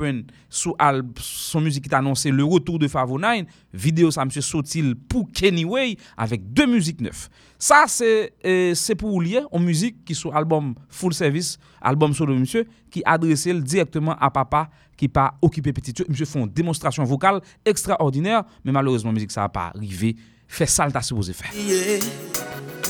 al- 0.78 1.02
son 1.20 1.60
musique 1.60 1.86
qui 1.88 1.94
annoncé 1.94 2.30
le 2.30 2.44
retour 2.44 2.78
de 2.78 2.88
Favo 2.88 3.18
9. 3.18 3.42
Vidéo 3.74 4.10
ça 4.10 4.24
monsieur 4.24 4.40
sorti 4.40 4.82
pour 5.08 5.30
Kenny 5.32 5.64
Way 5.66 5.96
avec 6.16 6.52
deux 6.52 6.66
musiques 6.66 7.00
neuves. 7.00 7.28
Ça 7.58 7.84
c'est 7.88 8.32
euh, 8.46 8.74
c'est 8.74 8.94
pour 8.94 9.20
lier 9.20 9.42
en 9.52 9.58
musique 9.58 10.04
qui 10.04 10.14
sur 10.14 10.34
album 10.34 10.74
Full 10.88 11.12
Service, 11.12 11.58
album 11.82 12.14
solo 12.14 12.34
monsieur 12.34 12.66
qui 12.90 13.02
adressé 13.04 13.52
directement 13.60 14.16
à 14.18 14.30
papa 14.30 14.70
qui 14.96 15.08
pas 15.08 15.34
occupé 15.42 15.72
petit. 15.72 15.92
Monsieur 16.08 16.24
fait 16.24 16.40
une 16.40 16.48
démonstration 16.48 17.04
vocale 17.04 17.40
extraordinaire 17.66 18.44
mais 18.64 18.72
malheureusement 18.72 19.12
musique 19.12 19.30
ça 19.32 19.44
a 19.44 19.48
pas 19.50 19.72
arrivé. 19.74 20.16
Fait 20.48 20.66
ça 20.66 20.90
t'a 20.90 21.02
supposé 21.02 21.32
faire. 21.34 21.50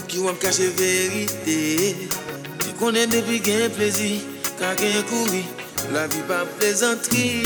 Ki 0.07 0.19
wap 0.23 0.37
kache 0.39 0.69
verite 0.77 1.55
Ki 2.63 2.75
konen 2.79 3.11
depi 3.11 3.41
gen 3.43 3.71
plezi 3.75 4.21
Ka 4.59 4.75
gen 4.79 5.01
kouri 5.09 5.41
La 5.93 6.07
vi 6.07 6.23
pa 6.29 6.45
plezantri 6.59 7.43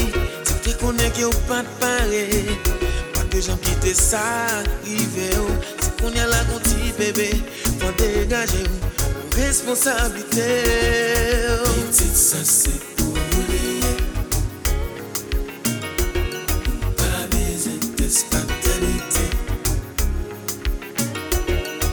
Si 0.46 0.54
te 0.64 0.74
konen 0.80 1.10
ki 1.16 1.24
ou 1.26 1.40
pat 1.48 1.66
pare 1.80 2.24
Pa 3.14 3.24
de 3.32 3.40
jan 3.42 3.58
kite 3.64 3.94
sa 3.98 4.22
rive 4.84 5.30
ou 5.40 5.56
Si 5.80 5.90
konen 6.00 6.28
la 6.30 6.42
konti 6.50 6.92
bebe 6.98 7.30
Fon 7.80 7.96
degaje 8.00 8.62
ou 8.68 8.92
Ou 9.16 9.34
responsabilite 9.38 10.48
ou 11.56 11.74
Petit 11.88 12.14
sa 12.14 12.44
se 12.44 12.74
pou 12.98 13.16
liye 13.48 13.94
Pa 17.00 17.26
bezen 17.34 17.82
tes 17.98 18.22
paternite 18.30 19.26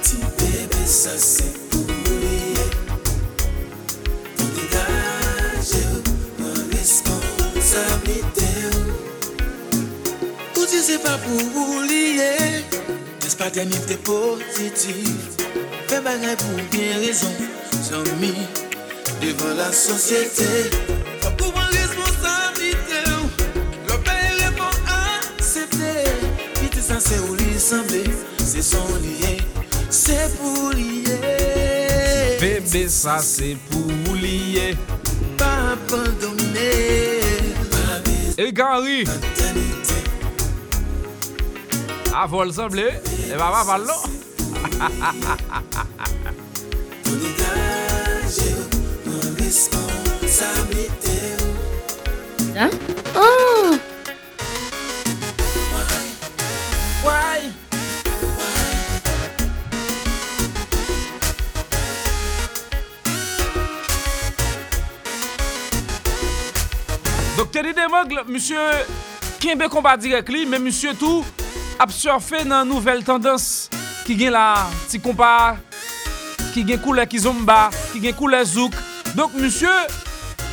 Ti 0.05 0.17
bebe 0.39 0.85
sa 0.85 1.17
se 1.17 1.44
ou 10.85 10.91
Ou 10.91 10.91
di 10.91 10.91
se 10.91 10.97
pa 10.99 11.17
pou 11.17 11.81
liye 11.81 12.63
Tes 13.19 13.35
paternite 13.35 13.97
positif 14.03 15.07
Fè 15.89 16.01
bagay 16.01 16.35
pou 16.37 16.61
bien 16.71 16.99
rezon 17.01 17.33
San 17.81 18.03
mi 18.19 18.33
Devan 19.21 19.57
la 19.57 19.71
sosyete 19.73 20.69
Fò 21.23 21.31
pou 21.39 21.49
an 21.57 21.69
responsabilite 21.73 23.01
ou 23.15 23.25
Lò 23.89 23.97
pe 24.05 24.17
repon 24.43 24.73
aksepte 24.97 25.93
Pite 26.59 26.81
san 26.81 27.01
se 27.01 27.17
ou 27.25 27.35
li 27.35 27.59
semble 27.59 28.03
Se 28.45 28.61
son 28.61 28.85
liye 29.01 29.41
Se 29.89 30.19
pou 30.37 30.69
liye 30.75 31.17
Bébé 32.39 32.89
ça 32.89 33.17
c'est 33.19 33.57
pour 33.71 34.15
lier. 34.15 34.75
Pa 35.37 35.77
Pa 35.87 35.97
bezanite 39.17 39.94
A 42.15 42.29
fol 42.29 42.53
sanble, 42.53 43.01
e 43.27 43.35
ba 43.35 43.51
ba 43.51 43.65
palo. 43.67 43.91
Pou 47.03 47.11
nou 47.11 47.31
gaje 47.35 48.55
nan 49.03 49.35
responsabilite 49.35 51.17
ou. 51.43 51.51
Ha? 52.55 52.69
Oh! 53.19 53.75
Why? 57.03 57.51
Dokter 67.35 67.65
Idemog, 67.75 68.07
monsye, 68.31 68.55
kenbe 69.43 69.67
kompa 69.67 69.99
direk 69.99 70.31
li, 70.31 70.47
men 70.47 70.63
monsye 70.63 70.95
tou, 70.95 71.27
a 71.79 71.87
surfé 71.89 72.43
dans 72.45 72.65
nouvelle 72.65 73.03
tendance 73.03 73.69
qui 74.05 74.17
gen 74.17 74.31
la 74.31 74.67
ti 74.87 74.99
compas 74.99 75.57
qui 76.53 76.65
gen 76.67 76.79
couleur 76.79 77.07
kizomba, 77.07 77.69
qui 77.91 78.01
gen 78.01 78.13
couleur 78.13 78.45
zouk. 78.45 78.73
Donc 79.15 79.33
monsieur 79.33 79.69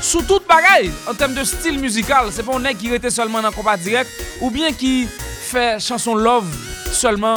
sous 0.01 0.23
toute 0.23 0.47
bagaille 0.49 0.91
en 1.09 1.15
termes 1.15 1.35
de 1.35 1.45
style 1.45 1.79
musical, 1.79 2.27
c'est 2.33 2.43
pas 2.43 2.57
un 2.57 2.61
nèg 2.61 2.77
qui 2.77 2.93
était 2.93 3.11
seulement 3.11 3.41
dans 3.41 3.53
combat 3.53 3.77
direct 3.77 4.11
ou 4.41 4.51
bien 4.51 4.73
qui 4.73 5.07
fait 5.07 5.81
chanson 5.81 6.15
love 6.15 6.47
seulement 6.91 7.35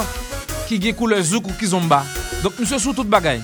qui 0.67 0.81
gen 0.81 0.95
couleur 0.95 1.21
zouk 1.21 1.47
ou 1.47 1.53
kizomba. 1.53 2.03
Donc 2.43 2.57
monsieur 2.59 2.79
sous 2.79 2.93
toute 2.93 3.09
bagaille. 3.09 3.43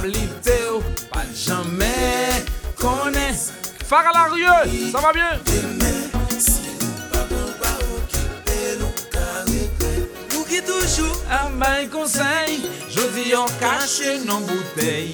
Responsabilité 0.00 0.52
ou 0.74 0.80
pas 1.12 1.24
jamais 1.34 1.86
à 4.14 4.28
rue, 4.28 4.44
ça 4.92 5.00
va 5.00 5.12
bien? 5.12 5.38
Ou 10.36 10.44
ki 10.44 10.62
toujou 10.62 11.10
Un 11.30 11.50
bain 11.58 11.86
conseil, 11.90 12.62
je 12.88 13.00
dis 13.00 13.34
en 13.34 13.46
caché 13.58 14.20
non 14.26 14.40
bouteille. 14.40 15.12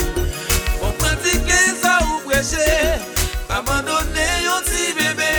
On 0.82 0.91
pratike 0.93 1.53
sa 1.82 1.99
ou 2.05 2.28
preche 2.28 3.01
Abandone 3.49 4.26
yon 4.45 4.61
ti 4.66 4.93
bebe 4.93 5.32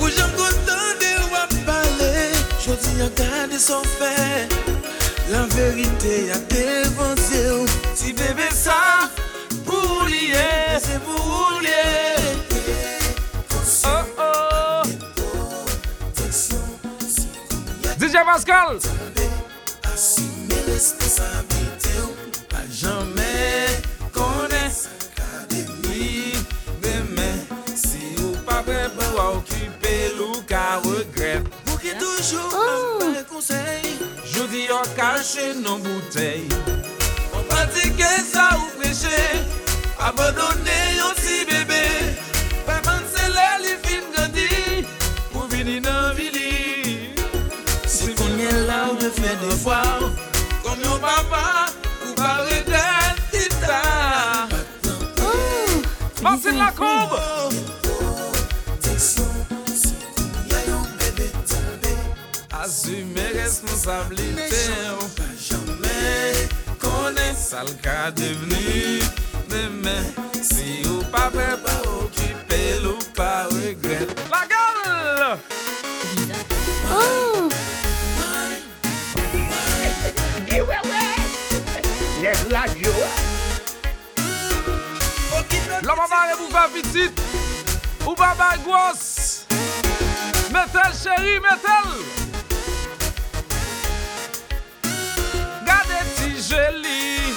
Ou 0.00 0.08
jam 0.08 0.30
kontan 0.36 0.98
de 1.00 1.12
wap 1.32 1.54
pale 1.64 2.28
Jodi 2.60 3.00
an 3.02 3.10
gade 3.16 3.58
son 3.58 3.82
fe 3.96 4.69
La 5.30 5.46
verite 5.46 6.26
ya 6.26 6.38
devanse 6.48 7.50
ou. 7.50 7.66
Ti 7.94 8.12
bebe 8.12 8.48
sa 8.50 9.06
pou 9.62 10.02
liye 10.10 10.42
Se 10.82 10.98
pou 11.06 11.60
liye 11.62 12.18
Oh 13.86 14.02
oh 14.18 14.82
DJ 18.00 18.24
Pascal. 18.26 18.80
Asime 19.86 20.58
responsabilite 20.66 21.94
ou 22.02 22.10
Pa 22.50 22.66
jame 22.74 23.70
kone 24.10 24.66
Akademi 24.66 26.34
Demen 26.82 27.46
Si 27.76 28.16
ou 28.18 28.34
pa 28.42 28.64
preba 28.66 29.14
ou 29.14 29.38
akipe 29.38 29.98
Ou 30.18 30.42
ka 30.42 30.80
regret 30.82 31.46
Ou 31.70 31.78
ki 31.78 31.94
toujou 32.02 32.50
oh. 32.50 32.89
Dis 35.00 35.06
en 35.06 35.14
caché 35.14 35.54
non 35.54 35.78
bouteille. 35.78 36.48
On 37.34 37.42
pratike 37.44 38.04
sa 38.32 38.56
ou 38.56 38.80
preche 38.80 39.20
Abandone 39.98 40.78
yon 40.96 41.14
ti 41.14 41.44
bebe 41.44 42.16
Paman 42.66 43.02
se 43.12 43.28
le 43.28 43.48
li 43.62 43.74
fin 43.82 44.02
grandi 44.14 44.86
Pour 45.32 45.46
venir 45.48 45.82
dans 45.82 46.14
Vili. 46.14 47.14
Si 47.86 48.14
konye 48.14 48.50
la 48.66 48.90
ou 48.90 48.96
de 48.96 49.10
fè 49.10 49.36
de 49.42 49.50
fwa 49.62 49.82
Kom 50.62 50.80
yon 50.84 50.98
papa 51.00 51.68
Ou 52.06 52.14
pa 52.14 52.44
regret 52.48 53.20
tita 53.30 54.48
Oh! 55.20 55.82
Martine 56.22 56.58
Lacombe. 56.58 57.49
responsabilite 63.60 64.70
ou 65.00 65.08
pa 65.16 65.24
jame 65.36 66.48
konen 66.78 67.34
sal 67.36 67.68
ka 67.82 68.10
deveni 68.16 69.00
demen 69.48 70.04
si 70.42 70.80
ou 70.88 71.04
pa 71.12 71.28
pre 71.30 71.56
pa 71.60 71.74
okipe 72.00 72.60
ou 72.86 72.96
pa 73.16 73.44
regret. 73.52 74.08
La 74.30 74.46
gal 74.48 75.40
oh! 76.90 77.48
Eh, 80.48 80.62
Les 82.22 82.54
radio 82.54 82.92
l'homme 85.82 86.00
amare 86.04 86.36
pou 86.36 86.48
pa 86.52 86.66
pitit 86.72 87.12
ou 88.06 88.14
pa 88.14 88.34
bagos 88.36 89.44
metel 90.52 90.92
chéri 90.96 91.40
metel 91.40 92.29
jeli 96.50 97.30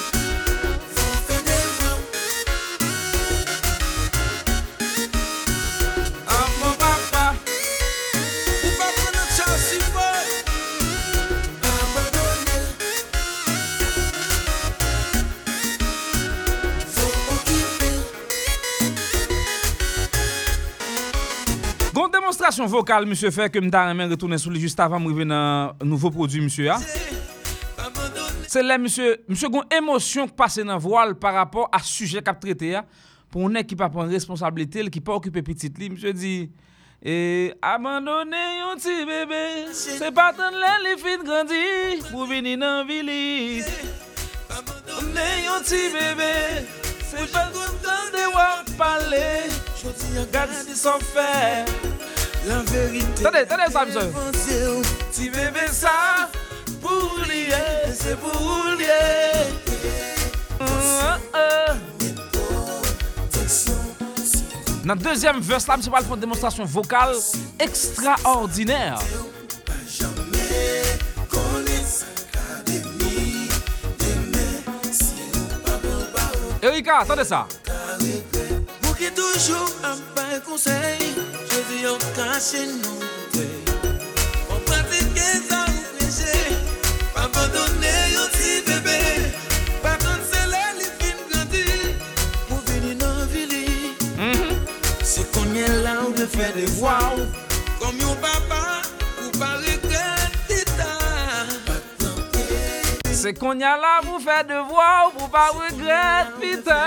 Amon 6.28 6.74
papa. 6.82 7.36
Ou 8.64 8.72
pa 8.80 8.88
konen 8.98 9.28
chan 9.38 9.54
si 9.62 9.78
boy. 9.94 10.26
Abadone 11.70 12.58
Fou 16.96 17.14
okipe 17.36 17.92
Gon 21.94 22.10
demonstrasyon 22.10 22.72
vokal 22.74 23.06
msye 23.06 23.30
fè 23.30 23.52
ke 23.54 23.62
mta 23.62 23.86
remen 23.92 24.10
retounen 24.10 24.42
souli 24.42 24.66
just 24.66 24.80
avan 24.82 25.06
mrive 25.06 25.30
nan 25.30 25.78
nouvo 25.86 26.10
prodwi 26.10 26.42
msye 26.48 26.72
ya? 26.72 26.82
se 28.54 28.62
lè 28.62 28.78
msè, 28.82 29.10
msè 29.32 29.50
goun 29.50 29.74
emosyon 29.74 30.30
k 30.30 30.38
pase 30.38 30.66
nan 30.68 30.82
voal 30.82 31.16
par 31.20 31.36
rapport 31.42 31.72
a 31.74 31.82
suje 31.84 32.22
kap 32.26 32.42
trete 32.44 32.76
ya, 32.76 32.86
pou 33.34 33.48
mwen 33.48 33.66
ki 33.66 33.78
pa 33.80 33.90
pon 33.90 34.12
responsabilite, 34.12 34.86
ki 34.94 35.02
pa 35.02 35.18
okupe 35.18 35.42
pitit 35.46 35.82
li, 35.82 35.90
msè 35.96 36.14
di, 36.14 36.36
E 37.06 37.54
abandone 37.62 38.42
yon 38.60 38.80
ti 38.80 39.04
bebe 39.04 39.68
Se 39.76 40.08
patan 40.16 40.56
lè 40.56 40.70
li 40.86 40.94
fin 40.96 41.20
grandi 41.28 42.00
Pou 42.06 42.24
vini 42.30 42.54
nan 42.56 42.88
vili 42.88 43.60
Abandone 44.48 45.26
yon 45.44 45.66
ti 45.68 45.82
bebe 45.92 46.30
Se 47.04 47.26
patan 47.34 47.76
tan 47.84 48.08
de 48.16 48.24
wak 48.32 48.72
pale 48.80 49.26
Choti 49.82 50.16
yon 50.16 50.32
gade 50.32 50.64
di 50.64 50.80
son 50.80 51.04
fè 51.10 51.68
La 52.48 52.62
verite 52.72 53.20
Tade, 53.20 53.44
tade 53.52 53.68
sa 53.76 53.84
msè 53.84 54.08
Ti 55.12 55.28
bebe 55.36 55.68
sa 55.76 55.98
Pour 56.84 57.26
lier 57.28 57.94
C'est 57.96 58.20
pour 58.20 58.66
lier 58.78 59.24
Nan 64.84 64.98
deuxième 64.98 65.40
verse 65.40 65.66
la 65.68 65.78
msè 65.80 65.90
pal 65.90 66.04
fon 66.04 66.20
demonstrasyon 66.20 66.68
vokal 66.68 67.14
Ekstraordinèr 67.64 69.00
Erika, 76.64 77.06
tade 77.08 77.24
sa 77.24 77.48
Pour 78.82 78.98
qui 78.98 79.10
toujours 79.12 79.72
un 79.84 79.96
pas 80.16 80.40
conseil 80.46 81.16
Je 81.50 81.60
dis 81.72 81.88
en 81.88 81.98
caché 82.16 82.68
non 82.68 83.00
On 84.50 84.60
pratique 84.68 85.18
ça 85.18 85.32
ou 85.32 85.38
péché 85.40 85.53
te 96.24 96.38
fè 96.38 96.50
de 96.56 96.64
waw 96.80 97.18
Kom 97.82 97.98
yon 98.00 98.16
papa, 98.24 98.62
ou 99.20 99.32
pa 99.36 99.58
regrette 99.60 100.40
pita 100.48 100.92
Se 103.12 103.34
kon 103.36 103.60
ya 103.60 103.74
la 103.80 103.98
pou 104.06 104.22
fè 104.24 104.40
de 104.48 104.62
waw, 104.70 105.12
ou 105.20 105.28
pa 105.34 105.50
regret 105.58 106.32
pita 106.40 106.80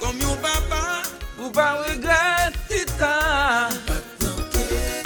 Kom 0.00 0.16
yon 0.22 0.40
papa, 0.44 0.82
ou 1.36 1.52
pa 1.52 1.74
regret 1.82 2.56
pita 2.70 3.12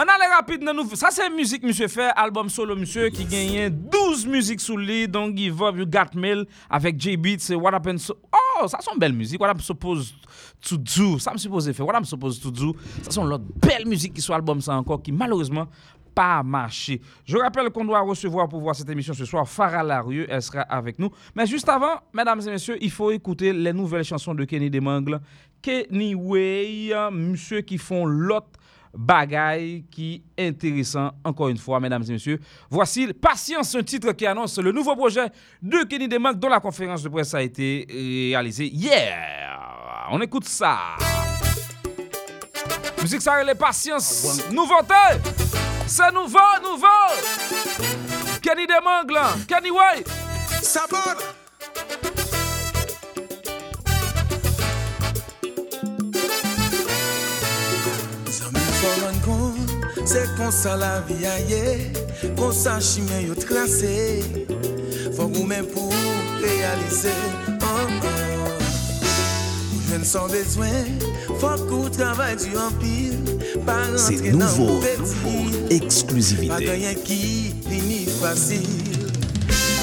An 0.03 0.11
ale 0.11 0.28
rapide 0.30 0.66
nan 0.66 0.78
nou, 0.78 0.98
sa 0.98 1.11
se 1.14 1.26
müzik 1.30 1.66
msye 1.66 1.90
fè, 1.90 2.12
album 2.18 2.50
solo 2.50 2.76
msye 2.78 3.11
ki 3.14 3.26
genyen 3.30 3.82
12 3.90 4.30
müzik 4.30 4.62
sou 4.62 4.78
li 4.78 5.05
Don 5.11 5.34
Give 5.34 5.66
Up, 5.66 5.78
You 5.78 5.90
Got 5.90 6.14
Mail, 6.14 6.46
avèk 6.70 7.03
J-Beat, 7.03 7.42
se 7.50 7.59
What 7.59 7.78
Happens 7.78 8.12
So... 8.12 8.41
Oh, 8.61 8.68
sa 8.68 8.82
son 8.84 8.98
bel 9.00 9.14
müzik, 9.16 9.40
What 9.40 9.53
I'm 9.55 9.61
Supposed 9.61 10.14
To 10.68 10.76
Do 10.76 11.18
Sa 11.22 11.32
m 11.32 11.40
suppose 11.40 11.72
fè, 11.72 11.84
What 11.84 11.96
I'm 11.96 12.09
Supposed 12.09 12.42
To 12.44 12.53
Do 12.53 12.74
Sa 13.03 13.14
son 13.14 13.30
lot 13.30 13.44
bel 13.64 13.86
müzik 13.88 14.16
ki 14.16 14.24
sou 14.24 14.36
album 14.36 14.61
sa 14.64 14.76
ankon 14.80 15.00
Ki 15.03 15.14
malouzman 15.16 15.70
pas 16.14 16.42
marché. 16.42 17.00
Je 17.24 17.36
rappelle 17.36 17.70
qu'on 17.70 17.84
doit 17.84 18.00
recevoir 18.00 18.48
pour 18.48 18.61
voir 18.61 18.76
cette 18.76 18.88
émission 18.90 19.14
ce 19.14 19.24
soir 19.24 19.48
Farah 19.48 19.82
Larieux, 19.82 20.26
elle 20.28 20.42
sera 20.42 20.61
avec 20.61 20.98
nous. 20.98 21.11
Mais 21.34 21.46
juste 21.46 21.68
avant, 21.68 22.00
mesdames 22.12 22.40
et 22.46 22.50
messieurs, 22.50 22.76
il 22.80 22.90
faut 22.90 23.11
écouter 23.11 23.53
les 23.53 23.72
nouvelles 23.72 24.05
chansons 24.05 24.34
de 24.34 24.44
Kenny 24.44 24.70
Demangle. 24.70 25.20
Kenny 25.61 26.14
Way, 26.14 26.92
monsieur 27.12 27.61
qui 27.61 27.78
font 27.78 28.05
l'autre 28.05 28.59
bagaille 28.95 29.84
qui 29.90 30.22
est 30.36 30.49
intéressant 30.49 31.12
encore 31.24 31.49
une 31.49 31.59
fois 31.59 31.80
mesdames 31.80 32.05
et 32.09 32.12
messieurs. 32.12 32.40
Voici 32.70 33.12
Patience 33.12 33.74
un 33.74 33.82
titre 33.82 34.12
qui 34.12 34.26
annonce 34.26 34.59
le 34.59 34.72
nouveau 34.72 34.95
projet 34.97 35.26
de 35.61 35.84
Kenny 35.84 36.09
Demangle 36.09 36.38
dont 36.38 36.49
la 36.49 36.61
conférence 36.61 37.03
de 37.03 37.09
presse 37.09 37.34
a 37.34 37.43
été 37.43 37.86
réalisée 37.88 38.66
hier. 38.66 40.09
On 40.11 40.20
écoute 40.20 40.45
ça. 40.45 40.78
Musique 43.01 43.22
ça 43.22 43.43
les 43.43 43.55
patience. 43.55 44.49
Nouveauté. 44.51 44.95
C'est 45.86 46.12
nouveau, 46.12 46.38
nouveau. 46.62 46.86
Kenny 48.40 48.66
Demangle, 48.66 49.18
Kenny 49.49 49.70
Way. 49.70 50.05
Foran 58.83 59.18
kon, 59.22 59.55
se 60.07 60.24
konsa 60.37 60.74
la 60.76 61.01
vi 61.07 61.14
a 61.26 61.37
ye 61.47 61.93
Konsa 62.35 62.80
chimè 62.83 63.20
yo 63.28 63.37
trase 63.39 64.22
Fok 65.14 65.37
ou 65.39 65.47
men 65.47 65.68
pou 65.70 65.93
realize 66.43 67.12
oh, 67.62 67.93
oh. 68.09 68.49
Ou 69.70 69.85
jen 69.87 70.03
san 70.09 70.26
bezwen 70.33 70.99
Fok 71.39 71.62
ou 71.68 71.93
travay 71.95 72.35
di 72.43 72.57
anpil 72.59 73.39
Pa 73.62 73.78
rentre 73.85 74.35
nan 74.35 74.51
mou 74.59 74.83
peti 74.83 76.43
Pa 76.51 76.59
ganyen 76.64 76.99
ki 77.07 77.22
li 77.70 77.80
ni 77.87 78.03
fasil 78.18 78.66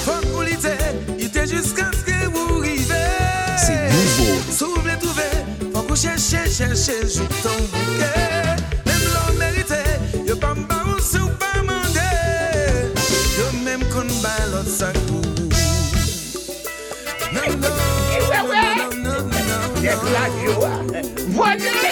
Fok 0.04 0.28
ou 0.34 0.44
li 0.44 0.60
te, 0.60 0.76
ite 1.16 1.48
jiska 1.54 1.88
skè 2.02 2.20
ou 2.34 2.60
rive 2.68 3.02
Se 3.64 3.80
nouvo 3.96 4.30
Sou 4.60 4.84
vle 4.84 5.00
touve, 5.00 5.32
fok 5.70 5.88
ou 5.88 5.96
chèche, 5.96 6.50
chèche 6.52 7.00
Joutan 7.16 7.68
bouke 7.72 8.49
sakou 14.66 15.22
Nan 17.34 17.60
nan 17.62 17.74
nan 18.30 18.46
nan 18.50 18.90
nan 19.04 19.22
nan 19.32 19.48
nan 19.50 19.62
Dek 19.82 20.02
la 20.14 20.24
diwa 20.36 20.72
Vwane 21.36 21.89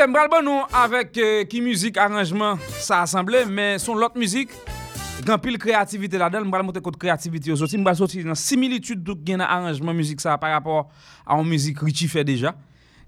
Ok, 0.00 0.06
mbral 0.08 0.30
bon 0.32 0.46
nou 0.46 0.60
avèk 0.80 1.18
eh, 1.20 1.42
ki 1.44 1.58
müzik 1.60 1.98
aranjman 2.00 2.56
sa 2.80 3.02
asemble, 3.04 3.42
son 3.82 3.98
lot 4.00 4.14
müzik, 4.16 4.54
gan 5.26 5.36
pil 5.36 5.58
kreativite 5.60 6.16
la 6.16 6.30
den, 6.32 6.46
mbral 6.48 6.62
mote 6.64 6.80
kote 6.80 6.96
kreativite 7.02 7.50
yo 7.50 7.56
soti, 7.60 7.76
mbral 7.76 7.98
similitude 8.32 9.04
douk 9.04 9.20
gen 9.26 9.42
aranjman 9.44 9.92
müzik 9.98 10.22
par 10.40 10.54
rapport 10.54 10.88
a 11.26 11.36
an 11.36 11.44
müzik 11.44 11.82
Richie 11.84 12.08
fè 12.08 12.24
deja. 12.24 12.54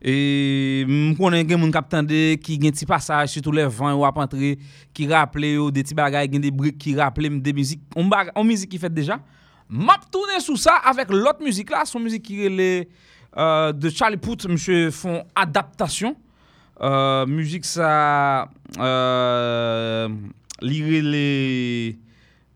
E 0.05 0.84
m 0.84 1.14
konen 1.16 1.49
gen 1.49 1.62
moun 1.62 1.72
kaptande 1.72 2.36
ki 2.45 2.59
gen 2.61 2.76
ti 2.76 2.84
pasaj, 2.84 3.38
le 3.40 3.64
van 3.72 3.95
yo 3.97 4.05
ap 4.05 4.18
antre, 4.20 4.59
ki 4.93 5.09
yo 5.09 5.70
de 5.70 5.82
ti 5.82 5.95
bagay, 5.97 6.28
gen 6.28 6.45
de 6.45 6.51
brik 6.51 6.76
ki 6.76 6.93
m 6.93 7.40
de 7.40 7.53
müzik, 7.55 7.80
an 7.97 8.45
müzik. 8.45 8.76
Map 9.70 10.11
tourne 10.12 10.38
sou 10.40 10.57
la, 10.61 11.86
son 11.86 12.05
euh, 13.38 13.72
de 13.72 13.88
Charlie 13.88 14.18
Puth, 14.18 14.45
msye 14.45 14.90
fon 14.90 15.22
adaptasyon. 15.34 16.14
Euh, 16.81 17.27
musique 17.27 17.66
ça 17.66 18.49
euh, 18.79 20.09
lire 20.62 21.05
les 21.05 21.99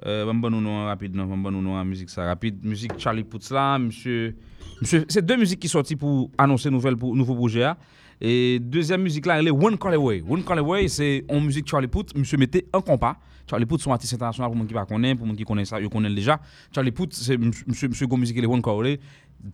euh, 0.07 0.25
bon 0.25 0.35
bon 0.35 0.51
nom 0.51 0.87
rapide 0.87 1.15
non 1.15 1.27
bon 1.27 1.37
bon 1.37 1.51
nom 1.51 1.85
musique 1.85 2.09
ça 2.09 2.25
rapide 2.25 2.65
musique 2.65 2.93
Charlie 2.99 3.25
Puth 3.25 3.51
là 3.51 3.79
monsieur 3.79 4.35
monsieur 4.81 5.05
c'est 5.09 5.25
deux 5.25 5.37
musiques 5.37 5.61
qui 5.61 5.69
sorties 5.69 5.97
pour 5.97 6.31
annoncer 6.39 6.71
nouvelle 6.71 6.95
nouveau 6.95 7.35
projet 7.35 7.71
et 8.19 8.59
deuxième 8.59 9.03
musique 9.03 9.27
là 9.27 9.39
elle 9.39 9.49
est 9.49 9.53
One 9.53 9.77
Call 9.77 9.95
Away 9.95 10.25
One 10.27 10.43
Call 10.43 10.61
Away 10.61 10.89
c'est 10.89 11.25
en 11.29 11.41
musique 11.41 11.69
Charlie 11.69 11.87
Puth 11.87 12.17
monsieur 12.17 12.39
mettez 12.39 12.67
un 12.73 12.81
compas 12.81 13.19
Charlie 13.49 13.67
Puth 13.67 13.83
son 13.83 13.93
artiste 13.93 14.15
international 14.15 14.51
pour 14.51 14.57
monde 14.57 14.67
qui 14.67 14.75
pas 14.75 14.87
connaît 14.87 15.15
pour 15.15 15.27
monde 15.27 15.37
qui 15.37 15.45
connaît 15.45 15.67
ça 15.67 15.79
yo 15.79 15.91
connaît 15.91 16.13
déjà 16.13 16.41
Charlie 16.75 16.91
Puth 16.91 17.13
c'est 17.13 17.37
monsieur 17.37 17.89
monsieur 17.89 18.07
go 18.07 18.17
musique 18.17 18.39
est 18.39 18.47
One 18.47 18.63
Call 18.63 18.75
Away 18.75 19.01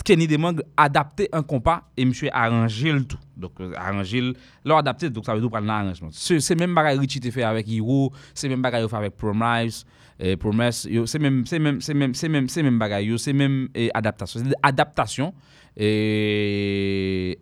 Kenny 0.04 0.26
Demong 0.26 0.60
adapté 0.76 1.28
un 1.32 1.42
compas 1.42 1.82
et 1.96 2.04
monsieur 2.04 2.28
arrangé 2.32 2.92
le 2.92 3.04
tout. 3.04 3.18
Donc 3.36 3.52
euh, 3.60 3.72
arrangé 3.76 4.20
le 4.20 4.34
l'ont 4.64 4.76
adapté 4.78 5.10
donc 5.10 5.24
ça 5.26 5.34
veut 5.34 5.40
dire 5.40 5.50
prendre 5.50 5.66
l'arrangement. 5.66 6.08
C'est 6.12 6.54
même 6.58 6.74
bagay 6.74 6.98
Richie 6.98 7.20
te 7.20 7.30
fait 7.30 7.42
avec 7.42 7.68
Hero, 7.68 8.10
c'est 8.34 8.48
même 8.48 8.62
bagay 8.62 8.80
yo 8.80 8.88
fait 8.88 8.96
avec 8.96 9.16
Promise, 9.16 9.84
et 10.18 10.36
Promise, 10.36 10.88
c'est 11.06 11.18
même 11.18 11.44
c'est 11.46 11.58
même 11.58 11.80
c'est 11.80 11.94
même 11.94 12.14
c'est 12.14 12.28
même 12.28 12.48
c'est 12.48 12.62
même 12.62 12.78
bagay 12.78 13.04
yo, 13.04 13.18
c'est 13.18 13.32
même 13.32 13.68
eh, 13.74 13.90
adaptation, 13.92 14.40
c'est 14.44 14.54
adaptation 14.62 15.34
et 15.76 17.38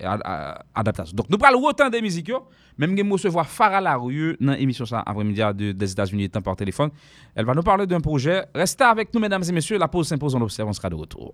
adaptation. 0.74 1.14
Donc 1.16 1.28
nous 1.30 1.38
parlons 1.38 1.64
autant 1.64 1.88
de 1.90 1.98
musique 2.00 2.32
même 2.78 2.96
que 2.96 3.12
recevoir 3.12 3.46
Farah 3.46 3.80
Larouille 3.80 4.36
dans 4.40 4.52
l'émission 4.52 4.84
après-midi 4.90 5.42
de- 5.54 5.72
des 5.72 5.92
États-Unis 5.92 6.30
temps 6.30 6.40
par 6.40 6.56
téléphone. 6.56 6.90
Elle 7.34 7.44
va 7.44 7.54
nous 7.54 7.62
parler 7.62 7.86
d'un 7.86 8.00
projet. 8.00 8.44
Restez 8.54 8.84
avec 8.84 9.12
nous 9.12 9.20
mesdames 9.20 9.42
et 9.46 9.52
messieurs, 9.52 9.76
la 9.78 9.88
pause 9.88 10.08
s'impose, 10.08 10.34
on 10.34 10.40
observe, 10.40 10.68
on 10.68 10.72
sera 10.72 10.88
de 10.88 10.94
retour. 10.94 11.32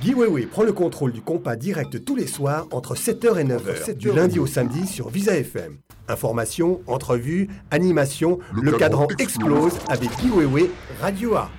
Guy 0.00 0.14
Weiwei 0.14 0.46
prend 0.46 0.62
le 0.62 0.72
contrôle 0.72 1.12
du 1.12 1.20
compas 1.20 1.56
direct 1.56 2.02
tous 2.06 2.16
les 2.16 2.26
soirs 2.26 2.66
entre 2.72 2.94
7h 2.94 3.38
et 3.38 3.44
9h, 3.44 3.94
du 3.98 4.10
lundi 4.10 4.38
au 4.38 4.46
samedi 4.46 4.86
sur 4.86 5.10
Visa 5.10 5.36
FM. 5.36 5.76
Information, 6.08 6.80
entrevues, 6.86 7.50
animation, 7.70 8.38
le, 8.54 8.72
cadran 8.72 9.08
explose 9.18 9.74
avec 9.88 10.08
Guy 10.16 10.30
Weiwei, 10.30 10.70
Radio 11.02 11.34
A. 11.34 11.50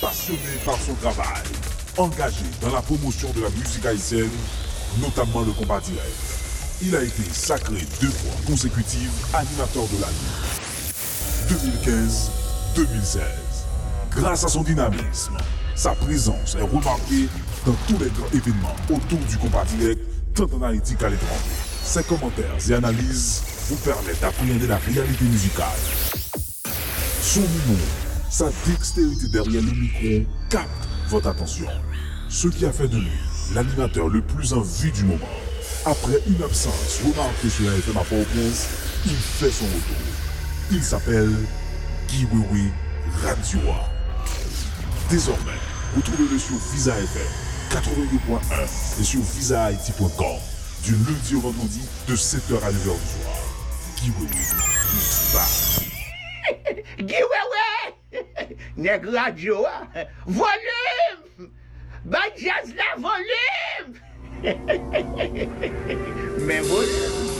Passionné 0.00 0.38
par 0.64 0.76
son 0.76 0.94
travail, 0.94 1.42
engagé 1.98 2.46
dans 2.62 2.72
la 2.72 2.80
promotion 2.80 3.28
de 3.36 3.42
la 3.42 3.50
musique 3.50 3.84
haïtienne, 3.84 4.30
notamment 5.02 5.42
le 5.42 5.52
combat 5.52 5.80
direct. 5.80 6.16
Il 6.80 6.96
a 6.96 7.02
été 7.02 7.22
sacré 7.32 7.80
deux 8.00 8.08
fois 8.08 8.32
consécutives 8.46 9.12
animateur 9.34 9.84
de 9.88 10.00
l'année. 10.00 10.14
2015-2016. 12.78 13.20
Grâce 14.10 14.44
à 14.44 14.48
son 14.48 14.62
dynamisme, 14.62 15.36
sa 15.78 15.90
présence 15.94 16.56
est 16.56 16.62
remarquée 16.62 17.28
dans 17.64 17.74
tous 17.86 18.02
les 18.02 18.10
grands 18.10 18.26
événements 18.34 18.74
autour 18.90 19.20
du 19.30 19.38
combat 19.38 19.64
direct, 19.64 20.00
tant 20.34 20.48
en 20.52 20.62
Haïti 20.62 20.96
qu'à 20.96 21.08
l'étranger. 21.08 21.54
Ses 21.84 22.02
commentaires 22.02 22.56
et 22.68 22.74
analyses 22.74 23.42
vous 23.68 23.76
permettent 23.76 24.20
d'appréhender 24.20 24.66
la 24.66 24.78
réalité 24.78 25.24
musicale. 25.24 25.66
Son 27.22 27.42
humour, 27.42 27.86
sa 28.28 28.46
dextérité 28.66 29.28
derrière 29.28 29.62
le 29.62 29.70
micro 29.70 30.28
capte 30.50 30.88
votre 31.10 31.28
attention. 31.28 31.68
Ce 32.28 32.48
qui 32.48 32.66
a 32.66 32.72
fait 32.72 32.88
de 32.88 32.96
lui 32.96 33.54
l'animateur 33.54 34.08
le 34.08 34.20
plus 34.20 34.52
en 34.54 34.62
vue 34.62 34.90
du 34.90 35.04
moment. 35.04 35.18
Après 35.86 36.20
une 36.26 36.42
absence 36.42 37.00
remarquée 37.04 37.50
sur 37.50 37.70
la 37.70 37.76
FM 37.76 37.96
à 37.96 38.04
Port-au-Prince, 38.04 38.66
il 39.06 39.12
fait 39.12 39.50
son 39.50 39.66
retour. 39.66 39.96
Il 40.72 40.82
s'appelle 40.82 41.30
Guy 42.08 42.26
Wewe 42.32 42.72
Radioa. 43.22 43.97
Désormais, 45.10 45.52
retrouvez-le 45.96 46.38
sur 46.38 46.56
Visa 46.72 46.94
FM 46.94 47.26
82.1 47.70 49.00
et 49.00 49.04
sur 49.04 49.20
visahaiti.com 49.22 50.36
du 50.84 50.92
lundi 50.92 51.34
au 51.34 51.40
vendredi 51.40 51.80
de 52.06 52.14
7h 52.14 52.62
à 52.62 52.70
9h 52.70 52.72
du 52.72 52.78
soir. 52.82 52.98
Guy 53.96 54.10
Wewe, 54.10 54.28
il 54.92 55.00
bat. 55.32 55.48
Guy 56.98 57.14
Wewe! 57.14 57.94
Nèg 58.76 59.06
radio, 59.06 59.64
hein? 59.64 59.88
volume! 60.26 61.48
Ba 62.04 62.20
jazz 62.36 62.74
la 62.76 62.94
volume! 63.00 63.94
Mais 66.46 66.60
volume! 66.60 67.37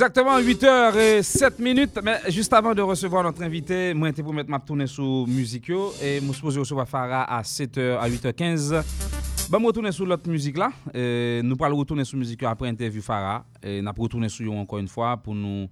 Exactement 0.00 0.40
8h 0.40 0.96
et 0.96 1.22
7 1.22 1.58
minutes. 1.58 2.00
Mais 2.02 2.20
juste 2.30 2.50
avant 2.54 2.74
de 2.74 2.80
recevoir 2.80 3.22
notre 3.22 3.42
invité, 3.42 3.92
moi, 3.92 4.08
j'étais 4.08 4.22
pour 4.22 4.32
mettre 4.32 4.48
ma 4.48 4.58
tournée 4.58 4.86
sur 4.86 5.26
musique 5.28 5.68
et 6.02 6.20
je 6.26 6.32
suppose 6.32 6.56
recevoir 6.56 6.88
Farah 6.88 7.24
à 7.24 7.42
7h 7.42 7.98
à 7.98 8.08
8h15. 8.08 8.82
Bah, 9.50 9.58
je 9.60 9.66
retourner 9.66 9.92
sur 9.92 10.06
l'autre 10.06 10.26
musique 10.26 10.56
là. 10.56 10.72
Nous 10.94 11.54
allons 11.60 11.76
retourner 11.76 12.06
sur 12.06 12.16
musique 12.16 12.42
après 12.44 12.70
interview 12.70 13.02
Farah. 13.02 13.44
Et 13.62 13.82
nous 13.82 13.92
retourner 13.98 14.30
sur 14.30 14.50
encore 14.54 14.78
une 14.78 14.88
fois 14.88 15.18
pour 15.18 15.34
nous 15.34 15.68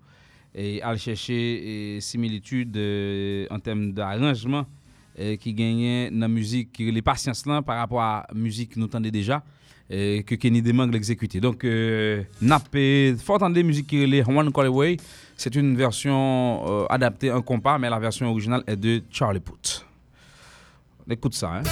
aller 0.55 0.99
chercher 0.99 1.97
similitudes 2.03 2.77
euh, 2.77 3.47
en 3.51 3.59
termes 3.59 3.93
d'arrangement 3.95 4.67
qui 5.41 5.53
gagnait 5.53 6.11
dans 6.11 6.21
la 6.21 6.29
musique, 6.29 6.79
les 6.79 7.03
patience 7.03 7.43
par 7.43 7.77
rapport 7.77 8.01
à 8.01 8.27
la 8.29 8.39
musique 8.39 8.75
que 8.75 8.79
nous 8.79 8.87
entendons 8.87 9.11
déjà 9.11 9.43
euh, 9.91 10.21
que 10.23 10.35
Kenny 10.35 10.61
Demang 10.61 10.91
l'exécutait. 10.91 11.41
Donc, 11.41 11.65
euh, 11.65 12.23
Nappé, 12.43 13.17
faut 13.19 13.35
entendre 13.35 13.55
des 13.55 13.63
musiques 13.63 13.87
qui 13.87 14.07
les 14.07 14.23
One 14.23 14.53
Call 14.53 14.67
Away. 14.67 14.99
C'est 15.35 15.55
une 15.55 15.77
version 15.77 16.63
euh, 16.69 16.87
adaptée 16.91 17.33
en 17.33 17.41
compas, 17.41 17.79
mais 17.79 17.89
la 17.89 17.99
version 17.99 18.31
originale 18.31 18.63
est 18.67 18.77
de 18.77 19.03
Charlie 19.11 19.41
Puth. 19.41 19.87
Écoute 21.09 21.33
ça, 21.35 21.55
hein. 21.55 21.63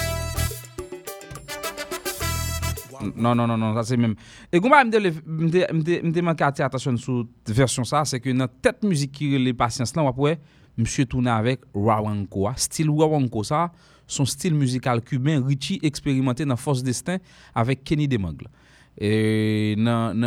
Non, 3.15 3.35
non, 3.35 3.45
non, 3.45 3.55
non, 3.55 3.75
ça 3.75 3.83
c'est 3.83 3.97
même. 3.97 4.15
Et 4.51 4.59
comment 4.59 4.83
me 4.83 6.01
me 6.01 6.21
manqué 6.21 6.43
attention 6.43 6.97
sur 6.97 7.27
la 7.47 7.53
version 7.53 7.83
ça, 7.83 8.03
c'est 8.03 8.19
que 8.19 8.31
dans 8.31 8.47
tête 8.47 8.81
musique 8.81 9.11
qui 9.11 9.37
les 9.37 9.53
patience 9.53 9.95
là, 9.95 10.01
on 10.01 10.05
va 10.05 10.35
monsieur 10.77 11.05
tourner 11.05 11.31
avec 11.31 11.61
Wawanko. 11.73 12.49
Style 12.55 12.89
Wawanko, 12.89 13.43
ça, 13.43 13.71
son 14.05 14.25
style 14.25 14.53
musical 14.53 15.01
cubain, 15.01 15.43
Richie 15.45 15.79
expérimenté 15.83 16.45
dans 16.45 16.55
Force 16.55 16.83
Destin 16.83 17.17
avec 17.53 17.83
Kenny 17.83 18.07
Demangle. 18.07 18.47
Et 18.99 19.75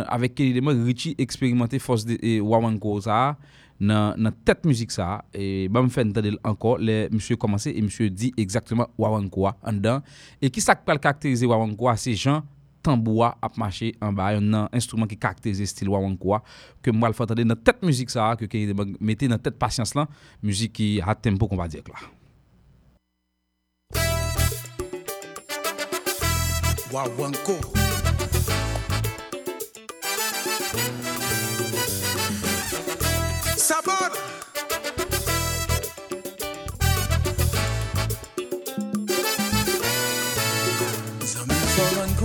avec 0.07 0.35
Kenny 0.35 0.53
Demangle, 0.53 0.83
Richie 0.83 1.15
expérimenté 1.17 1.79
Force 1.79 2.05
de, 2.05 2.17
ça, 3.01 3.37
dans 3.79 4.15
la 4.15 4.31
tête 4.31 4.63
musique 4.65 4.91
ça. 4.91 5.25
Et 5.33 5.67
me 5.67 5.87
fait 5.89 6.05
entendre 6.05 6.37
encore, 6.43 6.77
les 6.77 7.09
monsieur 7.09 7.35
commencé 7.35 7.73
et 7.75 7.81
monsieur 7.81 8.09
dit 8.09 8.33
exactement 8.37 8.87
Wawanko 8.97 9.47
en 9.63 9.73
dedans. 9.73 10.01
Et 10.41 10.49
qui 10.49 10.61
ça 10.61 10.75
peut 10.75 10.95
caractériser 10.97 11.45
Wawanko, 11.45 11.89
c'est 11.95 12.13
Jean 12.13 12.43
tanboua 12.83 13.35
ap 13.41 13.57
mache 13.57 13.93
an 14.01 14.15
ba 14.15 14.31
yon 14.35 14.49
nan 14.53 14.69
instrument 14.73 15.09
ki 15.09 15.17
karakterize 15.17 15.65
stil 15.69 15.91
wawankwa 15.93 16.41
ke 16.81 16.93
mwal 16.93 17.13
fantade 17.17 17.45
nan 17.45 17.57
tet 17.57 17.81
müzik 17.85 18.09
sa 18.13 18.33
ke 18.35 18.49
ke 18.51 18.65
mette 18.99 19.29
nan 19.29 19.39
tet 19.39 19.57
pasyans 19.57 19.95
lan 19.97 20.09
müzik 20.41 20.73
ki 20.79 20.89
hat 21.05 21.21
tempo 21.21 21.47
kon 21.47 21.61
va 21.61 21.69
dek 21.69 21.87
la. 21.93 22.01
Wawanko 26.91 27.80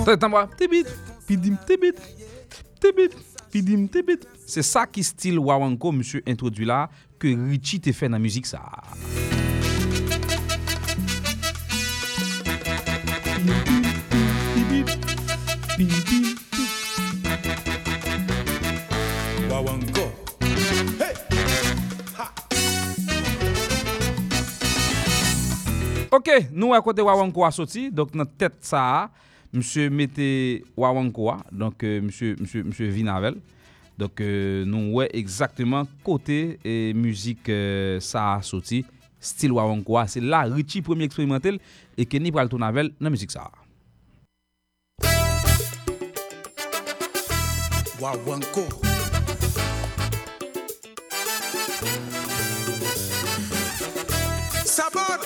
Tantambwa, 0.06 0.46
tibit, 0.46 0.86
pidim, 1.26 1.56
tibit, 1.66 1.98
tibit, 2.78 3.10
pidim, 3.50 3.88
tibit. 3.88 4.22
Se 4.46 4.62
sa 4.62 4.84
ki 4.86 5.02
stil 5.02 5.40
wawanko 5.42 5.90
msye 5.92 6.20
introdu 6.30 6.62
la 6.62 6.84
ke 7.18 7.32
Richie 7.34 7.80
te 7.82 7.90
fe 7.90 8.06
nan 8.06 8.22
müzik 8.22 8.46
sa. 8.46 8.62
Wawanko 19.50 20.06
Ok, 26.14 26.30
nou 26.54 26.78
akote 26.78 27.02
wawanko 27.02 27.50
asoti, 27.50 27.88
dok 27.90 28.14
nan 28.14 28.30
tet 28.38 28.62
sa 28.62 28.86
a. 29.02 29.06
Mse 29.56 29.88
mette 29.88 30.64
Wawankoa, 30.76 31.38
donc 31.50 31.82
euh, 31.82 32.02
mse, 32.02 32.36
mse, 32.38 32.56
mse 32.56 32.82
Vinavel. 32.92 33.36
Donc 33.96 34.20
euh, 34.20 34.66
nou 34.68 34.98
wè 34.98 35.06
exactement 35.16 35.88
kote 36.04 36.58
e 36.60 36.74
müzik 36.92 37.48
euh, 37.48 37.96
sa 38.04 38.42
soti, 38.44 38.82
stil 39.16 39.54
Wawankoa. 39.56 40.04
Se 40.12 40.20
la 40.20 40.42
Richie 40.44 40.82
premier 40.84 41.08
eksperimentel 41.08 41.56
e 41.96 42.04
Kenny 42.04 42.34
Praltonavel 42.36 42.92
nan 43.00 43.14
müzik 43.16 43.32
sa. 43.32 43.48
Wawanko 47.96 48.68
Sabor 54.68 55.24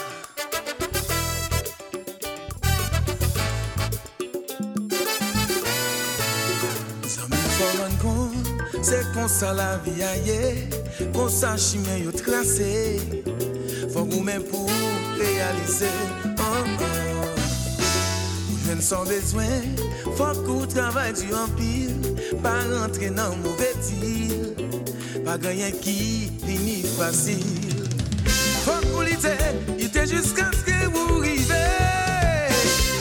Koman 7.60 7.96
kon, 8.00 8.32
se 8.82 9.02
kon 9.12 9.28
sa 9.28 9.52
la 9.52 9.76
vi 9.84 10.00
a 10.02 10.14
ye 10.24 10.40
Kon 11.12 11.28
sa 11.28 11.56
chimye 11.60 12.00
yo 12.06 12.14
trase. 12.16 12.98
Fok 13.92 14.08
ou 14.16 14.24
men 14.24 14.40
pou 14.48 14.68
realize 15.20 15.92
oh, 16.40 16.64
oh. 16.80 17.24
Ou 18.48 18.60
jen 18.64 18.80
son 18.84 19.04
bezwen 19.10 19.76
Fok 20.16 20.44
ou 20.48 20.68
travay 20.70 21.12
di 21.20 21.28
anpil 21.36 22.16
Pa 22.40 22.56
rentre 22.70 23.12
nan 23.12 23.36
mouve 23.44 23.72
til 23.84 24.50
Pa 25.24 25.36
ganyen 25.36 25.74
ki 25.84 26.30
vini 26.42 26.82
fasil. 26.96 27.44
Fok 28.64 28.86
ou 28.94 29.02
lite, 29.04 29.36
ite 29.78 30.06
jiska 30.08 30.48
skre 30.56 30.88
ou 30.94 31.20
rive. 31.20 31.60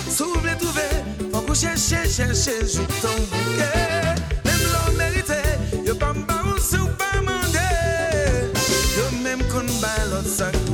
Sou 0.10 0.36
vle 0.44 0.58
touve, 0.60 0.90
fok 1.32 1.50
ou 1.50 1.56
chèche, 1.56 2.04
chèche 2.12 2.60
Joutan 2.68 3.24
bouke 3.32 3.99
Mwen 9.22 9.40
kon 9.52 9.68
bay 9.82 10.02
lot 10.12 10.26
sak. 10.26 10.69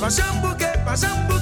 Pasan 0.00 0.42
bouke, 0.42 0.68
pasan 0.84 1.28
bouke 1.28 1.39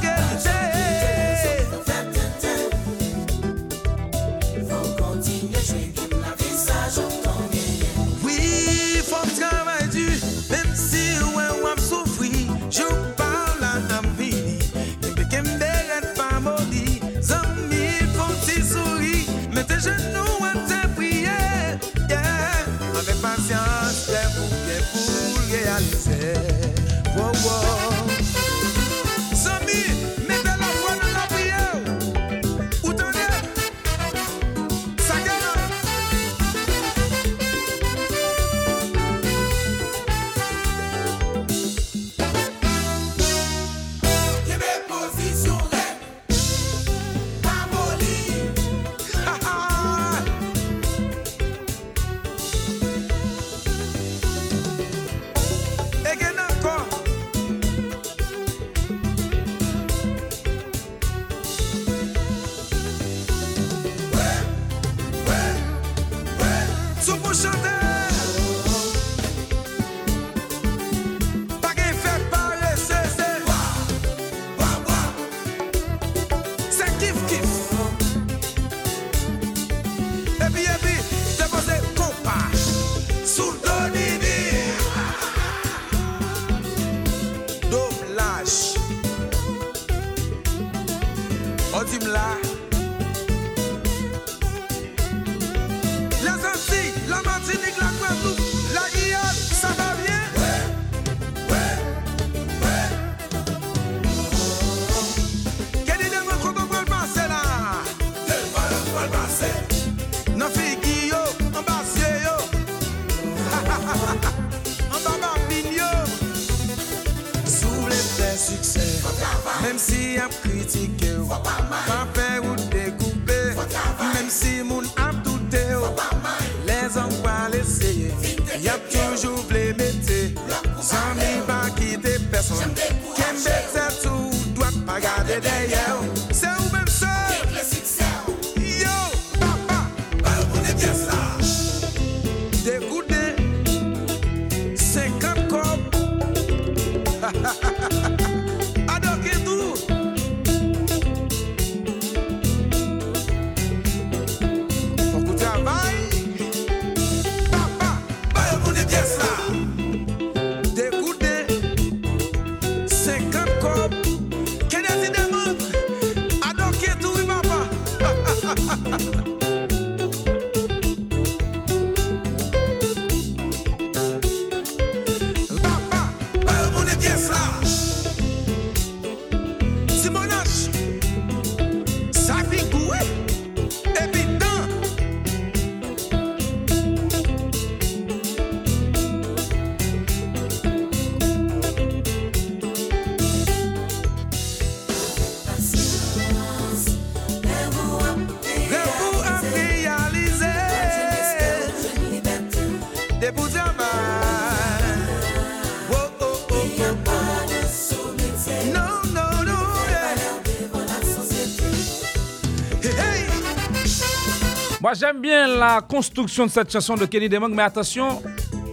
la 215.58 215.80
construction 215.80 216.46
de 216.46 216.50
cette 216.50 216.70
chanson 216.70 216.94
de 216.94 217.04
Kenny 217.04 217.28
Demong, 217.28 217.52
mais 217.52 217.62
attention, 217.62 218.22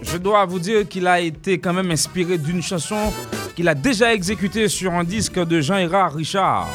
je 0.04 0.18
dois 0.18 0.46
vous 0.46 0.60
dire 0.60 0.88
qu'il 0.88 1.08
a 1.08 1.20
été 1.20 1.58
quand 1.58 1.74
même 1.74 1.90
inspiré 1.90 2.38
d'une 2.38 2.62
chanson 2.62 3.12
qu'il 3.56 3.68
a 3.68 3.74
déjà 3.74 4.14
exécutée 4.14 4.68
sur 4.68 4.94
un 4.94 5.04
disque 5.04 5.44
de 5.44 5.62
Jean-Hérard 5.62 6.14
Richard. 6.14 6.70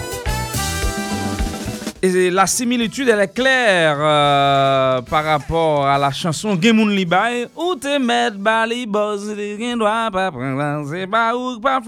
Et 2.02 2.30
la 2.30 2.46
similitude, 2.46 3.08
elle 3.08 3.20
est 3.20 3.32
claire 3.32 3.98
euh, 4.00 5.02
par 5.02 5.22
rapport 5.22 5.86
à 5.86 5.96
la 5.98 6.10
chanson 6.10 6.58
Gemoun 6.60 6.90
Libay. 6.90 7.46
Ou 7.54 7.76
te 7.76 7.98
met 7.98 8.30
bali 8.30 8.86
pas 8.86 9.16
prendre, 10.10 10.88
c'est 10.90 11.06
pas 11.06 11.36
ou 11.36 11.60
pas 11.60 11.80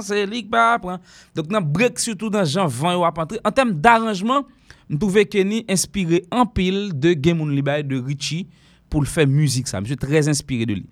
c'est 0.00 0.48
pas 0.48 0.78
prendre. 0.78 1.00
Donc, 1.34 1.50
nan 1.50 1.62
break 1.62 1.98
surtout 1.98 2.30
dans 2.30 2.44
Jean 2.44 2.68
20 2.68 2.96
ou 2.96 3.04
En 3.04 3.50
termes 3.52 3.72
d'arrangement, 3.72 4.44
nous 4.88 4.98
trouvons 4.98 5.24
Kenny 5.24 5.64
inspiré 5.68 6.24
en 6.30 6.46
pile 6.46 6.92
de 6.94 7.16
Gemoun 7.20 7.50
Libay 7.54 7.82
de 7.82 7.98
Richie 7.98 8.46
pour 8.88 9.00
le 9.00 9.06
faire 9.06 9.26
musique 9.26 9.66
ça. 9.66 9.80
Je 9.80 9.86
suis 9.86 9.96
très 9.96 10.28
inspiré 10.28 10.64
de 10.66 10.74
lui. 10.74 10.86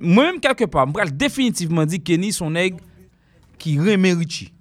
Moi-même, 0.00 0.40
quelque 0.40 0.64
part, 0.64 0.88
je 1.04 1.10
définitivement 1.10 1.84
dit 1.84 2.00
Kenny 2.00 2.32
son 2.32 2.54
aigle 2.54 2.78
qui 3.58 3.78
remet 3.78 4.14
Richie 4.14 4.52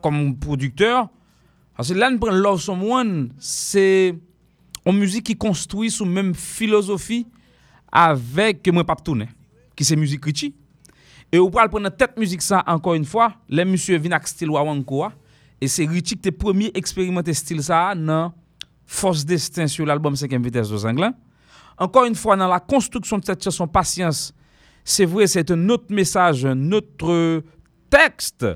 comme 0.00 0.36
producteur. 0.36 1.08
Parce 1.76 1.88
que 1.92 1.94
là, 1.94 2.10
nous 2.10 2.18
prenons 2.18 2.36
Love 2.36 2.60
Someone, 2.60 3.32
c'est 3.38 4.14
une 4.86 4.98
musique 4.98 5.24
qui 5.24 5.36
construit 5.36 5.90
sous 5.90 6.04
même 6.04 6.34
philosophie 6.34 7.26
avec 7.90 8.66
moi 8.72 8.84
pas 8.84 8.96
qui 9.74 9.84
c'est 9.84 9.96
musique 9.96 10.24
Richie. 10.24 10.54
Et 11.32 11.38
vous 11.38 11.50
pouvez 11.50 11.68
prendre 11.68 11.88
tête 11.90 12.16
musique 12.18 12.42
ça 12.42 12.62
encore 12.66 12.94
une 12.94 13.04
fois, 13.04 13.34
les 13.48 13.64
monsieur 13.64 13.98
viennent 13.98 14.12
avec 14.12 14.28
style 14.28 14.50
C'est 15.66 15.86
Richie 15.86 16.16
qui 16.16 16.28
est 16.28 16.32
premier 16.32 16.70
expérimenter 16.74 17.34
style 17.34 17.62
ça 17.62 17.94
dans 17.94 18.32
Force 18.86 19.24
Destin 19.24 19.66
sur 19.66 19.84
l'album 19.86 20.14
5e 20.14 20.42
vitesse 20.42 20.70
de 20.70 20.86
Anglais. 20.86 21.10
Encore 21.78 22.04
une 22.04 22.14
fois 22.14 22.36
dans 22.36 22.48
la 22.48 22.60
construction 22.60 23.18
de 23.18 23.24
cette 23.24 23.42
chanson 23.42 23.66
Patience, 23.66 24.34
c'est 24.84 25.04
vrai, 25.04 25.26
c'est 25.26 25.50
un 25.50 25.68
autre 25.68 25.86
message, 25.90 26.44
un 26.46 26.72
autre 26.72 27.42
texte 27.88 28.46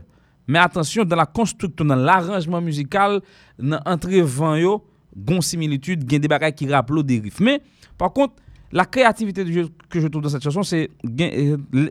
mais 0.46 0.58
attention, 0.58 1.04
dans 1.04 1.16
la 1.16 1.26
construction, 1.26 1.84
dans 1.84 1.94
l'arrangement 1.94 2.60
musical, 2.60 3.20
dans 3.58 3.80
l'entrée 3.86 4.22
vent 4.22 4.82
gon 5.16 5.40
similitude, 5.40 6.10
gen 6.10 6.20
des 6.20 6.28
bagages 6.28 6.54
qui 6.54 6.66
rappellent 6.66 7.02
des 7.02 7.20
riffs. 7.20 7.40
Mais 7.40 7.60
par 7.96 8.12
contre, 8.12 8.34
la 8.72 8.84
créativité 8.84 9.44
que 9.88 10.00
je 10.00 10.06
trouve 10.08 10.22
dans 10.22 10.28
cette 10.28 10.42
chanson, 10.42 10.62
c'est 10.62 10.90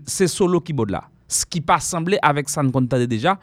c'est 0.06 0.28
solo 0.28 0.60
keyboard 0.60 0.92
là. 0.92 1.10
ce 1.34 1.46
qui 1.46 1.62
pas 1.62 1.80
semblé 1.80 2.18
avec 2.22 2.48
ça 2.50 2.62
qu'on 2.72 2.86
t'a 2.86 3.06
déjà. 3.06 3.38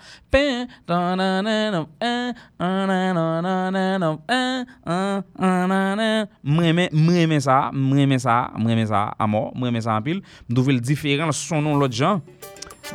M'aimer 6.42 7.40
ça, 7.40 7.70
m'aimer 7.72 8.18
ça, 8.18 8.50
m'aimer 8.58 8.86
ça 8.86 9.14
à 9.18 9.26
mort, 9.26 9.52
m'aimer 9.56 9.80
ça 9.80 9.94
en 9.94 10.02
pile. 10.02 10.22
M'douvel 10.48 10.80
différent 10.80 11.32
son 11.32 11.60
nom 11.62 11.76
l'autre 11.76 11.94
gens. 11.94 12.20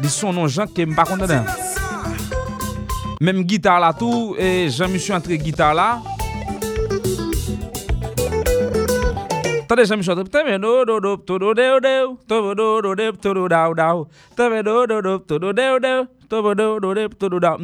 Di 0.01 0.09
son 0.09 0.33
nom 0.33 0.47
gens 0.47 0.67
qui 0.67 0.85
me 0.85 0.95
pas 0.95 1.03
content. 1.03 1.27
Même 3.21 3.43
guitare 3.43 3.79
là 3.79 3.93
tout, 3.93 4.35
et 4.37 4.69
Jean-Michel 4.69 5.15
entre 5.15 5.33
guitare 5.33 5.73
là. 5.73 6.01
Attendez, 9.65 9.85
Jean-Michel. 9.85 10.15
Je 10.15 10.21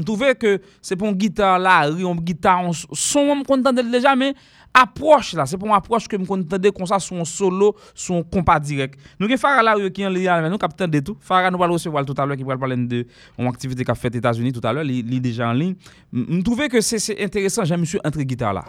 trouvais 0.03 0.35
que 0.35 0.61
c'est 0.81 0.95
pour 0.95 1.07
une 1.07 1.13
guitare 1.13 1.59
là, 1.59 1.87
une 1.87 2.15
guitare, 2.15 2.71
son, 2.91 3.19
on 3.19 3.43
content 3.43 3.71
déjà, 3.71 4.15
mais 4.15 4.33
approche 4.73 5.33
là, 5.33 5.45
c'est 5.45 5.57
pour 5.57 5.67
une 5.67 5.75
approche 5.75 6.07
que 6.07 6.17
me 6.17 6.25
contendais 6.25 6.71
comme 6.71 6.87
ça 6.87 6.97
son 6.97 7.23
solo, 7.23 7.75
son 7.93 8.23
compas 8.23 8.59
direct. 8.59 8.99
Nous 9.19 9.27
avons 9.27 9.37
Farah 9.37 9.61
là 9.61 9.75
qui 9.91 10.03
en 10.03 10.09
lien 10.09 10.49
nous 10.49 10.57
capitaine 10.57 10.89
de 10.89 11.01
tout. 11.01 11.15
Farah 11.19 11.51
nous 11.51 11.61
allons 11.61 11.73
recevoir 11.73 12.03
tout 12.03 12.15
à 12.17 12.25
l'heure 12.25 12.37
qui 12.37 12.43
va 12.43 12.57
parler 12.57 12.77
de 12.77 13.05
une 13.37 13.47
activité 13.47 13.83
qu'a 13.83 13.93
fait 13.93 14.15
États-Unis 14.15 14.53
tout 14.53 14.65
à 14.65 14.73
l'heure, 14.73 14.85
il 14.85 15.13
est 15.13 15.19
déjà 15.19 15.49
en 15.49 15.53
ligne. 15.53 15.75
Je 16.11 16.41
trouvais 16.41 16.67
que 16.67 16.81
c'est 16.81 17.23
intéressant, 17.23 17.63
j'aime 17.63 17.81
monsieur 17.81 17.99
entre 18.03 18.23
guitare 18.23 18.53
là. 18.53 18.65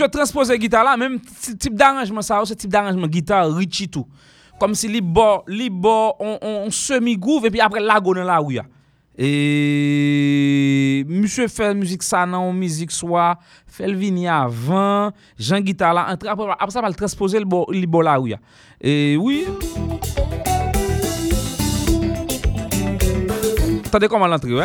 Je 0.00 0.06
transpose 0.06 0.50
guitare 0.52 0.82
là, 0.82 0.96
même 0.96 1.20
type 1.20 1.74
d'arrangement 1.74 2.22
ça, 2.22 2.40
ce 2.46 2.54
type 2.54 2.70
d'arrangement 2.70 3.06
guitare 3.06 3.54
Richie 3.54 3.86
tout. 3.86 4.06
Comme 4.58 4.74
si 4.74 4.88
li 4.88 5.02
bo, 5.02 5.42
li 5.46 5.68
bo 5.68 6.14
on, 6.18 6.38
on 6.40 6.70
semi 6.70 7.18
groove 7.18 7.44
et 7.44 7.50
puis 7.50 7.60
après 7.60 7.80
la 7.80 8.00
go 8.00 8.14
dans 8.14 8.24
la 8.24 8.40
ouya. 8.40 8.64
Et 9.18 11.04
monsieur 11.06 11.48
fait 11.48 11.74
musique 11.74 12.02
ça 12.02 12.24
non 12.24 12.50
musique 12.50 12.90
soit 12.90 13.36
fait 13.66 13.86
le 13.88 13.94
vini 13.94 14.26
avant, 14.26 15.10
Jean 15.38 15.60
guitare 15.60 15.92
là 15.92 16.06
après, 16.08 16.70
ça 16.70 16.80
va 16.80 16.88
le 16.88 16.94
transposer 16.94 17.38
le 17.38 17.44
bo, 17.44 17.66
la 18.00 18.18
ouya. 18.18 18.38
Et 18.80 19.18
oui. 19.20 19.44
Attendez 23.84 24.08
comment 24.08 24.26
l'entrée, 24.26 24.54
ouais? 24.54 24.64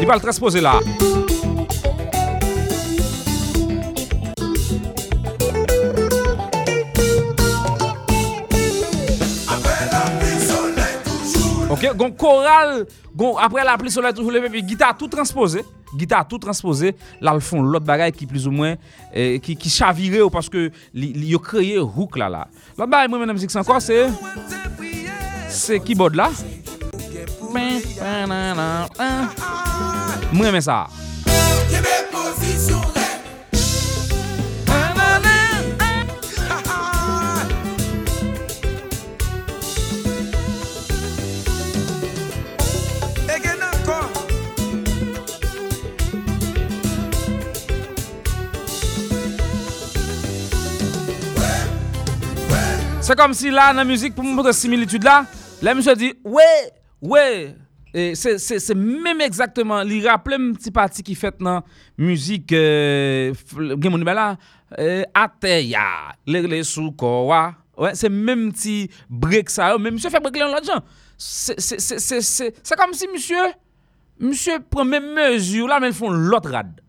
Il 0.00 0.06
va 0.06 0.14
le 0.14 0.20
transposer 0.20 0.60
gon 11.94 12.10
choral, 12.12 12.86
gon 13.14 13.36
après 13.36 13.64
la 13.64 13.76
pluie 13.76 13.90
soleil 13.90 14.14
toujours 14.14 14.32
levé, 14.32 14.62
guitare 14.62 14.96
tout 14.96 15.08
transposé, 15.08 15.62
guitare 15.94 16.26
tout 16.26 16.38
transposé, 16.38 16.94
là 17.20 17.34
le 17.34 17.40
fond 17.40 17.62
l'autre 17.62 17.84
bagaille 17.84 18.12
qui 18.12 18.26
plus 18.26 18.46
ou 18.46 18.50
moins 18.50 18.74
eh, 19.12 19.40
qui 19.40 19.56
qui 19.56 19.68
chaviré 19.68 20.20
parce 20.30 20.48
que 20.48 20.70
li, 20.94 21.28
yo 21.28 21.38
créé 21.38 21.78
hook 21.78 22.16
là 22.16 22.28
là. 22.28 22.48
L'autre 22.78 22.90
bagaille 22.90 23.08
moi 23.08 23.26
musique 23.32 23.50
c'est 23.50 23.58
encore 23.58 23.82
c'est? 23.82 24.06
C'est 25.48 25.80
keyboard 25.80 26.14
là. 26.14 26.30
Moi 30.32 30.50
mais 30.50 30.60
ça. 30.60 30.86
C'est 53.06 53.16
comme 53.16 53.34
si 53.34 53.50
là, 53.50 53.70
dans 53.70 53.80
la 53.80 53.84
musique, 53.84 54.14
pour 54.14 54.24
montrer 54.24 54.54
similitude 54.54 55.04
là, 55.04 55.26
là, 55.60 55.74
monsieur 55.74 55.94
dit, 55.94 56.14
ouais, 56.24 56.72
ouais. 57.02 57.54
C'est, 58.14 58.74
même 58.74 59.20
exactement, 59.20 59.82
il 59.82 60.08
rappelle 60.08 60.40
un 60.40 60.52
petit 60.54 60.70
parti 60.70 61.02
qui 61.02 61.14
fait 61.14 61.34
dans 61.38 61.56
la 61.56 61.64
musique, 61.98 62.50
euh, 62.54 63.34
là, 63.58 64.38
euh, 64.78 65.02
Ateya, 65.12 66.14
les 66.26 66.64
Soukowa. 66.64 67.54
Ouais, 67.76 67.94
c'est 67.94 68.08
même 68.08 68.50
petit 68.50 68.88
break 69.10 69.50
ça, 69.50 69.76
mais 69.76 69.90
monsieur 69.90 70.08
fait 70.08 70.18
break 70.18 70.38
l'autre 70.38 70.64
gens. 70.64 70.80
C'est 71.18 72.76
comme 72.78 72.94
si 72.94 73.06
monsieur, 73.12 73.52
monsieur 74.18 74.60
prend 74.70 74.86
même 74.86 75.12
mesure 75.12 75.68
là, 75.68 75.78
mais 75.78 75.88
ils 75.88 75.94
font 75.94 76.08
l'autre 76.08 76.50
rad. 76.50 76.80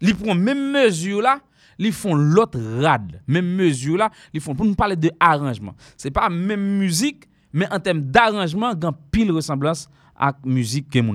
Il 0.00 0.16
prend 0.16 0.34
même 0.34 0.72
mesure 0.72 1.20
là, 1.20 1.40
ils 1.86 1.92
font 1.92 2.14
l'autre 2.14 2.58
rad, 2.80 3.22
même 3.26 3.54
mesure 3.54 3.96
là, 3.96 4.10
ils 4.32 4.40
font 4.40 4.54
pour 4.54 4.66
nous 4.66 4.74
parler 4.74 4.96
de 4.96 5.10
arrangement. 5.20 5.74
C'est 5.96 6.10
pas 6.10 6.28
même 6.28 6.78
musique, 6.78 7.28
mais 7.52 7.70
en 7.72 7.78
termes 7.80 8.02
d'arrangement, 8.02 8.72
il 8.72 8.82
y 8.82 8.86
a 8.86 8.92
pile 9.10 9.32
ressemblance 9.32 9.88
à 10.16 10.26
la 10.26 10.36
musique 10.44 10.90
que 10.90 10.98
mon 11.00 11.14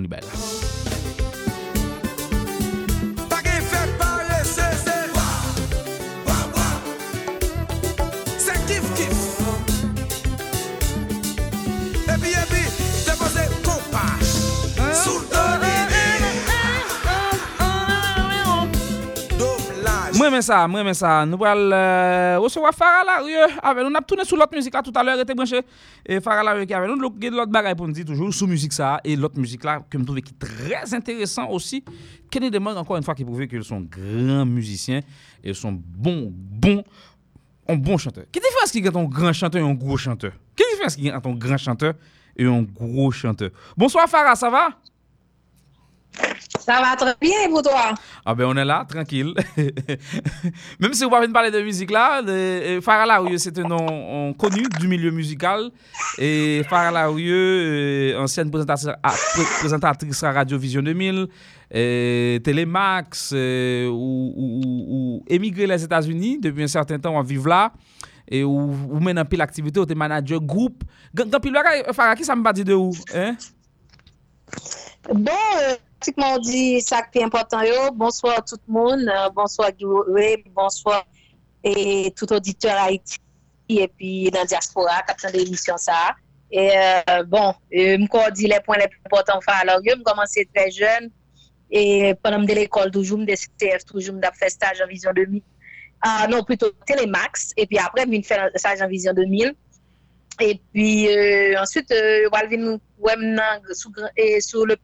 remè 20.34 20.42
sa, 20.46 20.64
mwen 20.68 20.82
remè 20.82 20.94
sa. 20.98 21.12
Nou 21.30 21.40
pral 21.42 21.62
recewa 22.42 22.72
Farah 22.76 23.04
Larieux 23.06 23.58
ave. 23.62 23.84
Nou 23.86 23.94
nap 23.94 24.08
toune 24.10 24.26
sou 24.26 24.40
lot 24.40 24.52
müzik 24.56 24.74
la 24.74 24.82
tout 24.86 24.98
alè, 24.98 25.16
rete 25.20 25.36
branche. 25.38 25.62
E 26.04 26.20
Farah 26.24 26.46
Larieux 26.48 26.70
ki 26.70 26.78
ave. 26.78 26.90
Nou 26.90 27.12
gen 27.22 27.38
lot 27.38 27.52
bagay 27.54 27.76
pou 27.78 27.90
nou 27.90 27.96
di 27.96 28.06
toujou 28.08 28.34
sou 28.34 28.50
müzik 28.50 28.74
sa. 28.76 28.96
E 29.06 29.16
lot 29.20 29.38
müzik 29.38 29.66
la 29.68 29.80
ke 29.86 30.00
m 30.00 30.06
touve 30.08 30.24
ki 30.26 30.36
trez 30.42 30.96
interesant 30.98 31.54
osi. 31.54 31.84
Kenny 32.34 32.50
Demog, 32.54 32.78
ankon 32.82 32.98
yon 32.98 33.06
fwa 33.06 33.16
ki 33.18 33.28
pouve 33.28 33.48
ki 33.50 33.62
son 33.68 33.86
gran 33.94 34.50
müzisyen. 34.50 35.06
E 35.44 35.54
son 35.58 35.78
bon, 35.78 36.26
bon, 36.34 36.82
un 37.70 37.78
bon 37.78 38.02
chanteur. 38.02 38.26
Ki 38.34 38.42
difens 38.42 38.74
ki 38.74 38.82
gen 38.88 38.96
ton 38.96 39.06
gran 39.06 39.36
chanteur 39.38 39.62
e 39.62 39.68
yon 39.68 39.78
gros 39.78 40.02
chanteur? 40.02 40.34
Ki 40.58 40.66
difens 40.74 40.98
ki 40.98 41.10
gen 41.12 41.22
ton 41.22 41.38
gran 41.38 41.62
chanteur 41.62 41.94
e 42.34 42.48
yon 42.48 42.66
gros 42.66 43.14
chanteur? 43.14 43.54
Bonsoir 43.78 44.10
Farah, 44.10 44.40
sa 44.40 44.50
va? 44.54 44.72
Ça 46.60 46.80
va 46.80 46.96
très 46.96 47.16
bien 47.20 47.50
pour 47.50 47.62
toi. 47.62 47.94
Ah 48.26 48.34
ben 48.34 48.46
on 48.46 48.56
est 48.56 48.64
là, 48.64 48.86
tranquille. 48.88 49.34
Même 50.80 50.94
si 50.94 51.04
vous 51.04 51.10
pas 51.10 51.28
parler 51.28 51.52
de 51.52 51.62
musique 51.62 51.92
là, 51.92 52.22
Farah 52.82 53.06
Larieux, 53.06 53.38
c'est 53.38 53.58
un 53.60 53.68
nom 53.68 54.34
connu 54.34 54.64
du 54.80 54.88
milieu 54.88 55.12
musical. 55.12 55.72
Et 56.18 56.64
Farah 56.70 56.92
Larieux, 56.92 58.18
ancienne 58.18 58.50
présentatrice, 58.50 58.88
présentatrice 59.60 60.24
à 60.24 60.32
Radio 60.32 60.58
Vision 60.58 60.82
2000, 60.82 61.28
et 61.72 62.40
Télémax, 62.44 63.34
ou, 63.34 65.24
émigré 65.28 65.68
les 65.68 65.84
États-Unis 65.84 66.40
depuis 66.40 66.64
un 66.64 66.68
certain 66.68 66.98
temps, 66.98 67.18
on 67.18 67.22
vivre 67.24 67.50
là. 67.50 67.74
Et 68.30 68.44
ou, 68.44 68.72
ou 68.90 69.00
mène 69.02 69.18
un 69.18 69.26
peu 69.26 69.36
l'activité, 69.36 69.82
ou 69.82 69.86
t'es 69.86 69.96
manager 69.96 70.40
groupe. 70.40 70.84
Quand 71.16 71.40
puis 71.42 71.52
Farah, 71.92 72.16
qui 72.16 72.24
ça 72.24 72.36
me 72.36 72.54
dit 72.54 72.64
de 72.64 72.74
où? 72.74 72.92
Hein? 73.14 73.36
Bon, 75.12 75.32
euh, 75.62 75.76
pratiquement 76.04 76.38
dit 76.38 76.82
ça 76.82 77.02
qui 77.04 77.20
est 77.20 77.24
important. 77.24 77.62
Yo. 77.62 77.92
Bonsoir 77.94 78.44
tout 78.44 78.58
le 78.68 78.74
monde, 78.74 79.08
euh, 79.08 79.30
bonsoir 79.30 79.72
Guy 79.72 79.86
bonsoir 80.54 81.06
et 81.64 82.14
tout 82.14 82.30
auditeur 82.34 82.76
Haïti 82.78 83.20
et 83.70 83.88
puis 83.88 84.30
dans 84.30 84.40
la 84.40 84.46
diaspora 84.46 85.02
qui 85.04 85.32
de 85.32 85.38
l'émission 85.38 85.78
ça. 85.78 86.14
Et 86.52 86.72
euh, 87.10 87.24
bon, 87.24 87.54
je 87.72 87.96
me 87.96 88.32
dis 88.32 88.48
les 88.48 88.60
points 88.60 88.80
les 88.80 88.90
plus 88.90 89.00
importants. 89.06 89.40
Alors, 89.48 89.80
je 89.86 90.04
commencé 90.04 90.46
très 90.54 90.70
jeune 90.72 91.10
et 91.72 92.14
pendant 92.22 92.40
de 92.40 92.54
l'école, 92.54 92.92
toujours, 92.92 93.20
de 93.20 93.34
CTF, 93.34 93.86
toujours, 93.86 94.16
je 94.22 94.30
fait 94.38 94.50
stage 94.50 94.82
en 94.84 94.88
Vision 94.88 95.12
2000. 95.16 95.42
Ah, 96.02 96.28
non, 96.30 96.44
plutôt 96.44 96.72
Télémax. 96.86 97.54
Et 97.56 97.66
puis 97.66 97.78
après, 97.78 98.04
je 98.12 98.22
fait 98.24 98.52
stage 98.58 98.82
en 98.82 98.90
Vision 98.90 99.14
2000. 99.14 99.56
Et 100.42 100.60
puis 100.74 101.08
euh, 101.08 101.62
ensuite, 101.62 101.90
euh, 101.92 102.26
je 102.26 102.30
vais 102.30 102.38
sur 104.42 104.66
le 104.66 104.76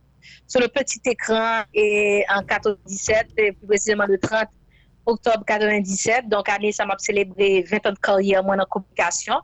sur 0.47 0.61
le 0.61 0.67
petit 0.67 0.99
écran 1.05 1.63
et 1.73 2.23
en 2.29 2.43
97, 2.43 3.35
plus 3.35 3.67
précisément 3.67 4.05
le 4.05 4.17
30 4.17 4.47
octobre 5.05 5.43
97. 5.45 6.27
Donc, 6.29 6.49
année, 6.49 6.71
ça 6.71 6.85
m'a 6.85 6.95
célébré 6.97 7.63
20 7.63 7.87
ans 7.87 7.91
de 7.91 7.99
carrière, 7.99 8.43
moi, 8.43 8.55
en 8.55 8.65
communication. 8.65 9.35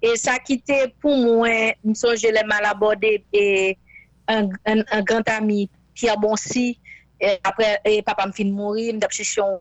Et 0.00 0.16
ça 0.16 0.34
a 0.34 0.38
quitté 0.38 0.94
pour 1.00 1.16
moi, 1.16 1.48
je 1.84 1.88
me 1.88 2.32
les 2.32 2.44
mal 2.44 2.64
abordé 2.64 3.24
et 3.32 3.78
un, 4.26 4.48
un, 4.66 5.02
grand 5.02 5.28
ami, 5.28 5.70
Pierre 5.94 6.18
Bonsi. 6.18 6.78
Et 7.20 7.38
après, 7.44 7.80
et 7.84 8.02
papa 8.02 8.26
me 8.26 8.32
fait 8.32 8.44
mourir, 8.44 8.94
je 8.94 9.22
cherché 9.22 9.40
un 9.40 9.58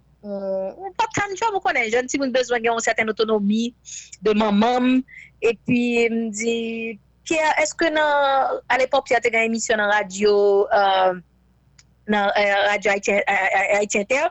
pas 0.97 1.27
de 1.29 1.35
job, 1.35 1.49
vous 1.53 1.59
connaissez, 1.59 1.91
jeune, 1.91 2.07
si 2.07 2.17
vous 2.17 2.23
avez 2.23 2.31
besoin 2.31 2.59
d'une 2.59 2.79
certaine 2.79 3.09
autonomie 3.09 3.75
de 4.21 4.31
maman. 4.33 5.01
Et 5.41 5.57
puis, 5.65 6.09
me 6.09 6.29
dit, 6.29 6.99
est-ce 7.29 7.73
que 7.73 7.85
à 8.69 8.77
l'époque, 8.77 9.09
y 9.13 9.15
a 9.15 9.19
une 9.39 9.45
émission 9.45 9.77
dans 9.77 9.89
radio, 9.89 10.67
euh, 10.73 11.13
euh, 12.09 12.67
radio 12.69 12.91
Haïti 12.91 13.99
Inter, 13.99 14.27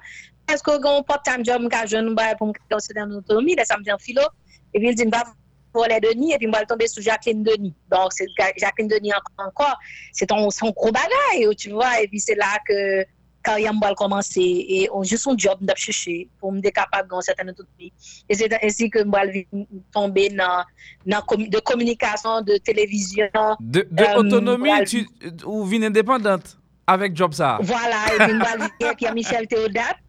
est-ce 0.52 0.62
que 0.62 0.72
vous 0.72 1.02
part-time 1.02 1.44
job, 1.44 1.62
je 1.72 1.86
jeune 1.86 2.16
pour 2.38 2.48
me 2.48 2.52
considérer 2.70 3.06
une 3.06 3.14
autonomie, 3.14 3.54
là, 3.54 3.64
ça 3.64 3.78
me 3.78 3.84
dit 3.84 3.92
en 3.92 3.98
philo, 3.98 4.22
et 4.74 4.78
puis 4.78 4.88
il 4.88 4.94
dit, 4.94 5.04
va 5.04 5.24
voler 5.72 6.00
Denis, 6.00 6.32
et 6.32 6.38
puis 6.38 6.48
je 6.52 6.58
vais 6.58 6.66
tomber 6.66 6.88
sur 6.88 7.02
Jacqueline 7.02 7.44
Denis. 7.44 7.74
Donc, 7.90 8.10
Jacqueline 8.56 8.88
Denis 8.88 9.12
encore, 9.38 9.78
c'est 10.12 10.28
son 10.30 10.70
gros 10.70 10.90
bagage, 10.90 11.56
tu 11.56 11.70
vois, 11.70 12.00
et 12.00 12.08
puis 12.08 12.18
c'est 12.18 12.34
là 12.34 12.58
karyan 13.46 13.76
mbal 13.78 13.94
komanse, 13.98 14.42
e 14.42 14.88
on 14.92 15.04
jous 15.04 15.22
son 15.22 15.38
job 15.38 15.60
mdap 15.62 15.78
cheche, 15.80 16.28
pou 16.40 16.52
mde 16.54 16.72
kapab 16.76 17.08
gwen 17.10 17.24
satan 17.24 17.52
ototmi. 17.52 17.90
E 18.28 18.36
se 18.38 18.48
tan 18.52 18.62
esi 18.66 18.90
ke 18.92 19.04
mbal 19.08 19.32
tombe 19.94 20.26
nan, 20.36 20.68
nan 21.08 21.24
kom, 21.28 21.46
de 21.50 21.62
komunikasyon, 21.72 22.46
de 22.48 22.60
televizyon. 22.66 23.56
De, 23.60 23.86
de 23.88 24.06
euh, 24.06 24.20
otonomi 24.22 24.72
tu, 24.90 25.04
ou 25.44 25.64
vin 25.68 25.88
indépendante 25.88 26.56
avèk 26.90 27.16
job 27.16 27.36
sa. 27.36 27.56
Voilà, 27.62 28.04
e 28.14 28.22
vin 28.24 28.40
mbal 28.40 28.66
vin 28.66 28.96
ki 28.98 29.10
a 29.10 29.14
Michel 29.16 29.48
Theodat, 29.50 30.00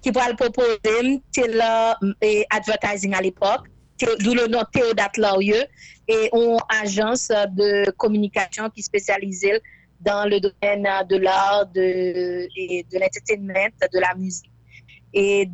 ki 0.00 0.14
pou 0.14 0.24
al 0.24 0.38
propozem 0.40 1.18
te 1.34 1.46
la 1.52 1.96
e, 2.24 2.40
advertising 2.56 3.14
al 3.18 3.28
epok, 3.30 3.68
d'où 4.00 4.34
le 4.34 4.46
nom 4.48 4.64
Théodat 4.72 5.12
Lorieux, 5.18 5.64
et 6.08 6.28
on 6.32 6.58
agence 6.68 7.28
de 7.28 7.90
communication 7.92 8.70
qui 8.70 8.82
spécialisait 8.82 9.60
dans 10.00 10.28
le 10.28 10.40
domaine 10.40 10.88
de 11.08 11.16
l'art, 11.16 11.66
de, 11.66 12.46
de 12.90 12.98
l'entertainment, 12.98 13.70
de 13.92 14.00
la 14.00 14.14
musique, 14.14 14.50
et, 15.12 15.48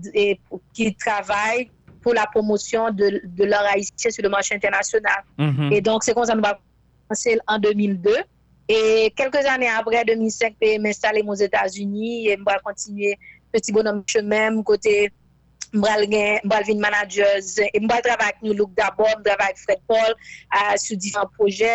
qui 0.72 0.94
travaillent 0.94 1.70
pour 2.00 2.14
la 2.14 2.26
promotion 2.26 2.90
de, 2.90 3.20
de 3.24 3.44
l'art 3.44 3.66
haïtien 3.66 4.10
sur 4.10 4.22
le 4.22 4.28
marché 4.28 4.54
international. 4.54 5.24
Mm-hmm. 5.38 5.72
Et 5.74 5.80
donc, 5.80 6.04
c'est 6.04 6.14
comme 6.14 6.24
ça 6.24 6.34
que 6.34 6.38
nous 6.38 6.46
avons 6.46 6.58
commencé 7.08 7.38
en 7.48 7.58
2002. 7.58 8.14
Et 8.68 9.12
quelques 9.16 9.44
années 9.46 9.68
après, 9.68 10.04
2005, 10.04 10.54
je 10.60 10.78
m'installer 10.78 11.22
aux 11.26 11.34
États-Unis 11.34 12.28
et 12.28 12.36
je 12.36 12.44
vais 12.44 12.58
continuer 12.64 13.18
petit 13.52 13.72
bonhomme 13.72 14.02
chemin 14.06 14.62
côté 14.62 15.12
Mbral 15.72 16.06
gen, 16.10 16.40
mbral 16.44 16.64
vin 16.64 16.78
managers, 16.80 17.58
e 17.58 17.80
mbral 17.80 18.02
travay 18.02 18.30
ak 18.30 18.42
New 18.42 18.54
Look 18.54 18.72
d'abord, 18.78 19.18
mbral 19.18 19.36
travay 19.36 19.52
ak 19.52 19.58
Fred 19.58 19.80
Paul, 19.88 20.12
sou 20.78 20.96
divan 20.96 21.26
proje, 21.36 21.72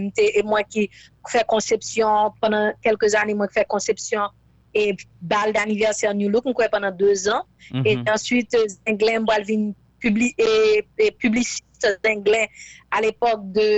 mte 0.00 0.24
e 0.32 0.42
mwen 0.46 0.64
ki 0.72 0.88
fè 1.32 1.44
konsepsyon, 1.50 2.34
penan 2.42 2.72
kelke 2.84 3.08
zan, 3.12 3.32
mwen 3.34 3.52
fè 3.54 3.66
konsepsyon, 3.70 4.32
e 4.76 4.92
bal 5.24 5.54
d'aniversè 5.56 6.12
New 6.14 6.30
Look, 6.32 6.44
mwen 6.48 6.56
kwe 6.58 6.70
penan 6.72 6.96
2 6.98 7.28
an, 7.34 7.44
e 7.82 7.96
answit 8.12 8.56
Zenglen 8.76 9.24
mbral 9.24 9.46
vin 9.48 9.70
publiciste 10.02 11.96
Zenglen, 12.04 12.50
al 12.94 13.08
epok 13.08 13.46
de, 13.56 13.70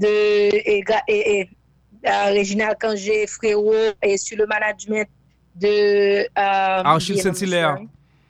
de, 0.00 0.12
Reginald 2.32 2.78
Kangé, 2.78 3.26
Frérot, 3.26 3.94
e 4.00 4.16
su 4.16 4.36
le 4.36 4.46
management, 4.46 5.08
de... 5.54 6.24
Euh, 6.38 6.82
Achille 6.84 7.20
Saint-Hilaire. 7.20 7.78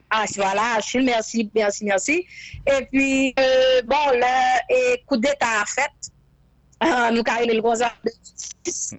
Ah, 0.09 0.25
voilà, 0.35 0.75
Achille, 0.77 1.05
merci, 1.05 1.49
merci, 1.55 1.85
merci. 1.85 2.25
Et 2.67 2.85
puis, 2.91 3.33
euh, 3.39 3.81
bon, 3.85 4.19
là, 4.19 4.61
et 4.69 5.01
coup 5.05 5.15
d'état 5.15 5.63
fait, 5.65 6.11
euh, 6.83 7.11
nous 7.11 7.23
avons 7.25 7.47
le 7.47 7.61
gros 7.61 7.81
en 7.81 7.91
2006. 8.03 8.95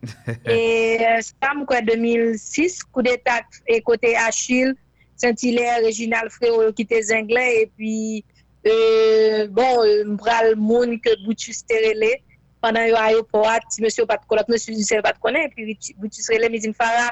et 0.47 0.99
ça, 1.21 1.53
quoi, 1.67 1.81
2006, 1.81 2.85
coup 2.85 3.03
d'état 3.03 3.43
et 3.67 3.81
côté 3.81 4.17
Achille, 4.17 4.75
Saint-Hilaire, 5.17 5.83
Réginal 5.83 6.31
Fréo, 6.31 6.73
qui 6.73 6.83
était 6.83 7.15
anglais, 7.15 7.63
et 7.63 7.73
puis, 7.77 8.25
euh, 8.67 9.47
bon, 9.49 9.85
m'bral 10.07 10.57
moun 10.57 11.01
que 11.01 11.25
Boutus 11.25 11.65
Terele, 11.67 12.17
pendant 12.61 12.81
l'aéroport, 12.81 13.59
si 13.71 13.83
monsieur 13.83 14.07
pas 14.07 14.17
de 14.17 14.27
connaître, 14.27 14.51
monsieur 14.51 14.75
dit 14.75 14.87
pas 15.03 15.13
de 15.13 15.19
connaître, 15.19 15.55
et 15.57 15.77
puis 15.77 15.95
Boutus 15.99 16.27
Terele, 16.27 16.49
mais 16.51 16.61
il 16.61 16.75
fera 16.75 17.11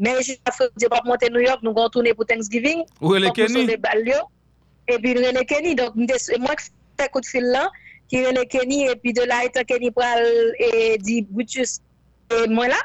Men 0.00 0.22
jè 0.24 0.38
a 0.48 0.52
fè 0.56 0.70
di 0.80 0.88
pa 0.88 1.02
monte 1.04 1.28
New 1.28 1.42
York, 1.44 1.60
nou 1.64 1.76
gon 1.76 1.90
toune 1.92 2.14
pou 2.16 2.24
Thanksgiving. 2.28 2.86
Ou 3.04 3.18
e 3.18 3.20
le 3.20 3.32
Kenny? 3.36 3.66
E 3.68 4.96
pi 4.96 5.12
nou 5.12 5.28
e 5.28 5.32
le 5.36 5.44
Kenny. 5.44 5.74
Mwen 5.76 6.08
ki 6.08 6.70
fè 6.96 7.08
kout 7.12 7.28
fil 7.28 7.50
lan, 7.52 7.68
ki 8.10 8.24
e 8.26 8.32
le 8.34 8.44
Kenny, 8.50 8.88
e 8.90 8.96
pi 8.98 9.14
de 9.16 9.26
la 9.30 9.44
etan 9.46 9.66
Kenny 9.68 9.90
pral 9.94 10.24
e 10.58 10.98
di 10.98 11.22
Bouchous 11.22 11.78
mwen 12.50 12.74
la. 12.74 12.80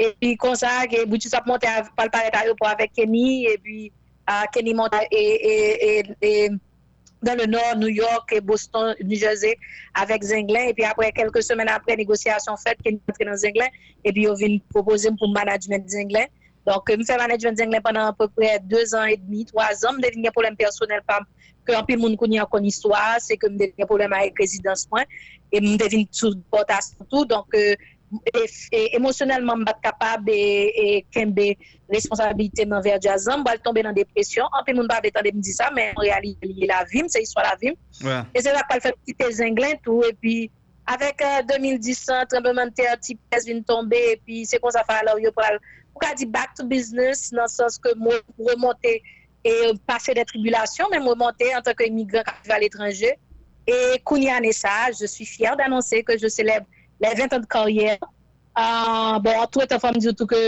E 0.00 0.10
pi 0.16 0.34
konsa 0.40 0.72
ke 0.88 1.04
Bouchous 1.06 1.36
ap 1.36 1.46
monte 1.46 1.68
pal 1.96 2.10
paret 2.10 2.36
a 2.36 2.46
yo 2.48 2.56
pou 2.56 2.68
avek 2.70 2.96
Kenny, 2.96 3.46
e 3.52 3.56
pi 3.60 3.78
Kenny 4.56 4.74
monte 4.74 5.04
e 5.12 6.48
dan 7.20 7.36
le 7.36 7.44
nor, 7.44 7.76
New 7.76 7.92
York, 7.92 8.32
Boston, 8.48 8.94
New 9.04 9.18
Jersey, 9.20 9.52
avek 10.00 10.24
Zenglen. 10.24 10.70
E 10.70 10.76
pi 10.76 10.88
apre, 10.88 11.10
kelke 11.12 11.42
semen 11.44 11.68
apre 11.68 11.92
negosyasyon 12.00 12.56
fèt, 12.64 12.80
Kenny 12.80 13.00
montre 13.04 13.28
nan 13.28 13.36
Zenglen, 13.36 13.80
e 14.00 14.12
pi 14.12 14.24
yo 14.24 14.32
vin 14.40 14.56
propose 14.72 15.12
m 15.12 15.20
pou 15.20 15.28
management 15.28 15.84
Zenglen. 15.92 16.24
Donc, 16.24 16.39
je 16.66 17.04
fais 17.04 17.16
management 17.16 17.56
d'anglais 17.56 17.80
pendant 17.82 18.06
à 18.06 18.12
peu 18.12 18.28
près 18.28 18.60
deux 18.62 18.94
ans 18.94 19.04
et 19.04 19.16
demi, 19.16 19.44
trois 19.44 19.72
ans. 19.86 19.94
Je 19.96 20.08
devine 20.08 20.26
un 20.26 20.30
problème 20.30 20.56
personnel 20.56 21.00
que 21.64 21.72
un 21.72 21.82
peu 21.82 21.94
de 21.94 22.00
monde 22.00 22.16
connaît 22.16 22.40
en 22.40 22.62
histoire, 22.62 23.16
c'est 23.18 23.36
que 23.36 23.48
je 23.48 23.54
devine 23.54 23.72
un 23.80 23.86
problème 23.86 24.12
avec 24.12 24.34
résidence 24.38 24.88
et 25.52 25.58
je 25.64 25.76
devine 25.76 26.06
tout 26.06 26.34
tout. 27.10 27.24
Donc, 27.24 27.46
euh, 27.54 27.74
émotionnellement, 28.92 29.56
je 29.56 29.64
suis 29.64 29.80
capable 29.82 30.30
et 30.30 31.04
de 31.14 31.54
responsabilité 31.88 32.66
envers 32.70 33.00
Jazam, 33.00 33.42
je 33.46 33.52
vais 33.52 33.58
tomber 33.58 33.82
dans 33.82 33.90
la 33.90 33.94
dépression. 33.94 34.44
Un 34.52 34.64
peu 34.64 34.72
de 34.72 34.78
monde 34.78 34.88
va 34.90 35.00
me 35.00 35.40
dire 35.40 35.54
ça, 35.54 35.70
mais 35.74 35.92
en 35.96 36.00
réalité, 36.00 36.54
c'est 36.58 36.66
la 36.66 36.84
vie, 36.84 37.02
c'est 37.08 37.20
l'histoire 37.20 37.46
de 37.46 37.66
la 37.66 37.70
vie. 37.70 38.26
Et 38.34 38.40
c'est 38.40 38.52
là 38.52 38.62
que 38.68 38.74
je 38.74 38.80
fais 38.80 38.94
petit 39.06 39.42
anglais 39.42 39.78
tout 39.82 40.02
et 40.04 40.12
puis 40.12 40.50
Avèk 40.90 41.22
2010, 41.46 42.10
trembleman 42.28 42.72
ter 42.74 42.96
ti 42.98 43.14
pes 43.30 43.44
vin 43.46 43.62
tombe, 43.62 43.94
epi 43.94 44.42
se 44.48 44.58
kon 44.58 44.72
sa 44.74 44.82
fè 44.88 44.96
alò 44.98 45.18
yo 45.22 45.30
pral, 45.36 45.60
pou 45.89 45.89
ka 46.00 46.14
di 46.18 46.26
back 46.26 46.54
to 46.56 46.64
business, 46.64 47.30
nan 47.32 47.48
sens 47.48 47.78
ke 47.78 47.92
mwen 47.96 48.20
remonte 48.38 48.94
e 49.44 49.52
pase 49.88 50.14
de 50.16 50.24
tribulasyon, 50.24 50.90
men 50.90 51.06
remonte 51.06 51.46
an 51.56 51.64
tanke 51.66 51.86
emigran 51.86 52.26
kapive 52.26 52.56
al 52.56 52.66
etranje. 52.66 53.12
E 53.68 53.76
kouni 54.08 54.30
ane 54.32 54.52
sa, 54.56 54.90
je 54.90 55.06
suis 55.06 55.26
fière 55.26 55.56
d'annoncer 55.56 56.02
que 56.02 56.18
je 56.18 56.28
célèbre 56.28 56.66
les 57.00 57.14
20 57.14 57.32
ans 57.34 57.40
de 57.40 57.46
carrière. 57.46 57.98
Bon, 59.24 59.32
an 59.38 59.48
tou 59.48 59.62
etan 59.64 59.80
fòm 59.80 60.00
di 60.00 60.10
ou 60.10 60.16
tou 60.16 60.28
ke 60.28 60.40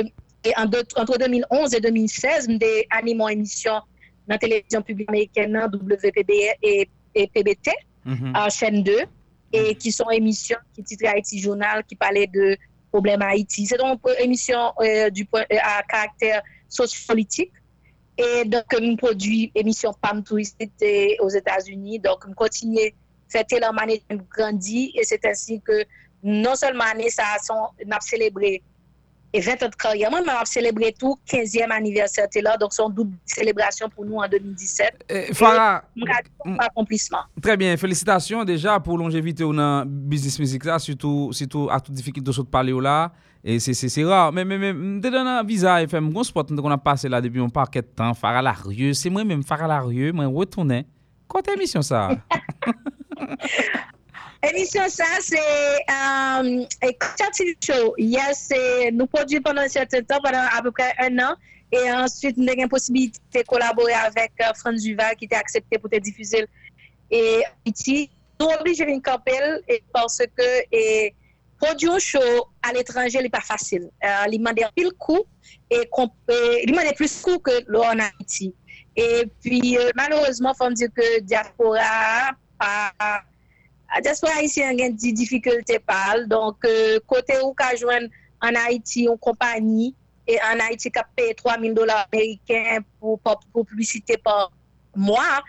entre 0.59 1.19
2011 1.23 1.75
et 1.79 1.81
2016, 1.81 2.49
mde 2.57 2.71
animon 2.91 3.31
emisyon 3.33 3.85
nan 4.29 4.41
televizyon 4.43 4.85
publik 4.85 5.11
amériken 5.13 5.55
nan 5.55 5.71
WPB 5.71 6.33
et 6.63 7.29
PBT, 7.33 7.77
an 8.07 8.49
chèn 8.51 8.83
2. 8.83 9.05
et 9.53 9.75
qui 9.75 9.93
sont 9.93 10.11
émissions 10.11 10.59
qui 10.75 10.83
titrent 10.83 11.09
Haïti 11.09 11.39
Journal, 11.39 11.85
qui 11.85 11.95
parlaient 11.95 12.27
de 12.27 12.57
problèmes 12.93 13.23
Haïti. 13.23 13.67
C'est 13.67 13.79
donc 13.79 14.01
une 14.07 14.25
émission 14.25 14.73
euh, 14.81 15.11
du 15.11 15.27
euh, 15.35 15.43
à 15.63 15.83
caractère 15.83 16.43
sociopolitique. 16.69 17.53
Et 18.19 18.45
donc, 18.45 18.65
nous 18.79 18.97
produit 18.97 19.51
émission 19.55 19.93
PAM 20.01 20.23
touristique 20.23 20.73
aux 21.21 21.31
États-Unis. 21.31 21.99
Donc, 21.99 22.27
fêter 23.29 23.59
leur 23.59 23.73
manière 23.73 23.99
de 24.11 24.19
grandir. 24.31 24.91
Et 24.95 25.05
c'est 25.05 25.25
ainsi 25.25 25.61
que 25.61 25.85
non 26.23 26.55
seulement 26.55 26.85
année, 26.85 27.09
ça 27.09 27.25
a 27.25 27.39
célébré 28.01 28.63
et 29.33 29.41
20 29.41 29.63
ans 29.63 29.69
de 29.69 29.75
carrière. 29.75 30.11
Moi, 30.11 30.21
on 30.25 30.29
a 30.29 30.45
célébré 30.45 30.95
tout 30.99 31.19
15e 31.27 31.71
anniversaire 31.71 32.27
là, 32.43 32.57
donc 32.57 32.73
c'est 32.73 32.83
une 32.83 32.93
double 32.93 33.17
célébration 33.25 33.89
pour 33.89 34.05
nous 34.05 34.17
en 34.17 34.29
2017. 34.29 35.05
Euh, 35.11 35.25
Farah, 35.33 35.83
accomplissement. 36.59 37.23
Très 37.41 37.57
bien, 37.57 37.77
félicitations 37.77 38.45
déjà 38.45 38.79
pour 38.81 38.99
longévité 38.99 39.45
dans 39.45 39.85
business 39.87 40.39
music 40.39 40.65
là, 40.65 40.79
surtout 40.79 41.31
surtout 41.33 41.69
à 41.71 41.81
toute 41.81 41.95
difficulté 41.95 42.31
de 42.31 42.43
parler 42.43 42.73
là 42.73 43.13
et 43.45 43.59
c'est 43.59 44.05
rare 44.05 44.33
mais 44.33 44.45
mais 44.45 44.57
mais 44.57 44.73
de 44.73 45.11
donner 45.11 45.41
visa 45.45 45.83
FM 45.83 46.13
gros 46.13 46.23
spot 46.23 46.55
qu'on 46.55 46.71
a 46.71 46.79
passé 46.79 47.09
là 47.09 47.21
depuis 47.21 47.41
un 47.41 47.49
paquet 47.49 47.83
de 47.83 47.87
temps 47.87 48.15
Farah 48.15 48.43
Larieux, 48.43 48.93
c'est 48.95 49.11
moi 49.11 49.25
même 49.25 49.43
Farah 49.43 49.67
Larieux, 49.67 50.13
moi 50.13 50.27
retourner. 50.27 50.87
Quoi 51.27 51.41
émission 51.55 51.83
ça? 51.83 52.11
Emisyon 54.43 54.89
sa, 54.91 55.07
se 55.23 55.39
Koutia 56.99 57.29
Show. 57.63 57.95
Yes, 57.97 58.51
nou 58.93 59.07
prodwi 59.07 59.41
pendant 59.41 59.63
un 59.63 59.69
certain 59.69 60.03
temps, 60.03 60.21
pendant 60.23 60.43
à 60.43 60.61
peu 60.63 60.73
près 60.73 60.95
un 60.99 61.17
an, 61.21 61.37
et 61.73 61.91
ensuite 61.93 62.37
nou 62.37 62.53
gen 62.53 62.69
possibilité 62.69 63.45
collaborer 63.45 63.95
avec 63.95 64.33
euh, 64.41 64.53
Franz 64.55 64.83
Duval 64.83 65.17
qui 65.17 65.25
était 65.25 65.37
accepté 65.37 65.79
pour 65.79 65.89
te 65.91 65.97
diffuser 65.97 66.47
et 67.11 67.43
iti. 67.65 68.11
Nou 68.41 68.51
oblige 68.59 68.83
vin 68.83 68.99
kapel 69.01 69.63
parce 69.93 70.19
que 70.37 70.49
prodwi 71.63 71.89
un 71.89 71.99
show 71.99 72.49
à 72.63 72.73
l'étranger, 72.73 73.23
li 73.23 73.31
pa 73.31 73.41
facile. 73.41 73.89
Euh, 74.03 74.27
li 74.27 74.41
mande 74.43 74.67
pile 74.75 74.91
kou, 74.99 75.23
li 75.71 76.75
mande 76.75 76.97
plus 76.99 77.21
kou 77.23 77.39
que 77.39 77.63
l'on 77.69 78.03
a 78.03 78.11
iti. 78.21 78.53
Et 78.97 79.25
puis, 79.41 79.79
euh, 79.79 79.91
malheureusement, 79.95 80.53
me 80.61 80.75
dire 80.75 80.89
que 80.95 81.21
Diaspora 81.21 82.35
pa 82.59 83.25
Diaspora 84.01 84.39
Haitien 84.41 84.79
gen 84.79 84.97
di 84.97 85.13
difikulte 85.13 85.77
pal, 85.85 86.25
donk 86.31 86.65
kote 87.11 87.37
ou 87.43 87.53
ka 87.53 87.75
jwen 87.77 88.09
an 88.41 88.57
Haiti 88.57 89.05
yon 89.05 89.19
kompani, 89.21 89.93
e 90.25 90.39
an 90.41 90.63
Haiti 90.65 90.89
ka 90.95 91.05
pe 91.17 91.33
3000 91.37 91.77
dolar 91.77 92.07
Ameriken 92.09 92.87
pou 93.03 93.21
publicite 93.53 94.17
pa 94.25 94.49
mwa, 94.97 95.43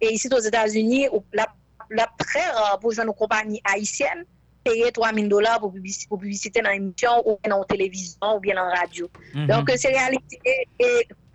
e 0.00 0.14
isi 0.16 0.32
to 0.32 0.40
Etats-Unis, 0.40 1.12
la 1.36 2.08
pre 2.16 2.46
pou 2.80 2.94
jwen 2.94 3.12
yon 3.12 3.18
kompani 3.18 3.60
Haitien, 3.68 4.24
peye 4.64 4.88
3000 4.96 5.28
dolar 5.28 5.60
pou 5.60 5.72
publicite 5.74 6.64
nan 6.64 6.78
emisyon 6.78 7.20
ou 7.26 7.36
nan 7.44 7.66
televizyon 7.68 8.32
ou 8.32 8.40
bien 8.40 8.56
nan 8.56 8.72
radyo. 8.72 9.10
Donk 9.48 9.68
se 9.76 9.92
realite, 9.92 10.56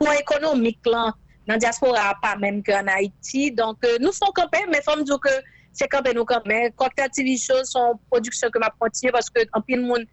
pou 0.02 0.10
ekonomik 0.18 0.82
lan, 0.90 1.14
nan 1.46 1.62
Diaspora 1.62 2.16
pa 2.24 2.34
menm 2.42 2.64
ke 2.66 2.74
an 2.74 2.90
Haiti, 2.90 3.52
donk 3.54 3.86
nou 4.02 4.16
son 4.18 4.34
kompe, 4.34 4.66
men 4.72 4.82
fom 4.82 5.06
djou 5.06 5.22
ke 5.22 5.30
c'est 5.30 5.55
quand 5.90 6.02
même 6.04 6.24
quand 6.26 6.46
même. 6.46 6.72
Cocktail 6.74 7.10
TV 7.10 7.38
Show, 7.38 7.64
son 7.64 8.00
production 8.10 8.50
que 8.50 8.60
m'a 8.60 8.72
continué 8.80 9.12
parce 9.12 9.30
que 9.30 9.42
en 9.54 9.62
plus 9.62 9.76
le 9.76 9.84
monde 9.84 10.06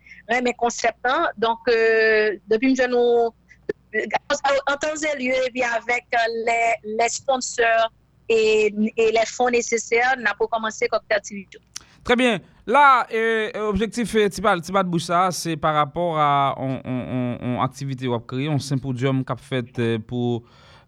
mes 0.42 0.54
concepts. 0.54 1.04
Hein. 1.04 1.28
Donc, 1.36 1.58
euh, 1.68 2.36
depuis 2.48 2.74
que 2.74 2.82
je 2.82 2.88
nous 2.88 3.30
en 3.94 4.76
temps 4.76 4.88
et 5.14 5.22
lieu, 5.22 5.34
et 5.46 5.50
puis 5.50 5.62
avec 5.62 6.06
euh, 6.14 6.72
les, 6.84 7.08
sponsors 7.08 7.92
et, 8.28 8.72
les 8.96 9.26
fonds 9.26 9.50
nécessaires, 9.50 10.14
on 10.18 10.24
a 10.24 10.34
pour 10.34 10.48
commencer 10.48 10.88
Cocktail 10.88 11.20
TV 11.22 11.46
Show. 11.52 11.60
Très 12.02 12.16
bien. 12.16 12.40
Là, 12.66 13.06
euh, 13.12 13.68
objectif 13.68 14.16
Tibat 14.30 14.56
de 14.56 14.88
Boussa, 14.88 15.30
c'est 15.30 15.56
par 15.56 15.74
rapport 15.74 16.18
à 16.18 16.54
une 16.58 17.58
activité 17.60 18.08
ou 18.08 18.18
créer 18.20 18.48
un 18.48 18.58
symposium 18.58 19.24
qu'a 19.24 19.36
fait 19.36 19.98
pour 19.98 20.42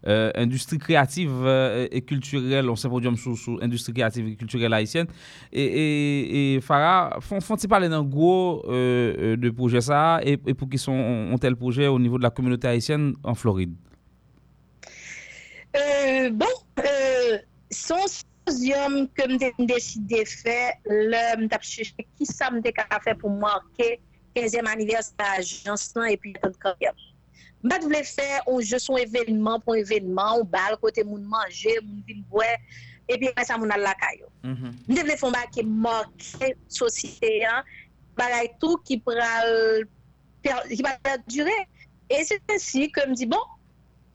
euh, 0.07 0.31
industrie 0.35 0.77
créative 0.77 1.31
euh, 1.43 1.87
et 1.91 2.01
culturelle, 2.01 2.69
on 2.69 2.75
symposium 2.75 3.17
sur, 3.17 3.35
sur 3.35 3.61
industrie 3.63 3.93
créative 3.93 4.27
et 4.27 4.35
culturelle 4.35 4.73
haïtienne. 4.73 5.07
Et, 5.51 6.59
Farah, 6.61 7.17
font-ils 7.21 7.67
parler 7.67 7.89
d'un 7.89 8.03
gros 8.03 8.63
euh, 8.67 9.35
de 9.35 9.49
projet 9.49 9.81
ça 9.81 10.19
et, 10.23 10.37
pour 10.37 10.69
qui 10.69 10.77
sont 10.77 10.91
ont 10.93 11.37
tel 11.39 11.55
projet 11.55 11.87
au 11.87 11.97
niveau 11.97 12.17
de 12.17 12.23
la 12.23 12.29
communauté 12.29 12.67
haïtienne 12.67 13.15
en 13.23 13.33
Floride? 13.33 13.73
bon, 16.31 16.45
son 17.69 17.95
symposium 18.07 19.09
que 19.09 19.23
j'ai 19.39 19.65
décidé 19.65 20.23
de 20.23 20.29
faire, 20.29 20.73
cherché 21.61 21.95
qui 22.17 22.25
ça 22.25 22.49
me 22.51 22.61
fait 22.61 23.15
pour 23.15 23.31
marquer 23.31 23.99
15e 24.35 24.67
anniversaire 24.67 25.13
de 25.17 25.23
l'agence 25.23 25.93
et 26.09 26.17
puis 26.17 26.33
de 26.33 26.49
carrière. 26.61 26.93
Mbat 27.65 27.85
vle 27.87 28.03
fè, 28.05 28.27
ou 28.45 28.61
je 28.61 28.77
son 28.81 28.99
evenman 29.01 29.61
pou 29.65 29.77
evenman, 29.79 30.37
ou 30.37 30.45
bal 30.45 30.75
kote 30.81 31.01
moun 31.07 31.23
manje, 31.25 31.73
moun 31.81 32.03
vin 32.05 32.21
bwe, 32.29 32.45
epi 33.09 33.31
mwen 33.31 33.47
sa 33.47 33.57
moun 33.57 33.73
al 33.73 33.81
lakay 33.87 34.19
yo. 34.19 34.29
Mde 34.85 35.05
vle 35.07 35.15
fè 35.17 35.31
mba 35.31 35.41
ki 35.55 35.63
mokè 35.65 36.51
sosite 36.69 37.31
yan, 37.39 37.65
bagay 38.19 38.51
tou 38.61 38.77
ki 38.85 38.99
pral 39.07 39.87
dure. 41.25 41.57
E 42.13 42.21
se 42.27 42.37
tensi 42.45 42.85
ke 42.93 43.07
mdi, 43.09 43.25
bon, 43.31 43.41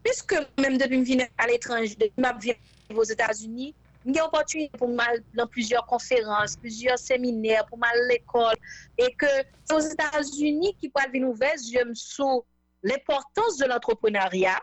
piske 0.07 0.45
mwen 0.61 0.79
depi 0.79 1.01
m 1.01 1.07
vine 1.09 1.27
al 1.43 1.51
etranj, 1.51 1.97
depi 1.99 2.23
m 2.23 2.29
ap 2.31 2.39
vine 2.45 2.95
vos 2.95 3.11
Etats-Unis, 3.11 3.75
m 4.05 4.15
gen 4.15 4.23
opotu 4.29 4.69
pou 4.77 4.87
m 4.87 5.03
al 5.03 5.19
nan 5.35 5.51
plusieurs 5.51 5.83
konferans, 5.91 6.55
plusieurs 6.63 7.03
seminer, 7.03 7.65
pou 7.67 7.81
m 7.81 7.89
al 7.89 7.99
l'ekol, 8.13 8.55
e 8.95 9.11
ke 9.19 9.33
vos 9.73 9.91
Etats-Unis 9.91 10.79
ki 10.79 10.93
pral 10.95 11.11
vin 11.11 11.27
ouvez, 11.33 11.67
jem 11.67 11.91
sou 11.99 12.45
l'importance 12.83 13.57
de 13.59 13.67
l'entrepreneuriat 13.67 14.61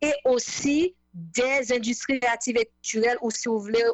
et 0.00 0.12
aussi 0.24 0.94
des 1.12 1.72
industries 1.72 2.18
créatives 2.18 2.56
et 2.56 2.66
culturelles 2.66 3.18
ou 3.22 3.30
si 3.30 3.48
vous 3.48 3.60
voulez, 3.60 3.84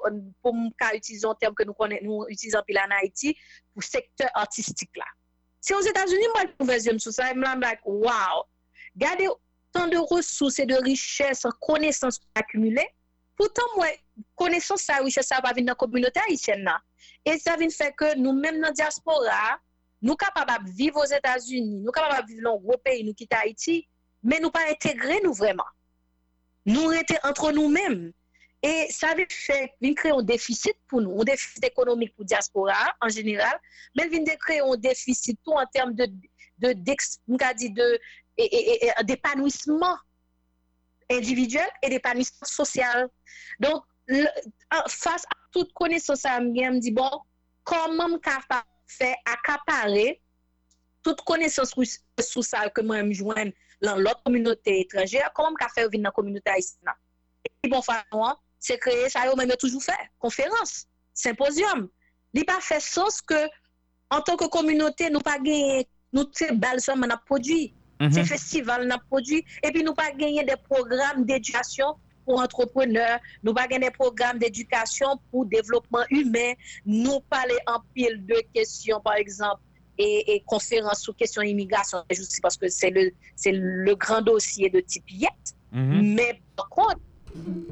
pour 0.43 0.55
utiliser 0.95 1.27
un 1.27 1.35
terme 1.35 1.55
que 1.55 1.65
nous, 1.65 1.75
nous 2.03 2.25
utilisons 2.29 2.59
en 2.59 2.91
Haïti, 3.03 3.37
pour 3.75 3.83
secteur 3.83 4.31
artistique 4.35 4.91
là. 4.97 5.05
Si 5.61 5.75
aux 5.75 5.81
États-Unis, 5.81 6.27
moi, 6.35 6.45
je 6.75 6.81
suis 6.81 7.01
sur 7.01 7.13
ça, 7.13 7.29
je 7.29 7.35
me 7.35 7.45
dis, 7.45 7.79
wow, 7.85 8.45
regardez 8.95 9.29
tant 9.73 9.87
de 9.87 9.99
ressources 9.99 10.59
et 10.59 10.67
de 10.67 10.75
richesses, 10.75 11.47
connaissances 11.61 12.21
accumulées. 12.35 12.89
Pourtant, 13.37 13.63
moi, 13.77 13.87
connaissance 14.35 14.89
et 14.89 15.03
richesse, 15.03 15.27
ça 15.27 15.41
va 15.43 15.53
venir 15.53 15.67
dans 15.67 15.73
la 15.73 15.77
communauté 15.77 16.19
haïtienne. 16.27 16.63
Là. 16.65 16.81
Et 17.27 17.39
ça 17.39 17.57
vient 17.57 17.69
faire 17.69 17.95
que 17.95 18.17
nous-mêmes 18.17 18.61
dans 18.61 18.69
la 18.69 18.73
diaspora, 18.73 19.61
nous 20.03 20.17
capables 20.17 20.67
de 20.67 20.73
vivre 20.73 21.01
aux 21.01 21.05
États-Unis, 21.05 21.81
nous 21.81 21.91
capables 21.91 22.27
de 22.29 22.33
vivre 22.35 22.45
dans 22.45 22.57
un 22.57 22.61
gros 22.61 22.79
pays, 22.79 23.05
nous 23.05 23.15
quitter 23.15 23.37
Haïti, 23.37 23.89
mais 24.23 24.39
nous 24.41 24.51
pas 24.51 24.69
intégrer 24.71 25.21
nous 25.23 25.35
vraiment. 25.35 25.65
Nous 26.67 26.91
étions 26.93 27.19
entre 27.25 27.53
nous-mêmes. 27.53 28.13
Et 28.63 28.89
ça 28.91 29.15
veut 29.15 29.27
faire 29.31 29.69
créer 29.97 30.13
un 30.13 30.23
déficit 30.23 30.75
pour 30.87 31.01
nous, 31.01 31.19
un 31.19 31.25
déficit 31.25 31.65
économique 31.65 32.15
pour 32.15 32.25
la 32.25 32.37
diaspora 32.37 32.95
en 33.01 33.09
général, 33.09 33.59
mais 33.97 34.07
vient 34.09 34.23
créer 34.37 34.61
un 34.61 34.77
déficit 34.77 35.39
tout 35.43 35.53
en 35.53 35.65
termes 35.67 35.95
de, 35.95 36.05
de, 36.59 36.75
de, 36.75 37.99
d'épanouissement 39.03 39.97
individuel 41.11 41.67
et 41.83 41.89
d'épanouissement 41.89 42.47
social. 42.47 43.09
Donc, 43.61 43.83
face 44.89 45.25
à 45.25 45.37
toute 45.53 45.73
connaissance, 45.73 46.23
je 46.23 46.41
me 46.71 46.79
dis, 46.81 46.93
bon, 46.93 47.11
comment 47.65 48.19
capable 48.19 48.67
fait 48.99 49.17
accaparer 49.25 50.21
toute 51.03 51.21
connaissance 51.23 51.75
sous 52.21 52.43
ça 52.43 52.69
que 52.69 52.81
moi 52.83 52.99
joindre 53.13 53.53
dans 53.81 53.97
l'autre 53.97 54.23
communauté 54.25 54.81
étrangère, 54.81 55.31
comment 55.35 55.57
faire 55.75 55.89
venir 55.89 56.03
dans 56.03 56.09
la 56.09 56.13
communauté 56.13 56.51
haïtienne? 56.51 56.93
Et 57.63 57.69
bon, 57.69 57.81
c'est 58.59 58.79
créer 58.79 59.09
ça, 59.09 59.21
on 59.33 59.37
même 59.37 59.51
toujours 59.59 59.83
fait, 59.83 59.93
conférence, 60.19 60.87
symposium. 61.15 61.89
Il 62.35 62.45
pas 62.45 62.61
fait 62.61 62.81
sens 62.81 63.21
que, 63.23 63.49
en 64.11 64.21
tant 64.21 64.37
que 64.37 64.47
communauté, 64.47 65.09
nous 65.09 65.21
pas 65.21 65.39
gagné, 65.39 65.89
nous, 66.13 66.27
c'est 66.33 66.53
belles 66.53 66.81
sommes, 66.81 67.05
on 67.07 67.11
a 67.11 67.17
produit, 67.17 67.75
mm 67.99 68.07
-hmm. 68.07 68.13
c'est 68.13 68.25
festival, 68.25 68.87
on 68.87 68.91
a 68.91 68.99
produit, 68.99 69.43
et 69.63 69.71
puis 69.73 69.83
nous 69.83 69.95
pas 69.95 70.11
gagné 70.13 70.45
des 70.45 70.57
programmes 70.71 71.25
d'éducation 71.25 71.89
pour 72.25 72.41
entrepreneurs, 72.41 73.19
nous 73.43 73.55
pas 73.55 73.67
des 73.67 73.91
programmes 73.91 74.39
d'éducation 74.39 75.19
pour 75.31 75.47
développement 75.47 76.05
humain, 76.11 76.53
nous 76.85 77.21
parler 77.29 77.59
en 77.67 77.81
pile 77.95 78.25
de 78.27 78.43
questions, 78.55 79.01
par 79.01 79.15
exemple, 79.15 79.61
et, 79.99 80.35
et 80.35 80.43
conférences 80.47 81.03
sur 81.03 81.15
questions 81.15 81.43
immigration, 81.43 82.03
parce 82.43 82.57
que 82.57 82.69
c'est 82.69 82.91
le, 82.91 83.11
c'est 83.37 83.53
le 83.53 83.95
grand 83.95 84.23
dossier 84.23 84.71
de 84.71 84.81
type 84.81 85.05
YET. 85.11 85.29
Mhm. 85.73 86.15
Mais 86.15 86.43
par 86.57 86.69
contre, 86.69 87.01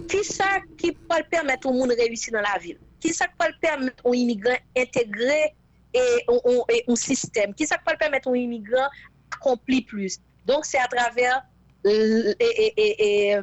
qui 0.09 0.25
ça 0.25 0.61
qui 0.77 0.93
peut 0.93 1.23
permettre 1.31 1.69
au 1.69 1.73
monde 1.73 1.91
de 1.91 1.97
réussir 1.97 2.33
dans 2.33 2.41
la 2.41 2.59
ville? 2.59 2.79
Qui 3.01 3.13
ça 3.13 3.27
peut 3.39 3.53
permettre 3.61 4.05
aux 4.05 4.15
immigrants 4.15 4.59
d'intégrer 4.75 5.55
un 5.95 6.97
système? 6.97 7.55
Qui 7.55 7.67
ça 7.67 7.79
peut 7.85 7.97
permettre 7.99 8.29
aux 8.29 8.35
immigrants 8.35 8.89
d'accomplir 9.31 9.83
plus? 9.87 10.19
Donc, 10.45 10.65
c'est 10.65 10.79
à 10.79 10.89
travers 10.89 11.43
euh, 11.87 12.35
et, 12.41 12.73
et- 12.77 13.39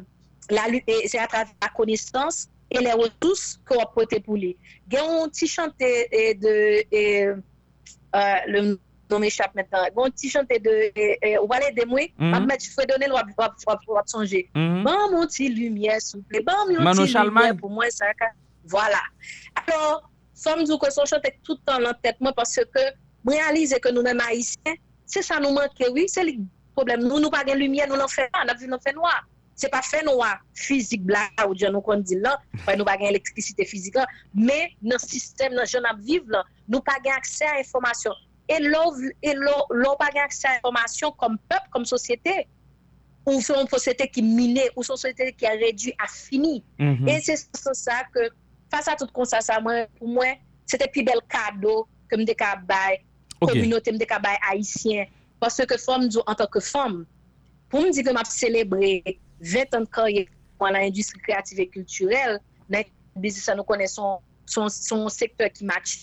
c'est 1.06 1.18
à 1.18 1.26
travers 1.26 1.52
la 1.62 1.68
connaissance 1.68 2.48
et 2.70 2.78
les 2.78 2.92
ressources 2.92 3.60
qu'on 3.66 3.78
a 3.80 3.86
porté 3.86 4.20
pour 4.20 4.36
lui. 4.36 4.56
Il 4.90 4.94
y 4.94 4.96
a 4.96 5.04
un 5.04 5.28
petit 5.28 5.46
chanté 5.46 6.08
de 6.34 6.84
et, 6.92 7.26
euh, 7.26 7.36
le 8.46 8.78
nom 9.10 9.18
m'échappe 9.18 9.54
maintenant. 9.54 9.84
Il 9.84 9.92
y 9.96 10.02
a 10.02 10.06
un 10.06 10.10
petit 10.10 10.30
chanté 10.30 10.58
de 10.58 11.38
on 11.40 11.46
va 11.46 11.56
aller 11.56 11.72
Mhm. 12.18 12.28
on 12.28 12.30
va 12.32 12.40
mettre 12.40 12.64
je 12.64 12.76
vais 12.76 12.86
donner 12.86 13.06
le 13.06 13.14
on 13.14 13.20
on 13.68 13.94
on 13.94 14.00
songer. 14.06 14.50
Mhm. 14.54 14.84
Bon, 14.84 15.10
mon 15.12 15.26
petit 15.26 15.48
lumière, 15.48 16.00
s'il 16.00 16.20
vous 16.20 16.26
plaît. 16.26 16.42
Bon, 16.44 16.52
mon 16.68 16.92
petit 16.92 17.12
lumière 17.12 17.56
pour 17.56 17.70
moi, 17.70 17.84
ça. 17.90 18.06
Voilà. 18.64 18.98
Alors, 19.66 20.10
somme 20.34 20.64
dit 20.64 20.78
que 20.78 20.90
son 20.92 21.04
chante 21.04 21.24
est 21.24 21.38
tout 21.44 21.56
le 21.56 21.64
temps 21.72 21.78
moi, 22.20 22.32
parce 22.32 22.56
que 22.56 22.80
réaliser 23.32 23.78
que 23.78 23.90
nous-mêmes 23.90 24.20
haïtiens, 24.20 24.74
c'est 25.04 25.22
ça 25.22 25.38
nous 25.38 25.50
manque, 25.50 25.70
oui, 25.92 26.06
c'est 26.08 26.24
le 26.24 26.32
problème. 26.74 27.02
Nous, 27.02 27.20
nous 27.20 27.30
pas 27.30 27.44
de 27.44 27.52
lumière, 27.52 27.88
nous 27.88 27.96
n'en 27.96 28.08
faisons 28.08 28.26
pas, 28.32 28.44
nous 28.44 28.76
pas 28.76 28.82
fait 28.84 28.92
noir 28.92 29.26
physique, 30.54 31.02
là, 31.06 31.28
ou 31.48 31.54
Dieu 31.54 31.70
nous 31.70 31.80
qu'on 31.80 31.96
dit 31.96 32.16
là, 32.16 32.38
que 32.66 32.76
nous 32.76 32.84
pas 32.84 32.96
d'électricité 32.96 33.64
physique 33.64 33.94
là, 33.94 34.06
mais 34.34 34.72
dans 34.82 34.96
le 35.02 35.08
système, 35.08 35.54
dans 35.54 35.62
le 35.62 35.66
jeune 35.66 35.86
à 35.86 35.94
vivre 35.94 36.44
nous 36.68 36.80
pas 36.80 36.98
accès 37.16 37.46
à 37.46 37.56
l'information. 37.56 38.12
Et 38.48 38.60
l'on, 38.60 38.92
l'on, 39.70 39.96
pas 39.96 40.10
accès 40.22 40.48
à 40.48 40.54
l'information 40.54 41.10
comme 41.12 41.38
peuple, 41.48 41.66
comme 41.70 41.84
société, 41.84 42.46
ou 43.24 43.40
son 43.40 43.62
une 43.62 43.68
société 43.68 44.08
qui 44.08 44.22
minée, 44.22 44.70
ou 44.76 44.82
son 44.82 44.96
société 44.96 45.32
qui 45.32 45.46
a 45.46 45.50
réduit 45.50 45.94
à 45.98 46.06
fini. 46.06 46.62
Mhm. 46.78 47.08
Et 47.08 47.20
c'est 47.20 47.36
c'est 47.36 47.74
ça 47.74 48.02
que, 48.14 48.28
face 48.70 48.88
à 48.88 48.94
tout 48.94 49.08
ça, 49.24 49.40
ça 49.40 49.58
pour 49.98 50.08
moi, 50.08 50.26
c'était 50.64 50.88
plus 50.88 51.02
bel 51.02 51.18
cadeau 51.28 51.88
que 52.08 52.16
me 52.16 52.24
bail, 52.24 52.98
Ok. 53.40 53.50
communauté 53.50 53.90
me 53.92 53.98
bail 53.98 54.38
haïtien. 54.50 55.06
Parce 55.40 55.56
que 55.64 56.20
en 56.26 56.34
tant 56.34 56.46
que 56.46 56.60
femme, 56.60 57.04
pour 57.68 57.82
me 57.82 57.90
dire 57.90 58.04
que 58.04 58.12
m'a 58.12 58.24
célébré 58.24 59.02
20 59.40 59.74
ans 59.74 59.80
de 59.80 59.86
carrière 59.86 60.26
dans 60.58 60.68
l'industrie 60.68 61.20
créative 61.20 61.60
et 61.60 61.68
culturelle, 61.68 62.40
nous 62.70 63.64
connaissons 63.64 64.18
son, 64.46 64.68
son 64.68 65.08
secteur 65.08 65.50
qui 65.50 65.64
match. 65.64 65.98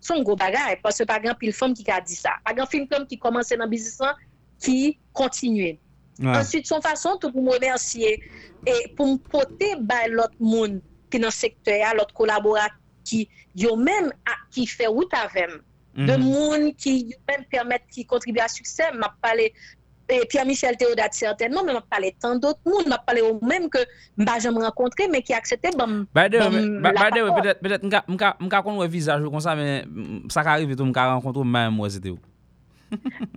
Son 0.00 0.20
gros 0.22 0.34
bagage, 0.34 0.78
parce 0.82 0.98
que 0.98 1.04
pas 1.04 1.20
grand 1.20 1.34
pile 1.34 1.52
femme 1.52 1.74
qui 1.74 1.88
a 1.90 2.00
dit 2.00 2.16
ça. 2.16 2.30
Pas 2.44 2.52
grand 2.54 2.66
film 2.66 2.88
femme 2.88 3.06
qui 3.06 3.18
commençait 3.18 3.56
dans 3.56 3.64
le 3.64 3.70
business 3.70 4.00
qui 4.58 4.98
continuait. 5.12 5.78
Ouais. 6.18 6.36
Ensuite, 6.36 6.66
son 6.66 6.80
façon 6.80 7.16
tout 7.20 7.30
pour 7.30 7.42
me 7.42 7.50
remercier 7.52 8.20
et 8.66 8.88
pour 8.96 9.06
me 9.06 9.16
porter 9.16 9.76
by 9.80 10.08
l'autre 10.10 10.34
monde 10.40 10.80
qui 11.10 11.18
dans 11.20 11.28
le 11.28 11.32
secteur, 11.32 11.94
l'autre 11.94 12.12
collaborateur 12.14 12.76
qui 13.04 13.28
yo 13.54 13.76
même 13.76 14.12
a- 14.26 14.50
qui 14.50 14.66
fait 14.66 14.86
route 14.88 15.12
avec 15.14 15.50
de 15.94 16.12
Mhm. 16.16 16.20
monde 16.22 16.76
qui 16.76 17.06
yo 17.10 17.16
même 17.28 17.44
permettent 17.44 17.86
qui 17.90 18.04
contribuent 18.04 18.40
à 18.40 18.48
succès, 18.48 18.90
m'a 18.94 19.14
parlé 19.22 19.52
Pierre-Michel 20.28 20.76
Théodat 20.76 21.14
certainement, 21.16 21.64
men 21.64 21.78
map 21.78 21.86
pale 21.90 22.12
tan 22.20 22.40
dot 22.42 22.58
moun, 22.66 22.88
map 22.90 23.04
pale 23.06 23.22
ou 23.26 23.38
menm 23.42 23.68
ke 23.72 23.84
mba 24.20 24.38
jem 24.42 24.58
renkontre, 24.62 25.08
men 25.12 25.24
ki 25.24 25.36
aksepte 25.36 25.74
bam 25.78 26.02
la 26.14 26.28
parol. 26.98 27.32
Petet 27.62 27.86
mka 27.86 28.62
kon 28.64 28.82
wè 28.82 28.90
vizaj 28.92 29.24
ou 29.24 29.32
kon 29.32 29.44
sa, 29.44 29.56
men 29.58 30.28
sa 30.32 30.44
ka 30.46 30.58
arrive 30.58 30.76
tou 30.78 30.88
mka 30.88 31.08
renkontre 31.14 31.46
mba 31.46 31.68
mwen 31.70 31.80
mwazite 31.80 32.12
ou. 32.14 32.20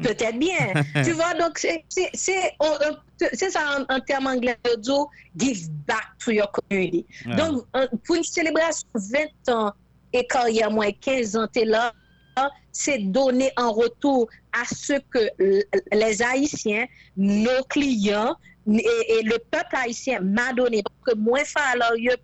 Peut-être 0.03 0.37
bien. 0.37 0.83
tu 1.03 1.11
vois, 1.11 1.33
donc, 1.33 1.57
c'est 1.59 1.83
oh, 2.59 2.65
euh, 2.81 3.27
ça 3.33 3.61
en, 3.77 3.95
en 3.95 3.99
termes 4.01 4.27
anglais, 4.27 4.57
do 4.83 5.07
give 5.37 5.69
back 5.87 6.17
to 6.23 6.31
your 6.31 6.51
community. 6.51 7.05
Ouais. 7.25 7.35
Donc, 7.35 7.65
pour 8.05 8.15
une 8.15 8.23
célébration 8.23 8.87
20 8.93 9.53
ans 9.53 9.73
et 10.13 10.25
carrière 10.27 10.71
moins 10.71 10.91
15 10.91 11.35
ans, 11.37 11.47
t'es 11.51 11.65
là, 11.65 11.93
c'est 12.71 12.99
donner 12.99 13.51
en 13.57 13.71
retour 13.71 14.27
à 14.51 14.65
ce 14.65 14.93
que 15.09 15.29
les 15.91 16.21
Haïtiens, 16.21 16.85
nos 17.15 17.63
clients 17.69 18.35
et, 18.67 19.21
le 19.23 19.37
peuple 19.51 19.75
haïtien 19.75 20.19
m'a 20.21 20.53
donné. 20.53 20.83
Que 21.05 21.15
moi, 21.15 21.43
faire 21.45 21.75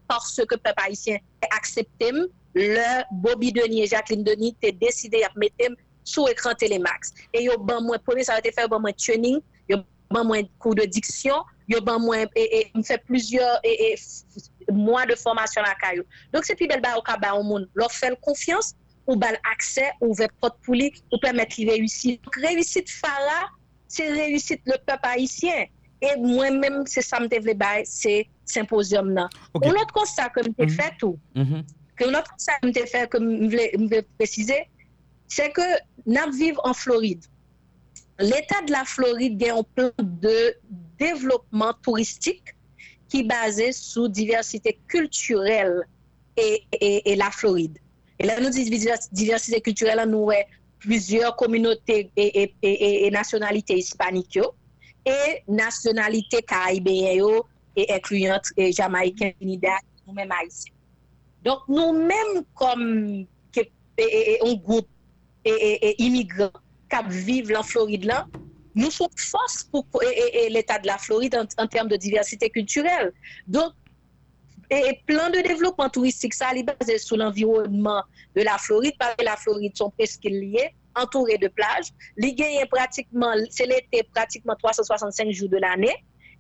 parce 0.08 0.36
que 0.36 0.56
le 0.56 0.58
peuple 0.58 0.84
haïtien 0.84 1.18
a 1.42 1.56
accepté 1.56 2.12
le 2.54 3.04
Bobby 3.12 3.52
Denis 3.52 3.84
et 3.84 3.88
Jacqueline 3.88 4.24
Denis 4.24 4.56
t'es 4.60 4.72
décidé 4.72 5.24
à 5.24 5.30
mettre 5.36 5.76
sous 6.04 6.28
écran 6.28 6.54
Télémax. 6.54 7.14
Et 7.34 7.44
yo 7.44 7.58
ban 7.58 7.82
moi 7.82 7.98
premier 8.00 8.24
ça 8.24 8.34
a 8.34 8.40
été 8.40 8.52
fait 8.52 8.68
ban 8.68 8.80
moi 8.80 8.92
training, 8.94 9.40
yo 9.70 9.78
ban 10.10 10.26
moi 10.26 10.38
cours 10.60 10.76
de 10.76 10.84
diction, 10.84 11.36
yo 11.68 11.80
ban 11.80 12.00
moi 12.00 12.18
et, 12.36 12.72
et 12.76 12.84
fait 12.84 12.98
plusieurs 13.06 13.60
et, 13.64 13.96
mois 14.70 15.06
de 15.06 15.16
formation 15.16 15.62
à 15.62 15.76
caillou. 15.76 16.04
Donc 16.34 16.44
c'est 16.44 16.56
plus 16.56 16.68
belle 16.68 16.82
ba 16.82 16.98
au 16.98 17.02
ka 17.02 17.18
ba 17.18 17.36
au 17.36 17.44
monde, 17.44 17.70
leur 17.74 17.92
faire 17.92 18.20
confiance 18.20 18.76
ou 19.12 19.16
bal 19.18 19.38
accès 19.54 19.92
ouvert 20.00 20.30
porte 20.40 20.58
pour 20.64 20.74
lui 20.74 20.92
ou 21.12 21.18
permettre 21.20 21.56
qu'il 21.56 21.70
réussisse. 21.70 22.20
Donc 22.22 22.36
réussite 22.36 22.90
Farah, 22.90 23.50
c'est 23.88 24.10
réussite 24.10 24.62
le 24.66 24.78
peuple 24.86 25.04
haïtien. 25.04 25.66
Et 26.02 26.18
moi-même, 26.18 26.84
c'est 26.88 27.02
ça 27.02 27.20
me 27.20 27.28
devait 27.28 27.54
bail, 27.54 27.84
c'est 27.86 28.28
symposium 28.46 29.10
là. 29.14 29.30
Ok. 29.54 29.66
Un 29.68 29.72
autre 29.72 29.94
constat 29.94 30.30
que 30.30 30.42
fait 30.68 30.94
tout, 30.98 31.20
que 31.96 32.06
un 32.06 32.14
autre 32.18 32.32
constat 32.32 32.54
que 32.62 32.68
me 32.68 32.86
fait 32.88 33.10
que 33.10 33.18
me 33.18 33.46
voulais 33.50 33.72
voulais 33.78 34.06
préciser, 34.18 34.68
c'est 35.28 35.52
que 35.52 35.62
nous 36.06 36.32
vivons 36.38 36.62
en 36.64 36.74
Floride. 36.74 37.24
L'État 38.20 38.62
de 38.66 38.72
la 38.72 38.86
Floride 38.86 39.44
a 39.44 39.58
un 39.58 39.64
plan 39.64 39.92
de 40.00 40.56
développement 40.98 41.74
touristique 41.82 42.56
qui 43.10 43.20
est 43.22 43.24
basé 43.24 43.72
sur 43.72 44.10
diversité 44.10 44.80
culturelle 44.88 45.84
et, 46.38 46.64
et, 46.72 47.12
et 47.12 47.16
la 47.16 47.30
Floride. 47.30 47.78
Et 48.22 48.28
là, 48.28 48.40
nous 48.40 48.52
disons 48.52 48.70
divers- 48.70 49.08
diversité 49.12 49.62
culturelle, 49.62 50.08
nous 50.08 50.30
avons 50.30 50.44
plusieurs 50.78 51.36
communautés 51.36 52.12
et, 52.16 52.44
et, 52.44 52.56
et, 52.62 53.08
et 53.08 53.12
nationalités 53.12 53.78
hispaniques 53.78 54.38
et 55.04 55.42
nationalités 55.48 56.44
caribéennes 56.44 57.42
et 57.76 57.92
incluant 57.92 58.40
et 58.58 58.72
jamaïcains, 58.72 59.32
nous-mêmes 59.42 60.32
haïtiens. 60.32 60.74
Donc, 61.42 61.62
nous-mêmes, 61.68 62.44
comme 62.54 63.26
un 63.58 64.54
groupe 64.54 64.88
immigrants 65.98 66.52
qui 66.92 67.08
vivent 67.08 67.56
en 67.58 67.64
Floride, 67.64 68.06
là, 68.06 68.28
nous 68.76 68.92
sommes 68.92 69.08
force 69.18 69.64
pour, 69.72 69.88
l'État 70.50 70.78
de 70.78 70.86
la 70.86 71.00
Floride 71.00 71.36
en, 71.36 71.64
en 71.64 71.68
termes 71.68 71.88
de 71.88 71.96
diversité 71.96 72.52
culturelle. 72.52 73.12
Donc, 73.48 73.74
et, 74.72 74.76
et 74.90 75.02
plan 75.06 75.30
de 75.30 75.42
développement 75.42 75.90
touristique, 75.90 76.34
ça 76.34 76.52
est 76.56 76.64
basé 76.64 76.98
sur 76.98 77.18
l'environnement 77.18 78.02
de 78.36 78.42
la 78.42 78.58
Floride, 78.58 78.94
parce 78.98 79.16
que 79.18 79.26
la 79.26 79.36
Floride 79.38 79.76
sont 79.78 79.92
presque 79.92 80.24
liées, 80.24 80.74
entourées 80.96 81.38
de 81.38 81.48
plages. 81.50 81.90
Les 82.18 82.34
gagnent 82.34 82.66
pratiquement, 82.72 83.34
c'est 83.50 83.66
l'été 83.66 84.04
pratiquement 84.14 84.56
365 84.56 85.30
jours 85.32 85.50
de 85.50 85.58
l'année, 85.58 85.96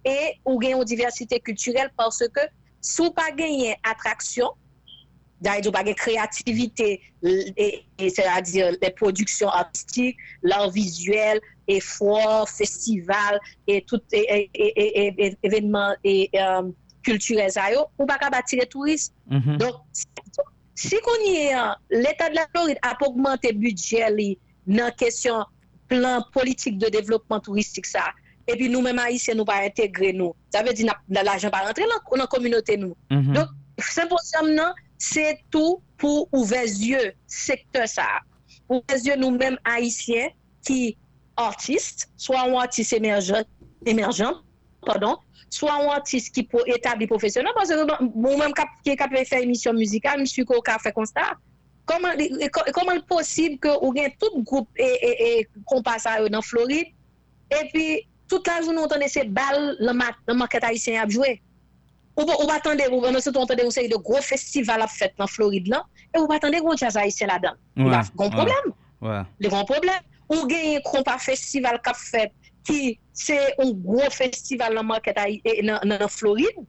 et 0.05 0.33
ou 0.45 0.57
gagnent 0.57 0.77
une 0.77 0.83
diversité 0.85 1.39
culturelle 1.39 1.91
parce 1.95 2.19
que 2.19 2.41
si 2.79 3.01
vous 3.01 3.11
pas 3.11 3.29
gagné 3.31 3.75
attraction, 3.83 4.49
d'ailleurs, 5.39 5.71
pas 5.71 5.83
créativité, 5.93 7.01
et, 7.23 7.83
et 7.99 8.09
c'est-à-dire 8.09 8.71
les 8.81 8.89
productions 8.91 9.49
artistiques, 9.49 10.17
l'art 10.41 10.71
visuel, 10.71 11.39
efforts, 11.67 12.49
festivals 12.49 13.39
et 13.67 13.83
tout 13.83 14.01
et, 14.11 14.19
et, 14.19 14.49
et, 14.53 15.07
et- 15.07 15.25
et- 15.27 15.37
événements 15.43 15.93
et 16.03 16.29
euh, 16.35 16.63
culturels, 17.03 17.51
ça, 17.51 17.63
ou 17.97 18.05
pas 18.05 18.17
capable 18.17 18.37
attirer 18.37 18.65
touristes. 18.65 19.13
Mhm. 19.27 19.57
Donc, 19.57 19.75
si 20.75 20.95
qu'on 20.99 21.25
y 21.25 21.35
est, 21.35 21.53
hein, 21.53 21.75
l'État 21.89 22.29
de 22.29 22.35
la 22.35 22.47
Floride 22.53 22.77
a 22.81 22.95
augmenté 23.05 23.51
le 23.51 23.59
budget 23.59 24.37
dans 24.67 24.91
question 24.95 25.45
plan 25.87 26.23
politique 26.31 26.77
de 26.77 26.87
développement 26.87 27.39
touristique 27.39 27.85
ça. 27.85 28.05
Et 28.47 28.55
puis 28.55 28.69
nous-mêmes 28.69 28.99
haïtiens 28.99 29.35
nous 29.35 29.45
pas 29.45 29.61
intégrer 29.61 30.13
nous. 30.13 30.33
Ça 30.51 30.63
veut 30.63 30.73
dire 30.73 30.93
l'argent 31.09 31.49
pas 31.49 31.59
rentrer 31.59 31.83
dans 31.83 32.15
la 32.17 32.27
communauté 32.27 32.77
nous. 32.77 32.95
Mhm. 33.09 33.33
Donc, 33.33 33.47
symposium 33.77 34.73
c'est 34.97 35.39
tout 35.49 35.81
pour 35.97 36.29
ouvrir 36.31 36.61
les 36.61 36.87
yeux 36.87 37.13
secteur 37.27 37.87
ça. 37.87 38.05
Ouvrir 38.69 38.83
les 38.93 39.07
yeux 39.07 39.15
nous-mêmes 39.17 39.57
haïtiens 39.63 40.29
qui 40.65 40.97
artistes, 41.35 42.09
soit 42.17 42.41
un 42.41 42.53
artiste 42.53 42.93
émergent, 42.93 43.43
émergent, 43.85 44.43
pardon, 44.85 45.17
soit 45.49 45.73
un 45.73 45.87
artiste 45.89 46.33
qui 46.33 46.43
pour 46.43 46.61
établir 46.67 47.07
professionnel 47.07 47.51
parce 47.55 47.69
que 47.69 48.03
moi-même 48.17 48.53
qui 48.83 48.89
est 48.91 48.95
capable 48.95 49.19
de 49.19 49.25
faire 49.25 49.41
émission 49.41 49.73
musicale, 49.73 50.19
je 50.21 50.25
suis 50.25 50.45
qu'au 50.45 50.61
fait 50.81 50.91
constat. 50.91 51.33
Comment 51.85 52.11
et 52.17 52.49
co- 52.49 52.61
comment 52.73 52.91
est 52.93 53.05
possible 53.05 53.57
que 53.59 53.69
ou 53.83 53.91
gain 53.91 54.07
tout 54.19 54.43
groupe 54.43 54.69
et 54.77 54.83
et, 54.83 55.39
et 55.39 55.47
passe 55.83 56.05
à 56.05 56.21
eux 56.21 56.29
dans 56.29 56.41
Floride 56.41 56.87
et 57.49 57.69
puis 57.73 58.07
toute 58.29 58.47
la 58.47 58.61
journée 58.61 58.79
on 58.79 58.83
entend 58.83 58.95
ces 59.07 59.23
balles 59.23 59.75
le 59.79 59.91
ma- 59.91 60.15
le 60.27 60.33
market 60.35 60.63
haïtien 60.63 61.03
a 61.03 61.09
joué. 61.09 61.41
Ou 62.17 62.21
ou 62.21 62.47
patande, 62.47 62.81
ou 62.91 63.01
ton 63.31 63.45
tande 63.45 63.61
ou 63.65 63.71
se 63.71 63.81
de 63.89 63.95
gros 63.95 64.21
festival 64.21 64.81
ap 64.81 64.89
fet 64.89 65.13
nan 65.17 65.27
Floride 65.27 65.67
lan, 65.69 65.81
e 66.15 66.19
ou 66.19 66.27
patande 66.27 66.55
gros 66.61 66.77
jazz 66.77 66.95
haïtien. 66.95 67.27
Ouais, 67.27 67.49
Il 67.77 67.89
va 67.89 68.01
gon 68.15 68.25
ouais. 68.25 68.29
problem. 68.31 68.73
Ouais. 69.01 69.21
Le 69.39 69.49
grand 69.49 69.65
problème. 69.65 70.01
Ou 70.29 70.47
genye 70.47 70.81
kompa 70.83 71.17
festival 71.17 71.81
kap 71.83 71.95
fet 71.97 72.31
ki 72.67 72.99
se 73.17 73.37
un 73.61 73.73
gros 73.85 74.13
festival 74.15 74.75
nan 74.77 74.87
market 74.89 75.17
eh, 75.25 75.61
nan, 75.65 75.79
nan 75.87 76.07
Floride, 76.09 76.65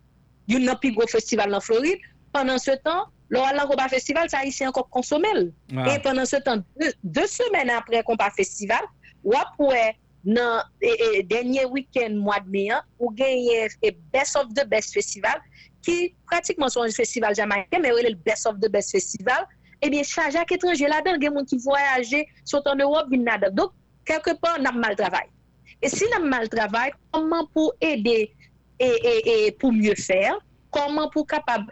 yon 0.51 0.67
nan 0.69 0.79
pi 0.81 0.93
gros 0.97 1.13
festival 1.13 1.53
nan 1.53 1.63
Floride, 1.65 2.01
pendant 2.33 2.59
ce 2.59 2.73
temps, 2.85 3.09
lor 3.33 3.49
lan 3.57 3.69
kompa 3.69 3.89
festival, 3.93 4.29
sa 4.31 4.43
haïtien 4.43 4.73
kop 4.73 4.91
konsomel. 4.91 5.53
Ouais. 5.73 5.97
Et 5.97 5.99
pendant 6.01 6.27
ce 6.27 6.37
temps, 6.37 6.63
deux, 6.81 6.93
deux 7.03 7.27
semaines 7.27 7.71
après 7.71 8.03
kompa 8.03 8.31
festival, 8.37 8.85
wap 9.25 9.57
wè 9.61 9.93
nan 10.23 10.63
e, 10.81 10.93
e, 10.93 11.23
denye 11.27 11.65
week-end 11.71 12.21
mwa 12.21 12.39
de 12.45 12.53
mai 12.53 12.69
an, 12.77 12.87
ou 13.01 13.13
genye 13.19 13.69
e 13.83 13.95
Best 14.15 14.39
of 14.39 14.53
the 14.57 14.67
Best 14.69 14.95
Festival, 14.95 15.41
ki 15.83 16.13
pratikman 16.31 16.71
son 16.71 16.93
festival 16.95 17.35
jamaïken, 17.39 17.83
men 17.83 17.97
wè 17.97 18.07
le 18.11 18.15
Best 18.27 18.49
of 18.51 18.61
the 18.63 18.71
Best 18.73 18.95
Festival, 18.95 19.49
ebyen 19.83 20.07
chaje 20.07 20.39
ak 20.39 20.53
etranje 20.55 20.89
la 20.89 21.03
dan, 21.05 21.21
gen 21.23 21.35
moun 21.35 21.49
ki 21.49 21.59
voyaje, 21.65 22.25
sot 22.49 22.69
an 22.71 22.85
Europe, 22.85 23.11
vin 23.11 23.25
nadan. 23.27 23.55
Donc, 23.59 23.73
quelque 24.07 24.37
part, 24.41 24.61
nap 24.63 24.77
mal 24.79 24.95
travay. 24.99 25.27
E 25.83 25.91
si 25.91 26.07
nan 26.13 26.29
mal 26.31 26.47
travay, 26.51 26.93
koman 27.11 27.49
pou 27.51 27.75
ede 27.83 28.31
e, 28.79 28.89
e, 28.89 29.15
e 29.23 29.37
pou 29.59 29.75
mye 29.75 29.97
fer, 29.99 30.39
koman 30.73 31.11
pou 31.11 31.27
kapab 31.29 31.67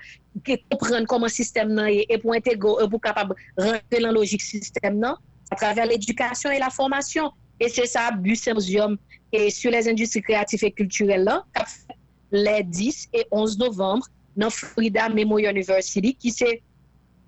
kompren 0.70 1.06
koman 1.10 1.30
sistem 1.30 1.70
nan 1.76 1.90
e, 1.92 2.02
e 2.10 2.18
pou 2.18 2.34
entego, 2.34 2.74
e 2.82 2.88
pou 2.90 2.98
kapab 3.02 3.36
rentre 3.58 4.02
lan 4.02 4.16
logik 4.16 4.42
sistem 4.42 4.98
nan, 4.98 5.14
a 5.50 5.58
travers 5.58 5.86
l'edukasyon 5.90 6.56
e 6.56 6.62
la 6.62 6.72
formasyon. 6.74 7.30
E 7.60 7.68
se 7.68 7.84
sa, 7.86 8.08
Busenzium, 8.10 8.96
e 9.30 9.50
sur 9.50 9.70
les 9.70 9.86
industries 9.86 10.24
kreatif 10.24 10.64
et 10.64 10.74
kulturel 10.74 11.26
lan, 11.28 11.44
ka 11.54 11.66
fè 11.68 11.94
les 12.32 12.64
10 12.64 13.08
et 13.12 13.26
11 13.30 13.58
novembre 13.58 14.08
nan 14.34 14.50
Florida 14.50 15.08
Memorial 15.12 15.54
University 15.54 16.14
ki 16.16 16.32
se, 16.34 16.50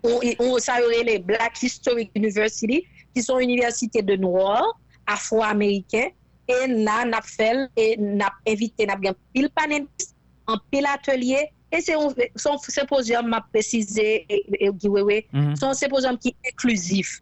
ou 0.02 0.58
sa 0.58 0.80
yore 0.80 1.02
le 1.06 1.18
Black 1.22 1.60
Historic 1.62 2.10
University, 2.18 2.82
ki 3.12 3.22
son 3.22 3.38
universite 3.38 4.02
de 4.02 4.16
noir, 4.16 4.64
afro-américain, 5.06 6.10
E 6.50 6.66
nan 6.66 7.14
ap 7.14 7.26
fel, 7.28 7.68
e 7.78 7.94
nap 7.96 8.40
evite, 8.50 8.86
nap 8.88 9.02
gen 9.04 9.14
pil 9.34 9.48
panenist, 9.54 10.14
an 10.50 10.58
pil 10.72 10.88
atelier, 10.90 11.46
e 11.72 11.80
se 11.80 11.94
yon 11.94 12.58
sepozyon 12.66 13.28
map 13.30 13.46
precize, 13.54 14.06
e, 14.26 14.40
e 14.58 14.72
giwewe, 14.82 15.22
mm 15.30 15.40
-hmm. 15.40 15.54
son 15.60 15.74
sepozyon 15.78 16.18
ki 16.18 16.34
eklusif. 16.50 17.20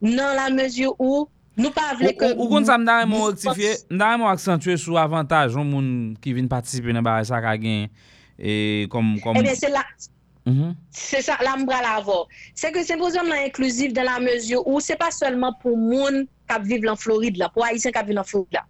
Nan 0.00 0.36
la 0.38 0.48
mezyou 0.54 0.94
ou, 0.98 1.26
nou 1.56 1.74
pa 1.74 1.90
avle 1.92 2.14
ke... 2.14 2.30
Ou 2.38 2.48
kon 2.48 2.64
sa 2.64 2.78
mdare 2.78 3.08
mou 3.10 3.32
aktifye, 3.32 3.74
mdare 3.90 4.16
mou 4.22 4.30
aksantye 4.30 4.78
sou 4.78 4.96
avantaj, 4.96 5.52
yon 5.58 5.66
moun 5.66 5.90
ki 6.22 6.32
vin 6.38 6.48
patisipe 6.48 6.94
nan 6.94 7.04
bare 7.04 7.26
sa 7.26 7.42
kagen, 7.42 7.90
e 8.38 8.86
kom... 8.88 9.18
kom... 9.20 9.36
E 9.36 9.42
ben 9.42 9.58
se 9.58 9.68
la... 9.68 9.84
Mm 10.46 10.54
-hmm. 10.56 10.76
Se 10.90 11.20
sa 11.22 11.36
la 11.42 11.56
mbra 11.56 11.82
la 11.82 11.96
avor. 11.98 12.28
Se 12.54 12.70
ke 12.72 12.84
sepozyon 12.84 13.28
nan 13.28 13.44
eklusif 13.44 13.92
dan 13.92 14.06
la 14.06 14.20
mezyou 14.20 14.62
ou, 14.64 14.80
se 14.80 14.94
pa 14.96 15.10
selman 15.10 15.58
pou 15.62 15.76
moun... 15.76 16.28
qui 16.58 16.68
vivent 16.68 16.88
en 16.88 16.96
Floride 16.96 17.36
là, 17.36 17.48
pour 17.48 17.64
Haïtiens 17.64 17.92
qui 17.92 18.04
vivent 18.04 18.18
en 18.18 18.24
Floride 18.24 18.52
là. 18.52 18.64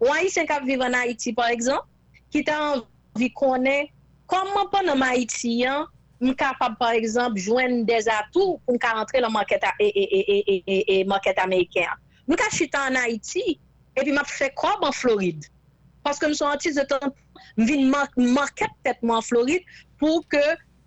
Ou 0.00 0.12
Haïtiens 0.12 0.46
qui 0.46 0.66
vivent 0.66 0.82
en 0.82 0.92
Haïti, 0.92 1.32
par 1.32 1.48
exemple, 1.48 1.86
qui 2.30 2.44
t'a 2.44 2.74
envie 3.14 3.32
connaître 3.32 3.92
comment 4.26 4.66
pendant 4.70 5.00
Haïti, 5.00 5.64
hein, 5.66 5.86
m 6.20 6.34
capable, 6.34 6.76
par 6.78 6.90
exemple, 6.90 7.38
joindre 7.38 7.84
des 7.84 8.08
atouts 8.08 8.60
pour 8.64 8.74
me 8.74 8.94
rentrer 8.94 9.20
dans 9.20 9.28
le 9.28 9.32
market, 9.32 9.62
et, 9.80 9.86
et, 9.86 10.18
et, 10.18 10.54
et, 10.54 10.64
et, 10.66 11.00
et 11.00 11.04
market 11.04 11.38
américain. 11.38 11.88
M 12.28 12.36
ka 12.36 12.48
chita 12.50 12.88
en 12.90 12.94
Haïti, 12.94 13.60
et 13.96 14.00
puis 14.02 14.12
m'a 14.12 14.24
fait 14.24 14.52
quoi 14.54 14.78
en 14.82 14.92
Floride? 14.92 15.44
Que 16.20 16.26
nous 16.28 16.34
sommes 16.34 16.52
artistes 16.52 16.78
de 16.78 16.84
temps, 16.84 17.14
m 17.58 17.66
vin 17.66 17.86
mar- 17.86 18.08
market 18.16 18.70
moi 19.02 19.18
en 19.18 19.22
Floride 19.22 19.62
que 20.00 20.36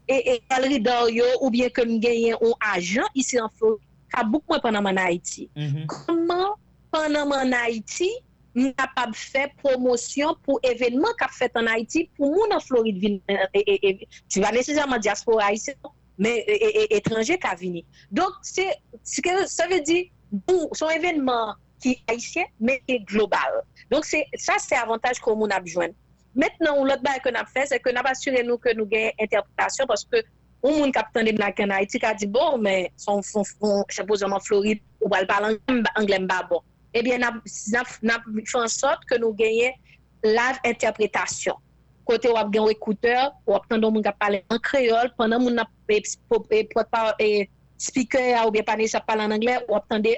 et, 0.07 0.31
et 0.31 0.43
galerie 0.49 0.79
d'or 0.79 1.09
yo, 1.09 1.25
ou 1.41 1.49
bien 1.49 1.69
que 1.69 1.81
m 1.81 1.99
gagne 1.99 2.33
un 2.33 2.73
agent 2.73 3.05
ici 3.15 3.39
en 3.39 3.49
Floride, 3.49 3.83
qui 4.13 4.19
a 4.19 4.23
beaucoup 4.23 4.45
moins 4.49 4.59
pendant 4.59 4.85
en 4.85 4.97
Haïti. 4.97 5.49
Mhm. 5.55 5.85
Comment 5.87 6.55
pendant 6.91 7.29
en 7.31 7.51
Haïti, 7.51 8.09
m 8.55 8.73
capable 8.73 9.15
faire 9.15 9.49
promotion 9.57 10.35
pour 10.43 10.59
événements 10.63 11.13
qu'a 11.17 11.27
fait 11.27 11.51
en 11.55 11.67
Haïti 11.67 12.09
pour 12.17 12.31
moun 12.31 12.53
en 12.53 12.59
Floride 12.59 13.01
vin, 13.01 13.35
et, 13.53 13.59
et, 13.59 13.89
et, 13.89 14.07
tu 14.27 14.41
vas 14.41 14.51
nécessairement 14.51 14.97
diaspora 14.97 15.45
haïtienne, 15.45 15.77
mais 16.17 16.43
étranger 16.89 17.37
qui 17.37 17.55
vini. 17.59 17.85
Donc 18.11 18.31
que 18.43 19.47
ça 19.47 19.67
veut 19.67 19.81
dire 19.81 20.05
bon, 20.31 20.69
son 20.73 20.89
événement 20.89 21.53
qui 21.81 21.91
est 21.91 22.11
haïtien 22.11 22.43
mais 22.59 22.81
qui 22.87 22.99
global. 22.99 23.63
Donc 23.91 24.05
ça 24.05 24.53
c'est 24.57 24.75
avantage 24.75 25.19
que 25.19 25.29
moun 25.31 25.51
a 25.51 25.59
besoin. 25.59 25.89
Maintenant, 26.35 26.83
l'autre 26.83 27.01
bail 27.01 27.19
que 27.23 27.29
nous 27.29 27.45
fait, 27.51 27.65
c'est 27.65 27.79
que 27.79 27.89
nous 27.89 28.01
assuré 28.05 28.43
nous 28.43 28.57
que 28.57 28.73
nous 28.75 28.85
gagnons 28.85 29.11
interprétation 29.19 29.85
parce 29.87 30.05
on 30.61 30.79
moun 30.79 30.91
kap 30.91 31.13
tande 31.13 31.33
black 31.35 31.59
en 31.59 31.69
Haïti 31.69 31.99
qui 31.99 32.05
a 32.05 32.13
dit 32.13 32.27
bon 32.27 32.57
mais 32.57 32.91
son 32.97 33.21
son, 33.21 33.43
son 33.43 33.85
supposément 33.89 34.39
Floride 34.39 34.79
ou 35.01 35.09
va 35.09 35.25
parler 35.25 35.57
anglais 35.95 36.19
pas 36.27 36.43
bon. 36.49 36.61
Eh 36.93 37.01
bien 37.01 37.17
n'a 37.17 37.31
n'a 37.71 37.83
fait 37.85 38.57
en 38.57 38.67
sorte 38.67 39.05
que 39.05 39.17
nous 39.17 39.33
gagnions 39.33 39.71
la 40.23 40.53
interprétation. 40.65 41.55
Côté 42.03 42.27
ou 42.27 42.37
ap 42.37 42.51
gen 42.51 42.67
écouteur, 42.69 43.33
ou 43.45 43.55
tande 43.69 43.85
moun 43.85 44.03
kap 44.03 44.17
parler 44.19 44.43
en 44.49 44.57
créole 44.57 45.11
pendant 45.17 45.39
moun 45.39 45.59
ap 45.59 45.69
et, 45.87 46.03
et, 46.51 46.69
et, 47.19 47.49
speaker 47.77 48.47
ou 48.47 48.51
bien 48.51 48.63
pas 48.63 48.75
ça 48.87 48.99
parle 48.99 49.21
en 49.21 49.31
anglais 49.31 49.59
ou 49.69 49.75
ap 49.75 49.87
tande 49.87 50.09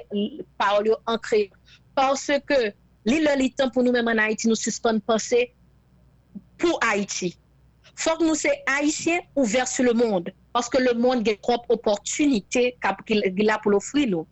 parole 0.58 0.88
yo 0.88 0.96
en 1.06 1.18
créole. 1.18 1.50
Parce 1.94 2.32
que 2.46 2.72
li 3.04 3.20
le 3.20 3.54
temps 3.54 3.70
pour 3.70 3.82
nous 3.82 3.92
même 3.92 4.08
en 4.08 4.18
Haïti 4.18 4.48
nous 4.48 4.56
suspendre 4.56 5.00
penser 5.02 5.52
pour 6.58 6.80
Haïti. 6.82 7.36
Fok 7.98 8.22
nou 8.24 8.36
se 8.38 8.50
haisyen 8.68 9.24
ouver 9.36 9.66
sou 9.68 9.86
le 9.86 9.94
moun. 9.96 10.30
Paske 10.52 10.80
le 10.80 10.94
moun 10.98 11.24
gen 11.24 11.38
trop 11.44 11.66
oportunite 11.72 12.70
kap 12.84 13.02
gila 13.08 13.58
pou 13.62 13.72
l'ofri 13.74 14.06
nou. 14.10 14.26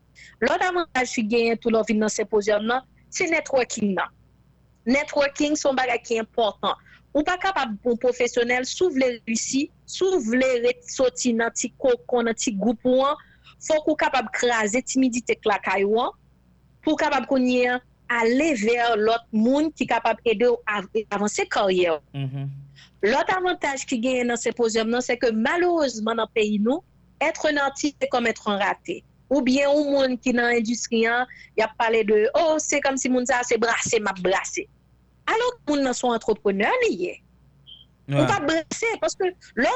Lò 0.44 0.56
davantaj 0.60 1.08
fi 1.12 1.24
genyen 1.28 1.58
tout 1.60 1.72
lò 1.74 1.82
vin 1.88 2.00
nan 2.00 2.12
se 2.12 2.24
pozyon 2.28 2.66
nan, 2.68 2.86
se 3.12 3.28
networking 3.28 3.94
nan. 3.96 4.12
Networking 4.88 5.56
son 5.56 5.76
bagay 5.76 6.00
ki 6.04 6.20
important. 6.20 6.76
Ou 7.10 7.24
pa 7.26 7.36
kapab 7.42 7.74
pou 7.82 7.98
profesyonel 8.00 8.64
sou 8.68 8.92
vle 8.94 9.16
rewisi, 9.16 9.66
sou 9.88 10.20
vle 10.28 10.72
soti 10.86 11.34
nan 11.36 11.52
ti 11.56 11.72
kokon, 11.82 12.28
nan 12.28 12.38
ti 12.38 12.54
goup 12.54 12.84
wan, 12.86 13.18
fok 13.66 13.88
ou 13.90 13.98
kapab 13.98 14.30
kreaze 14.36 14.80
timidite 14.86 15.36
klakay 15.42 15.84
wan, 15.88 16.14
pou 16.84 16.96
kapab 17.00 17.26
konye 17.30 17.80
ale 18.10 18.48
ver 18.62 18.96
lot 18.98 19.26
moun 19.34 19.70
ki 19.74 19.88
kapab 19.90 20.22
ede 20.24 20.48
ou 20.48 20.62
avanse 21.10 21.46
karyer. 21.50 21.98
Mm-hmm. 22.14 22.46
Est. 23.02 23.10
L'autre 23.10 23.36
avantage 23.36 23.86
qui 23.86 23.98
gagne 23.98 24.28
dans 24.28 24.36
ces 24.36 24.50
symposium 24.50 25.00
c'est 25.00 25.16
que 25.16 25.30
malheureusement 25.30 26.14
dans 26.14 26.24
le 26.24 26.34
pays 26.34 26.58
nous, 26.58 26.82
être 27.20 27.46
un 27.52 27.56
artiste 27.56 27.96
c'est 28.00 28.08
comme 28.08 28.26
être 28.26 28.48
un 28.48 28.58
raté. 28.58 29.04
Ou 29.28 29.42
bien 29.42 29.70
un 29.70 29.84
monde 29.84 30.20
qui 30.20 30.32
dans 30.32 30.42
l'industrie, 30.42 31.06
hein, 31.06 31.26
il 31.56 31.62
a 31.62 31.70
parlé 31.78 32.02
de 32.02 32.28
oh, 32.34 32.56
c'est 32.58 32.80
comme 32.80 32.96
si 32.96 33.08
moun 33.08 33.24
ça 33.24 33.40
c'est 33.42 33.58
brassé, 33.58 34.00
m'a 34.00 34.12
brassé. 34.12 34.68
Alors 35.26 35.60
que 35.66 35.82
nan 35.82 35.92
son 35.92 36.08
entrepreneur 36.08 36.72
lié. 36.88 37.22
On 38.12 38.26
pas 38.26 38.40
brasser 38.40 38.86
parce 39.00 39.14
que 39.14 39.24
l'on 39.54 39.70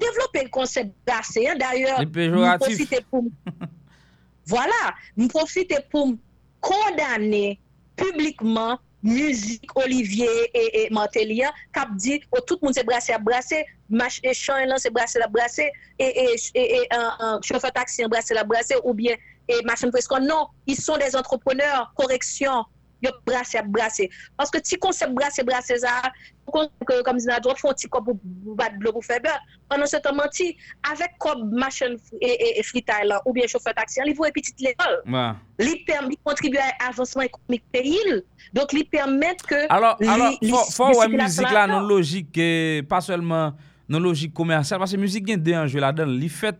développe 0.00 0.34
le 0.34 0.48
concept 0.48 0.90
brassé 1.06 1.46
hein, 1.46 1.54
d'ailleurs. 1.56 2.00
M'profiter 2.00 2.98
pour 3.08 3.24
voilà, 4.46 4.94
me 5.16 5.28
profiter 5.28 5.78
pour 5.90 6.14
condamner 6.60 7.60
publiquement 7.96 8.78
musique 9.06 9.70
Olivier 9.74 10.28
et, 10.52 10.82
et 10.82 10.90
Martelia 10.90 11.52
cap 11.72 11.88
dit 11.96 12.20
oh, 12.32 12.40
tout 12.46 12.58
le 12.60 12.66
monde 12.66 12.74
s'est 12.74 12.84
brassé 12.84 13.12
à 13.12 13.18
brasser. 13.18 13.64
Mach 13.88 14.20
et 14.22 14.34
chant 14.34 14.54
c'est 14.76 14.90
brassé 14.90 15.18
la 15.18 15.28
brasser. 15.28 15.70
Et 15.98 16.36
et 16.54 16.88
chauffeur 17.42 17.72
taxi 17.72 18.04
brassé 18.08 18.34
la 18.34 18.44
brasser. 18.44 18.74
Ou 18.84 18.92
bien 18.92 19.14
et 19.48 19.62
machin 19.64 19.90
non 20.20 20.48
ils 20.66 20.76
sont 20.76 20.96
des 20.96 21.14
entrepreneurs. 21.14 21.92
Correction 21.96 22.64
yo 23.04 23.12
brase 23.26 23.58
ap 23.60 23.68
brase. 23.72 24.08
Paske 24.38 24.60
ti 24.64 24.78
konsep 24.80 25.12
brase 25.16 25.44
brase 25.46 25.78
za, 25.82 25.92
kon 26.52 26.70
kom 27.04 27.18
zina 27.20 27.38
drop 27.42 27.58
fon 27.60 27.76
ti 27.76 27.90
kop 27.92 28.08
ou 28.12 28.54
bat 28.58 28.76
blok 28.80 29.00
ou 29.00 29.04
febe, 29.04 29.32
anon 29.74 29.90
se 29.90 30.00
ton 30.04 30.16
manti, 30.18 30.52
avek 30.90 31.16
kop 31.22 31.42
machen 31.58 31.98
e, 32.20 32.30
e, 32.30 32.50
e 32.60 32.64
fritay 32.66 33.06
la, 33.08 33.20
ou 33.24 33.34
bien 33.36 33.50
chofer 33.50 33.76
taksi, 33.76 34.00
an 34.02 34.10
li 34.10 34.16
vou 34.16 34.28
epitit 34.28 34.62
le 34.64 34.74
kol. 34.80 34.98
Li 35.62 35.74
perm, 35.88 36.10
li 36.12 36.18
kontribuye 36.26 36.68
avansman 36.86 37.30
ekonomik 37.30 37.64
peril, 37.74 38.20
donk 38.56 38.76
li 38.76 38.84
permette 38.92 39.46
ke... 39.48 39.64
Alors, 39.72 40.00
fò 40.74 40.92
wè 40.94 41.10
müzik 41.12 41.50
la 41.52 41.66
non 41.70 41.88
logik, 41.90 42.30
eh, 42.40 42.84
pas 42.88 43.04
selman 43.04 43.56
non 43.90 44.02
logik 44.02 44.34
komersyal, 44.36 44.80
parce 44.82 44.98
müzik 45.00 45.26
gen 45.28 45.42
de 45.42 45.58
anjou 45.58 45.82
la 45.82 45.92
den, 45.96 46.16
li 46.20 46.30
fèt 46.32 46.58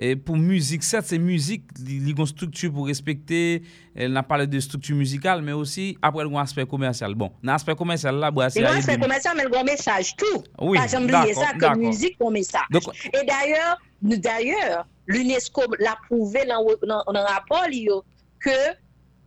E 0.00 0.14
pou 0.16 0.32
müzik, 0.40 0.80
cert 0.80 1.04
se 1.04 1.18
müzik 1.20 1.66
li 1.84 2.14
kon 2.16 2.24
struktu 2.24 2.70
pou 2.72 2.88
respekte, 2.88 3.60
nan 3.92 4.24
pale 4.24 4.46
de 4.48 4.56
struktu 4.64 4.94
muzikal, 4.96 5.42
men 5.44 5.58
osi 5.60 5.90
apre 6.00 6.24
l 6.24 6.30
kon 6.32 6.40
asper 6.40 6.64
komersyal. 6.70 7.12
Bon, 7.20 7.34
nan 7.44 7.58
asper 7.58 7.76
komersyal 7.76 8.16
la, 8.22 8.30
bo 8.32 8.40
asper... 8.40 8.64
L 8.64 8.70
kon 8.70 8.80
asper 8.80 9.02
komersyal 9.02 9.36
men 9.36 9.50
l 9.50 9.52
kon 9.52 9.68
mesaj 9.68 10.14
tou. 10.16 10.40
Oui, 10.56 10.78
d'accord, 10.80 11.04
d'accord. 11.04 11.20
Pas 11.20 11.26
jambouye 11.26 11.34
sa 11.36 11.52
ke 11.52 11.72
müzik 11.82 12.16
kon 12.16 12.32
mesaj. 12.32 12.64
Et 13.12 13.26
d'ailleurs, 13.28 13.76
d'ailleurs, 14.00 14.86
l'UNESCO 15.04 15.68
l'a 15.78 15.98
prouvé 16.06 16.46
nan 16.48 17.20
rapport 17.26 17.68
li 17.68 17.84
yo, 17.90 18.00
ke 18.40 18.56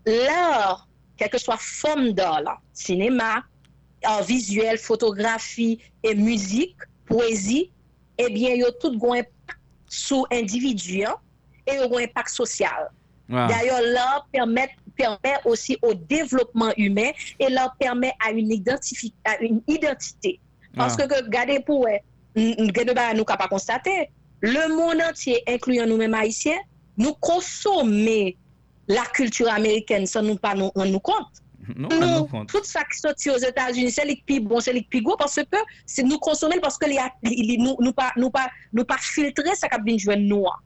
l'art, 0.09 0.87
kelke 1.21 1.37
swa 1.37 1.59
fom 1.61 2.09
d'art 2.17 2.41
la, 2.47 2.57
sinema, 2.73 3.43
art 4.01 4.25
visuel, 4.25 4.81
fotografi, 4.81 5.75
et 6.01 6.17
müzik, 6.17 6.81
poezi, 7.05 7.67
ebyen 8.17 8.57
eh 8.57 8.61
yo 8.61 8.73
tout 8.81 8.97
gwen 9.01 9.25
impact 9.93 10.01
sous 10.01 10.25
individu, 10.31 11.03
hein, 11.05 11.15
et 11.67 11.75
yo 11.75 11.87
gon 11.87 11.99
impact 11.99 12.29
social. 12.29 12.89
Ouais. 13.29 13.47
D'ailleurs, 13.47 13.81
l'art 13.81 14.27
permet, 14.31 14.69
permet 14.97 15.37
aussi 15.45 15.77
au 15.81 15.93
développement 15.93 16.71
humain 16.77 17.11
et 17.39 17.49
l'art 17.49 17.75
permet 17.79 18.13
à 18.25 18.31
une, 18.31 18.49
identifi- 18.49 19.13
à 19.23 19.37
une 19.41 19.61
identité. 19.67 20.39
Parce 20.75 20.95
que, 20.97 21.29
gade 21.29 21.63
ba 22.95 23.13
nous 23.13 23.23
pas 23.23 23.47
constater, 23.47 24.09
le 24.41 24.75
monde 24.75 25.01
entier, 25.09 25.41
incluant 25.47 25.85
nous-mêmes 25.85 26.13
haïtiens, 26.15 26.59
nous 26.97 27.13
consommer 27.13 28.37
la 28.87 29.05
culture 29.05 29.49
américaine 29.49 30.05
sans 30.05 30.21
nous 30.21 30.35
pas 30.35 30.55
nous 30.55 30.69
rendre 30.75 30.91
nous 30.91 30.99
compte. 30.99 31.41
Non, 31.75 31.89
nou, 31.95 32.43
tout 32.51 32.67
sa 32.67 32.83
ki 32.87 32.99
soti 32.99 33.29
yo 33.29 33.37
Etats-Unis, 33.39 33.95
se 33.95 34.05
lik 34.07 34.23
pi 34.27 34.39
bon, 34.43 34.61
se 34.63 34.73
lik 34.75 34.89
pi 34.91 35.01
go, 35.05 35.15
parce 35.19 35.43
ke 35.47 35.61
se 35.89 36.03
nou 36.05 36.19
konsome, 36.23 36.59
parce 36.63 36.79
ke 36.81 36.89
nou 37.23 37.93
pa 37.93 38.99
filtre 38.99 39.55
sa 39.55 39.71
kap 39.71 39.83
bin 39.85 39.99
jwen 40.01 40.27
nou 40.27 40.49
a. 40.51 40.57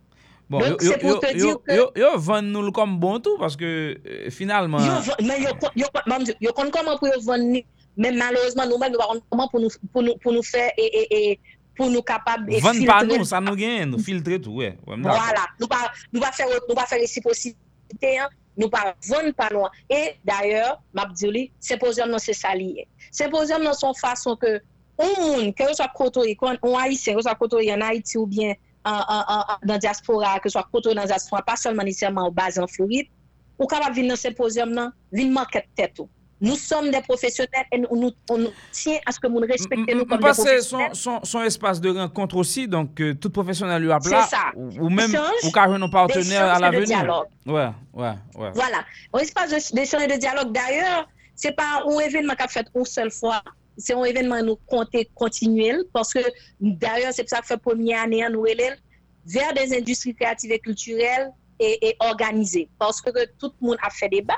Bon, 0.50 0.64
Donc, 0.64 0.82
yo, 0.82 0.94
yo, 0.96 0.98
yo, 0.98 1.04
bon 1.04 1.20
que... 1.20 1.76
Euh, 1.76 1.88
yo 2.00 2.10
ven 2.24 2.54
nou 2.54 2.64
l 2.64 2.72
kom 2.72 2.94
bon 3.02 3.20
tou, 3.20 3.36
parce 3.42 3.60
ke 3.60 3.68
euh, 4.00 4.30
finalman... 4.32 4.80
Yo 4.80 6.54
kon 6.56 6.72
koman 6.72 6.96
pou 7.02 7.12
yo 7.12 7.20
ven 7.26 7.50
ni, 7.52 7.66
men 8.00 8.16
malouzman 8.16 8.72
nou 8.72 8.80
men 8.80 8.96
nou 8.96 9.04
kon 9.04 9.22
koman 9.34 9.52
pou 9.52 10.32
nou 10.32 10.48
fè 10.48 10.72
e... 10.80 11.36
pou 11.78 11.94
nou 11.94 12.02
kapab 12.02 12.48
e 12.50 12.58
filtre. 12.58 12.66
Vande 12.66 12.90
pa 12.90 12.98
nou, 13.06 13.28
sa 13.28 13.40
nou 13.44 13.60
gen, 13.60 13.92
nou 13.94 14.02
filtre 14.02 14.40
tou, 14.42 14.64
we. 14.64 14.72
Voilà, 14.88 15.46
nou 15.62 15.70
pa 15.70 16.88
fè 16.90 16.98
reciprocité, 17.04 18.16
an, 18.24 18.34
nou 18.58 18.72
pa 18.74 18.92
von 19.08 19.30
pa 19.38 19.50
nou. 19.54 19.70
E 19.90 20.18
d'ayor, 20.28 20.82
Mabdiouli, 20.98 21.48
symposium 21.64 22.12
nan 22.12 22.24
se 22.24 22.36
saliye. 22.38 22.88
Symposium 23.16 23.64
nan 23.66 23.78
son 23.78 23.96
fason 23.98 24.38
ke 24.42 24.58
ou 24.98 25.14
moun, 25.22 25.54
ke 25.54 25.68
ou 25.70 25.78
sa 25.78 25.88
koto 25.94 26.26
ikon, 26.28 26.58
ou 26.66 26.80
Haitien, 26.80 27.20
ou 27.20 27.26
sa 27.26 27.38
koto 27.38 27.62
yon 27.64 27.86
Haiti 27.86 28.18
ou 28.18 28.26
bien 28.30 28.58
an, 28.82 28.98
an, 28.98 29.24
an, 29.38 29.66
nan 29.70 29.82
diaspora, 29.84 30.38
ke 30.42 30.50
ou 30.50 30.58
sa 30.58 30.66
koto 30.66 30.96
nan 30.98 31.10
diaspora, 31.10 31.46
pa 31.46 31.58
solman 31.60 31.88
nisèman 31.88 32.26
ou 32.26 32.34
bazan 32.34 32.70
Floride, 32.72 33.14
ou 33.58 33.70
kapap 33.70 33.94
vin 33.96 34.10
nan 34.10 34.20
symposium 34.20 34.74
nan, 34.74 34.94
vin 35.14 35.30
man 35.34 35.48
ket 35.54 35.70
tèt 35.78 36.02
ou. 36.02 36.10
Nous 36.40 36.56
sommes 36.56 36.92
des 36.92 37.02
professionnels 37.02 37.66
et 37.72 37.80
nous, 37.80 37.88
nous- 38.00 38.12
on 38.30 38.38
nous 38.38 38.52
tient 38.72 38.98
à 39.06 39.12
ce 39.12 39.20
que 39.20 39.26
nous 39.28 39.40
respectons 39.40 39.86
nous 39.96 40.06
comme 40.06 40.20
des 40.20 40.24
professionnels. 40.28 40.90
son, 40.94 40.94
son, 40.94 41.20
son 41.24 41.42
espace 41.42 41.82
de 41.82 41.90
rencontre 41.90 42.36
aussi, 42.36 42.68
donc 42.68 43.00
euh, 43.02 43.16
tout 43.16 43.32
professionnel 43.32 43.82
lui 43.82 43.92
a 43.92 44.00
plat, 44.00 44.22
C'est 44.30 44.36
ça. 44.36 44.44
ou, 44.56 44.70
ou 44.86 44.90
même 44.90 45.12
ou 45.44 45.52
carrément 45.52 45.86
un 45.86 45.90
partenaire 45.90 46.46
à 46.46 46.60
l'avenir. 46.60 46.86
dialogue. 46.86 47.26
Ouais, 47.48 47.70
ouais, 47.94 48.14
ouais. 48.36 48.52
Voilà. 48.54 48.86
Un 49.14 49.18
espace 49.20 49.50
de- 49.50 49.76
d'échange 49.76 50.04
et 50.04 50.08
de 50.08 50.20
dialogue. 50.20 50.52
D'ailleurs, 50.52 51.10
c'est 51.36 51.56
pas 51.56 51.84
un 51.88 52.00
événement 52.00 52.36
qu'a 52.36 52.48
fait 52.48 52.68
une 52.76 52.86
seule 52.86 53.12
fois. 53.12 53.42
C'est 53.80 53.94
un 53.94 54.04
événement 54.04 54.42
nous 54.44 54.58
compter 54.68 55.10
continuel 55.16 55.84
parce 55.94 56.14
que 56.14 56.20
d'ailleurs, 56.62 57.14
c'est 57.14 57.24
pour 57.24 57.30
ça 57.30 57.42
que 57.42 57.48
fait 57.48 57.58
première 57.58 58.04
année 58.04 58.24
nous 58.32 58.46
élèves 58.46 58.78
vers 59.26 59.54
des 59.54 59.76
industries 59.76 60.16
créatives 60.16 60.52
et 60.52 60.60
culturelles 60.60 61.32
et, 61.60 61.90
et 61.90 61.96
organisées. 62.00 62.70
Parce 62.80 63.02
que 63.02 63.10
tout 63.40 63.52
le 63.62 63.68
monde 63.68 63.78
a 63.82 63.90
fait 63.90 64.10
débat. 64.10 64.38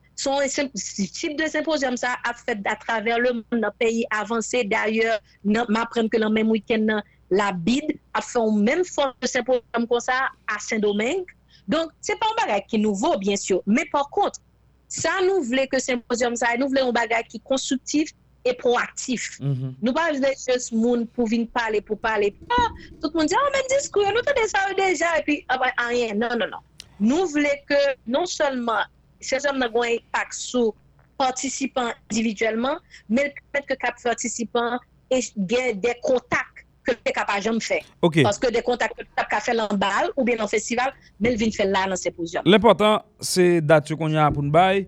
ce 0.15 1.07
type 1.07 1.37
de 1.37 1.47
symposium 1.47 1.97
ça 1.97 2.15
a 2.23 2.33
fait 2.33 2.59
à 2.65 2.75
travers 2.75 3.19
le 3.19 3.33
monde, 3.33 3.61
dans 3.61 3.71
pays 3.79 4.05
avancé. 4.11 4.63
D'ailleurs, 4.63 5.19
m'apprendre 5.43 6.09
que 6.09 6.17
le 6.17 6.29
même 6.29 6.49
week-end, 6.49 7.01
la 7.29 7.51
BID 7.51 7.97
a 8.13 8.21
fait 8.21 8.39
un 8.39 8.55
même 8.55 8.83
forme 8.83 9.13
de 9.21 9.27
symposium 9.27 9.87
comme 9.87 9.99
ça 9.99 10.29
à 10.47 10.59
Saint-Domingue. 10.59 11.25
Donc, 11.67 11.91
c'est 12.01 12.19
pas 12.19 12.25
un 12.25 12.45
bagage 12.45 12.67
qui 12.67 12.77
nouveau, 12.77 13.17
bien 13.17 13.35
sûr. 13.35 13.61
Mais 13.65 13.85
par 13.91 14.09
contre, 14.09 14.39
ça 14.87 15.11
nous 15.25 15.41
voulait 15.41 15.67
que 15.67 15.79
symposium 15.79 16.35
ça, 16.35 16.47
nous 16.59 16.67
voulons 16.67 16.89
un 16.89 16.91
bagage 16.91 17.25
qui 17.29 17.37
est 17.37 17.43
constructif 17.43 18.11
et 18.43 18.53
proactif. 18.53 19.39
Nous 19.39 19.93
pas 19.93 20.11
juste 20.13 20.71
monde 20.73 21.07
pour 21.09 21.27
venir 21.27 21.47
parler, 21.53 21.79
pour 21.79 21.97
parler. 21.97 22.35
Ah, 22.49 22.67
tout 23.01 23.09
le 23.13 23.19
monde 23.19 23.27
dit, 23.27 23.35
oh, 23.37 23.49
même 23.53 23.79
discours, 23.79 24.03
nous 24.13 24.21
tenons 24.21 24.47
ça 24.47 24.73
déjà, 24.73 25.19
et 25.19 25.23
puis, 25.23 25.45
ah, 25.47 25.57
ben, 25.57 25.87
rien. 25.87 26.13
Non, 26.15 26.29
non, 26.37 26.47
non. 26.47 26.57
Nous 26.99 27.27
voulons 27.27 27.49
que 27.67 27.75
non 28.07 28.25
seulement 28.25 28.81
se 29.23 29.39
zom 29.43 29.59
nan 29.61 29.71
gwen 29.73 29.97
ipak 29.99 30.33
sou 30.35 30.75
participant 31.21 31.93
individuellement, 32.09 32.81
men 33.09 33.29
pèmèt 33.51 33.69
ke 33.69 33.77
kap 33.81 33.99
participant 34.01 34.81
gen 35.11 35.79
de 35.81 35.93
kontak 36.05 36.63
ke 36.87 36.95
te 36.97 37.13
kap 37.13 37.29
a 37.29 37.37
jom 37.43 37.59
fè. 37.61 37.81
Okay. 38.05 38.25
Paske 38.25 38.49
de 38.53 38.63
kontak 38.65 38.95
ke 38.97 39.05
tap 39.17 39.29
ka 39.31 39.41
fè 39.43 39.53
lan 39.57 39.77
bal 39.79 40.09
ou 40.15 40.25
bien 40.27 40.39
nan 40.41 40.49
festival, 40.51 40.93
men 41.21 41.37
vin 41.39 41.53
fè 41.53 41.67
lan 41.69 41.91
nan 41.93 41.99
se 41.99 42.13
pouzyon. 42.15 42.47
L'important, 42.49 43.05
se 43.21 43.59
dat 43.61 43.89
yo 43.91 43.99
kon 43.99 44.13
yon 44.13 44.23
apoun 44.25 44.51
bay, 44.53 44.85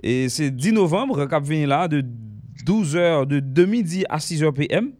e 0.00 0.24
se 0.32 0.48
10 0.52 0.76
novembre 0.76 1.28
kap 1.30 1.44
vini 1.44 1.68
la 1.68 1.84
de 1.90 2.02
12h, 2.64 3.26
de 3.28 3.40
2 3.44 3.66
midi 3.68 4.04
a 4.08 4.20
6h 4.22 4.54
pm, 4.56 4.92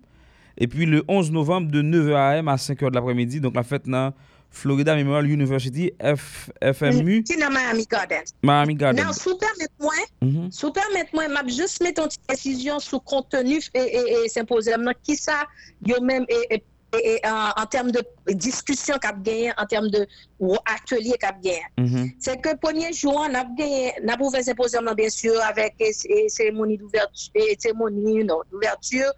e 0.55 0.69
pi 0.71 0.87
le 0.87 1.03
11 1.09 1.33
novembre 1.35 1.73
de 1.73 1.83
9h 1.83 2.41
am 2.43 2.53
a 2.53 2.59
5h 2.61 2.91
de 2.91 2.99
l'apremidi, 2.99 3.41
donk 3.43 3.57
la 3.57 3.65
fèt 3.67 3.89
nan 3.91 4.13
Florida 4.55 4.95
Memorial 4.95 5.27
University, 5.31 5.93
F, 6.01 6.49
FMU, 6.63 7.23
Qui 7.25 7.37
dans 7.37 7.51
Miami 7.51 7.85
Gardens. 7.91 8.31
Miami 8.43 8.75
Garden. 8.77 9.05
Non, 9.05 9.13
sous 9.13 9.37
permettez-moi, 9.37 9.93
Mhm. 10.23 10.51
sous 10.53 10.71
permettez-moi, 10.73 11.29
m'a 11.29 11.47
juste 11.47 11.83
mettre 11.83 12.01
une 12.03 12.07
petite 12.09 12.27
précision 12.27 12.79
sur 12.79 13.03
contenu 13.03 13.61
et, 13.75 13.79
et, 13.81 14.25
et 14.25 14.29
symposium. 14.29 14.83
nan, 14.83 14.95
Qui 15.03 15.17
ça, 15.17 15.45
yo 15.85 16.01
même, 16.01 16.25
et, 16.29 16.55
et, 16.55 16.65
et, 16.97 17.15
et, 17.17 17.21
en, 17.27 17.51
en 17.63 17.67
termes 17.67 17.91
de 17.91 18.01
discussion 18.35 18.95
qu'a 19.03 19.11
gagné, 19.13 19.53
en 19.59 19.67
termes 19.67 19.91
de 19.91 20.07
ou 20.39 20.57
atelier 20.65 21.15
qu'a 21.21 21.33
gagné. 21.33 21.63
Mhm. 21.77 22.13
C'est 22.21 22.41
que 22.41 22.57
premier 22.57 22.93
jour, 22.93 23.17
on 23.29 23.35
a 23.35 23.43
gagné, 23.45 23.93
on 24.05 24.09
a 24.09 24.17
ouvert 24.23 24.45
symposium, 24.45 24.85
nan, 24.85 24.95
bien 24.95 25.11
sûr, 25.11 25.35
avec 25.43 25.75
eh, 25.81 25.91
eh, 26.09 26.29
cérémonie 26.29 26.79
d'ouverture, 26.79 27.33
cérémonie, 27.59 28.23
non, 28.25 28.39
d'ouverture 28.53 29.11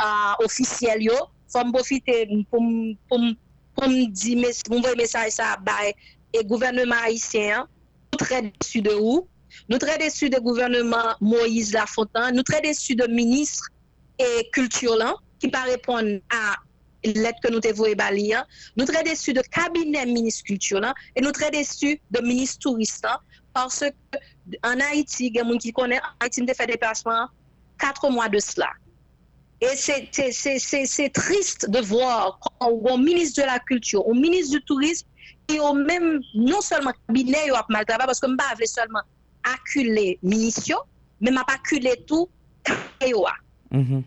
euh, 0.00 0.44
officielle, 0.44 1.02
yo. 1.02 1.14
Faut 1.52 1.64
me 1.64 1.70
profiter 1.72 2.26
pour, 2.50 2.60
m- 2.60 3.34
pour 3.74 3.88
me 3.88 4.06
dire, 4.06 4.38
mes- 4.38 4.52
pour 4.66 4.78
envoyer 4.78 4.96
message 4.96 5.32
ça, 5.32 5.56
bah, 5.60 5.72
et 6.32 6.44
gouvernement 6.44 6.96
haïtien, 7.04 7.60
hein. 7.60 7.68
nous 8.12 8.18
très 8.18 8.42
déçus 8.42 8.82
de 8.82 8.90
vous. 8.92 9.28
Nous 9.68 9.78
très 9.78 9.98
déçus 9.98 10.30
de 10.30 10.38
gouvernement 10.38 11.14
Moïse 11.20 11.72
Lafontaine. 11.72 12.34
Nous 12.34 12.42
très 12.42 12.60
déçus 12.60 12.96
de 12.96 13.06
ministre 13.06 13.68
et 14.18 14.48
culture 14.52 14.96
là, 14.96 15.14
qui 15.38 15.48
pas 15.48 15.62
répondre 15.62 16.18
à 16.30 16.56
lettre 17.04 17.38
que 17.42 17.52
nous 17.52 17.60
t'avons 17.60 17.74
envoyée 17.74 17.94
Bali, 17.94 18.34
hein. 18.34 18.44
Nous 18.76 18.84
très 18.84 19.02
déçus 19.04 19.32
de 19.32 19.42
cabinet 19.42 20.06
ministre 20.06 20.44
culture 20.44 20.80
et 21.14 21.20
nous 21.20 21.32
très 21.32 21.50
déçus 21.50 22.00
de 22.10 22.20
ministre 22.20 22.58
touriste 22.60 23.06
parce 23.52 23.80
que 23.80 24.18
en 24.64 24.80
Haïti, 24.80 25.26
il 25.28 25.36
y 25.36 25.40
a 25.40 25.44
des 25.44 25.50
gens 25.52 25.58
qui 25.58 25.72
connaissent, 25.72 26.00
en 26.00 26.24
Haïti, 26.24 26.40
nous 26.42 26.52
fait 26.54 26.66
des 26.66 26.72
déplacements 26.72 27.28
quatre 27.78 28.10
mois 28.10 28.28
de 28.28 28.38
cela. 28.40 28.70
Et 29.60 29.76
c'est- 29.76 31.10
triste 31.12 31.70
de 31.70 31.80
voir 31.80 32.38
un 32.60 32.98
ministre 32.98 33.42
de 33.42 33.46
la 33.46 33.58
culture, 33.60 34.04
un 34.08 34.14
ministre 34.18 34.58
du 34.58 34.64
tourisme, 34.64 35.06
qui 35.46 35.60
ont 35.60 35.74
même, 35.74 36.20
non 36.34 36.60
seulement 36.60 36.92
cabinet, 37.06 37.50
ap 37.50 37.68
mal 37.68 37.84
travail, 37.84 38.06
parce 38.06 38.20
que 38.20 38.26
je 38.28 38.32
ne 38.32 38.66
seulement 38.66 39.00
acculer 39.42 40.18
ministre, 40.22 40.86
mais 41.20 41.30
je 41.30 41.36
pas 41.36 41.54
acculer 41.54 42.02
tout 42.06 42.28
cabinet 42.64 43.10
yo 43.10 43.26
a. 43.26 43.34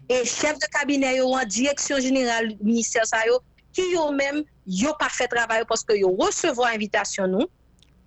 Et 0.10 0.26
chef 0.26 0.58
de 0.60 0.66
cabinet 0.72 1.22
en 1.22 1.44
direction 1.46 2.00
générale 2.00 2.50
du 2.50 2.64
ministère 2.64 3.04
qui 3.74 3.82
yo 3.92 4.12
même 4.12 4.44
yo 4.66 4.94
pas 5.00 5.10
fait 5.10 5.28
travail 5.28 5.64
parce 5.68 5.84
que 5.84 5.94
yo 5.94 6.16
recevoir 6.16 6.72
invitation 6.74 7.28
nous 7.28 7.46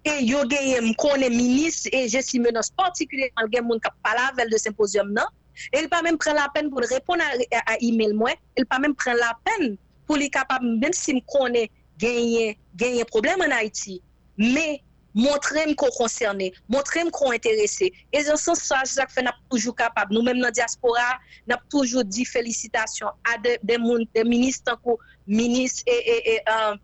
et 0.04 0.24
yo 0.24 0.44
gagné 0.46 0.76
m 0.78 0.94
connaît 0.96 1.30
ministre 1.30 1.88
et 1.92 2.08
j'estime 2.08 2.48
dans 2.52 2.60
particulièrement 2.76 3.46
gen 3.52 3.64
moun 3.64 3.78
k'ap 3.78 3.94
parler 4.02 4.22
avec 4.32 4.50
de 4.50 4.56
symposium 4.56 5.12
nan 5.12 5.26
il 5.72 5.89
pas 5.89 6.02
même 6.02 6.18
prendre 6.18 6.39
la 6.39 6.48
peine 6.55 6.70
pour 6.70 6.81
répondre 6.81 7.22
à, 7.52 7.72
à 7.72 7.77
email 7.81 8.12
moi 8.12 8.31
il 8.56 8.66
pas 8.66 8.78
même 8.78 8.94
prendre 8.94 9.18
la 9.18 9.36
peine 9.44 9.77
pour 10.06 10.16
les 10.16 10.31
capable 10.31 10.66
même 10.78 10.93
si 10.93 11.14
me 11.14 11.20
connaît 11.27 11.70
gagner 11.98 12.59
gagner 12.74 13.05
problème 13.05 13.40
en 13.40 13.51
Haïti 13.51 14.02
mais 14.36 14.82
montrer 15.14 15.74
qu'on 15.74 15.90
concerné, 15.90 16.52
montrer 16.68 17.02
qu'on 17.10 17.32
intéressé. 17.32 17.93
Et 18.12 18.24
dans 18.24 18.36
ce 18.36 18.55
sens, 18.55 18.85
ça, 18.85 19.06
fait 19.09 19.22
n'a 19.22 19.35
toujours 19.51 19.74
capable. 19.74 20.14
Nous-mêmes 20.14 20.39
dans 20.39 20.47
la 20.47 20.51
diaspora, 20.51 21.18
n'a 21.47 21.60
toujours 21.70 22.05
dit 22.05 22.24
félicitations 22.24 23.09
à 23.32 23.39
des, 23.39 23.59
des 23.62 23.78
ministres, 24.24 24.78
ministre 25.27 25.82
et, 25.86 25.90
et, 25.90 26.35
et, 26.35 26.40
euh, 26.48 26.77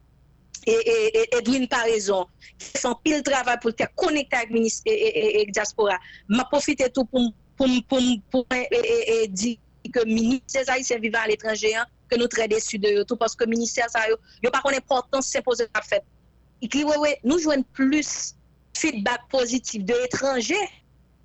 et, 0.66 0.72
et, 0.72 1.18
et 1.18 1.36
Edwin 1.38 1.68
par 1.68 1.84
raison, 1.84 2.26
qui 2.58 2.78
font 2.78 2.96
pile 3.04 3.22
travail 3.22 3.56
pour 3.60 3.74
te 3.74 3.84
connecter 3.94 4.36
avec 4.36 4.50
et 4.86 5.46
diaspora. 5.50 5.96
M'a 6.28 6.44
profité 6.44 6.90
tout 6.90 7.04
pour, 7.04 7.32
pour, 7.56 7.68
pour, 7.88 8.00
pour, 8.30 8.46
et, 8.54 8.68
et, 8.72 9.24
et 9.24 9.28
dire 9.28 9.56
que 9.92 10.00
le 10.00 10.06
ministère 10.06 10.64
des 10.64 10.70
Haïtiens 10.70 10.98
vivant 10.98 11.20
à 11.22 11.28
l'étranger, 11.28 11.74
hein, 11.74 11.86
que 12.08 12.16
nous 12.16 12.28
très 12.28 12.48
déçus 12.48 12.78
de 12.78 13.02
tout 13.02 13.16
parce 13.16 13.34
que 13.34 13.44
le 13.44 13.50
ministère, 13.50 13.88
ça, 13.90 14.00
yo 14.08 14.50
pas 14.50 14.60
qu'on 14.60 14.76
importance 14.76 15.26
s'imposer 15.26 15.66
la 15.74 15.82
fête. 15.82 16.04
nous 17.24 17.38
jouons 17.38 17.62
plus 17.72 18.34
feedback 18.74 19.20
positif 19.30 19.84
de 19.84 19.94
l'étranger 19.94 20.54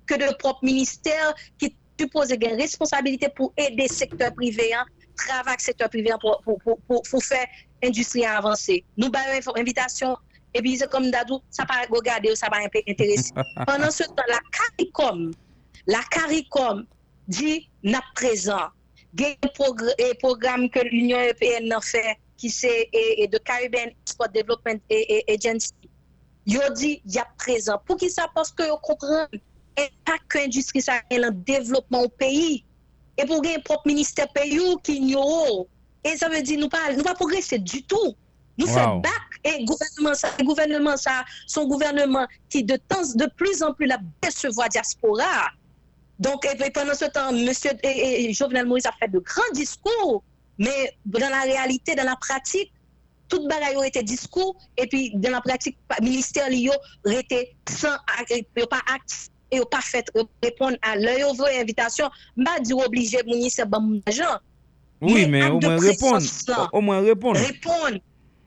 que 0.06 0.14
de 0.14 0.34
propre 0.36 0.64
ministère 0.64 1.34
qui 1.58 1.74
suppose 2.00 2.30
une 2.30 2.60
responsabilité 2.60 3.28
pour 3.28 3.52
aider 3.56 3.86
le 3.88 3.94
secteur 3.94 4.32
privé, 4.34 4.74
hein, 4.74 4.84
travailler 5.16 5.56
le 5.58 5.62
secteur 5.62 5.88
privé 5.88 6.10
pour, 6.20 6.40
pour, 6.42 6.58
pour, 6.60 7.02
pour, 7.02 7.22
faire 7.22 7.46
l'industrie 7.82 8.24
avancer. 8.24 8.84
Nous 8.96 9.10
avons 9.14 9.54
une 9.54 9.62
invitation 9.62 10.16
et 10.54 10.60
puis 10.60 10.78
comme 10.90 11.10
Dadou, 11.10 11.40
ça 11.50 11.64
pas 11.64 11.82
regarder, 11.90 12.34
ça 12.34 12.48
pas 12.48 12.58
intéresser. 12.88 13.30
Pendant 13.66 13.90
ce 13.90 14.04
temps, 14.04 14.24
la 14.28 14.38
CARICOM, 14.50 15.32
la 15.86 16.00
CARICOM 16.10 16.86
dit 17.28 17.68
n'a 17.82 18.02
présent. 18.14 18.68
Il 19.14 19.22
y 19.22 19.24
a 19.26 19.36
un 19.42 20.14
programme 20.18 20.70
que 20.70 20.80
l'Union 20.80 21.18
européenne 21.20 21.72
a 21.72 21.80
fait 21.80 22.18
qui 22.36 22.50
c'est 22.50 22.88
de 22.92 23.38
Caribbean 23.38 23.90
Export 24.02 24.28
Development 24.28 24.80
Agency. 25.28 25.72
Il 26.46 26.60
dit 26.74 27.00
il 27.04 27.14
y 27.14 27.18
a 27.18 27.26
présent. 27.38 27.80
Pour 27.86 27.96
qui 27.96 28.10
ça? 28.10 28.26
Parce 28.34 28.50
que 28.50 28.62
comprenez 28.80 29.26
pas 30.04 30.18
que 30.28 30.38
l'industrie 30.38 30.82
ça 30.82 30.94
est 31.10 31.18
le 31.18 31.30
développement 31.30 32.02
au 32.02 32.08
pays. 32.08 32.64
Et 33.18 33.26
pour 33.26 33.44
un 33.44 33.60
propre 33.60 33.86
ministère 33.86 34.28
pays 34.32 34.58
qui 34.82 34.96
ignore. 34.96 35.66
Et 36.04 36.16
ça 36.16 36.28
veut 36.28 36.42
dire 36.42 36.58
nous 36.58 36.68
pas 36.68 36.92
nous 36.96 37.04
pas 37.04 37.14
progresser 37.14 37.58
du 37.58 37.84
tout. 37.84 38.16
Nous 38.58 38.66
wow. 38.66 38.72
faisons 38.72 38.96
back 38.96 39.12
et 39.44 39.64
gouvernement 39.64 40.14
ça, 40.14 40.28
gouvernement 40.42 40.96
ça, 40.96 41.24
son 41.46 41.66
gouvernement 41.66 42.26
qui 42.48 42.64
de 42.64 42.76
temps 42.76 43.02
de 43.14 43.26
plus 43.36 43.62
en 43.62 43.72
plus 43.72 43.86
la 43.86 43.98
décevoir 44.22 44.68
diaspora. 44.68 45.50
Donc 46.18 46.44
et 46.44 46.70
pendant 46.70 46.94
ce 46.94 47.06
temps, 47.06 47.32
Monsieur 47.32 47.70
et, 47.82 48.32
Jovenel 48.32 48.66
Moïse 48.66 48.86
a 48.86 48.92
fait 48.92 49.08
de 49.08 49.18
grands 49.18 49.52
discours, 49.54 50.22
mais 50.58 50.96
dans 51.06 51.28
la 51.28 51.42
réalité, 51.42 51.94
dans 51.94 52.04
la 52.04 52.16
pratique, 52.16 52.72
toute 53.28 53.48
bagaille 53.48 53.76
aurait 53.76 53.88
été 53.88 54.02
discours 54.02 54.56
et 54.76 54.86
puis 54.86 55.10
dans 55.14 55.30
la 55.30 55.40
pratique, 55.40 55.76
le 55.98 56.04
ministère 56.04 56.48
été 57.18 57.56
sans 57.68 57.96
pas 58.66 58.80
acte 58.92 59.30
et 59.50 59.60
pas 59.70 59.80
fait 59.80 60.04
répondre 60.42 60.76
à 60.82 60.96
leur 60.96 61.34
invitation, 61.58 62.08
m'a 62.36 62.58
dit 62.60 62.72
obligé 62.72 63.18
bon 63.66 64.00
argent. 64.06 64.38
Oui, 65.00 65.26
mais, 65.26 65.40
mais 65.40 65.48
au 65.48 65.60
moins 65.60 65.78
répondre. 65.78 66.22
Au 66.72 66.80
moins 66.80 67.00
répondre. 67.00 67.40
Répondre. 67.40 67.98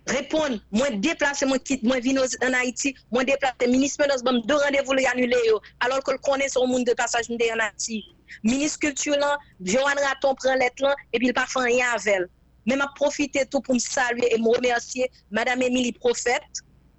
Répondre, 0.07 0.59
moi 0.71 0.89
déplacer, 0.91 1.45
moi 1.45 1.57
quitte, 1.57 1.81
moi 1.83 1.99
venir 1.99 2.23
en 2.43 2.53
Haïti, 2.53 2.95
moi 3.11 3.23
déplacer, 3.23 3.67
ministre 3.67 4.03
Menos, 4.03 4.21
bon, 4.23 4.39
deux 4.45 4.55
rendez-vous 4.55 4.93
les 4.93 5.05
annuler, 5.05 5.35
alors 5.79 6.03
que 6.03 6.11
le 6.11 6.19
connaît 6.19 6.47
son 6.47 6.67
monde 6.67 6.85
de 6.85 6.93
passage 6.93 7.25
en 7.29 7.59
Haïti. 7.59 8.03
Ministre 8.43 8.79
culture 8.79 9.17
là, 9.17 9.37
Johan 9.61 9.85
Raton 9.85 10.35
prend 10.35 10.53
lettre 10.55 10.83
là, 10.83 10.95
et 11.11 11.17
puis 11.17 11.27
il 11.27 11.33
pas 11.33 11.47
fait 11.47 11.59
rien 11.59 11.87
avec 11.91 12.07
elle. 12.07 12.29
Mais 12.67 12.75
m'a 12.75 12.87
profité 12.95 13.45
tout 13.45 13.61
pour 13.61 13.75
me 13.75 13.79
saluer 13.79 14.33
et 14.33 14.37
me 14.37 14.47
remercier 14.55 15.09
Madame 15.31 15.61
Émilie 15.61 15.93
Prophète, 15.93 16.43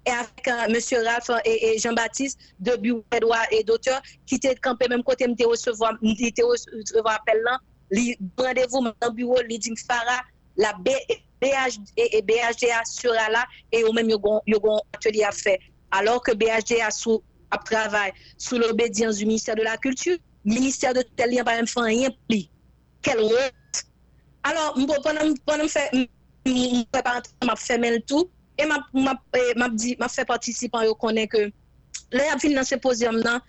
et 0.05 0.11
avec 0.11 0.47
euh, 0.47 0.73
Monsieur 0.73 1.03
Ralph 1.03 1.29
et, 1.45 1.77
Jean-Baptiste 1.79 2.39
de 2.59 2.75
bureau 2.77 3.03
Edouard 3.11 3.45
et 3.51 3.63
d'auteurs 3.63 4.01
qui 4.25 4.35
étaient 4.35 4.55
campés 4.55 4.87
même 4.87 5.03
côté 5.03 5.27
me 5.27 5.47
recevoir 5.47 5.93
me 6.01 6.43
recevoir 6.45 7.15
appel 7.15 7.41
là 7.43 7.59
rendez-vous 8.37 8.87
dans 9.01 9.11
bureau 9.11 9.41
Lidim 9.41 9.75
Farah 9.75 10.21
la 10.55 10.73
BH 10.73 11.26
et 11.41 12.21
BHDA 12.21 12.83
sera 12.85 13.29
là 13.29 13.45
et 13.71 13.83
au 13.83 13.93
même 13.93 14.09
yon 14.09 14.19
un 14.45 14.79
atelier 14.93 15.23
à 15.23 15.31
faire. 15.31 15.57
Alors 15.91 16.21
que 16.21 16.31
BHDA 16.33 16.91
sous 16.91 17.21
à 17.51 17.57
travail 17.57 18.11
sous 18.37 18.57
l'obédience 18.57 19.17
du 19.17 19.25
ministère 19.25 19.55
de 19.55 19.63
la 19.63 19.77
culture 19.77 20.17
ministère 20.45 20.93
de 20.93 21.01
tel 21.15 21.31
lien 21.31 21.43
même 21.43 21.67
fait 21.67 21.79
rien 21.79 22.09
pli 22.27 22.49
quelle 23.01 23.19
honte 23.19 23.85
alors 24.43 24.77
pendant 25.45 25.67
faire 25.67 25.89
m'a 27.43 27.55
fait 27.55 27.77
le 27.77 28.01
tout 28.01 28.29
et 28.57 28.65
m'a 28.65 30.09
fait 30.09 30.25
participant 30.25 30.81
yo 30.81 30.95
connaît 30.95 31.27
que 31.27 31.51
a 32.13 32.39
fini 32.39 32.55
dans 32.55 32.63
ce 32.63 32.69
symposium 32.69 33.17
là 33.17 33.41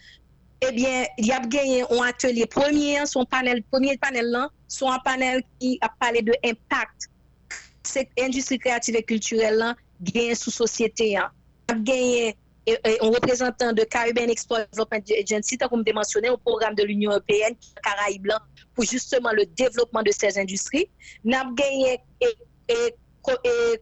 eh 0.60 0.74
y 1.18 1.32
a 1.32 1.40
gagné 1.40 1.82
un 1.82 2.02
atelier 2.02 2.46
premier 2.46 3.06
son 3.06 3.24
panel 3.24 3.62
premier 3.70 3.96
panel 3.96 4.26
là 4.26 4.48
son 4.66 4.90
panel 5.04 5.42
qui 5.58 5.78
a 5.80 5.88
parlé 5.88 6.22
de 6.22 6.32
impact 6.44 7.08
industrie 8.18 8.58
créative 8.58 8.96
et 8.96 9.02
culturelle 9.02 9.56
là 9.56 9.74
gagne 10.00 10.34
sous 10.34 10.50
société 10.50 11.16
a 11.16 11.32
gagné 11.74 12.36
un 12.66 13.08
représentant 13.08 13.72
de 13.72 13.82
Caribbean 13.84 14.28
Export 14.28 14.58
Development 14.70 15.02
Agency, 15.18 15.56
comme 15.56 15.84
mentionné, 15.94 16.28
au 16.28 16.36
programme 16.36 16.74
de 16.74 16.82
l'Union 16.82 17.12
européenne, 17.12 17.56
Caraïbes, 17.82 18.30
pour 18.74 18.84
justement 18.84 19.32
le 19.32 19.46
développement 19.46 20.02
de 20.02 20.10
ces 20.10 20.38
industries. 20.38 20.88
Nous 21.24 21.34
avons 21.36 21.52
gagné 21.52 21.98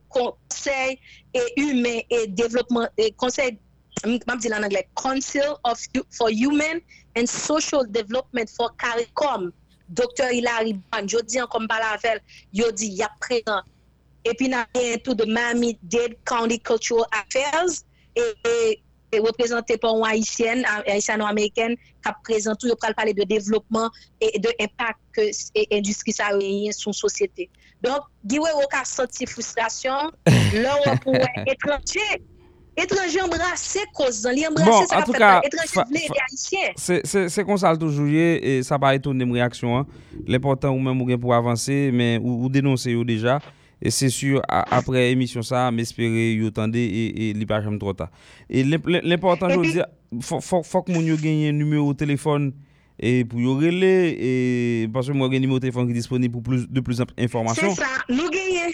conseil 0.09 1.01
et 1.35 2.27
développement, 2.29 2.89
et 2.97 3.11
conseil, 3.13 3.59
je 4.05 4.55
en 4.55 4.63
anglais, 4.63 4.89
Council 4.95 5.55
of, 5.65 5.81
for 6.11 6.29
Human 6.31 6.81
and 7.17 7.27
Social 7.27 7.85
Development 7.91 8.49
for 8.49 8.73
CARICOM. 8.77 9.53
Dr. 9.89 10.33
Hilary 10.33 10.75
Ban, 10.75 11.07
je 11.07 11.19
dis 11.23 11.41
encore 11.41 11.63
par 11.69 11.79
la 11.79 11.97
veille, 11.97 12.21
je 12.53 12.71
dis, 12.73 12.89
il 12.89 13.07
epi 14.31 14.51
nan 14.53 14.67
gen 14.75 14.99
tout 15.05 15.15
de 15.19 15.27
Miami 15.29 15.77
Dade 15.83 16.17
County 16.25 16.59
Cultural 16.59 17.07
Affairs 17.13 17.85
e, 18.17 18.23
e, 18.23 18.53
e 19.15 19.21
reprezentè 19.23 19.77
pou 19.81 20.03
an 20.03 20.11
Haitien, 20.11 20.65
Haitiano-Ameriken 20.87 21.77
kap 22.05 22.23
prezentou 22.27 22.71
yo 22.71 22.77
pral 22.81 22.97
pale 22.99 23.15
de 23.17 23.27
devlopman 23.29 23.91
e 24.23 24.35
de 24.43 24.53
impak 24.63 24.99
ke 25.17 25.31
e 25.55 25.67
industri 25.79 26.15
sa 26.17 26.33
reyen 26.35 26.75
sou 26.77 26.95
sosyete. 26.97 27.49
Donk, 27.85 28.09
giwe 28.27 28.51
wou 28.57 28.71
ka 28.73 28.83
soti 28.89 29.29
frustrasyon, 29.31 30.15
lor 30.63 30.81
wou 30.85 31.03
pou 31.05 31.15
wè 31.17 31.45
etranje, 31.53 32.07
etranje 32.77 33.21
embrase 33.23 33.85
kozan, 33.97 34.35
li 34.37 34.47
embrase 34.49 34.73
bon, 34.73 34.89
sa 34.91 35.03
kap 35.05 35.13
pale, 35.13 35.51
etranje 35.51 35.85
vle 35.93 36.07
de 36.11 36.23
Haitien. 36.25 37.29
Se 37.31 37.47
konsal 37.47 37.79
toujouye, 37.81 38.41
e 38.41 38.57
sa 38.67 38.81
pa 38.83 38.95
etounem 38.99 39.37
reaksyon, 39.39 39.87
l'important 40.27 40.75
ou 40.75 40.83
men 40.83 40.97
mou 40.97 41.09
gen 41.09 41.21
pou 41.23 41.37
avanse, 41.37 41.77
men 41.95 42.19
ou 42.25 42.51
denonse 42.53 42.91
yo 42.91 43.07
deja, 43.07 43.39
E 43.81 43.91
se 43.93 44.11
sur 44.11 44.43
apre 44.49 45.13
emisyon 45.13 45.43
sa, 45.45 45.69
m 45.69 45.79
espere 45.83 46.39
yo 46.41 46.51
tande 46.55 46.79
e 46.81 47.33
li 47.37 47.47
pa 47.49 47.61
jam 47.61 47.79
trota. 47.81 48.11
E 48.49 48.63
l'important 48.65 49.53
yo 49.53 49.63
di, 49.63 49.81
fok 50.25 50.89
moun 50.89 51.05
yo 51.05 51.17
genye 51.21 51.53
numero 51.53 51.95
telefon 51.99 52.53
e 52.97 53.25
pou 53.29 53.41
yo 53.43 53.59
rele, 53.61 54.17
e 54.17 54.89
paswe 54.95 55.13
mwen 55.13 55.31
genye 55.35 55.45
numero 55.45 55.61
telefon 55.61 55.87
ki 55.91 55.95
disponi 55.99 56.29
pou 56.33 56.41
plus, 56.47 56.63
de 56.65 56.81
plus 56.81 56.99
informasyon. 57.05 57.77
Se 57.77 57.85
sa, 57.85 57.93
nou 58.09 58.33
genye, 58.33 58.73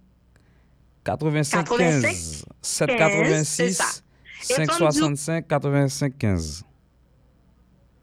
85 1.07 1.73
15 1.73 2.45
786 2.61 4.03
565 4.47 5.47
85 5.49 6.19
15 6.19 6.66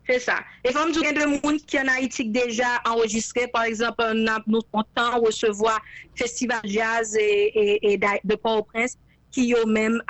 C'est 0.07 0.19
ça. 0.19 0.39
Et 0.65 0.73
comme 0.73 0.91
y 0.91 1.05
a 1.05 1.13
des 1.13 1.21
gens 1.21 1.57
qui 1.65 1.80
en 1.80 1.88
Haïti 1.88 2.25
déjà 2.25 2.81
enregistré, 2.85 3.47
par 3.47 3.63
exemple, 3.63 4.03
nous 4.47 4.59
comptons 4.71 5.21
recevoir 5.21 5.80
Festival 6.15 6.59
Jazz 6.65 7.15
et, 7.17 7.93
et, 7.93 7.97
de 7.97 8.35
Port-au-Prince 8.35 8.97
qui 9.31 9.53
eux-mêmes 9.53 10.01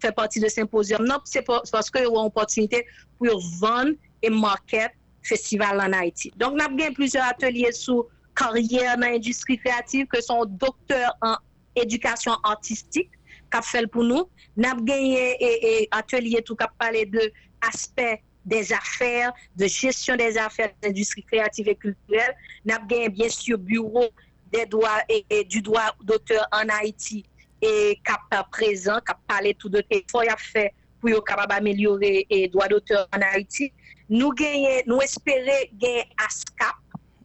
fait 0.00 0.12
partie 0.12 0.40
de 0.40 0.48
symposium. 0.48 1.04
Non, 1.04 1.18
c'est 1.24 1.44
parce 1.44 1.90
qu'ils 1.90 2.06
ont 2.06 2.20
une 2.20 2.26
opportunité 2.26 2.86
pour 3.18 3.40
vendre 3.60 3.92
et 4.22 4.30
market 4.30 4.92
festival 5.22 5.80
en 5.80 5.92
Haïti. 5.92 6.32
Donc, 6.36 6.54
nous 6.54 6.64
avons 6.64 6.94
plusieurs 6.94 7.24
ateliers 7.24 7.72
sur 7.72 8.06
carrière 8.34 8.96
dans 8.96 9.06
l'industrie 9.08 9.58
créative 9.58 10.06
que 10.06 10.20
sont 10.20 10.44
docteurs 10.46 11.16
en 11.20 11.36
éducation 11.76 12.32
artistique 12.44 13.10
qui 13.50 13.58
a 13.58 13.62
fait 13.62 13.86
pour 13.86 14.04
nous. 14.04 14.24
Nous 14.56 14.68
avons 14.68 14.82
gagné 14.82 15.88
un 15.92 15.98
atelier 15.98 16.42
tout 16.42 16.56
parlé 16.78 17.06
de 17.06 17.32
aspects 17.60 18.20
des 18.44 18.72
affaires, 18.72 19.32
de 19.56 19.66
gestion 19.66 20.16
des 20.16 20.36
affaires 20.36 20.70
de 20.80 20.88
l'industrie 20.88 21.22
créative 21.24 21.68
et 21.68 21.76
culturelle. 21.76 22.36
Nous 22.64 22.74
avons 22.74 22.86
gagné 22.86 23.08
bien 23.08 23.28
sûr 23.28 23.58
bureau 23.58 24.08
des 24.52 24.66
droits 24.66 25.02
et, 25.08 25.44
du 25.44 25.62
droit 25.62 25.94
d'auteur 26.02 26.46
en 26.52 26.68
Haïti 26.68 27.24
et 27.60 28.00
qui 28.04 28.36
présent, 28.50 28.98
qui 28.98 29.12
a 29.12 29.18
parlé 29.26 29.54
tout 29.54 29.68
de 29.68 29.80
qu'il 29.80 30.02
faut 30.10 30.22
faire 30.36 30.70
pour 31.00 31.24
capable 31.24 31.52
améliorer 31.52 32.26
les 32.30 32.48
droits 32.48 32.68
d'auteur 32.68 33.08
en 33.14 33.20
Haïti. 33.20 33.72
Nous 34.08 34.32
gagnons, 34.32 34.82
nous 34.86 35.00
espérons 35.00 35.46
gagner 35.74 36.04
ASCAP. 36.24 36.76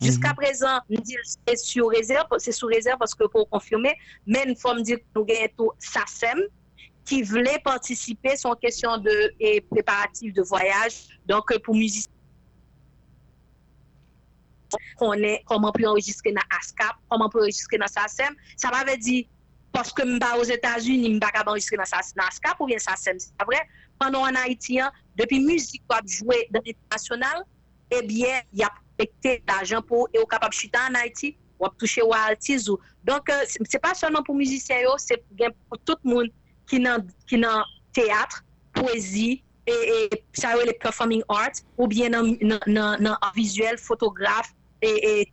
Jusqu'à 0.01 0.29
mhm. 0.29 0.35
présent, 0.35 0.79
nous 0.89 1.01
disons 1.01 1.19
c'est 1.47 1.57
sous 1.57 1.87
réserve, 1.87 2.27
c'est 2.37 2.51
sous 2.51 2.67
réserve 2.67 2.99
parce 2.99 3.15
que 3.15 3.25
pour 3.25 3.49
confirmer, 3.49 3.95
mais 4.27 4.45
nous 4.45 4.55
faut 4.55 4.73
dire 4.79 4.97
que 4.97 5.03
nous 5.15 5.25
gagnons 5.25 5.47
tout 5.57 5.71
SACEM, 5.79 6.39
qui 7.07 7.23
voulaient 7.23 7.59
participer. 7.63 8.33
Une 8.43 8.55
question 8.61 8.97
de 8.97 9.33
et 9.39 9.61
préparatifs 9.61 10.33
de 10.33 10.41
voyage. 10.43 11.07
Donc, 11.25 11.45
pour 11.63 11.73
musiciens, 11.75 12.11
on 14.99 15.15
comment 15.45 15.71
peut 15.71 15.87
enregistrer 15.87 16.33
dans 16.33 16.41
ASCAP, 16.59 16.95
comment 17.09 17.29
peut 17.29 17.39
enregistrer 17.39 17.77
dans 17.77 17.87
SACEM. 17.87 18.35
Ça 18.57 18.69
m'avait 18.69 18.97
dit, 18.97 19.29
parce 19.71 19.93
que 19.93 20.03
je 20.05 20.11
suis 20.11 20.39
aux 20.39 20.43
États-Unis, 20.43 21.07
je 21.07 21.13
ne 21.13 21.19
pas 21.19 21.31
enregistrer 21.47 21.77
dans 21.77 21.83
ASCAP 21.83 22.59
ou 22.59 22.65
bien 22.65 22.77
SACEM. 22.77 23.17
C'est 23.19 23.45
vrai, 23.45 23.61
pendant 23.97 24.21
en 24.23 24.35
Haïti, 24.35 24.79
hein, 24.79 24.91
depuis 25.15 25.39
musique 25.39 25.83
qu'on 25.87 26.05
joué 26.05 26.47
dans 26.51 26.61
l'international, 26.65 27.43
eh 27.89 28.01
bien, 28.05 28.41
il 28.51 28.59
y 28.59 28.63
a 28.63 28.71
affecté 28.99 29.41
l'argent 29.47 29.81
pour 29.81 30.09
et 30.13 30.17
capable 30.29 30.53
de 30.53 30.59
chuter 30.59 30.79
en 30.89 30.93
Haïti, 30.95 31.37
ou 31.59 31.67
toucher 31.79 32.01
royalties. 32.01 32.69
ou- 32.69 32.77
Donc, 33.03 33.29
euh, 33.29 33.43
c'est 33.47 33.59
c'est 33.69 33.79
pas 33.79 33.93
seulement 33.93 34.21
pour 34.23 34.35
musiciens, 34.35 34.81
yo, 34.81 34.91
c'est 34.97 35.23
pour 35.69 35.77
tout 35.85 35.95
le 36.03 36.09
monde 36.11 36.29
qui 36.67 36.79
dans 36.79 37.03
qui 37.27 37.39
dans 37.39 37.63
théâtre, 37.93 38.43
poésie 38.73 39.43
et, 39.65 39.71
et 39.71 40.23
ça 40.33 40.55
y 40.55 40.59
est, 40.59 40.65
les 40.65 40.73
performing 40.73 41.23
arts 41.29 41.59
ou 41.77 41.87
bien 41.87 42.09
dans 42.09 43.17
art 43.21 43.33
visuel, 43.35 43.75
et, 44.81 44.87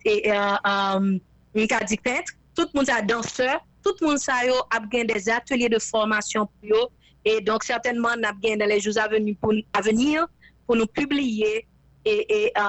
et, 0.04 0.26
et 0.26 0.32
euh, 0.32 0.54
euh, 0.66 1.18
une 1.54 1.66
carte 1.66 1.84
dit 1.84 1.96
peintre. 1.98 2.32
Tout 2.56 2.68
le 2.72 2.78
monde 2.78 2.88
est 2.88 3.02
danseur, 3.02 3.60
tout 3.82 3.94
le 4.00 4.06
monde 4.06 4.18
ça 4.18 4.44
yo 4.46 4.54
a 4.70 4.80
bien 4.80 5.04
des 5.04 5.28
ateliers 5.28 5.68
de 5.68 5.78
formation 5.78 6.46
pour 6.46 6.68
yo. 6.68 6.88
et 7.24 7.40
donc 7.40 7.64
certainement 7.64 8.16
n'a 8.16 8.32
bien 8.32 8.56
dans 8.56 8.66
les 8.66 8.80
jours 8.80 8.94
à 8.98 9.08
venir 9.08 10.26
pour 10.66 10.76
nous 10.76 10.86
publier 10.86 11.66
et, 12.04 12.44
et, 12.46 12.52
euh, 12.56 12.62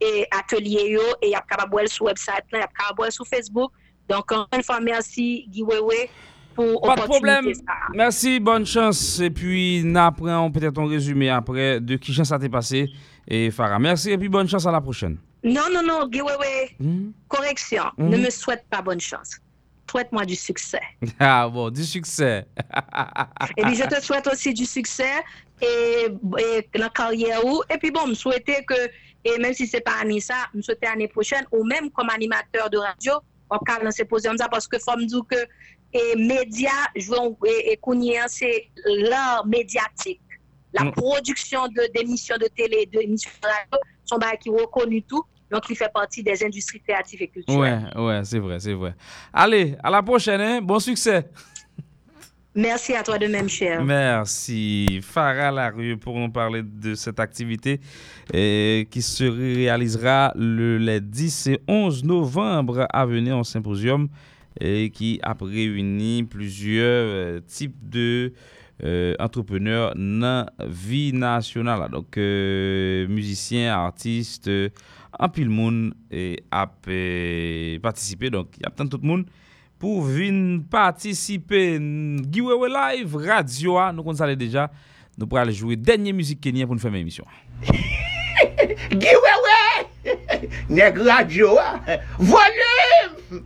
et 0.00 0.26
atelier 0.30 0.90
yo 0.90 1.02
et 1.22 1.30
y 1.30 1.34
a 1.34 1.40
capable 1.40 1.82
de 1.82 1.88
sur 1.88 2.04
website 2.04 2.44
là, 2.52 2.60
y 2.60 2.62
a 2.62 2.68
capable 2.68 3.10
sur 3.10 3.26
Facebook. 3.26 3.72
Donc 4.08 4.30
encore 4.30 4.48
une 4.54 4.62
fois 4.62 4.80
merci 4.80 5.46
Guy 5.48 5.62
Wewe 5.62 6.08
pour 6.56 6.80
Pas 6.80 6.96
de 6.96 7.02
problème. 7.02 7.54
ça. 7.54 7.60
Merci, 7.94 8.40
bonne 8.40 8.66
chance. 8.66 9.20
Et 9.20 9.30
puis, 9.30 9.82
nous 9.84 9.98
apprenons 10.00 10.50
peut-être 10.50 10.78
un 10.80 10.88
résumé 10.88 11.30
après 11.30 11.80
de 11.80 11.96
qui 11.96 12.12
ça 12.14 12.38
t'est 12.38 12.48
passé. 12.48 12.88
Et 13.28 13.50
Farah, 13.50 13.78
merci 13.78 14.10
et 14.10 14.18
puis 14.18 14.28
bonne 14.28 14.48
chance 14.48 14.66
à 14.66 14.72
la 14.72 14.80
prochaine. 14.80 15.18
Non, 15.44 15.62
non, 15.72 15.82
non, 15.82 16.08
Guy 16.08 16.20
Wewe, 16.22 17.12
correction, 17.28 17.84
Mhm. 17.98 18.08
ne 18.10 18.16
me 18.18 18.30
souhaite 18.30 18.64
pas 18.70 18.82
bonne 18.82 19.00
chance. 19.00 19.36
Souhaite-moi 19.90 20.24
du 20.24 20.34
succès. 20.34 20.80
Ah 21.20 21.48
bon, 21.48 21.70
du 21.70 21.84
succès. 21.84 22.46
Et 23.56 23.62
puis, 23.62 23.74
je 23.76 23.84
te 23.84 24.00
souhaite 24.02 24.26
aussi 24.26 24.52
du 24.52 24.64
succès 24.66 25.22
et, 25.62 26.08
et 26.38 26.78
la 26.78 26.88
carrière. 26.88 27.44
ou- 27.44 27.62
Et 27.72 27.78
puis, 27.78 27.90
bon, 27.90 28.06
me 28.08 28.14
souhaiter 28.14 28.64
que, 28.66 28.74
et 29.24 29.38
même 29.38 29.54
si 29.54 29.66
c'est 29.66 29.80
pas 29.80 29.94
année 30.02 30.20
ça, 30.20 30.34
me 30.54 30.60
souhaiter 30.62 30.86
l'année 30.86 31.08
prochaine, 31.08 31.44
ou 31.52 31.64
même 31.64 31.90
comme 31.90 32.10
animateur 32.10 32.68
de 32.70 32.78
radio, 32.78 33.12
on 33.48 33.58
peut 33.58 33.84
lancer 33.84 34.04
poser 34.04 34.28
comme 34.28 34.38
ça 34.38 34.48
parce 34.48 34.66
que 34.66 34.76
faut 34.78 34.96
me 34.96 35.06
dire 35.06 35.22
que 35.30 35.36
et 35.92 36.16
médias, 36.16 36.70
et, 36.94 38.24
c'est 38.28 38.68
l'art 38.86 39.46
médiatique. 39.46 40.20
La 40.72 40.84
Mm. 40.84 40.92
production 40.92 41.68
de- 41.68 41.90
d'émissions 41.94 42.36
de, 42.36 42.48
télé, 42.54 42.86
d'émissions 42.92 43.30
de 43.42 43.46
radio, 43.48 43.78
sont 44.04 44.18
qui 44.36 44.50
reconnus 44.50 45.04
tout. 45.08 45.22
Donc, 45.50 45.62
il 45.70 45.76
fait 45.76 45.90
partie 45.92 46.22
des 46.22 46.44
industries 46.44 46.80
créatives 46.80 47.22
et 47.22 47.28
culturelles. 47.28 47.88
Ouais, 47.94 48.02
ouais, 48.02 48.20
c'est 48.24 48.40
vrai, 48.40 48.58
c'est 48.60 48.72
vrai. 48.74 48.94
Allez, 49.32 49.76
à 49.82 49.90
la 49.90 50.02
prochaine, 50.02 50.40
hein? 50.40 50.60
Bon 50.60 50.78
succès. 50.80 51.28
Merci 52.54 52.94
à 52.94 53.02
toi 53.02 53.18
de 53.18 53.26
même, 53.26 53.48
cher. 53.50 53.84
Merci. 53.84 55.00
Farah 55.02 55.50
Larue 55.50 55.98
pour 55.98 56.18
nous 56.18 56.30
parler 56.30 56.62
de 56.64 56.94
cette 56.94 57.20
activité 57.20 57.80
qui 58.90 59.02
se 59.02 59.24
réalisera 59.24 60.32
le, 60.36 60.78
les 60.78 61.00
10 61.02 61.48
et 61.48 61.60
11 61.68 62.02
novembre 62.04 62.86
à 62.90 63.04
venir 63.04 63.36
en 63.36 63.44
symposium 63.44 64.08
et 64.60 64.90
qui 64.90 65.20
a 65.22 65.36
réuni 65.40 66.24
plusieurs 66.24 67.06
euh, 67.06 67.40
types 67.46 67.76
de 67.88 68.32
euh, 68.84 69.14
entrepreneurs 69.18 69.94
dans 69.94 70.46
la 70.58 70.66
vie 70.66 71.12
nationale. 71.12 71.88
Donc, 71.90 72.16
euh, 72.16 73.06
musiciens, 73.08 73.74
artistes, 73.74 74.50
en 75.18 75.28
pile 75.28 75.48
monde 75.48 75.94
et 76.10 76.42
a 76.50 76.66
participé. 77.82 78.30
Donc, 78.30 78.48
il 78.58 78.62
y 78.62 78.66
a 78.66 78.70
tant 78.70 78.86
tout 78.86 78.98
le 79.02 79.08
monde 79.08 79.26
pour 79.78 80.02
venir 80.02 80.62
participer. 80.70 81.78
Giveaway 82.30 82.68
Live 82.68 83.16
Radio, 83.16 83.78
nous 83.92 84.02
on 84.04 84.14
savait 84.14 84.36
déjà. 84.36 84.70
Nous 85.18 85.26
pourrons 85.26 85.40
aller 85.40 85.52
jouer 85.52 85.76
dernière 85.76 86.12
musique 86.12 86.40
Kenya 86.42 86.66
pour 86.66 86.74
nous 86.74 86.80
faire 86.80 86.90
l'émission. 86.90 87.24
Giwewe! 88.90 89.46
Nèg 90.68 90.98
radio, 90.98 91.56
ah. 91.58 91.80
volume! 92.18 93.44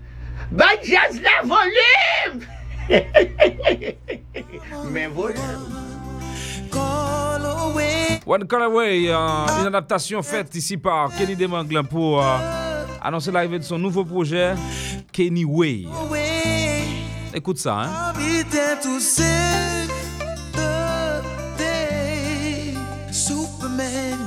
Ba 0.50 0.66
jazz 0.82 1.20
la 1.22 1.42
volume! 1.44 2.44
Mais 4.90 5.06
volume. 5.06 5.80
One 8.26 8.46
Call 8.46 8.62
Away, 8.62 9.08
euh, 9.08 9.16
une 9.60 9.66
adaptation 9.66 10.22
faite 10.22 10.54
ici 10.54 10.76
par 10.76 11.10
Kenny 11.16 11.34
Demanglin 11.34 11.82
pour 11.82 12.22
euh, 12.22 12.36
annoncer 13.02 13.32
l'arrivée 13.32 13.58
de 13.58 13.64
son 13.64 13.78
nouveau 13.78 14.04
projet, 14.04 14.54
Kenny 15.10 15.44
Way. 15.44 15.86
Écoute 17.34 17.58
ça, 17.58 17.80
hein. 17.80 17.88
I'll 17.88 18.12
be 18.14 18.44
there 18.50 18.78
to 18.80 19.00
save 19.00 19.88
the 20.52 21.22
day. 21.58 22.74
Superman 23.10 24.26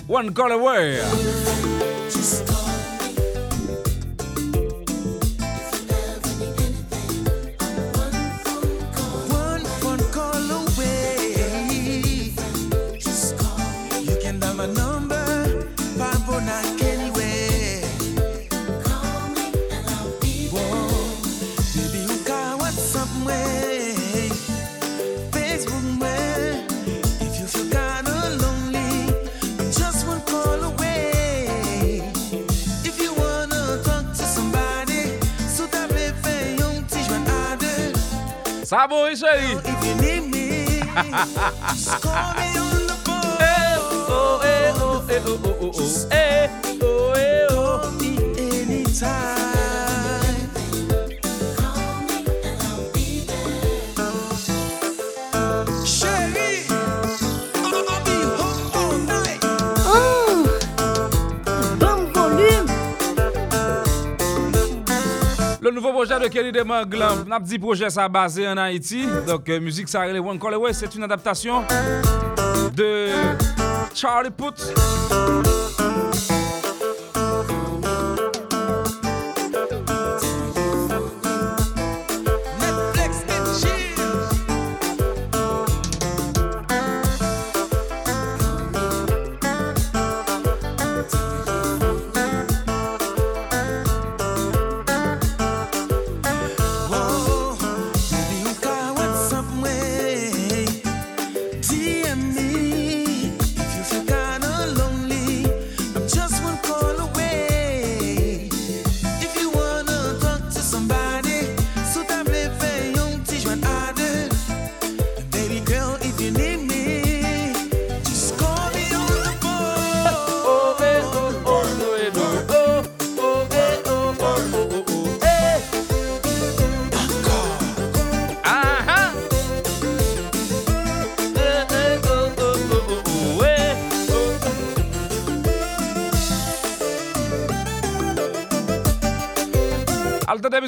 One 0.08 0.32
call 0.34 0.52
away. 0.52 1.49
Bon. 39.30 39.38
If 39.64 39.84
you 39.86 39.94
need 39.94 40.30
me, 40.32 40.80
just 41.68 42.02
call 42.02 42.34
me 42.34 42.48
on 42.58 42.86
the 42.88 42.96
phone. 43.04 43.38
Oh, 44.08 44.40
eh, 44.42 44.72
oh, 44.76 45.06
eh, 45.08 45.22
oh, 45.24 45.40
oh, 45.44 45.56
oh, 45.60 45.70
oh. 45.72 46.08
Eh, 46.10 46.48
oh, 46.82 47.12
eh, 47.12 47.46
oh. 47.50 47.98
Anytime. 48.02 49.39
Le 65.70 65.76
nouveau 65.76 65.92
projet 65.92 66.18
de 66.18 66.26
Kenny 66.26 66.50
de 66.50 66.62
Manglan, 66.62 67.24
n'a 67.28 67.38
dit 67.38 67.56
projet 67.56 67.88
ça 67.90 68.08
basé 68.08 68.48
en 68.48 68.56
Haïti. 68.56 69.06
Donc 69.24 69.48
euh, 69.48 69.60
musique 69.60 69.88
ça 69.88 70.04
les 70.04 70.18
One 70.18 70.36
Call 70.36 70.54
Away, 70.54 70.72
c'est 70.72 70.92
une 70.96 71.04
adaptation 71.04 71.62
de 72.74 73.06
Charlie 73.94 74.30
Puth. 74.30 74.74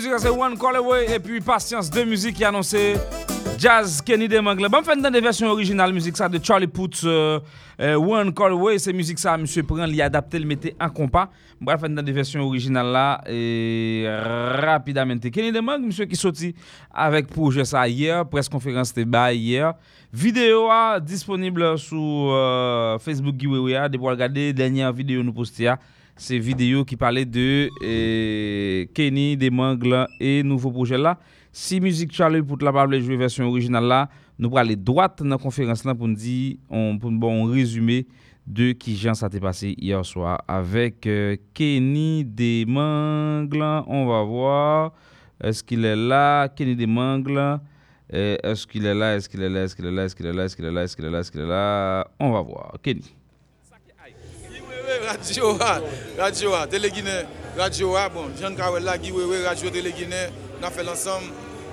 Musique, 0.03 0.19
c'est 0.19 0.29
One 0.31 0.59
Call 0.59 0.77
Away 0.77 1.15
et 1.15 1.19
puis 1.21 1.41
Patience 1.41 1.89
de 1.89 2.03
musique 2.03 2.35
qui 2.35 2.45
a 2.45 2.49
annoncé 2.49 2.95
Jazz 3.57 4.01
Kenny 4.03 4.27
de 4.27 4.41
Mangle. 4.41 4.69
Bon, 4.69 4.83
fait 4.83 5.01
dans 5.01 5.11
des 5.11 5.21
versions 5.21 5.49
originales 5.49 5.93
musique 5.93 6.17
ça 6.17 6.29
de 6.29 6.43
Charlie 6.43 6.67
Puth 6.67 7.03
euh, 7.05 7.39
euh, 7.81 7.95
One 7.95 8.35
Call 8.35 8.53
Away, 8.53 8.79
c'est 8.79 8.93
musique 8.93 9.21
ça 9.21 9.37
monsieur 9.37 9.63
prend 9.63 9.87
l'y 9.87 10.03
adapter 10.03 10.41
le 10.41 10.47
mettait 10.47 10.75
en 10.81 10.89
compas. 10.89 11.31
Bref, 11.61 11.81
fait 11.81 11.89
dans 11.89 12.03
des 12.03 12.11
versions 12.11 12.41
originales 12.43 12.91
là 12.91 13.21
et 13.29 14.07
rapidement 14.09 15.17
Kenny 15.31 15.53
de 15.53 15.61
Mangle 15.61 15.87
monsieur 15.87 16.07
qui 16.07 16.17
sorti 16.17 16.53
avec 16.93 17.29
projet 17.29 17.65
ça 17.65 17.87
hier, 17.87 18.27
presse 18.29 18.49
conférence 18.49 18.93
de 18.93 19.05
bas 19.05 19.33
hier. 19.33 19.75
Vidéo 20.13 20.69
disponible 21.01 21.79
sur 21.79 21.97
euh, 21.99 22.99
Facebook 22.99 23.37
giveaway 23.39 23.89
de 23.89 23.99
pour 23.99 24.09
regarder 24.09 24.53
dernière 24.53 24.93
vidéo 24.93 25.23
nous 25.23 25.33
posté 25.33 25.71
a. 26.17 26.21
C'est 26.21 26.39
vidéo 26.39 26.85
qui 26.85 26.97
parlait 26.97 27.25
de 27.25 27.69
euh, 27.83 28.87
Kenny, 28.95 29.37
des 29.37 29.51
Mangles 29.51 30.07
et 30.21 30.43
nouveau 30.43 30.71
projet 30.71 30.99
là. 30.99 31.19
Si 31.53 31.81
musique 31.81 32.13
Charlie 32.13 32.43
pour 32.43 32.59
la 32.63 32.73
parler 32.73 33.01
jouer 33.01 33.17
version 33.17 33.47
originale 33.49 33.85
là, 33.85 34.09
nous 34.39 34.49
prenons 34.49 34.69
les 34.69 34.77
droites 34.77 35.23
dans 35.23 35.29
la 35.29 35.39
conférence 35.39 35.85
là 35.85 35.95
pour 35.95 36.09
nous 36.09 36.15
dire 36.15 36.57
on 36.71 36.99
pour 36.99 37.11
bon 37.11 37.45
résumé 37.45 38.07
de 38.47 38.73
qui 38.73 38.97
Jean 38.97 39.15
ça 39.15 39.29
passé 39.31 39.75
hier 39.79 40.05
soir 40.05 40.43
avec 40.49 41.07
euh, 41.07 41.37
Kenny 41.55 42.25
des 42.25 42.65
Mangles. 42.67 43.85
On 43.87 44.07
va 44.07 44.23
voir 44.23 44.93
est-ce 45.43 45.63
qu'il 45.65 45.85
est 45.85 45.97
là? 45.97 46.49
Kenny 46.49 46.77
des 46.77 46.87
Mangles. 46.87 47.61
Euh, 48.15 48.37
est-ce 48.43 48.67
qu'il 48.67 48.85
est 48.87 48.95
là 48.95 49.17
Est-ce 49.17 49.29
qu'il 49.29 49.43
est 49.43 49.49
là? 49.49 49.65
Est-ce 49.65 49.75
qu'il 49.75 49.87
est 49.87 49.93
là? 49.93 50.05
Est-ce 50.05 50.15
qu'il 50.15 50.27
est 50.27 50.33
là? 50.33 50.45
Est-ce 50.45 50.57
qu'il 50.57 50.65
est 50.65 50.71
là? 50.71 50.83
Est-ce 50.83 50.97
qu'il 50.97 51.05
est 51.05 51.11
là? 51.11 51.19
Est-ce 51.19 51.33
qu'il 51.33 51.41
est 51.41 51.47
là? 51.47 52.07
On 52.21 52.31
va 52.31 52.41
voir. 52.43 52.75
Kenny. 52.83 53.03
Radio 55.03 55.57
A, 55.61 55.81
Radio 56.17 56.55
A, 56.55 56.67
Télé 56.69 56.91
Guinée, 56.91 57.27
Radio 57.57 57.97
A, 57.97 58.09
bon, 58.09 58.31
Jean 58.41 58.55
Kawel 58.55 58.85
là, 58.85 58.97
Guy 58.97 59.11
Wewe, 59.11 59.45
Radio 59.45 59.69
Télé 59.69 59.91
Guinée, 59.91 60.29
nous 60.61 60.67
avons 60.67 60.77
fait 60.77 60.85
l'ensemble. 60.85 61.27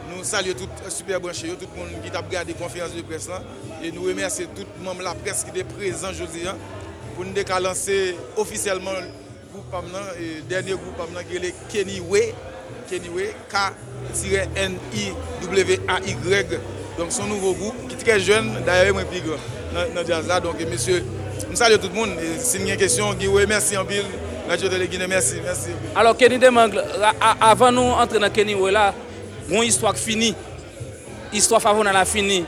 Nous 0.10 0.24
saluons 0.24 0.56
tout 0.56 0.68
le 0.84 0.90
super 0.90 1.22
branché, 1.22 1.50
tout 1.50 1.68
le 1.76 1.80
monde 1.80 1.90
qui 2.04 2.10
a 2.16 2.20
regardé 2.20 2.54
la 2.54 2.60
conférence 2.60 2.96
de 2.96 3.02
presse 3.04 3.28
là. 3.30 3.44
Et 3.84 3.92
nous 3.92 4.02
remercions 4.02 4.48
tout 4.56 4.66
le 4.80 4.84
monde 4.84 4.98
de 4.98 5.04
la 5.04 5.14
presse 5.14 5.44
qui 5.44 5.60
est 5.60 5.64
présent 5.64 6.10
aujourd'hui 6.10 6.48
hein, 6.48 6.58
pour 7.16 7.24
nous 7.26 7.34
lancer 7.64 8.16
officiellement 8.36 8.94
le 8.94 10.42
dernier 10.50 10.72
groupe 10.72 10.98
Pamnan 10.98 11.20
qui 11.30 11.36
est 11.36 11.40
le 11.40 11.52
Kenny 11.72 12.00
Way, 12.00 12.34
Kenny 12.90 13.10
Way, 13.10 13.36
K-N-I-W-A-Y. 14.16 15.20
Donc 16.98 17.12
son 17.12 17.26
nouveau 17.26 17.54
groupe 17.54 17.88
qui 17.88 17.94
est 17.94 18.00
très 18.00 18.20
jeune, 18.20 18.64
d'ailleurs 18.66 18.96
moi 18.96 19.04
plus 19.04 19.22
grand 19.22 19.38
dans 19.76 19.94
dans 19.94 20.04
jazz 20.08 20.26
là. 20.28 20.40
Donc 20.40 20.60
monsieur, 20.68 21.04
Msa 21.48 21.70
de 21.70 21.78
tout 21.78 21.94
moun, 21.94 22.12
si 22.44 22.60
mwen 22.60 22.78
kesyon, 22.78 23.16
Giwe, 23.20 23.46
mersi 23.50 23.78
anpil, 23.78 24.06
Radio 24.50 24.70
Tele 24.70 24.88
Guinée, 24.88 25.08
mersi, 25.08 25.40
mersi. 25.42 25.72
Alors, 25.96 26.18
Kenny 26.18 26.38
Demangle, 26.38 26.84
avan 27.42 27.74
nou 27.74 27.96
entre 27.98 28.22
nan 28.22 28.34
Kenny 28.34 28.54
wè 28.58 28.74
la, 28.76 28.90
bon 29.48 29.64
histwa 29.66 29.94
k 29.96 30.02
fini, 30.02 30.30
histwa 31.34 31.62
favon 31.64 31.88
nan 31.88 31.98
la 31.98 32.04
fini, 32.10 32.44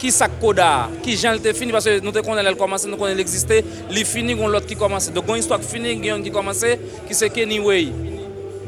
ki 0.00 0.12
sak 0.14 0.38
koda, 0.42 0.88
ki 1.04 1.16
jan 1.18 1.38
lte 1.38 1.54
fini, 1.58 1.74
parce 1.74 1.96
nou 2.04 2.14
te 2.14 2.22
konen 2.24 2.46
lèl 2.46 2.58
komanse, 2.60 2.88
nou 2.90 3.00
konen 3.00 3.18
l'eksiste, 3.18 3.60
li 3.90 4.06
fini 4.08 4.38
goun 4.38 4.54
lot 4.54 4.68
ki 4.68 4.78
komanse. 4.78 5.14
Dok 5.16 5.26
goun 5.26 5.42
histwa 5.42 5.58
ki 5.60 5.68
fini, 5.72 5.98
goun 6.02 6.22
ki 6.26 6.34
komanse, 6.34 6.76
ki 7.08 7.18
se 7.18 7.30
Kenny 7.34 7.58
wè. 7.64 7.82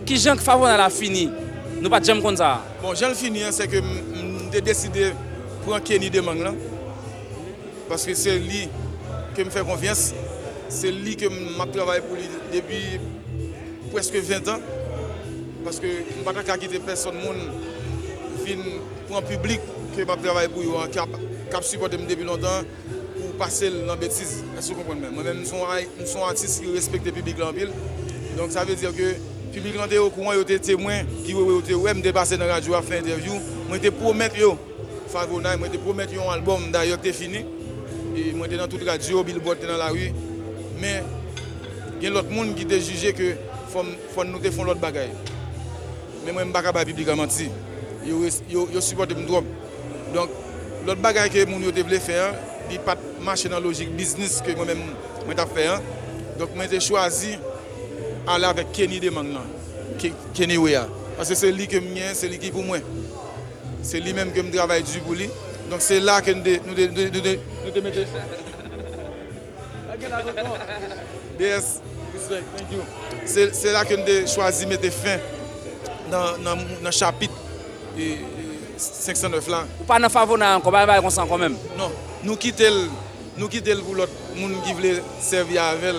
Ki 0.08 0.18
jan 0.18 0.40
k 0.40 0.44
favon 0.44 0.70
nan 0.72 0.80
la 0.82 0.90
fini, 0.92 1.28
nou 1.78 1.92
pa 1.92 2.02
djem 2.02 2.22
kon 2.24 2.38
sa. 2.40 2.56
Bon, 2.82 2.98
jan 2.98 3.14
l 3.14 3.18
fini, 3.18 3.46
se 3.54 3.70
ke 3.70 3.82
m 3.84 4.48
de 4.52 4.64
deside 4.64 5.12
pran 5.66 5.82
Kenny 5.86 6.10
Demangle, 6.10 6.56
parce 7.88 8.10
ke 8.10 8.18
se 8.18 8.40
li... 8.42 8.66
que 9.34 9.42
me 9.42 9.50
fait 9.50 9.64
confiance. 9.64 10.12
C'est 10.68 10.90
lui 10.90 11.16
que 11.16 11.26
m'a 11.58 11.66
travaillé 11.66 12.00
pour 12.02 12.16
lui 12.16 12.24
depuis 12.52 12.98
presque 13.92 14.14
20 14.14 14.48
ans. 14.48 14.60
Parce 15.64 15.78
que 15.78 15.86
je 15.86 16.18
ne 16.18 16.24
peux 16.24 16.32
pas 16.32 16.58
quitter 16.58 16.78
personne 16.78 17.14
monde 17.14 17.36
pour 19.06 19.16
un 19.18 19.22
public 19.22 19.60
que 19.96 20.02
m'a 20.04 20.16
travaillé 20.16 20.48
pour 20.48 20.62
lui, 20.62 20.68
qui 20.90 20.98
a, 20.98 21.62
supporté 21.62 21.96
depuis 21.96 22.24
longtemps 22.24 22.62
pour 23.20 23.32
passer 23.38 23.70
dans 23.70 23.86
la 23.86 23.96
bêtise. 23.96 24.42
Est-ce 24.58 24.70
que 24.70 24.74
vous 24.74 24.82
comprenez? 24.82 25.08
Moi-même, 25.12 25.40
je 25.40 25.44
suis 25.46 25.56
un- 25.56 26.04
je 26.04 26.18
artiste 26.18 26.62
qui 26.62 26.72
respecte 26.72 27.06
le 27.06 27.12
public 27.12 27.36
en 27.42 27.52
pile. 27.52 27.70
Donc 28.36 28.50
ça 28.50 28.64
veut 28.64 28.74
dire 28.74 28.94
que 28.94 29.02
le 29.02 29.52
public 29.52 29.74
était 29.86 29.98
au 29.98 30.10
courant, 30.10 30.32
était 30.32 30.58
témoin, 30.58 31.00
qui 31.24 31.32
était 31.32 31.74
me 31.74 32.00
dépassé 32.02 32.36
dans 32.38 32.46
la 32.46 32.54
radio 32.54 32.74
à 32.74 32.82
faire 32.82 33.00
interview. 33.00 33.32
J'étais 33.72 33.90
promettre 33.90 34.38
yo, 34.38 34.58
Favona, 35.08 35.56
moi, 35.56 35.68
j'étais 35.70 35.82
promettre 35.82 36.12
un 36.26 36.32
album 36.32 36.70
d'ailleurs 36.72 37.00
qui 37.00 37.08
est 37.10 37.12
fini. 37.12 37.44
Et 38.16 38.32
moi, 38.32 38.46
j'étais 38.46 38.58
dans 38.58 38.68
toute 38.68 38.86
radio, 38.86 39.22
Billboard 39.24 39.58
était 39.58 39.66
dans 39.66 39.78
la 39.78 39.88
rue. 39.88 40.12
Men, 40.82 41.04
gen 42.02 42.16
lot 42.16 42.30
moun 42.34 42.50
ki 42.58 42.64
te 42.66 42.78
juje 42.82 43.12
ke 43.14 43.28
fon 43.70 43.86
nou 44.26 44.42
te 44.42 44.50
fon 44.50 44.66
lot 44.66 44.80
bagay. 44.82 45.12
Men 46.24 46.34
mwen 46.34 46.50
baka 46.54 46.72
ba 46.74 46.82
publika 46.88 47.14
manti. 47.18 47.46
Yo, 48.02 48.18
yo, 48.50 48.66
yo 48.74 48.82
supporte 48.82 49.14
m 49.14 49.22
drop. 49.28 49.46
Donk, 50.14 50.32
lot 50.88 50.98
bagay 51.04 51.30
ke 51.30 51.44
moun 51.46 51.62
yo 51.62 51.70
te 51.74 51.84
vle 51.86 52.00
fè 52.02 52.18
an, 52.24 52.40
di 52.66 52.80
pat 52.82 52.98
mache 53.22 53.50
nan 53.52 53.62
mwen 53.62 54.72
mwen 54.74 54.82
mwen 55.28 55.38
an. 55.76 55.86
Donk 56.40 56.58
mwen 56.58 56.72
te 56.72 56.82
chwazi 56.82 57.36
ala 58.26 58.50
vek 58.58 58.74
Kenny 58.74 58.98
nan. 59.36 59.46
Kenny 60.34 60.58
Wea. 60.58 60.88
Ase 61.22 61.38
se 61.38 61.52
li 61.54 61.70
ke 61.70 61.78
mwen, 61.84 62.16
se 62.18 62.26
li 62.26 62.42
ki 62.42 62.50
mwen. 62.58 62.82
Li. 65.14 65.30
Donc 65.70 65.80
c'est 65.80 66.00
là 66.00 66.20
que 66.20 66.30
nous 66.30 66.42
nous 66.66 67.82
mettons. 67.82 68.04
Yes, 71.38 71.80
c'est 73.24 73.72
là 73.72 73.84
que 73.84 73.94
nous 73.94 74.26
choisi 74.26 74.64
de 74.64 74.70
mettre 74.70 74.90
fin 74.90 75.18
dans 76.10 76.56
le 76.82 76.90
chapitre 76.90 77.34
509 78.76 79.48
là. 79.48 79.64
Ou 79.80 79.84
pas 79.84 79.98
dans 79.98 80.08
faveur 80.08 80.38
nan 80.38 80.56
encore, 80.56 80.72
pas 80.72 81.00
consent 81.00 81.26
quand 81.26 81.38
même. 81.38 81.56
Non, 81.76 81.90
nous 82.22 82.36
quittons 82.36 82.88
nous 83.36 83.48
quittons 83.48 83.80
pour 83.82 83.94
l'autre 83.94 84.12
monde 84.36 84.54
qui 84.64 84.72
voulait 84.72 85.02
servir 85.20 85.62
avec 85.64 85.94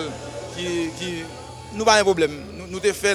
qui 0.56 0.90
qui 0.98 1.22
nous 1.74 1.84
pas 1.84 1.98
un 1.98 2.04
problème. 2.04 2.32
Nous, 2.56 2.66
nous 2.68 2.80
te 2.80 2.92
fait 2.92 3.14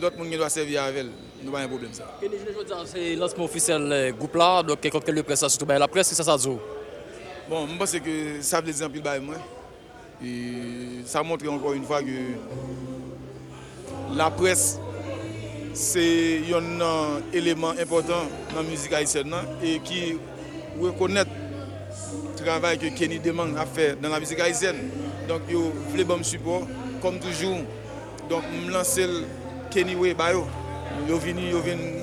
l'autre 0.00 0.18
monde 0.18 0.30
qui 0.30 0.36
doit 0.36 0.50
servir 0.50 0.82
avec 0.82 0.98
elle. 1.00 1.25
Yon 1.44 1.68
problem 1.68 1.92
sa. 1.92 2.08
Keni 2.20 2.38
jene 2.40 2.54
jwè 2.54 2.64
diyan, 2.68 2.86
se 2.88 3.04
lansman 3.20 3.46
ofisyen 3.46 3.86
goup 4.18 4.34
la, 4.38 4.62
do 4.62 4.76
ke 4.76 4.90
kote 4.92 5.06
ke 5.08 5.14
le 5.14 5.22
presa, 5.26 5.50
soutou 5.52 5.68
ba 5.68 5.76
yon 5.76 5.84
la 5.84 5.90
pres, 5.90 6.08
se 6.08 6.18
sa 6.18 6.26
sa 6.26 6.36
dzo? 6.40 6.56
Bon, 7.46 7.66
mwen 7.66 7.78
pa 7.78 7.86
se 7.90 8.00
ke 8.02 8.42
sa 8.46 8.62
vle 8.64 8.72
diyan 8.74 8.92
pil 8.94 9.04
ba 9.04 9.16
yon 9.18 9.28
mwen. 9.30 9.42
E 10.24 11.02
sa 11.06 11.22
montre 11.22 11.50
ankon 11.52 11.76
yon 11.76 11.86
fwa 11.86 12.00
ke 12.04 12.18
la 14.16 14.30
pres 14.32 14.76
se 15.76 16.04
yon 16.48 16.76
nan 16.80 17.26
eleman 17.36 17.76
important 17.82 18.32
nan 18.56 18.64
müzik 18.64 18.96
Haitien 18.96 19.28
nan 19.28 19.44
e 19.60 19.76
ki 19.84 20.16
rekonet 20.80 21.28
travay 22.40 22.80
ke 22.80 22.94
Kenny 22.96 23.18
Demang 23.20 23.58
a 23.60 23.66
fe 23.68 23.92
nan 24.00 24.10
la 24.14 24.20
müzik 24.22 24.40
Haitien. 24.40 24.80
Donk 25.28 25.48
yo 25.50 25.68
vle 25.92 26.04
bom 26.06 26.22
support, 26.24 26.70
kom 27.02 27.18
toujou. 27.20 27.64
Donk 28.30 28.46
m 28.50 28.70
lansel 28.74 29.20
Kenny 29.70 29.94
Wey 29.98 30.14
bayo. 30.16 30.46
yo 31.08 31.18
vini, 31.18 31.50
yo 31.50 31.60
vini, 31.60 32.02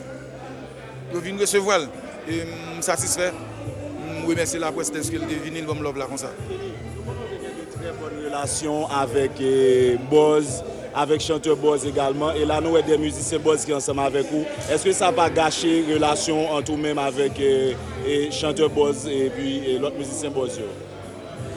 yo 1.13 1.19
vini 1.19 1.39
resevwal. 1.41 1.87
E 2.27 2.43
m 2.43 2.51
mm, 2.51 2.83
satisfè, 2.85 3.31
m 3.33 4.03
mm, 4.03 4.21
wèmèsi 4.29 4.61
la 4.61 4.71
pweste 4.75 5.01
eske 5.01 5.19
l 5.19 5.25
devini 5.27 5.63
l 5.63 5.67
bom 5.67 5.81
lob 5.83 5.97
la 5.99 6.07
kon 6.07 6.21
sa. 6.21 6.29
Nou 6.47 7.03
kon 7.03 7.17
kon 7.17 7.33
genye 7.33 7.51
de 7.57 7.65
tre 7.73 7.91
bon 7.97 8.13
relasyon 8.23 8.93
avèk 9.01 9.41
eh, 9.43 9.97
Boz, 10.11 10.61
avèk 10.95 11.25
chanteur 11.25 11.59
Boz 11.59 11.83
egalman, 11.89 12.37
e 12.39 12.45
la 12.47 12.61
nou 12.63 12.77
wè 12.77 12.83
de 12.87 12.95
müzisyen 13.01 13.43
Boz 13.43 13.67
ki 13.67 13.75
ansèm 13.75 13.99
avèk 13.99 14.31
ou, 14.31 14.47
eske 14.71 14.93
sa 14.95 15.11
pa 15.15 15.27
gache 15.33 15.73
relasyon 15.89 16.55
an 16.55 16.63
tou 16.63 16.79
mèm 16.79 17.01
avèk 17.03 17.43
eh, 17.43 17.75
eh, 18.05 18.29
chanteur 18.31 18.71
Boz 18.71 19.03
e 19.11 19.25
pi 19.35 19.75
lot 19.83 19.99
müzisyen 19.99 20.31
Boz 20.35 20.55
yo? 20.61 20.71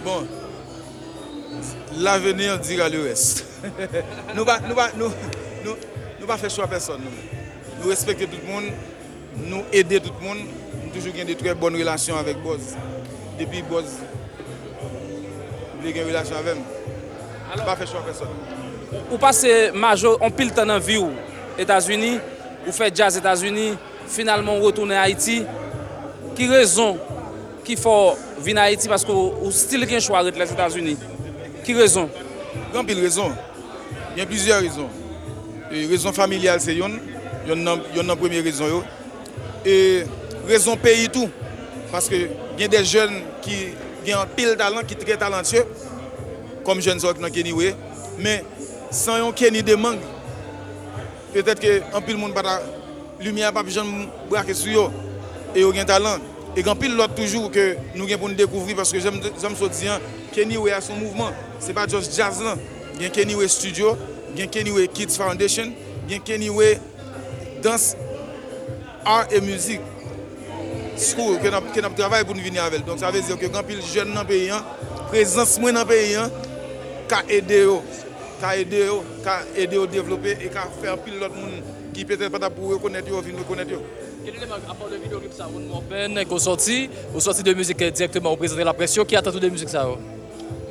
Bon, 0.02 0.26
l'avenir 1.98 2.58
dira 2.58 2.88
le 2.88 3.06
reste. 3.06 3.46
nou 4.36 4.44
ba, 4.46 4.58
nou 4.66 4.74
ba, 4.78 4.90
nou, 4.98 5.14
nou, 5.64 5.78
nou 6.18 6.28
pa 6.28 6.36
fè 6.40 6.50
chwa 6.52 6.68
person 6.70 7.00
nou. 7.02 7.24
Nou 7.76 7.92
respekte 7.92 8.28
tout 8.32 8.44
moun, 8.48 8.70
nou 9.46 9.62
ede 9.74 10.00
tout 10.04 10.22
moun, 10.24 10.42
nou 10.46 10.92
toujou 10.94 11.14
gen 11.16 11.28
de 11.28 11.36
trè 11.38 11.54
bon 11.58 11.76
relasyon 11.76 12.18
avèk 12.20 12.40
Boz. 12.44 12.74
Depi 13.40 13.62
Boz, 13.68 13.98
nou 15.76 15.92
gen 15.92 16.06
relasyon 16.08 16.40
avèm. 16.40 16.62
Nou 17.52 17.66
pa 17.66 17.76
fè 17.78 17.88
chwa 17.88 18.04
person 18.06 18.32
nou. 18.32 18.56
Ou 19.10 19.18
pase 19.20 19.50
majo, 19.76 20.16
on 20.22 20.32
pil 20.34 20.52
tan 20.54 20.68
nan 20.70 20.82
vi 20.82 20.98
ou 21.00 21.12
Etasuni, 21.60 22.16
ou 22.66 22.74
fè 22.74 22.90
jazz 22.90 23.18
Etasuni, 23.20 23.72
finalman 24.10 24.58
ou 24.58 24.70
retoune 24.70 24.96
Haiti. 24.98 25.40
Ki 26.36 26.48
rezon 26.50 26.98
ki 27.66 27.78
fò 27.80 28.14
vin 28.44 28.60
Haiti 28.60 28.90
paske 28.92 29.12
ou 29.12 29.50
stil 29.54 29.86
gen 29.88 30.02
chwa 30.04 30.22
ret 30.26 30.38
les 30.38 30.52
Etasuni? 30.54 30.96
Ki 31.66 31.74
rezon? 31.76 32.10
Gan 32.74 32.86
pil 32.86 33.00
rezon. 33.04 33.34
Gen 34.16 34.28
plizye 34.30 34.60
rezon. 34.64 35.05
Rezon 35.70 36.14
familial 36.14 36.60
se 36.62 36.76
yon, 36.76 36.94
yon 37.48 37.64
nan 37.66 38.16
premye 38.18 38.44
rezon 38.46 38.70
yo. 38.70 38.84
E 39.66 40.04
rezon 40.46 40.78
peyi 40.78 41.10
tou. 41.12 41.30
Paske 41.90 42.26
gen 42.58 42.70
de 42.70 42.82
jen 42.86 43.20
ki 43.44 43.56
gen 44.06 44.30
pil 44.36 44.54
talant 44.58 44.86
ki 44.86 44.98
tre 44.98 45.16
talentye, 45.20 45.62
kom 46.66 46.80
jen 46.82 47.00
sok 47.02 47.20
nan 47.22 47.32
Kenny 47.34 47.54
Wey, 47.54 47.74
men 48.22 48.46
san 48.94 49.20
yon 49.22 49.34
Kenny 49.36 49.62
Demang, 49.66 49.98
petet 51.34 51.62
ke 51.62 51.76
an 51.94 52.04
pil 52.06 52.18
moun 52.18 52.34
bata 52.34 52.58
lumiye 53.22 53.50
pa 53.54 53.64
pi 53.66 53.74
jen 53.74 53.90
brake 54.30 54.54
sou 54.56 54.72
yo, 54.72 54.86
e 55.54 55.62
yo 55.62 55.72
gen 55.74 55.88
talant, 55.88 56.22
e 56.56 56.64
gen 56.64 56.78
pil 56.80 56.96
lot 56.98 57.14
toujou 57.18 57.50
ke 57.54 57.74
nou 57.94 58.08
gen 58.08 58.20
pou 58.20 58.30
nou 58.30 58.38
dekouvri, 58.38 58.76
paske 58.78 59.02
jen 59.02 59.18
msou 59.22 59.70
diyan, 59.70 60.02
Kenny 60.34 60.58
Wey 60.58 60.74
a 60.76 60.82
son 60.84 60.98
mouvment, 61.00 61.34
se 61.62 61.74
pa 61.74 61.86
just 61.90 62.14
jazz 62.14 62.42
lan, 62.44 62.60
gen 62.98 63.14
Kenny 63.14 63.38
Wey 63.38 63.50
Studio, 63.50 63.94
gen 64.36 64.50
Kennywe 64.52 64.86
Kids 64.92 65.16
Foundation, 65.16 65.72
gen 66.08 66.20
Kennywe 66.20 66.76
Dans, 67.62 67.96
Art 69.04 69.28
et 69.32 69.40
Musique 69.40 69.80
School 70.96 71.36
ke 71.42 71.50
nap 71.52 71.96
travay 71.96 72.24
pou 72.24 72.36
nou 72.36 72.44
vini 72.44 72.60
avel. 72.60 72.82
Donk 72.86 73.00
sa 73.02 73.12
vezi 73.12 73.32
yo 73.32 73.36
ke 73.40 73.50
gampil 73.52 73.82
jen 73.84 74.12
nan 74.16 74.24
peyi 74.28 74.48
an, 74.54 74.64
prezans 75.10 75.56
mwen 75.60 75.76
nan 75.76 75.84
peyi 75.88 76.14
an, 76.20 76.32
ka 77.10 77.20
ede 77.28 77.58
yo, 77.66 77.76
ka 78.40 78.54
ede 78.56 78.80
yo, 78.86 79.02
ka 79.24 79.42
ede 79.54 79.76
yo 79.76 79.84
devlope, 79.90 80.36
e 80.40 80.48
ka 80.52 80.64
fer 80.80 80.94
apil 80.94 81.18
lot 81.20 81.36
moun 81.36 81.60
ki 81.96 82.06
peten 82.08 82.32
pata 82.32 82.48
pou 82.52 82.72
rekonet 82.72 83.08
yo, 83.12 83.20
vin 83.24 83.36
rekonet 83.42 83.76
yo. 83.76 83.82
Kene 84.24 84.40
deman, 84.40 84.64
apon 84.72 84.90
de 84.90 85.02
video 85.02 85.20
klip 85.20 85.36
sa, 85.36 85.50
ou 85.52 85.60
nou 85.60 85.84
pen, 85.90 86.16
kon 86.26 86.40
sorti, 86.42 86.86
ou 87.12 87.20
sorti 87.22 87.44
de 87.46 87.54
müzik 87.54 87.84
euh, 87.84 87.92
direktman, 87.92 88.32
ou 88.32 88.40
prezente 88.40 88.64
la 88.66 88.74
presyon, 88.76 89.06
ki 89.06 89.20
atan 89.20 89.36
tou 89.36 89.44
de 89.44 89.52
müzik 89.52 89.70
sa 89.70 89.84
yo? 89.86 90.00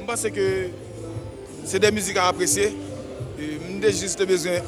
Mba 0.02 0.18
se 0.20 0.34
ke, 0.34 0.50
se 1.70 1.80
de 1.80 1.94
müzik 1.94 2.18
a 2.20 2.32
apresye, 2.34 2.72
mde 3.86 3.94
jiste 3.94 4.26
bezwen 4.26 4.64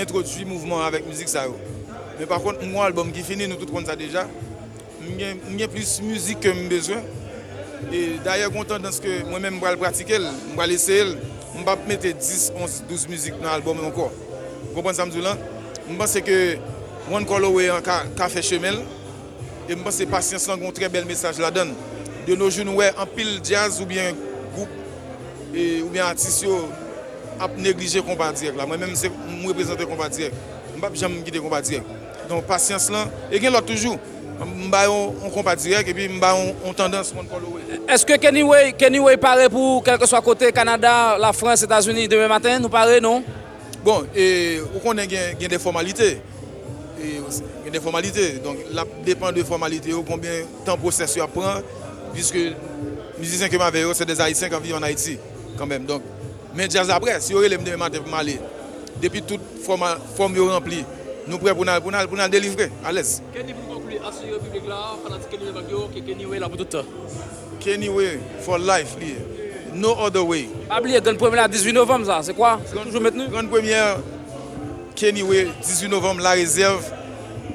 introdui 0.00 0.46
mouvment 0.48 0.80
avèk 0.86 1.04
müzik 1.04 1.28
sa 1.28 1.44
yo. 1.44 1.58
Men 2.16 2.28
par 2.30 2.40
kont, 2.40 2.62
mwen 2.64 2.86
albom 2.86 3.10
ki 3.12 3.24
fini, 3.26 3.44
nou 3.50 3.60
tout 3.60 3.68
kont 3.68 3.84
sa 3.90 3.96
deja, 3.98 4.24
Mwen 5.04 5.58
gen 5.58 5.68
plus 5.68 5.98
müzik 6.00 6.40
ke 6.40 6.52
mwen 6.54 6.70
bezwen 6.70 7.02
E 7.92 8.16
daye 8.24 8.46
kontan 8.54 8.80
dans 8.80 9.00
mwen 9.28 9.42
men 9.42 9.58
mwen 9.58 9.76
pratike 9.80 10.16
el 10.16 10.24
Mwen 10.24 10.54
mwen 10.56 10.70
lese 10.70 10.96
el 11.02 11.10
Mwen 11.52 11.66
pa 11.66 11.74
mette 11.84 12.14
10, 12.16 12.54
11, 12.56 12.78
12 12.88 13.10
müzik 13.12 13.36
nan 13.42 13.50
albom 13.52 13.76
mwen 13.76 13.90
anko 13.90 14.06
Kompon 14.72 14.96
samdou 14.96 15.20
lan 15.24 15.40
Mwen 15.84 15.98
pense 16.00 16.22
ke 16.24 16.38
One 17.12 17.28
Color 17.28 17.52
Way 17.52 17.74
an 17.74 17.84
ka 17.84 18.30
fe 18.32 18.40
chemel 18.46 18.80
E 19.68 19.74
mwen 19.74 19.84
pense 19.84 20.08
pasyans 20.08 20.48
lan 20.48 20.64
kon 20.64 20.72
tre 20.72 20.88
bel 20.92 21.04
mesaj 21.10 21.42
la 21.44 21.52
den 21.52 21.74
De 22.24 22.38
nou 22.38 22.48
joun 22.48 22.72
wè 22.78 22.88
an 22.96 23.10
pil 23.12 23.36
jazz 23.44 23.82
ou 23.84 23.90
bien 23.90 24.16
goup 24.56 24.80
Ou 25.52 25.92
bien 25.92 26.06
artisyo 26.06 26.62
ap 27.40 27.58
neglije 27.58 28.02
kompa 28.06 28.32
direk 28.36 28.56
la. 28.58 28.66
Mwen 28.66 28.82
menm 28.84 28.96
se 28.98 29.10
mwen 29.10 29.52
reprezenten 29.52 29.88
kompa 29.90 30.08
direk. 30.12 30.34
Mwen 30.70 30.82
Mbap 30.82 30.98
jam 30.98 31.14
mgide 31.18 31.42
kompa 31.42 31.62
direk. 31.64 31.86
Don 32.28 32.42
pasyans 32.48 32.90
lan, 32.92 33.10
e 33.30 33.40
gen 33.40 33.52
lot 33.54 33.66
toujou. 33.68 33.98
Mba 34.66 34.84
yon 34.88 35.30
kompa 35.34 35.54
direk, 35.58 35.88
e 35.88 35.94
pi 35.96 36.08
mba 36.16 36.34
yon 36.38 36.76
tendans 36.76 37.12
moun 37.14 37.28
kolo 37.30 37.54
we. 37.56 37.80
Eske 37.94 38.18
Kenny 38.18 38.42
Way 39.00 39.16
pare 39.20 39.48
pou 39.52 39.82
kelke 39.84 40.08
swa 40.08 40.22
kote 40.24 40.50
Kanada, 40.56 41.16
la 41.20 41.32
Frans, 41.36 41.62
Etats-Unis, 41.66 42.08
deme 42.08 42.28
matin, 42.30 42.58
nou 42.62 42.72
pare 42.72 43.00
non? 43.04 43.24
Bon, 43.84 44.06
e 44.16 44.62
ou 44.72 44.80
konen 44.80 45.08
gen, 45.10 45.34
gen 45.36 45.52
de 45.52 45.60
formalite. 45.60 46.14
E, 46.96 47.18
gen 47.66 47.74
de 47.74 47.82
formalite. 47.84 48.24
Don 48.44 48.56
la 48.72 48.86
depan 49.04 49.34
de 49.36 49.44
formalite 49.44 49.92
yo, 49.92 50.00
konbien 50.08 50.48
tan 50.64 50.80
prosesyo 50.80 51.26
ap 51.26 51.34
pran, 51.36 51.60
piske 52.14 52.54
mizisyen 53.20 53.52
keman 53.52 53.72
veyo, 53.74 53.92
se 53.94 54.08
de 54.08 54.16
Haitien 54.16 54.52
kan 54.52 54.64
vi 54.64 54.72
yon 54.72 54.88
Haiti, 54.88 55.18
kanbem. 55.60 55.84
Donk, 55.86 56.13
Men 56.54 56.70
jaz 56.70 56.90
apre, 56.94 57.16
si 57.20 57.34
yo 57.34 57.42
re 57.42 57.50
lem 57.50 57.64
demen 57.66 57.80
mante 57.82 57.98
pou 57.98 58.12
male, 58.12 58.36
depi 59.02 59.22
tout 59.26 59.42
form 59.64 60.36
yo 60.38 60.46
rempli, 60.52 60.84
nou 61.26 61.40
pre 61.42 61.54
pou 61.54 61.66
nan 61.66 62.30
delivre, 62.30 62.68
alez. 62.86 63.16
Keni 63.34 63.56
pou 63.56 63.74
konkli 63.74 63.98
asye 63.98 64.30
yo 64.30 64.38
publik 64.42 64.68
la, 64.70 64.80
fanatik 65.02 65.34
keni 65.34 65.50
le 65.50 65.54
bagyo, 65.56 65.86
ke 65.94 66.04
keni 66.06 66.28
we 66.30 66.38
la 66.38 66.50
pou 66.52 66.60
touta? 66.62 66.84
Keni 67.64 67.90
we, 67.90 68.12
for 68.46 68.62
life 68.62 68.94
li, 69.02 69.16
no 69.74 69.96
other 69.98 70.22
way. 70.22 70.46
Abli, 70.70 70.94
gen 70.94 71.18
premye 71.18 71.42
la 71.42 71.48
18 71.50 71.74
novem 71.74 72.06
za, 72.06 72.22
se 72.22 72.36
kwa? 72.38 72.56
Se 72.68 72.78
toujou 72.78 73.02
metenu? 73.02 73.26
Gen 73.34 73.50
premye, 73.50 73.80
keni 74.94 75.26
we, 75.26 75.48
18 75.58 75.90
novem 75.90 76.22
la 76.22 76.36
rezerv, 76.38 76.86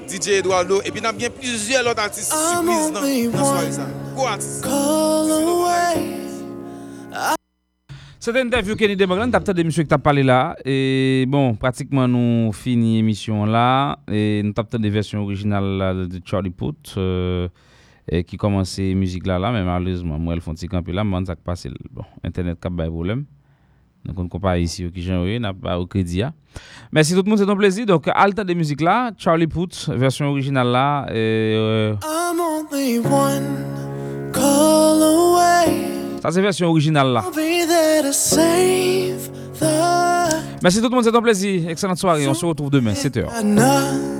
DJ 0.10 0.42
Eduardo, 0.42 0.82
epi 0.84 1.00
nan 1.06 1.16
gen 1.16 1.32
plizye 1.32 1.80
lot 1.86 2.02
artist 2.04 2.34
surprise 2.34 2.92
nan 2.92 3.46
soye 3.46 3.78
za. 3.78 3.88
Go 4.18 4.28
artist! 4.28 4.66
Sete 8.20 8.42
interview 8.44 8.76
Kenny 8.76 8.98
Demaglan, 9.00 9.32
tapte 9.32 9.54
de 9.56 9.64
misyo 9.64 9.86
ki 9.86 9.90
tap 9.90 10.04
pale 10.04 10.26
la. 10.28 10.56
E 10.68 11.24
bon, 11.32 11.54
pratikman 11.60 12.12
nou 12.12 12.52
fini 12.52 12.98
emisyon 13.00 13.48
la. 13.54 13.96
E 14.12 14.42
nou 14.44 14.56
tapte 14.58 14.82
de 14.82 14.92
versyon 14.92 15.24
orijinal 15.24 16.08
de 16.12 16.20
Charlie 16.28 16.52
Puth. 16.52 16.98
et 18.12 18.24
qui 18.24 18.38
commence 18.38 18.80
musique 18.80 19.26
là 19.28 19.38
là 19.38 19.52
mais 19.52 19.64
malheureusement 19.64 20.18
moi 20.18 20.34
elles 20.34 20.42
font 20.42 20.54
petit 20.54 20.68
camp 20.68 20.86
là 20.88 21.04
moi 21.04 21.22
ça 21.26 21.36
passe 21.36 21.68
bon 21.92 22.04
internet 22.24 22.60
cap 22.60 22.74
bail 22.74 22.90
problème 22.90 23.26
donc 24.04 24.18
on 24.18 24.28
compare 24.28 24.58
ici 24.58 24.90
qui 24.92 25.02
j'en 25.02 25.24
n'a 25.40 25.54
pas 25.54 25.80
au 25.80 25.86
crédit 25.86 26.24
merci 26.92 27.14
tout 27.14 27.22
le 27.24 27.30
monde 27.30 27.38
c'est 27.38 27.50
un 27.50 27.56
plaisir 27.56 27.86
donc 27.86 28.10
alta 28.14 28.44
de 28.44 28.54
musique 28.54 28.82
là 28.82 29.12
Charlie 29.18 29.48
Puth 29.48 29.90
version 29.90 30.28
originale 30.28 30.68
là 30.68 31.06
et 31.10 31.54
euh, 31.56 31.96
I'm 32.02 32.40
only 32.40 33.00
one 33.00 34.32
call. 34.34 35.19
Ça 36.22 36.32
c'est 36.32 36.42
version 36.42 36.68
originale 36.70 37.14
là 37.14 37.24
merci 40.62 40.82
tout 40.82 40.90
le 40.90 40.96
monde 40.96 41.04
c'est 41.04 41.16
un 41.16 41.22
plaisir 41.22 41.70
excellente 41.70 41.98
soirée 41.98 42.28
on 42.28 42.34
se 42.34 42.46
retrouve 42.46 42.70
demain 42.70 42.94
7h 42.94 43.44
night. 43.44 44.19